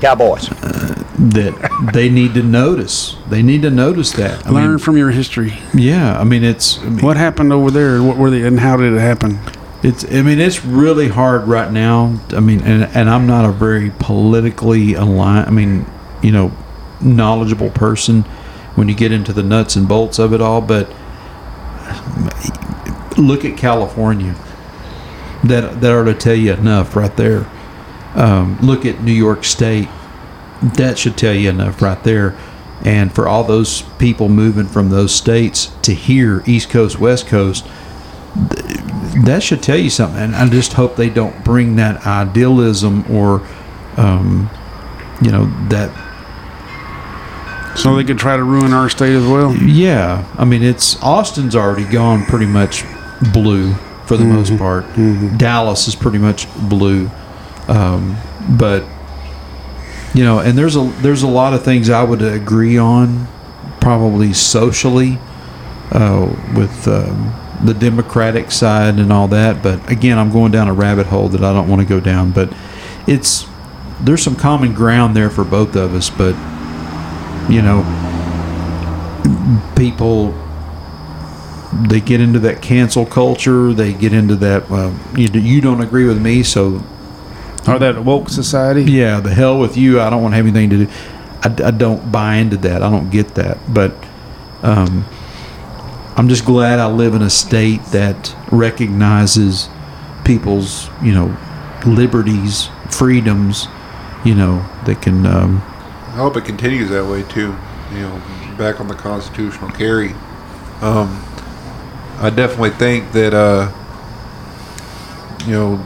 Cowboys. 0.00 0.50
Uh, 0.50 1.04
that 1.16 1.90
they 1.92 2.08
need 2.10 2.34
to 2.34 2.42
notice. 2.42 3.16
They 3.28 3.40
need 3.42 3.62
to 3.62 3.70
notice 3.70 4.10
that. 4.12 4.44
I 4.44 4.50
Learn 4.50 4.70
mean, 4.70 4.78
from 4.78 4.96
your 4.96 5.10
history. 5.12 5.58
yeah, 5.74 6.18
I 6.18 6.24
mean 6.24 6.42
it's 6.42 6.78
I 6.80 6.84
mean, 6.88 7.04
What 7.04 7.16
happened 7.16 7.52
over 7.52 7.70
there? 7.70 8.02
What 8.02 8.16
were 8.16 8.30
they, 8.30 8.42
and 8.42 8.58
how 8.58 8.76
did 8.76 8.92
it 8.92 8.98
happen? 9.00 9.38
It's. 9.84 10.04
I 10.04 10.22
mean, 10.22 10.38
it's 10.40 10.64
really 10.64 11.08
hard 11.08 11.48
right 11.48 11.70
now. 11.70 12.18
I 12.30 12.40
mean, 12.40 12.60
and 12.62 12.84
and 12.96 13.10
I'm 13.10 13.26
not 13.26 13.44
a 13.44 13.52
very 13.52 13.90
politically 13.98 14.94
aligned. 14.94 15.46
I 15.48 15.50
mean, 15.50 15.86
you 16.22 16.30
know, 16.32 16.52
knowledgeable 17.00 17.70
person 17.70 18.22
when 18.76 18.88
you 18.88 18.94
get 18.94 19.12
into 19.12 19.32
the 19.32 19.42
nuts 19.42 19.76
and 19.76 19.88
bolts 19.88 20.18
of 20.18 20.32
it 20.32 20.40
all. 20.40 20.60
But 20.60 20.88
look 23.18 23.44
at 23.44 23.56
California. 23.56 24.34
That 25.44 25.80
that 25.80 25.92
ought 25.92 26.04
to 26.04 26.14
tell 26.14 26.34
you 26.34 26.52
enough 26.52 26.94
right 26.94 27.16
there. 27.16 27.50
Um, 28.14 28.58
look 28.60 28.84
at 28.84 29.02
New 29.02 29.12
York 29.12 29.44
State. 29.44 29.88
That 30.62 30.98
should 30.98 31.16
tell 31.16 31.34
you 31.34 31.50
enough 31.50 31.82
right 31.82 32.02
there. 32.04 32.36
And 32.84 33.12
for 33.12 33.28
all 33.28 33.44
those 33.44 33.82
people 33.98 34.28
moving 34.28 34.66
from 34.66 34.90
those 34.90 35.14
states 35.14 35.72
to 35.82 35.94
here, 35.94 36.42
East 36.46 36.68
Coast, 36.68 36.98
West 36.98 37.26
Coast, 37.26 37.64
that 39.24 39.42
should 39.42 39.62
tell 39.62 39.76
you 39.76 39.90
something. 39.90 40.20
And 40.20 40.34
I 40.34 40.48
just 40.48 40.72
hope 40.72 40.96
they 40.96 41.10
don't 41.10 41.44
bring 41.44 41.76
that 41.76 42.06
idealism 42.06 43.04
or, 43.10 43.46
um, 43.96 44.50
you 45.20 45.30
know, 45.30 45.46
that. 45.68 45.90
So 47.76 47.96
they 47.96 48.04
could 48.04 48.18
try 48.18 48.36
to 48.36 48.44
ruin 48.44 48.72
our 48.72 48.88
state 48.88 49.14
as 49.14 49.26
well. 49.26 49.54
Yeah, 49.56 50.26
I 50.36 50.44
mean, 50.44 50.62
it's 50.62 51.00
Austin's 51.02 51.56
already 51.56 51.84
gone 51.84 52.24
pretty 52.26 52.46
much 52.46 52.84
blue 53.32 53.74
for 54.06 54.16
the 54.16 54.24
most 54.24 54.56
part. 54.58 54.84
Dallas 55.38 55.88
is 55.88 55.94
pretty 55.94 56.18
much 56.18 56.46
blue, 56.68 57.10
um, 57.68 58.16
but 58.58 58.84
you 60.14 60.24
know, 60.24 60.40
and 60.40 60.58
there's 60.58 60.76
a 60.76 60.82
there's 61.00 61.22
a 61.22 61.28
lot 61.28 61.54
of 61.54 61.64
things 61.64 61.88
I 61.88 62.02
would 62.02 62.22
agree 62.22 62.76
on, 62.76 63.28
probably 63.80 64.32
socially, 64.32 65.18
uh, 65.90 66.34
with 66.54 66.86
um, 66.86 67.34
the 67.64 67.74
Democratic 67.74 68.50
side 68.50 68.98
and 68.98 69.12
all 69.12 69.28
that. 69.28 69.62
But 69.62 69.90
again, 69.90 70.18
I'm 70.18 70.30
going 70.30 70.52
down 70.52 70.68
a 70.68 70.74
rabbit 70.74 71.06
hole 71.06 71.28
that 71.28 71.42
I 71.42 71.52
don't 71.52 71.68
want 71.68 71.80
to 71.80 71.88
go 71.88 72.00
down. 72.00 72.32
But 72.32 72.52
it's 73.06 73.46
there's 74.00 74.22
some 74.22 74.36
common 74.36 74.74
ground 74.74 75.16
there 75.16 75.30
for 75.30 75.44
both 75.44 75.76
of 75.76 75.94
us. 75.94 76.10
But 76.10 76.34
you 77.50 77.62
know, 77.62 77.82
people 79.76 80.34
they 81.72 82.00
get 82.00 82.20
into 82.20 82.38
that 82.40 82.60
cancel 82.62 83.06
culture. 83.06 83.72
They 83.72 83.92
get 83.92 84.12
into 84.12 84.36
that. 84.36 84.68
Well, 84.68 84.94
you 85.16 85.28
you 85.28 85.60
don't 85.60 85.80
agree 85.80 86.06
with 86.06 86.20
me, 86.20 86.42
so 86.42 86.82
Or 87.66 87.78
that 87.78 88.04
woke 88.04 88.28
society. 88.28 88.84
yeah, 88.84 89.20
the 89.20 89.32
hell 89.34 89.58
with 89.58 89.76
you. 89.76 90.00
I 90.00 90.10
don't 90.10 90.22
want 90.22 90.32
to 90.32 90.36
have 90.36 90.46
anything 90.46 90.70
to 90.70 90.86
do. 90.86 90.92
I, 91.42 91.68
I 91.68 91.70
don't 91.70 92.12
buy 92.12 92.36
into 92.36 92.56
that. 92.58 92.82
I 92.82 92.90
don't 92.90 93.10
get 93.10 93.34
that. 93.36 93.58
But 93.72 93.94
um, 94.62 95.06
I'm 96.16 96.28
just 96.28 96.44
glad 96.44 96.78
I 96.78 96.86
live 96.86 97.14
in 97.14 97.22
a 97.22 97.30
state 97.30 97.82
that 97.86 98.34
recognizes 98.50 99.68
people's, 100.24 100.88
you 101.02 101.12
know, 101.12 101.36
liberties, 101.86 102.68
freedoms, 102.90 103.66
you 104.24 104.34
know, 104.34 104.64
that 104.84 105.00
can. 105.02 105.24
Um, 105.26 105.56
I 106.08 106.16
hope 106.16 106.36
it 106.36 106.44
continues 106.44 106.90
that 106.90 107.06
way 107.06 107.22
too. 107.22 107.56
You 107.92 108.00
know, 108.00 108.22
back 108.58 108.80
on 108.80 108.88
the 108.88 108.94
constitutional 108.94 109.70
carry. 109.70 110.12
Um, 110.82 111.22
I 112.22 112.30
definitely 112.30 112.70
think 112.70 113.10
that 113.12 113.34
uh, 113.34 113.72
you 115.44 115.52
know 115.52 115.84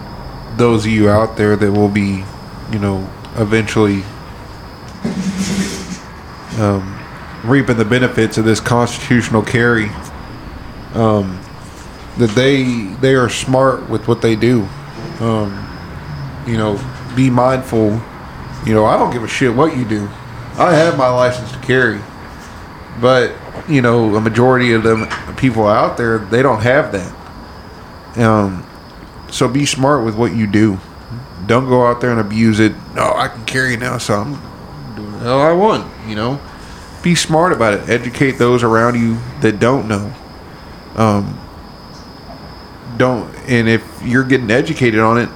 those 0.58 0.84
of 0.84 0.92
you 0.92 1.08
out 1.08 1.38
there 1.38 1.56
that 1.56 1.72
will 1.72 1.88
be, 1.88 2.24
you 2.70 2.78
know, 2.78 3.10
eventually 3.36 4.02
um, 6.58 7.00
reaping 7.42 7.78
the 7.78 7.86
benefits 7.86 8.36
of 8.36 8.44
this 8.44 8.60
constitutional 8.60 9.42
carry. 9.42 9.88
Um, 10.92 11.40
that 12.18 12.30
they 12.30 12.64
they 13.00 13.14
are 13.14 13.30
smart 13.30 13.88
with 13.88 14.06
what 14.06 14.20
they 14.20 14.36
do. 14.36 14.68
Um, 15.20 15.62
you 16.46 16.58
know, 16.58 16.78
be 17.16 17.30
mindful. 17.30 17.98
You 18.66 18.74
know, 18.74 18.84
I 18.84 18.98
don't 18.98 19.10
give 19.10 19.24
a 19.24 19.28
shit 19.28 19.54
what 19.54 19.74
you 19.74 19.86
do. 19.86 20.06
I 20.58 20.74
have 20.74 20.98
my 20.98 21.08
license 21.08 21.50
to 21.52 21.58
carry, 21.60 22.00
but 23.00 23.32
you 23.70 23.80
know, 23.80 24.16
a 24.16 24.20
majority 24.20 24.72
of 24.72 24.82
them 24.82 25.06
people 25.36 25.66
out 25.66 25.96
there 25.96 26.18
they 26.18 26.42
don't 26.42 26.62
have 26.62 26.92
that. 26.92 27.12
Um, 28.18 28.66
so 29.30 29.48
be 29.48 29.66
smart 29.66 30.04
with 30.04 30.16
what 30.16 30.34
you 30.34 30.46
do. 30.46 30.78
Don't 31.46 31.68
go 31.68 31.86
out 31.86 32.00
there 32.00 32.10
and 32.10 32.20
abuse 32.20 32.60
it. 32.60 32.72
No, 32.94 33.12
I 33.14 33.28
can 33.28 33.44
carry 33.44 33.76
now, 33.76 33.98
so 33.98 34.14
I'm 34.14 34.94
doing 34.96 35.12
the 35.12 35.18
hell 35.18 35.40
I 35.40 35.52
want. 35.52 35.86
You 36.08 36.16
know, 36.16 36.40
be 37.02 37.14
smart 37.14 37.52
about 37.52 37.74
it. 37.74 37.88
Educate 37.88 38.32
those 38.32 38.62
around 38.62 38.98
you 38.98 39.18
that 39.40 39.60
don't 39.60 39.86
know. 39.86 40.12
Um, 40.96 41.38
don't, 42.96 43.32
and 43.46 43.68
if 43.68 44.02
you're 44.02 44.24
getting 44.24 44.50
educated 44.50 45.00
on 45.00 45.18
it, 45.18 45.28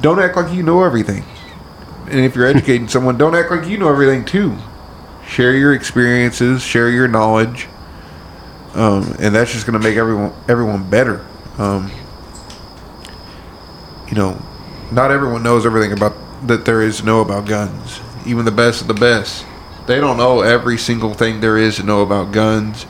don't 0.00 0.18
act 0.18 0.36
like 0.36 0.52
you 0.52 0.62
know 0.62 0.82
everything. 0.82 1.24
And 2.06 2.20
if 2.20 2.34
you're 2.34 2.46
educating 2.54 2.88
someone, 2.88 3.16
don't 3.16 3.34
act 3.34 3.50
like 3.50 3.68
you 3.68 3.78
know 3.78 3.88
everything 3.88 4.24
too. 4.24 4.56
Share 5.26 5.54
your 5.54 5.72
experiences, 5.72 6.62
share 6.62 6.90
your 6.90 7.06
knowledge, 7.06 7.68
um, 8.74 9.14
and 9.18 9.34
that's 9.34 9.52
just 9.52 9.66
going 9.66 9.80
to 9.80 9.86
make 9.86 9.96
everyone 9.96 10.32
everyone 10.48 10.88
better. 10.88 11.26
Um, 11.58 11.90
you 14.08 14.14
know, 14.14 14.40
not 14.90 15.10
everyone 15.10 15.42
knows 15.42 15.66
everything 15.66 15.92
about 15.92 16.14
that 16.46 16.64
there 16.64 16.82
is 16.82 16.98
to 16.98 17.04
know 17.04 17.20
about 17.20 17.46
guns. 17.46 18.00
Even 18.26 18.44
the 18.44 18.50
best 18.50 18.80
of 18.80 18.88
the 18.88 18.94
best, 18.94 19.44
they 19.86 20.00
don't 20.00 20.16
know 20.16 20.40
every 20.40 20.78
single 20.78 21.14
thing 21.14 21.40
there 21.40 21.56
is 21.56 21.76
to 21.76 21.82
know 21.82 22.02
about 22.02 22.32
guns 22.32 22.86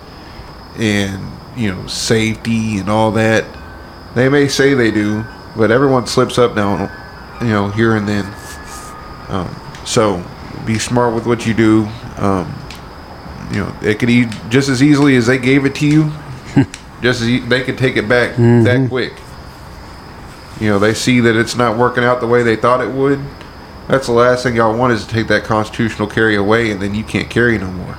and 0.76 1.32
you 1.56 1.72
know 1.72 1.86
safety 1.86 2.78
and 2.78 2.88
all 2.88 3.12
that. 3.12 3.44
They 4.14 4.28
may 4.28 4.48
say 4.48 4.74
they 4.74 4.90
do, 4.90 5.24
but 5.56 5.70
everyone 5.70 6.06
slips 6.06 6.36
up 6.36 6.54
now, 6.54 6.90
you 7.40 7.48
know, 7.48 7.68
here 7.68 7.96
and 7.96 8.08
then. 8.08 8.26
Um, 9.28 9.54
so 9.84 10.24
be 10.66 10.78
smart 10.78 11.14
with 11.14 11.26
what 11.26 11.46
you 11.46 11.54
do. 11.54 11.88
Um, 12.16 12.52
you 13.50 13.60
know, 13.60 13.74
it 13.82 13.98
could 13.98 14.10
e- 14.10 14.28
just 14.48 14.68
as 14.68 14.82
easily 14.82 15.16
as 15.16 15.26
they 15.26 15.38
gave 15.38 15.64
it 15.64 15.74
to 15.76 15.86
you, 15.86 16.12
just 17.02 17.20
as 17.22 17.28
e- 17.28 17.40
they 17.40 17.62
could 17.62 17.78
take 17.78 17.96
it 17.96 18.08
back 18.08 18.36
that 18.64 18.88
quick. 18.88 19.12
You 20.60 20.68
know, 20.68 20.78
they 20.78 20.94
see 20.94 21.20
that 21.20 21.36
it's 21.36 21.56
not 21.56 21.76
working 21.78 22.04
out 22.04 22.20
the 22.20 22.26
way 22.26 22.42
they 22.42 22.56
thought 22.56 22.80
it 22.82 22.90
would. 22.90 23.18
That's 23.88 24.06
the 24.06 24.12
last 24.12 24.42
thing 24.44 24.54
y'all 24.56 24.76
want 24.76 24.92
is 24.92 25.04
to 25.06 25.10
take 25.12 25.26
that 25.28 25.42
constitutional 25.44 26.06
carry 26.06 26.36
away, 26.36 26.70
and 26.70 26.80
then 26.80 26.94
you 26.94 27.02
can't 27.02 27.28
carry 27.30 27.58
no 27.58 27.70
more. 27.70 27.98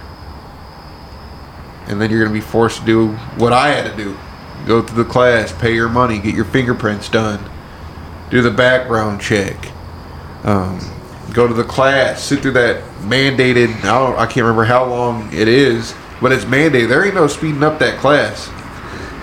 and 1.88 2.00
then 2.00 2.10
you're 2.10 2.20
going 2.20 2.32
to 2.32 2.34
be 2.34 2.40
forced 2.46 2.80
to 2.80 2.86
do 2.86 3.08
what 3.38 3.52
I 3.52 3.70
had 3.70 3.90
to 3.92 3.98
do: 3.98 4.18
go 4.66 4.82
through 4.82 5.04
the 5.04 5.10
class, 5.10 5.52
pay 5.52 5.74
your 5.76 5.90
money, 5.90 6.20
get 6.20 6.36
your 6.36 6.46
fingerprints 6.46 7.10
done, 7.10 7.44
do 8.30 8.42
the 8.42 8.52
background 8.52 9.20
check, 9.22 9.58
um, 10.44 10.80
go 11.34 11.48
to 11.48 11.54
the 11.54 11.64
class, 11.64 12.24
sit 12.24 12.42
through 12.42 12.52
that 12.52 12.84
mandated. 13.02 13.76
I 13.84 14.00
don't, 14.00 14.18
I 14.18 14.26
can't 14.26 14.46
remember 14.46 14.66
how 14.66 14.86
long 14.86 15.32
it 15.34 15.48
is, 15.48 15.94
but 16.22 16.32
it's 16.32 16.46
mandated. 16.46 16.90
There 16.90 17.06
ain't 17.06 17.16
no 17.16 17.28
speeding 17.28 17.64
up 17.64 17.80
that 17.80 18.00
class. 18.00 18.48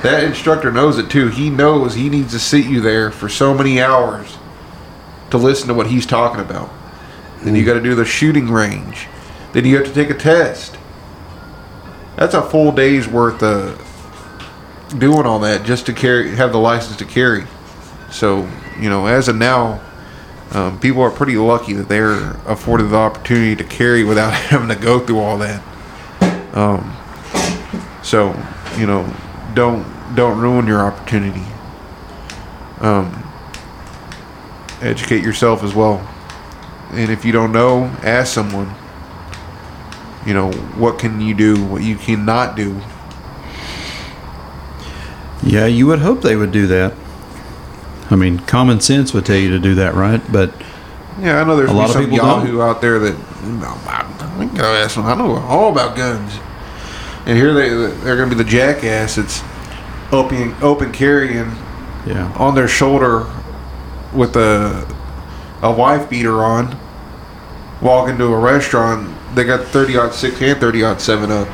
That 0.03 0.25
instructor 0.25 0.71
knows 0.71 0.99
it 0.99 1.11
too. 1.11 1.29
He 1.29 1.51
knows 1.51 1.95
he 1.95 2.09
needs 2.09 2.33
to 2.33 2.39
sit 2.39 2.67
you 2.67 2.81
there 2.81 3.11
for 3.11 3.29
so 3.29 3.53
many 3.53 3.81
hours 3.81 4.39
to 5.31 5.39
listen 5.39 5.69
to 5.69 5.75
what 5.75 5.89
he's 5.89 6.07
talking 6.07 6.41
about. 6.41 6.71
Then 7.43 7.55
you 7.55 7.63
mm. 7.63 7.67
got 7.67 7.75
to 7.75 7.83
do 7.83 7.95
the 7.95 8.05
shooting 8.05 8.49
range. 8.49 9.09
Then 9.53 9.65
you 9.65 9.77
have 9.77 9.87
to 9.87 9.93
take 9.93 10.11
a 10.11 10.15
test. 10.15 10.77
That's 12.17 12.35
a 12.35 12.43
full 12.43 12.73
day's 12.73 13.09
worth 13.09 13.43
of 13.43 13.85
doing 14.99 15.27
all 15.27 15.41
that 15.41 15.67
just 15.67 15.87
to 15.87 15.93
carry, 15.93 16.35
have 16.37 16.53
the 16.53 16.59
license 16.59 16.97
to 16.97 17.05
carry. 17.05 17.47
So 18.11 18.49
you 18.79 18.89
know, 18.89 19.07
as 19.07 19.29
of 19.29 19.37
now, 19.37 19.81
um, 20.53 20.81
people 20.81 21.03
are 21.03 21.11
pretty 21.11 21.37
lucky 21.37 21.75
that 21.75 21.89
they're 21.89 22.31
afforded 22.47 22.85
the 22.85 22.97
opportunity 22.97 23.55
to 23.57 23.65
carry 23.65 24.05
without 24.05 24.33
having 24.51 24.69
to 24.69 24.77
go 24.77 24.99
through 24.99 25.19
all 25.19 25.39
that. 25.39 25.63
Um, 26.57 26.97
so 28.03 28.29
you 28.79 28.87
know, 28.87 29.15
don't 29.55 29.85
don't 30.15 30.41
ruin 30.41 30.67
your 30.67 30.81
opportunity. 30.81 31.45
Um, 32.81 33.25
educate 34.81 35.23
yourself 35.23 35.63
as 35.63 35.75
well, 35.75 35.99
and 36.93 37.11
if 37.11 37.25
you 37.25 37.33
don't 37.33 37.53
know, 37.53 37.85
ask 38.03 38.33
someone. 38.33 38.75
You 40.27 40.35
know, 40.35 40.53
what 40.77 40.99
can 40.99 41.21
you 41.21 41.35
do? 41.35 41.65
What 41.65 41.83
you 41.83 41.97
cannot 41.97 42.55
do? 42.57 42.81
Yeah, 45.43 45.67
you 45.67 45.87
would 45.87 46.01
hope 46.01 46.21
they 46.21 46.37
would 46.37 46.53
do 46.53 46.67
that. 46.67 46.93
I 48.11 48.17
mean, 48.17 48.39
common 48.41 48.81
sense 48.81 49.13
would 49.13 49.27
tell 49.27 49.37
you 49.37 49.51
to 49.51 49.59
do 49.59 49.75
that, 49.77 49.95
right? 49.95 50.21
But 50.33 50.53
Yeah, 51.21 51.41
I 51.41 51.45
know 51.45 51.57
there's 51.57 51.71
A 51.71 51.73
lot 51.73 51.87
of 51.87 51.93
some 51.93 52.05
people 52.05 52.17
Yahoo 52.17 52.63
out 52.63 52.81
there 52.81 52.99
that 52.99 53.15
I 53.15 54.47
can 54.47 54.55
go 54.55 54.65
ask 54.65 54.95
them. 54.95 55.07
I 55.07 55.15
know 55.15 55.37
all 55.37 55.73
about 55.73 55.97
guns, 55.97 56.33
and 57.27 57.37
here 57.37 57.53
they 57.53 57.69
they're 57.69 58.17
going 58.17 58.31
to 58.31 58.37
be 58.37 58.43
the 58.43 58.49
jackass 58.49 59.17
that's 59.17 59.43
open 60.13 60.55
open 60.63 60.93
carrying 60.93 61.53
yeah, 62.07 62.33
on 62.37 62.55
their 62.55 62.69
shoulder 62.69 63.27
with 64.15 64.37
a 64.37 64.87
a 65.63 65.73
wife 65.73 66.09
beater 66.09 66.45
on, 66.45 66.79
walk 67.83 68.09
into 68.09 68.25
a 68.25 68.39
restaurant. 68.39 69.15
They 69.35 69.45
got 69.45 69.67
thirty 69.67 69.97
aught 69.97 70.15
six 70.15 70.41
and 70.41 70.59
thirty 70.59 70.83
odd 70.83 71.01
seven 71.01 71.31
up. 71.31 71.49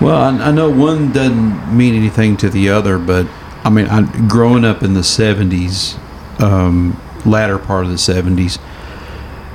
Well, 0.00 0.16
I, 0.16 0.48
I 0.48 0.50
know 0.50 0.68
one 0.68 1.12
doesn't 1.12 1.76
mean 1.76 1.94
anything 1.94 2.36
to 2.38 2.50
the 2.50 2.70
other, 2.70 2.98
but 2.98 3.28
I 3.64 3.70
mean, 3.70 3.86
I, 3.86 4.02
growing 4.28 4.64
up 4.64 4.82
in 4.82 4.94
the 4.94 5.00
'70s, 5.00 5.98
um, 6.40 7.00
latter 7.24 7.58
part 7.58 7.84
of 7.84 7.90
the 7.90 7.96
'70s, 7.96 8.58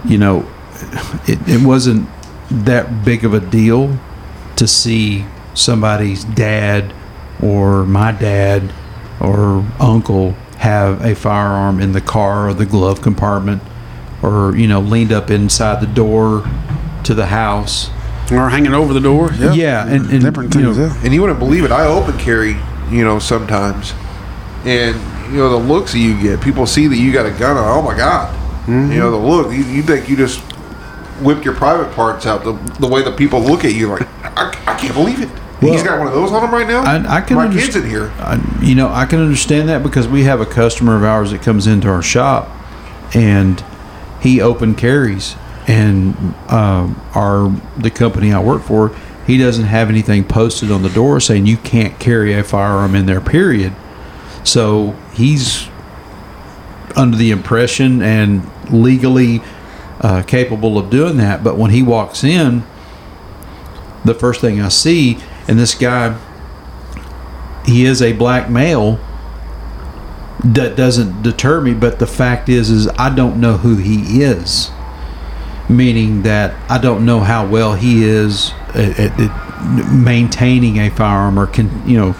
you 0.06 0.18
know, 0.18 0.48
it, 1.28 1.40
it 1.48 1.66
wasn't 1.66 2.08
that 2.50 3.04
big 3.04 3.26
of 3.26 3.34
a 3.34 3.40
deal 3.40 3.98
to 4.56 4.68
see 4.68 5.26
somebody's 5.54 6.24
dad 6.24 6.94
or 7.42 7.84
my 7.86 8.12
dad 8.12 8.72
or 9.20 9.66
uncle 9.80 10.32
have 10.60 11.04
a 11.04 11.14
firearm 11.14 11.80
in 11.80 11.92
the 11.92 12.02
car 12.02 12.50
or 12.50 12.54
the 12.54 12.66
glove 12.66 13.02
compartment 13.02 13.62
or 14.24 14.56
you 14.56 14.68
know 14.68 14.80
leaned 14.80 15.12
up 15.12 15.30
inside 15.30 15.82
the 15.82 15.88
door 15.94 16.44
to 17.04 17.14
the 17.14 17.26
house 17.28 17.90
Or 18.32 18.50
hanging 18.50 18.74
over 18.74 18.94
the 18.94 19.00
door. 19.00 19.32
Yeah. 19.34 19.54
Yeah, 19.54 19.88
and- 19.88 20.10
and, 20.10 20.22
different 20.22 20.54
you 20.56 20.62
things. 20.64 20.78
know, 20.78 20.86
yeah. 20.88 21.02
And 21.04 21.14
you 21.14 21.22
wouldn't 21.22 21.40
believe 21.40 21.64
it. 21.64 21.72
I 21.72 21.86
open 21.86 22.18
carry, 22.18 22.54
you 22.90 23.04
know, 23.04 23.20
sometimes, 23.20 23.94
and 24.66 24.96
you 25.32 25.38
know 25.38 25.50
the 25.50 25.58
looks 25.58 25.94
that 25.94 26.00
you 26.00 26.20
get. 26.22 26.42
People 26.42 26.66
see 26.66 26.88
that 26.88 26.98
you 26.98 27.12
got 27.12 27.26
a 27.26 27.32
gun. 27.32 27.58
on, 27.58 27.78
Oh 27.78 27.82
my 27.82 27.96
god! 27.96 28.34
Mm-hmm. 28.68 28.92
You 28.92 29.00
know 29.00 29.12
the 29.12 29.18
look. 29.18 29.52
You, 29.52 29.64
you 29.64 29.84
think 29.84 30.10
you 30.10 30.16
just 30.16 30.40
whipped 31.22 31.46
your 31.46 31.56
private 31.56 31.94
parts 31.94 32.26
out. 32.26 32.44
The, 32.44 32.54
the 32.80 32.88
way 32.88 33.04
that 33.04 33.18
people 33.18 33.40
look 33.40 33.66
at 33.66 33.74
you, 33.74 33.88
like 33.88 34.08
I, 34.24 34.50
I 34.68 34.78
can't 34.78 34.94
believe 34.94 35.22
it. 35.22 35.30
He's 35.60 35.82
got 35.82 35.98
one 35.98 36.08
of 36.08 36.14
those 36.14 36.32
on 36.32 36.44
him 36.44 36.52
right 36.52 36.68
now. 36.68 36.84
I, 36.84 37.18
I 37.18 37.22
can 37.22 37.36
My 37.36 37.52
kids 37.52 37.76
in 37.76 37.90
here. 37.90 38.12
I, 38.20 38.40
you 38.62 38.76
know, 38.76 38.90
I 38.90 39.06
can 39.06 39.20
understand 39.20 39.70
that 39.70 39.82
because 39.82 40.08
we 40.08 40.24
have 40.24 40.40
a 40.40 40.46
customer 40.46 40.96
of 40.96 41.04
ours 41.04 41.32
that 41.32 41.42
comes 41.42 41.66
into 41.66 41.88
our 41.88 42.04
shop, 42.04 42.48
and 43.16 43.64
he 44.22 44.40
open 44.40 44.76
carries, 44.76 45.36
and 45.68 46.16
um, 46.50 47.02
our 47.16 47.50
the 47.76 47.90
company 47.90 48.32
I 48.32 48.40
work 48.40 48.62
for, 48.62 48.96
he 49.28 49.38
doesn't 49.38 49.66
have 49.66 49.90
anything 49.90 50.24
posted 50.24 50.72
on 50.72 50.84
the 50.84 50.90
door 50.90 51.20
saying 51.20 51.46
you 51.46 51.58
can't 51.58 52.00
carry 52.00 52.34
a 52.34 52.46
firearm 52.46 52.96
in 52.96 53.06
there. 53.06 53.20
Period. 53.20 53.76
So 54.46 54.92
he's 55.14 55.68
under 56.96 57.18
the 57.18 57.32
impression 57.32 58.02
and 58.02 58.50
legally 58.72 59.42
uh, 60.00 60.24
capable 60.24 60.78
of 60.78 60.90
doing 60.90 61.18
that. 61.18 61.44
But 61.44 61.58
when 61.58 61.72
he 61.72 61.84
walks 61.84 62.24
in, 62.24 62.64
the 64.06 64.14
first 64.14 64.40
thing 64.40 64.62
I 64.62 64.70
see, 64.70 65.18
and 65.50 65.60
this 65.60 65.76
guy, 65.76 66.18
he 67.66 67.84
is 67.84 68.02
a 68.02 68.14
black 68.14 68.50
male. 68.50 68.98
That 70.46 70.78
doesn't 70.78 71.24
deter 71.24 71.60
me, 71.60 71.74
but 71.74 72.00
the 72.00 72.08
fact 72.08 72.48
is, 72.48 72.70
is 72.70 72.88
I 72.90 73.14
don't 73.14 73.42
know 73.42 73.58
who 73.58 73.76
he 73.76 74.22
is. 74.22 74.72
Meaning 75.68 76.22
that 76.22 76.56
I 76.72 76.78
don't 76.78 77.06
know 77.06 77.20
how 77.20 77.46
well 77.46 77.76
he 77.76 78.06
is 78.06 78.54
at, 78.76 79.00
at, 79.00 79.20
at 79.20 79.92
maintaining 79.92 80.78
a 80.78 80.90
firearm 80.90 81.38
or 81.40 81.48
can 81.48 81.88
you 81.88 81.98
know 81.98 82.14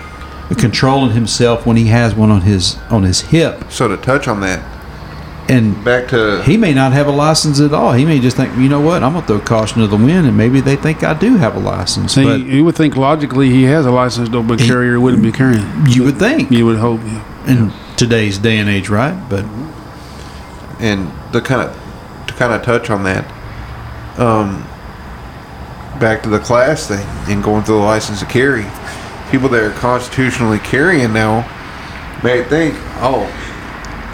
controlling 0.58 1.12
himself 1.12 1.66
when 1.66 1.76
he 1.78 1.88
has 1.88 2.16
one 2.16 2.32
on 2.32 2.42
his 2.42 2.78
on 2.90 3.04
his 3.04 3.22
hip, 3.22 3.70
So 3.70 3.88
to 3.90 3.98
touch 3.98 4.28
on 4.30 4.40
that, 4.42 4.64
and 5.50 5.84
back 5.84 6.08
to 6.10 6.42
he 6.44 6.56
may 6.58 6.74
not 6.74 6.94
have 6.94 7.08
a 7.08 7.12
license 7.12 7.60
at 7.60 7.74
all. 7.74 7.92
He 7.92 8.06
may 8.06 8.20
just 8.20 8.38
think, 8.38 8.56
you 8.58 8.70
know 8.70 8.80
what, 8.80 9.04
I'm 9.04 9.14
gonna 9.14 9.28
throw 9.28 9.40
caution 9.40 9.82
to 9.82 9.88
the 9.88 9.98
wind, 9.98 10.26
and 10.26 10.38
maybe 10.38 10.62
they 10.62 10.78
think 10.78 11.04
I 11.04 11.14
do 11.14 11.36
have 11.38 11.56
a 11.56 11.60
license. 11.60 12.14
See, 12.14 12.24
but 12.24 12.40
you 12.42 12.64
would 12.64 12.76
think 12.76 12.96
logically 12.96 13.50
he 13.50 13.64
has 13.64 13.86
a 13.86 13.92
license, 13.92 14.30
licensed 14.30 14.36
open 14.36 14.58
He- 14.60 14.68
carrier, 14.68 15.00
wouldn't 15.02 15.22
be 15.24 15.32
carrying. 15.34 15.66
you 15.88 16.04
would 16.06 16.18
think 16.18 16.50
You 16.50 16.66
would 16.66 16.78
hope. 16.78 17.02
Yeah. 17.04 17.24
in 17.52 17.74
today's 17.98 18.38
day 18.38 18.58
and 18.58 18.70
age, 18.70 18.90
right? 18.90 19.18
But 19.30 19.44
and 20.80 21.12
the 21.34 21.42
kind 21.42 21.62
of 21.62 22.28
to 22.28 22.34
kind 22.36 22.54
of 22.54 22.62
touch 22.64 22.90
on 22.90 23.04
that 23.04 23.26
um 24.20 24.66
back 26.00 26.24
to 26.24 26.30
the 26.30 26.40
class 26.40 26.88
thing 26.88 27.06
and 27.32 27.44
going 27.44 27.64
through 27.64 27.78
the 27.78 27.82
license 27.84 28.20
to 28.20 28.26
carry 28.26 28.66
people 29.32 29.50
that 29.50 29.64
are 29.64 29.72
constitutionally 29.74 30.60
carrying 30.60 31.12
now 31.14 31.42
may 32.24 32.44
think 32.44 32.76
oh 33.00 33.26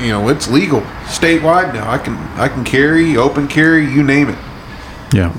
you 0.01 0.09
know 0.09 0.27
it's 0.29 0.49
legal 0.49 0.81
statewide 1.05 1.73
now 1.73 1.89
i 1.89 1.97
can 1.97 2.15
i 2.39 2.47
can 2.47 2.63
carry 2.63 3.15
open 3.17 3.47
carry 3.47 3.85
you 3.85 4.03
name 4.03 4.29
it 4.29 4.37
yeah, 5.13 5.29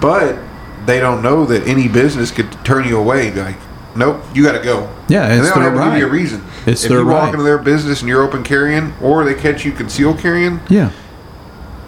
but 0.00 0.38
they 0.86 1.00
don't 1.00 1.22
know 1.22 1.44
that 1.44 1.66
any 1.66 1.88
business 1.88 2.30
could 2.30 2.50
turn 2.64 2.86
you 2.86 2.96
away 2.96 3.32
like 3.32 3.56
nope 3.96 4.22
you 4.32 4.44
got 4.44 4.52
to 4.52 4.62
go 4.62 4.88
Yeah, 5.08 5.26
it's 5.26 5.34
and 5.38 5.44
they 5.44 5.50
don't 5.50 5.62
have 5.62 5.74
to 5.74 5.90
give 5.90 5.98
you 5.98 6.06
a 6.06 6.08
right. 6.08 6.12
reason 6.12 6.44
It's 6.66 6.84
if 6.84 6.90
their 6.90 7.00
you 7.00 7.06
walk 7.06 7.24
right. 7.24 7.32
into 7.32 7.42
their 7.42 7.58
business 7.58 8.00
and 8.00 8.08
you're 8.08 8.22
open 8.22 8.44
carrying 8.44 8.92
or 9.02 9.24
they 9.24 9.34
catch 9.34 9.64
you 9.64 9.72
concealed 9.72 10.18
carrying 10.20 10.60
yeah. 10.70 10.92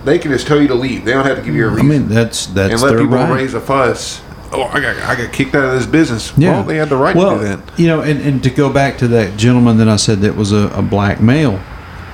They 0.05 0.19
can 0.19 0.31
just 0.31 0.47
tell 0.47 0.61
you 0.61 0.69
to 0.69 0.75
leave. 0.75 1.05
They 1.05 1.13
don't 1.13 1.25
have 1.27 1.39
to 1.39 1.43
give 1.43 1.55
you 1.55 1.67
a 1.67 1.71
reason. 1.71 1.87
I 1.87 1.89
mean, 1.89 2.09
that's 2.09 2.47
that's 2.47 2.73
and 2.75 2.83
let 2.83 2.91
their 2.91 3.01
people 3.01 3.17
right. 3.17 3.31
raise 3.31 3.55
a 3.55 3.61
fuss. 3.61 4.23
Oh, 4.53 4.63
I 4.65 4.81
got 4.81 4.97
I 5.03 5.17
got 5.17 5.33
kicked 5.33 5.55
out 5.55 5.65
of 5.65 5.73
this 5.73 5.87
business. 5.87 6.33
Yeah, 6.37 6.53
Well, 6.53 6.65
they 6.65 6.77
had 6.77 6.89
the 6.89 6.97
right 6.97 7.17
well, 7.17 7.39
to 7.39 7.43
do 7.43 7.57
that. 7.57 7.79
You 7.79 7.89
know, 7.89 8.03
and, 8.03 8.21
and 8.21 8.43
to 8.45 8.51
go 8.51 8.73
back 8.73 8.99
to 8.99 9.09
that 9.09 9.37
gentleman 9.37 9.79
that 9.79 9.89
I 9.89 9.97
said 9.97 10.21
that 10.21 10.37
was 10.37 10.53
a, 10.53 10.69
a 10.69 10.83
black 10.83 11.21
male, 11.21 11.61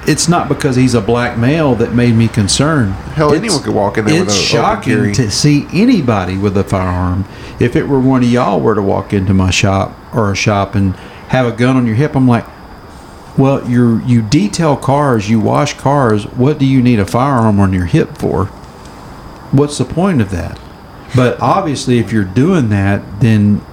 it's 0.06 0.28
not 0.28 0.48
because 0.48 0.76
he's 0.76 0.94
a 0.94 1.00
black 1.02 1.36
male 1.36 1.74
that 1.74 1.92
made 1.92 2.14
me 2.14 2.28
concerned. 2.28 2.94
Hell, 2.94 3.32
It's- 3.32 3.44
anyone 3.44 3.62
could 3.62 3.74
walk 3.74 3.98
in 3.98 4.06
there 4.06 4.20
with 4.20 4.28
It's 4.28 4.38
a 4.38 4.42
shocking 4.42 5.12
to 5.12 5.30
see 5.30 5.66
anybody 5.72 6.38
with 6.38 6.56
a 6.56 6.64
firearm. 6.64 7.26
If 7.58 7.76
it 7.76 7.86
were 7.86 8.00
one 8.00 8.22
of 8.22 8.30
y'all 8.30 8.60
were 8.60 8.74
to 8.74 8.82
walk 8.82 9.12
into 9.12 9.34
my 9.34 9.50
shop 9.50 9.94
or 10.14 10.32
a 10.32 10.36
shop 10.36 10.74
and 10.74 10.94
have 11.28 11.46
a 11.46 11.52
gun 11.52 11.76
on 11.76 11.86
your 11.86 11.96
hip, 11.96 12.16
I'm 12.16 12.26
like, 12.26 12.46
well, 13.38 13.68
you 13.68 14.00
you 14.04 14.22
detail 14.22 14.76
cars, 14.76 15.28
you 15.30 15.40
wash 15.40 15.74
cars. 15.74 16.24
What 16.24 16.58
do 16.58 16.66
you 16.66 16.82
need 16.82 16.98
a 17.00 17.06
firearm 17.06 17.60
on 17.60 17.72
your 17.72 17.86
hip 17.86 18.18
for? 18.18 18.46
What's 19.52 19.78
the 19.78 19.84
point 19.84 20.20
of 20.20 20.30
that? 20.30 20.58
But 21.16 21.40
obviously, 21.40 21.98
if 21.98 22.12
you're 22.12 22.24
doing 22.24 22.68
that, 22.70 23.20
then 23.20 23.66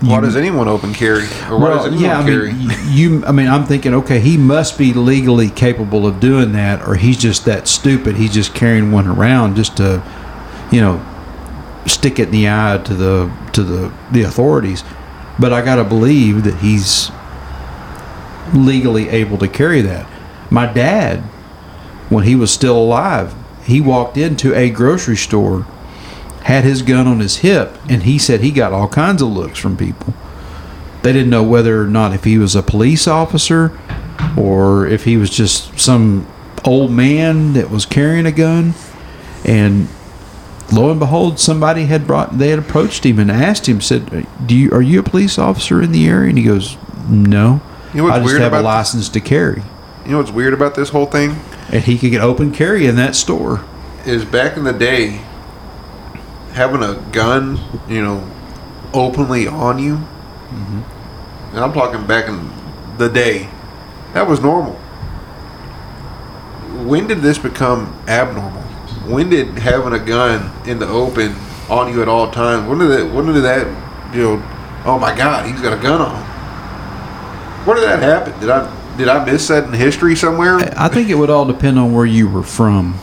Why 0.00 0.20
does 0.20 0.34
anyone 0.36 0.66
open 0.68 0.92
carry? 0.94 1.24
Or 1.48 1.58
why 1.58 1.70
does 1.70 1.86
anyone 1.86 2.02
yeah, 2.04 2.18
I 2.20 2.24
carry? 2.24 2.52
mean, 2.52 2.70
you. 2.88 3.24
I 3.24 3.32
mean, 3.32 3.46
I'm 3.48 3.64
thinking, 3.66 3.94
okay, 3.94 4.18
he 4.20 4.36
must 4.36 4.76
be 4.78 4.92
legally 4.92 5.48
capable 5.50 6.06
of 6.06 6.18
doing 6.20 6.52
that, 6.52 6.86
or 6.88 6.96
he's 6.96 7.16
just 7.18 7.44
that 7.44 7.68
stupid. 7.68 8.16
He's 8.16 8.32
just 8.34 8.54
carrying 8.54 8.90
one 8.90 9.06
around 9.06 9.54
just 9.56 9.76
to, 9.76 10.02
you 10.72 10.80
know, 10.80 11.04
stick 11.86 12.18
it 12.18 12.26
in 12.28 12.30
the 12.32 12.48
eye 12.48 12.80
to 12.84 12.94
the 12.94 13.32
to 13.52 13.62
the 13.62 13.92
the 14.10 14.22
authorities. 14.22 14.82
But 15.38 15.52
I 15.52 15.62
got 15.62 15.76
to 15.76 15.84
believe 15.84 16.44
that 16.44 16.56
he's 16.58 17.10
legally 18.52 19.08
able 19.08 19.38
to 19.38 19.48
carry 19.48 19.80
that. 19.82 20.06
My 20.50 20.66
dad, 20.66 21.20
when 22.08 22.24
he 22.24 22.36
was 22.36 22.50
still 22.50 22.76
alive, 22.76 23.34
he 23.64 23.80
walked 23.80 24.16
into 24.16 24.54
a 24.54 24.70
grocery 24.70 25.16
store 25.16 25.66
had 26.44 26.64
his 26.64 26.82
gun 26.82 27.06
on 27.06 27.20
his 27.20 27.38
hip, 27.38 27.78
and 27.88 28.02
he 28.02 28.18
said 28.18 28.40
he 28.40 28.50
got 28.50 28.72
all 28.72 28.88
kinds 28.88 29.22
of 29.22 29.28
looks 29.28 29.58
from 29.58 29.76
people. 29.76 30.14
They 31.02 31.12
didn't 31.12 31.30
know 31.30 31.42
whether 31.42 31.82
or 31.82 31.86
not 31.86 32.14
if 32.14 32.24
he 32.24 32.38
was 32.38 32.54
a 32.54 32.62
police 32.62 33.06
officer 33.06 33.76
or 34.36 34.86
if 34.86 35.04
he 35.04 35.16
was 35.16 35.30
just 35.30 35.78
some 35.78 36.26
old 36.64 36.90
man 36.90 37.54
that 37.54 37.70
was 37.70 37.86
carrying 37.86 38.26
a 38.26 38.32
gun. 38.32 38.74
And 39.44 39.88
lo 40.72 40.90
and 40.90 41.00
behold, 41.00 41.40
somebody 41.40 41.86
had 41.86 42.06
brought 42.06 42.38
they 42.38 42.50
had 42.50 42.58
approached 42.58 43.04
him 43.04 43.18
and 43.18 43.30
asked 43.30 43.68
him, 43.68 43.80
said, 43.80 44.26
"Do 44.44 44.56
you 44.56 44.70
are 44.72 44.82
you 44.82 45.00
a 45.00 45.02
police 45.02 45.38
officer 45.38 45.82
in 45.82 45.90
the 45.90 46.06
area?" 46.06 46.28
And 46.28 46.38
he 46.38 46.44
goes, 46.44 46.76
"No, 47.08 47.60
You 47.92 47.98
know 47.98 48.04
what's 48.04 48.16
I 48.16 48.20
just 48.20 48.30
weird 48.30 48.42
have 48.42 48.52
a 48.52 48.60
about 48.60 48.64
license 48.64 49.08
to 49.10 49.20
carry." 49.20 49.62
You 50.04 50.12
know 50.12 50.18
what's 50.18 50.30
weird 50.30 50.52
about 50.52 50.74
this 50.74 50.88
whole 50.88 51.06
thing 51.06 51.36
And 51.70 51.84
he 51.84 51.96
could 51.96 52.10
get 52.10 52.20
open 52.20 52.52
carry 52.52 52.86
in 52.86 52.96
that 52.96 53.14
store. 53.14 53.64
is 54.04 54.24
back 54.24 54.56
in 54.56 54.64
the 54.64 54.72
day, 54.72 55.20
having 56.52 56.82
a 56.82 56.94
gun, 57.12 57.60
you 57.88 58.02
know, 58.02 58.28
openly 58.92 59.46
on 59.46 59.78
you. 59.78 59.96
Mm-hmm. 59.96 61.54
And 61.54 61.64
I'm 61.64 61.72
talking 61.72 62.04
back 62.06 62.28
in 62.28 62.50
the 62.98 63.08
day, 63.08 63.48
that 64.12 64.26
was 64.26 64.40
normal. 64.40 64.74
When 66.84 67.06
did 67.06 67.18
this 67.18 67.38
become 67.38 67.96
abnormal? 68.08 68.62
When 69.06 69.30
did 69.30 69.58
having 69.58 69.92
a 69.92 70.04
gun 70.04 70.50
in 70.66 70.78
the 70.78 70.88
open 70.88 71.34
on 71.70 71.92
you 71.92 72.02
at 72.02 72.08
all 72.08 72.30
times? 72.30 72.68
When 72.68 72.78
did 72.78 72.88
that? 72.88 73.14
When 73.14 73.26
did 73.26 73.42
that? 73.42 73.66
You 74.14 74.22
know, 74.22 74.82
oh 74.84 74.98
my 74.98 75.16
God, 75.16 75.46
he's 75.46 75.60
got 75.60 75.78
a 75.78 75.80
gun 75.80 76.00
on. 76.00 76.31
When 77.64 77.76
did 77.76 77.84
that 77.88 78.02
happen? 78.02 78.38
Did 78.40 78.50
I 78.50 78.70
did 78.96 79.08
I 79.08 79.24
miss 79.24 79.48
that 79.48 79.64
in 79.64 79.72
history 79.72 80.14
somewhere? 80.16 80.58
I 80.76 80.88
think 80.88 81.08
it 81.08 81.14
would 81.14 81.30
all 81.30 81.44
depend 81.44 81.78
on 81.78 81.92
where 81.92 82.04
you 82.06 82.28
were 82.28 82.42
from. 82.42 82.94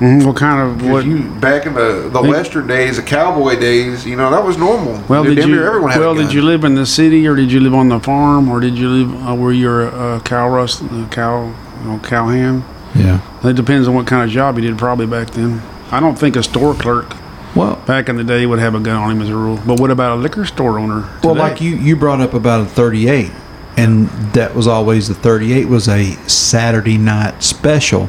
Mhm, 0.00 0.24
What 0.26 0.34
kind 0.36 0.60
of 0.82 0.90
what? 0.90 1.04
you 1.04 1.18
back 1.40 1.64
in 1.66 1.74
the, 1.74 2.08
the 2.12 2.20
Think- 2.22 2.34
western 2.34 2.66
days, 2.66 2.96
the 2.96 3.02
cowboy 3.02 3.58
days, 3.60 4.04
you 4.04 4.16
know 4.16 4.30
that 4.30 4.44
was 4.44 4.58
normal. 4.58 5.00
Well, 5.08 5.22
did 5.22 5.36
Damn 5.36 5.50
you? 5.50 5.62
everyone 5.64 5.92
had 5.92 6.00
Well, 6.00 6.14
did 6.16 6.32
you 6.32 6.42
live 6.42 6.64
in 6.64 6.74
the 6.74 6.86
city, 6.86 7.26
or 7.28 7.36
did 7.36 7.52
you 7.52 7.60
live 7.60 7.74
on 7.74 7.88
the 7.88 8.00
farm, 8.00 8.48
or 8.48 8.58
did 8.58 8.76
you 8.76 8.88
live 8.88 9.28
uh, 9.28 9.34
where 9.34 9.52
you're 9.52 9.82
a, 9.88 10.16
a 10.16 10.20
cow 10.20 10.48
rust, 10.48 10.82
a 10.82 11.06
cow, 11.10 11.52
you 11.84 11.88
know, 11.90 12.00
cow 12.02 12.26
hand? 12.26 12.64
Yeah. 12.96 13.20
It 13.44 13.54
depends 13.54 13.86
on 13.86 13.94
what 13.94 14.06
kind 14.08 14.24
of 14.24 14.30
job 14.30 14.58
you 14.58 14.62
did, 14.68 14.76
probably 14.76 15.06
back 15.06 15.30
then. 15.30 15.62
I 15.92 16.00
don't 16.00 16.18
think 16.18 16.34
a 16.36 16.42
store 16.42 16.74
clerk 16.74 17.14
Well, 17.54 17.76
back 17.86 18.08
in 18.08 18.16
the 18.16 18.24
day 18.24 18.44
would 18.44 18.58
have 18.58 18.74
a 18.74 18.80
gun 18.80 18.96
on 18.96 19.10
him 19.12 19.22
as 19.22 19.28
a 19.28 19.36
rule. 19.36 19.60
But 19.64 19.78
what 19.78 19.90
about 19.92 20.18
a 20.18 20.20
liquor 20.20 20.44
store 20.46 20.80
owner? 20.80 21.08
well, 21.22 21.36
like 21.36 21.60
you 21.60 21.76
you 21.76 21.94
brought 21.94 22.20
up 22.20 22.34
about 22.34 22.62
a 22.62 22.64
38, 22.64 23.30
and 23.76 24.08
that 24.34 24.54
was 24.54 24.66
always 24.66 25.08
the 25.08 25.14
38 25.14 25.66
was 25.66 25.88
a 25.88 26.12
Saturday 26.28 26.98
night 26.98 27.42
special, 27.42 28.08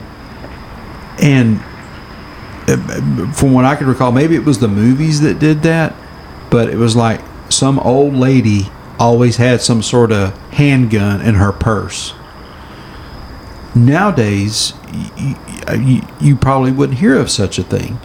and 1.22 1.60
uh, 2.68 3.31
from 3.34 3.53
what 3.53 3.65
I 3.65 3.76
can 3.76 3.88
recall, 3.88 4.11
maybe 4.11 4.35
it 4.35 4.44
was 4.44 4.60
the 4.60 4.68
movies 4.68 5.22
that 5.22 5.40
did 5.40 5.64
that, 5.64 5.95
but 6.49 6.69
it 6.69 6.77
was 6.77 6.95
like 6.95 7.22
some 7.49 7.80
old 7.80 8.14
lady 8.14 8.69
always 8.99 9.38
had 9.38 9.61
some 9.61 9.81
sort 9.81 10.11
of 10.11 10.38
handgun 10.52 11.22
in 11.22 11.35
her 11.35 11.52
purse. 11.52 12.14
Nowadays, 13.76 14.73
you, 15.18 15.35
you, 15.76 16.02
you 16.22 16.35
probably 16.35 16.72
wouldn't 16.72 16.99
hear 16.99 17.18
of 17.18 17.30
such 17.30 17.57
a 17.57 17.64
thing. 17.64 17.99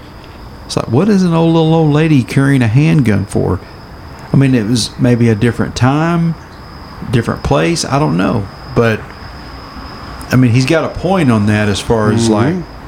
It's 0.65 0.77
like, 0.77 0.89
what 0.89 1.09
is 1.09 1.23
an 1.23 1.35
old 1.35 1.55
little 1.55 1.75
old 1.75 1.93
lady 1.93 2.23
carrying 2.23 2.63
a 2.63 2.69
handgun 2.69 3.27
for? 3.27 3.61
I 4.33 4.37
mean, 4.37 4.55
it 4.55 4.67
was 4.67 4.99
maybe 4.99 5.29
a 5.29 5.35
different 5.35 5.77
time, 5.77 6.35
different 7.11 7.43
place. 7.45 7.85
I 7.85 7.99
don't 7.99 8.16
know, 8.16 8.49
but 8.75 9.01
I 10.31 10.37
mean, 10.37 10.51
he's 10.51 10.66
got 10.66 10.85
a 10.85 11.01
point 11.01 11.31
on 11.31 11.47
that 11.47 11.69
as 11.69 11.81
far 11.81 12.12
as 12.12 12.29
mm-hmm. 12.29 12.61
like 12.61 12.79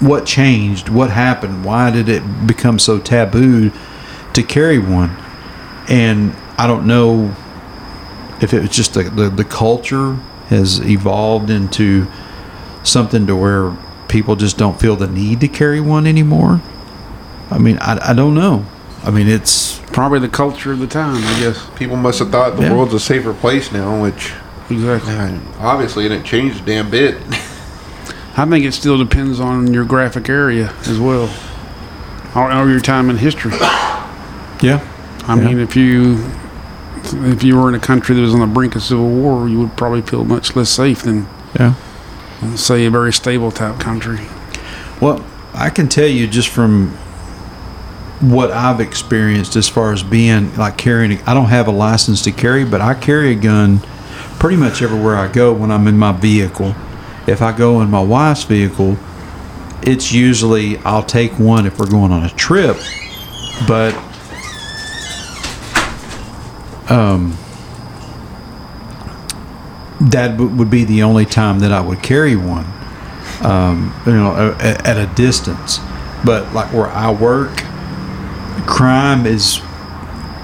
what 0.00 0.26
changed, 0.26 0.88
what 0.88 1.10
happened, 1.10 1.64
why 1.64 1.90
did 1.90 2.08
it 2.08 2.46
become 2.46 2.78
so 2.78 2.98
taboo 2.98 3.72
to 4.32 4.42
carry 4.42 4.78
one? 4.78 5.16
And 5.88 6.34
I 6.56 6.66
don't 6.66 6.86
know 6.86 7.34
if 8.40 8.54
it 8.54 8.60
was 8.60 8.70
just 8.70 8.94
the, 8.94 9.04
the, 9.04 9.28
the 9.28 9.44
culture 9.44 10.14
has 10.48 10.80
evolved 10.80 11.50
into 11.50 12.06
something 12.84 13.26
to 13.26 13.36
where 13.36 13.76
people 14.08 14.36
just 14.36 14.56
don't 14.56 14.80
feel 14.80 14.96
the 14.96 15.06
need 15.06 15.40
to 15.40 15.48
carry 15.48 15.80
one 15.80 16.06
anymore. 16.06 16.60
I 17.50 17.58
mean, 17.58 17.78
I, 17.80 18.10
I 18.10 18.14
don't 18.14 18.34
know. 18.34 18.64
I 19.04 19.10
mean, 19.10 19.28
it's 19.28 19.78
probably 19.92 20.18
the 20.18 20.28
culture 20.28 20.72
of 20.72 20.78
the 20.80 20.86
time, 20.86 21.16
I 21.16 21.40
guess. 21.40 21.64
People 21.76 21.96
must 21.96 22.18
have 22.18 22.30
thought 22.30 22.56
the 22.56 22.62
Yeah. 22.64 22.72
world's 22.74 22.94
a 22.94 23.00
safer 23.00 23.32
place 23.32 23.72
now, 23.72 24.02
which 24.02 24.32
Exactly. 24.70 25.14
obviously 25.60 26.06
it 26.06 26.10
didn't 26.10 26.24
change 26.24 26.56
a 26.56 26.60
damn 26.60 26.90
bit. 26.90 27.16
I 28.36 28.44
think 28.44 28.64
it 28.64 28.72
still 28.74 28.98
depends 28.98 29.40
on 29.40 29.72
your 29.72 29.84
graphic 29.84 30.28
area 30.28 30.72
as 30.86 30.98
well, 30.98 31.28
or, 32.34 32.52
or 32.52 32.68
your 32.68 32.80
time 32.80 33.08
in 33.10 33.16
history. 33.18 33.52
yeah, 34.60 34.80
I 35.26 35.34
Yeah. 35.36 35.44
mean, 35.44 35.58
if 35.60 35.74
you 35.76 36.18
if 37.24 37.42
you 37.42 37.56
were 37.56 37.68
in 37.68 37.74
a 37.74 37.78
country 37.80 38.14
that 38.14 38.20
was 38.20 38.34
on 38.34 38.40
the 38.40 38.46
brink 38.46 38.76
of 38.76 38.82
civil 38.82 39.08
war, 39.08 39.48
you 39.48 39.58
would 39.60 39.74
probably 39.76 40.02
feel 40.02 40.24
much 40.24 40.54
less 40.54 40.68
safe 40.68 41.02
than 41.02 41.26
yeah. 41.58 41.72
say 42.54 42.84
a 42.84 42.90
very 42.90 43.12
stable 43.12 43.50
type 43.50 43.78
country. 43.78 44.20
Well, 45.00 45.24
I 45.54 45.70
can 45.70 45.88
tell 45.88 46.06
you 46.08 46.26
just 46.26 46.48
from 46.48 46.96
what 48.20 48.50
I've 48.50 48.80
experienced 48.80 49.56
as 49.56 49.68
far 49.68 49.92
as 49.92 50.02
being 50.02 50.54
like 50.56 50.76
carrying. 50.76 51.20
I 51.22 51.34
don't 51.34 51.46
have 51.46 51.68
a 51.68 51.72
license 51.72 52.22
to 52.22 52.32
carry, 52.32 52.64
but 52.64 52.80
I 52.80 52.94
carry 52.94 53.32
a 53.32 53.34
gun 53.34 53.80
pretty 54.38 54.56
much 54.56 54.82
everywhere 54.82 55.16
I 55.16 55.28
go 55.28 55.52
when 55.52 55.70
I'm 55.70 55.86
in 55.86 55.98
my 55.98 56.12
vehicle. 56.12 56.74
If 57.26 57.42
I 57.42 57.56
go 57.56 57.80
in 57.80 57.90
my 57.90 58.02
wife's 58.02 58.44
vehicle, 58.44 58.96
it's 59.82 60.12
usually 60.12 60.78
I'll 60.78 61.02
take 61.02 61.38
one 61.38 61.66
if 61.66 61.78
we're 61.78 61.90
going 61.90 62.10
on 62.12 62.24
a 62.24 62.30
trip, 62.30 62.76
but 63.66 63.94
um 66.90 67.36
that 70.00 70.28
w- 70.38 70.54
would 70.56 70.70
be 70.70 70.84
the 70.84 71.02
only 71.02 71.24
time 71.26 71.58
that 71.58 71.72
I 71.72 71.80
would 71.80 72.02
carry 72.02 72.36
one 72.36 72.64
um, 73.42 73.94
you 74.06 74.12
know, 74.12 74.56
at 74.60 74.96
a 74.96 75.06
distance. 75.14 75.78
But 76.24 76.52
like 76.52 76.72
where 76.72 76.88
I 76.88 77.10
work, 77.10 77.62
crime 78.66 79.26
is 79.26 79.60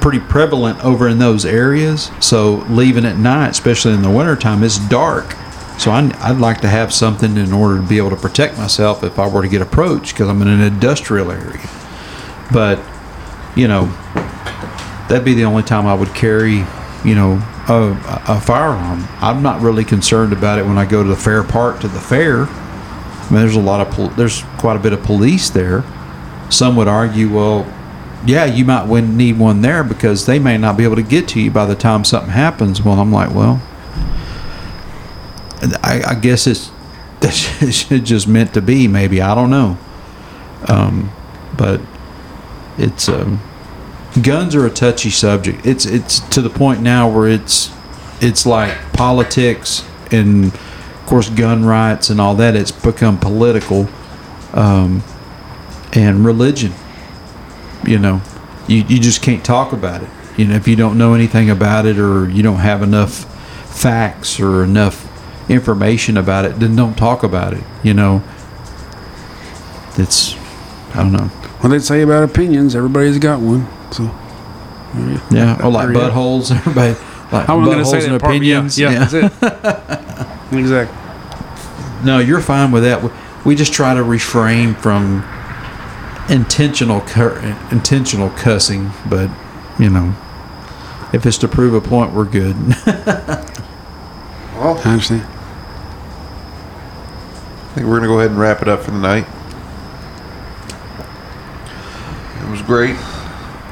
pretty 0.01 0.21
prevalent 0.21 0.85
over 0.85 1.09
in 1.09 1.19
those 1.19 1.47
areas. 1.47 2.11
So 2.21 2.57
leaving 2.69 3.07
at 3.07 3.17
night, 3.17 3.51
especially 3.51 3.95
in 3.95 4.03
the 4.03 4.11
wintertime, 4.11 4.63
it's 4.63 4.79
dark. 4.89 5.35
So 5.79 5.91
I, 5.91 6.11
I'd 6.21 6.39
like 6.39 6.61
to 6.61 6.69
have 6.69 6.93
something 6.93 7.37
in 7.37 7.53
order 7.53 7.81
to 7.81 7.87
be 7.87 7.99
able 7.99 8.11
to 8.11 8.17
protect 8.17 8.59
myself 8.59 9.03
if 9.03 9.19
I 9.19 9.27
were 9.27 9.43
to 9.43 9.49
get 9.49 9.63
approached 9.63 10.13
because 10.15 10.29
I'm 10.29 10.43
in 10.43 10.49
an 10.49 10.61
industrial 10.61 11.31
area. 11.31 11.69
But, 12.53 12.79
you 13.57 13.67
know, 13.67 13.87
that'd 15.09 15.25
be 15.25 15.35
the 15.35 15.45
only 15.45 15.63
time 15.63 15.87
I 15.87 15.95
would 15.95 16.15
carry, 16.15 16.65
you 17.05 17.15
know, 17.15 17.43
a, 17.69 17.99
a 18.29 18.41
firearm. 18.41 19.07
I'm 19.21 19.43
not 19.43 19.63
really 19.63 19.85
concerned 19.85 20.33
about 20.33 20.59
it 20.59 20.67
when 20.67 20.77
I 20.77 20.85
go 20.85 21.03
to 21.03 21.09
the 21.09 21.17
fair 21.17 21.43
park 21.43 21.81
to 21.81 21.89
the 21.89 22.01
fair. 22.01 22.45
I 22.45 23.29
mean, 23.31 23.41
there's 23.41 23.57
a 23.57 23.61
lot 23.61 23.81
of 23.87 23.93
pol- 23.93 24.11
there's 24.11 24.43
quite 24.59 24.77
a 24.77 24.81
bit 24.81 24.93
of 24.93 25.03
police 25.03 25.49
there. 25.49 25.83
Some 26.51 26.77
would 26.77 26.89
argue, 26.89 27.35
well, 27.35 27.65
yeah, 28.27 28.45
you 28.45 28.65
might 28.65 28.89
need 28.89 29.39
one 29.39 29.61
there 29.63 29.85
because 29.85 30.27
they 30.27 30.39
may 30.39 30.57
not 30.57 30.77
be 30.77 30.85
able 30.85 30.97
to 30.97 31.03
get 31.03 31.29
to 31.29 31.41
you 31.41 31.51
by 31.51 31.67
the 31.67 31.75
time 31.75 32.05
something 32.05 32.31
happens. 32.31 32.83
Well, 32.83 32.99
I'm 32.99 33.13
like, 33.13 33.35
well, 33.35 33.63
I, 35.83 36.03
I 36.07 36.15
guess 36.15 36.47
it's 36.47 36.71
it's 37.23 37.85
just 38.09 38.29
meant 38.29 38.55
to 38.55 38.63
be. 38.63 38.89
Maybe 38.89 39.21
I 39.21 39.35
don't 39.35 39.51
know, 39.51 39.79
um, 40.69 41.13
but 41.57 41.81
it's 42.79 43.09
um, 43.09 43.41
guns 44.23 44.55
are 44.55 44.67
a 44.67 44.71
touchy 44.71 45.11
subject. 45.11 45.67
It's 45.67 45.87
it's 45.87 46.21
to 46.31 46.41
the 46.41 46.51
point 46.51 46.81
now 46.81 47.09
where 47.09 47.29
it's 47.29 47.75
it's 48.21 48.47
like 48.47 48.77
politics 48.93 49.87
and 50.11 50.47
of 50.47 51.07
course 51.07 51.29
gun 51.29 51.65
rights 51.65 52.11
and 52.11 52.21
all 52.21 52.35
that. 52.37 52.57
It's 52.57 52.73
become 52.73 53.19
political 53.19 53.89
um, 54.53 55.03
and 55.93 56.25
religion. 56.25 56.73
You 57.87 57.99
know, 57.99 58.21
you 58.67 58.85
you 58.89 58.99
just 58.99 59.23
can't 59.23 59.45
talk 59.45 59.73
about 59.73 60.03
it. 60.03 60.09
You 60.37 60.47
know, 60.47 60.55
if 60.57 60.67
you 60.67 60.77
don't 60.77 60.99
know 60.99 61.15
anything 61.15 61.51
about 61.51 61.87
it 61.87 61.99
or 61.99 62.29
you 62.29 62.43
don't 62.43 62.59
have 62.59 62.83
enough 62.83 63.25
facts 63.73 64.41
or 64.41 64.65
enough 64.65 65.11
information 65.51 66.17
about 66.17 66.45
it, 66.45 66.59
then 66.61 66.75
don't 66.77 66.97
talk 66.97 67.23
about 67.23 67.53
it. 67.55 67.63
You 67.83 67.95
know, 67.95 68.23
it's 69.97 70.35
I 70.95 70.99
don't 71.03 71.13
know. 71.13 71.27
What 71.61 71.71
they 71.71 71.79
say 71.79 72.03
about 72.03 72.25
opinions, 72.25 72.75
everybody's 72.77 73.19
got 73.19 73.41
one. 73.41 73.67
So 73.93 74.05
Yeah, 75.31 75.61
or 75.65 75.71
like 75.71 75.89
buttholes. 75.89 76.51
Everybody 76.57 76.95
like 77.33 77.49
I 77.49 77.55
was 77.55 77.67
going 77.67 77.79
to 77.79 77.85
buttholes 77.85 77.91
say 78.03 78.09
that 78.11 78.21
part. 78.21 78.39
but 78.39 78.45
Yeah, 78.45 78.59
opinions. 78.59 78.79
yeah, 78.79 79.05
that's 79.05 79.15
it. 80.53 80.53
exactly. 80.59 80.99
No, 82.05 82.19
you're 82.19 82.41
fine 82.41 82.71
with 82.71 82.83
that. 82.85 83.03
We- 83.03 83.11
We 83.45 83.55
just 83.55 83.73
try 83.75 83.93
to 83.95 84.03
refrain 84.03 84.75
from 84.75 85.23
intentional 86.29 87.01
cur- 87.03 87.39
intentional 87.71 88.31
cussing, 88.31 88.91
but 89.09 89.31
you 89.79 89.91
know, 89.91 90.15
if 91.13 91.27
it's 91.27 91.39
to 91.39 91.49
prove 91.49 91.75
a 91.75 91.81
point, 91.81 92.13
we're 92.13 92.25
good. 92.25 92.57
Well, 94.57 94.79
I 94.85 94.93
understand. 94.93 95.23
I 97.63 97.75
think 97.75 97.87
we're 97.89 97.97
gonna 97.97 98.09
go 98.09 98.19
ahead 98.19 98.31
and 98.31 98.39
wrap 98.39 98.63
it 98.63 98.69
up 98.69 98.83
for 98.83 98.91
the 98.91 98.99
night. 98.99 99.27
It 102.43 102.51
was 102.51 102.63
great. 102.63 102.97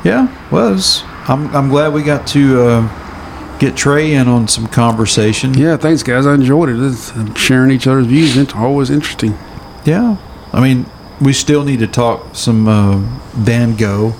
Yeah, 0.04 0.28
was. 0.50 1.02
I'm 1.28 1.54
I'm 1.54 1.68
glad 1.68 1.92
we 1.92 2.02
got 2.02 2.26
to 2.28 2.62
uh, 2.62 3.58
get 3.58 3.76
Trey 3.76 4.14
in 4.14 4.26
on 4.26 4.48
some 4.48 4.66
conversation. 4.66 5.54
Yeah, 5.54 5.76
thanks, 5.76 6.02
guys. 6.02 6.26
I 6.26 6.34
enjoyed 6.34 6.68
it. 6.68 6.80
It's, 6.80 7.12
sharing 7.38 7.70
each 7.70 7.86
other's 7.86 8.06
views. 8.06 8.36
It's 8.36 8.54
always 8.54 8.90
interesting. 8.90 9.38
Yeah. 9.84 10.16
I 10.52 10.60
mean, 10.60 10.86
we 11.22 11.32
still 11.32 11.64
need 11.64 11.78
to 11.80 11.86
talk 11.86 12.34
some 12.34 12.68
uh, 12.68 12.98
Van 13.34 13.76
Gogh, 13.76 14.14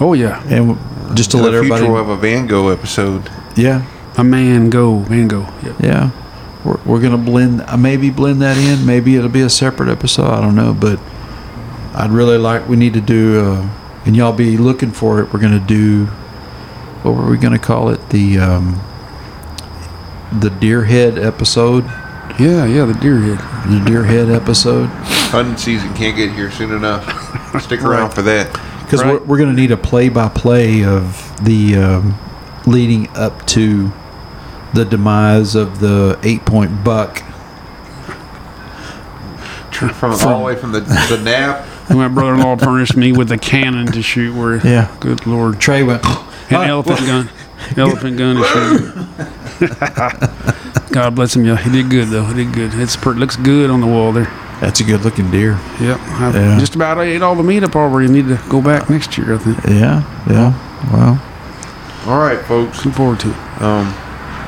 Oh, 0.00 0.12
yeah. 0.14 0.42
and 0.48 0.78
just 1.16 1.30
to 1.32 1.36
In 1.38 1.42
let 1.44 1.50
the 1.50 1.56
everybody. 1.58 1.80
future, 1.82 1.92
we'll 1.92 2.04
have 2.04 2.16
a 2.16 2.20
Van 2.20 2.46
Gogh 2.46 2.68
episode. 2.68 3.28
yeah, 3.56 3.84
A 4.16 4.24
man 4.24 4.70
go, 4.70 5.00
man 5.00 5.28
go. 5.28 5.40
Yeah. 5.62 5.74
yeah. 5.80 6.10
We're, 6.64 6.78
we're 6.84 7.00
gonna 7.00 7.18
blend, 7.18 7.62
uh, 7.62 7.76
maybe 7.76 8.10
blend 8.10 8.42
that 8.42 8.56
in. 8.58 8.84
Maybe 8.86 9.16
it'll 9.16 9.30
be 9.30 9.40
a 9.40 9.48
separate 9.50 9.88
episode. 9.88 10.26
I 10.30 10.40
don't 10.40 10.54
know, 10.54 10.74
but 10.74 11.00
I'd 11.94 12.10
really 12.10 12.36
like. 12.38 12.68
We 12.68 12.76
need 12.76 12.92
to 12.94 13.00
do, 13.00 13.40
uh, 13.40 13.68
and 14.04 14.14
y'all 14.14 14.32
be 14.34 14.56
looking 14.58 14.90
for 14.92 15.20
it. 15.20 15.32
We're 15.32 15.40
gonna 15.40 15.58
do. 15.58 16.04
What 17.02 17.14
were 17.14 17.30
we 17.30 17.38
gonna 17.38 17.58
call 17.58 17.88
it? 17.88 18.10
The 18.10 18.38
um, 18.38 18.78
the 20.38 20.50
deer 20.50 20.84
head 20.84 21.18
episode. 21.18 21.84
Yeah, 22.38 22.66
yeah, 22.66 22.84
the 22.84 22.94
deer 22.94 23.18
head. 23.20 23.38
The 23.70 23.82
deer 23.90 24.04
head 24.04 24.28
episode. 24.28 24.90
Hunting 25.30 25.56
season 25.56 25.94
can't 25.94 26.16
get 26.16 26.32
here 26.32 26.50
soon 26.50 26.72
enough. 26.72 27.04
Stick 27.62 27.82
around 27.82 28.10
for 28.10 28.22
that. 28.22 28.52
Because 28.84 29.02
Right. 29.02 29.12
we're, 29.20 29.26
we're 29.26 29.38
going 29.38 29.50
to 29.50 29.54
need 29.60 29.70
a 29.70 29.76
play-by-play 29.76 30.84
of 30.84 31.44
the 31.44 31.76
um, 31.76 32.18
leading 32.66 33.08
up 33.16 33.46
to 33.46 33.92
the 34.74 34.84
demise 34.84 35.54
of 35.54 35.78
the 35.80 36.18
eight-point 36.24 36.82
buck. 36.82 37.22
From 39.70 40.12
all 40.12 40.38
the 40.38 40.44
way 40.44 40.56
from 40.56 40.72
the, 40.72 40.80
the 40.80 41.20
nap. 41.24 41.66
My 41.90 42.08
brother-in-law 42.08 42.56
furnished 42.56 42.96
me 42.96 43.12
with 43.12 43.30
a 43.32 43.38
cannon 43.38 43.86
to 43.92 44.02
shoot. 44.02 44.34
Where, 44.34 44.56
Yeah. 44.66 44.94
good 45.00 45.26
lord, 45.26 45.58
Trey 45.60 45.82
went. 45.82 46.04
an 46.04 46.10
"Ah, 46.56 46.62
elephant 46.64 46.98
gun, 47.00 47.30
elephant 47.76 48.16
gun 48.18 48.36
to 48.36 48.44
shoot. 49.58 50.90
God 50.92 51.14
bless 51.14 51.34
him. 51.36 51.44
Yeah, 51.46 51.56
he 51.56 51.70
did 51.70 51.88
good 51.88 52.08
though. 52.08 52.24
He 52.24 52.34
did 52.44 52.52
good. 52.52 52.74
It's 52.74 52.96
per- 52.96 53.12
looks 53.14 53.36
good 53.36 53.70
on 53.70 53.80
the 53.80 53.86
wall 53.86 54.12
there. 54.12 54.30
That's 54.60 54.80
a 54.80 54.84
good-looking 54.84 55.30
deer. 55.30 55.58
Yep, 55.80 56.00
I 56.00 56.30
Yeah. 56.34 56.58
just 56.58 56.74
about 56.74 56.98
ate 56.98 57.22
all 57.22 57.34
the 57.34 57.42
meat 57.42 57.62
up 57.64 57.74
already. 57.76 58.08
Need 58.08 58.28
to 58.28 58.38
go 58.48 58.60
back 58.60 58.90
next 58.90 59.16
year. 59.16 59.34
I 59.34 59.38
think. 59.38 59.56
Yeah, 59.66 60.02
yeah. 60.28 60.52
Well, 60.92 61.20
All 62.06 62.18
right, 62.18 62.40
folks. 62.46 62.76
Looking 62.78 62.92
forward 62.92 63.20
to 63.20 63.30
it. 63.30 63.62
Um, 63.62 63.94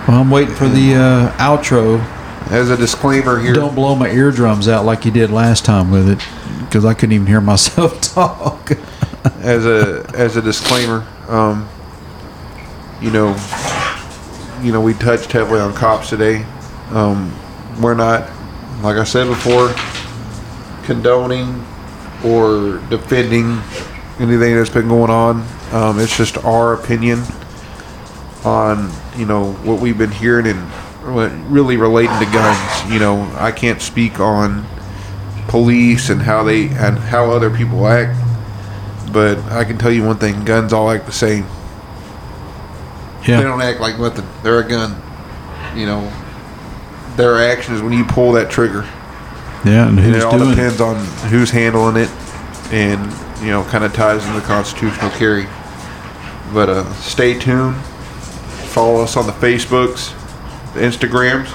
well, 0.09 0.21
I'm 0.21 0.31
waiting 0.31 0.55
for 0.55 0.69
the 0.69 0.95
uh, 0.97 1.31
outro. 1.39 2.01
as 2.51 2.71
a 2.71 2.77
disclaimer 2.77 3.39
here, 3.39 3.53
Don't 3.55 3.75
blow 3.75 3.95
my 3.95 4.11
eardrums 4.11 4.69
out 4.69 4.85
like 4.85 5.05
you 5.05 5.11
did 5.11 5.31
last 5.31 5.65
time 5.65 5.91
with 5.91 6.09
it, 6.09 6.19
because 6.61 6.85
I 6.85 6.93
couldn't 6.95 7.13
even 7.15 7.27
hear 7.27 7.41
myself 7.41 8.01
talk. 8.15 8.73
as 9.41 9.65
a 9.65 10.05
as 10.15 10.37
a 10.37 10.43
disclaimer, 10.43 11.07
um, 11.29 11.69
you 13.01 13.11
know, 13.11 13.37
you 14.63 14.73
know, 14.73 14.81
we 14.81 14.93
touched 14.95 15.33
heavily 15.33 15.61
on 15.61 15.73
cops 15.75 16.09
today. 16.11 16.45
Um, 16.91 17.33
we're 17.81 17.95
not, 17.95 18.29
like 18.83 18.97
I 18.97 19.05
said 19.05 19.27
before, 19.29 19.69
condoning 20.85 21.65
or 22.25 22.79
defending 22.89 23.61
anything 24.19 24.57
that's 24.57 24.71
been 24.71 24.89
going 24.89 25.11
on. 25.11 25.47
Um, 25.73 25.99
it's 25.99 26.17
just 26.17 26.39
our 26.45 26.75
opinion 26.75 27.23
on 28.45 28.91
you 29.17 29.25
know 29.25 29.53
what 29.65 29.81
we've 29.81 29.99
been 29.99 30.11
hearing 30.11 30.47
and 30.47 31.51
really 31.51 31.77
relating 31.77 32.19
to 32.19 32.25
guns. 32.27 32.93
You 32.93 32.99
know, 32.99 33.23
I 33.37 33.53
can't 33.53 33.81
speak 33.81 34.21
on 34.21 34.67
police 35.49 36.11
and 36.11 36.23
how 36.23 36.45
they 36.45 36.69
and 36.69 36.99
how 36.99 37.31
other 37.31 37.51
people 37.51 37.87
act. 37.87 38.19
But 39.13 39.39
I 39.53 39.65
can 39.65 39.79
tell 39.79 39.93
you 39.93 40.05
one 40.05 40.19
thing: 40.19 40.45
guns 40.45 40.73
all 40.73 40.91
act 40.91 41.07
the 41.07 41.13
same. 41.13 41.47
Yeah. 43.27 43.37
They 43.37 43.43
don't 43.43 43.63
act 43.63 43.81
like 43.81 43.99
nothing. 43.99 44.27
They're 44.43 44.61
a 44.61 44.69
gun. 44.69 45.01
You 45.77 45.87
know, 45.87 46.13
their 47.17 47.39
action 47.39 47.75
is 47.75 47.83
when 47.83 47.93
you 47.93 48.05
pull 48.05 48.33
that 48.33 48.51
trigger. 48.51 48.89
Yeah. 49.65 49.89
And 49.89 49.99
And 49.99 50.15
it 50.15 50.23
all 50.25 50.37
doing 50.39 50.51
it? 50.51 50.55
depends 50.55 50.81
on 50.81 50.97
who's 51.31 51.51
handling 51.51 51.97
it, 51.97 52.11
and 52.73 53.01
you 53.43 53.49
know, 53.51 53.65
kind 53.65 53.85
of 53.85 53.93
ties 53.93 54.25
into 54.27 54.39
the 54.41 54.47
constitutional 54.47 55.11
carry. 55.13 55.47
But 56.53 56.69
uh, 56.69 56.93
stay 56.95 57.39
tuned. 57.39 57.77
Follow 58.73 59.03
us 59.03 59.17
on 59.17 59.27
the 59.27 59.33
Facebooks, 59.33 60.13
the 60.75 60.81
Instagrams. 60.81 61.49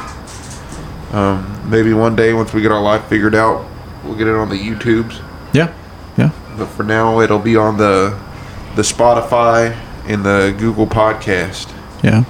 Um, 1.13 1.69
maybe 1.69 1.93
one 1.93 2.15
day 2.15 2.33
once 2.33 2.53
we 2.53 2.61
get 2.61 2.71
our 2.71 2.81
life 2.81 3.05
figured 3.05 3.33
out, 3.35 3.65
we'll 4.03 4.15
get 4.15 4.27
it 4.27 4.35
on 4.35 4.49
the 4.49 4.55
YouTubes. 4.57 5.21
Yeah, 5.53 5.73
yeah. 6.17 6.31
But 6.57 6.67
for 6.67 6.83
now, 6.83 7.19
it'll 7.21 7.39
be 7.39 7.55
on 7.55 7.77
the 7.77 8.17
the 8.75 8.81
Spotify 8.81 9.75
and 10.07 10.23
the 10.23 10.55
Google 10.57 10.85
Podcast. 10.87 11.73
Yeah. 12.03 12.23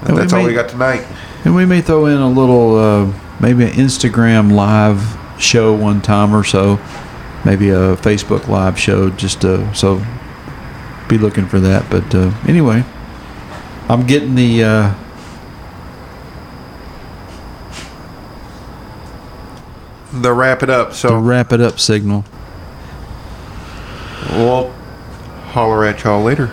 And 0.00 0.08
And 0.08 0.14
we 0.14 0.20
that's 0.20 0.32
all 0.32 0.44
we 0.44 0.54
got 0.54 0.68
tonight. 0.68 1.04
And 1.44 1.54
we 1.56 1.64
may 1.66 1.80
throw 1.80 2.06
in 2.06 2.18
a 2.18 2.28
little, 2.28 2.76
uh, 2.76 3.12
maybe 3.40 3.64
an 3.64 3.70
Instagram 3.70 4.52
live 4.52 5.16
show 5.40 5.74
one 5.74 6.00
time 6.00 6.34
or 6.34 6.44
so, 6.44 6.78
maybe 7.44 7.70
a 7.70 7.96
Facebook 7.96 8.48
live 8.48 8.78
show, 8.78 9.10
just 9.10 9.44
uh, 9.44 9.72
so 9.72 10.04
be 11.08 11.18
looking 11.18 11.46
for 11.46 11.60
that. 11.60 11.88
But 11.90 12.14
uh, 12.14 12.32
anyway, 12.46 12.84
I'm 13.88 14.06
getting 14.06 14.34
the. 14.34 14.64
Uh, 14.64 14.94
The 20.10 20.32
wrap 20.32 20.62
it 20.62 20.70
up. 20.70 20.88
the 20.90 20.94
So 20.94 21.18
wrap 21.18 21.52
it 21.52 21.60
up 21.60 21.78
signal. 21.78 22.24
we'll 24.32 24.72
holler 25.48 25.84
at 25.84 26.02
y'all 26.02 26.22
later. 26.22 26.50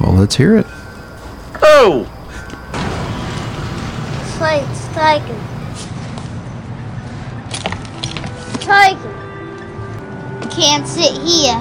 Well, 0.00 0.12
let's 0.14 0.36
hear 0.36 0.56
it. 0.56 0.66
Oh! 1.62 2.06
Slate's 4.38 4.86
taken. 8.68 9.00
Taken. 9.00 10.50
Can't 10.50 10.86
sit 10.86 11.16
here. 11.22 11.58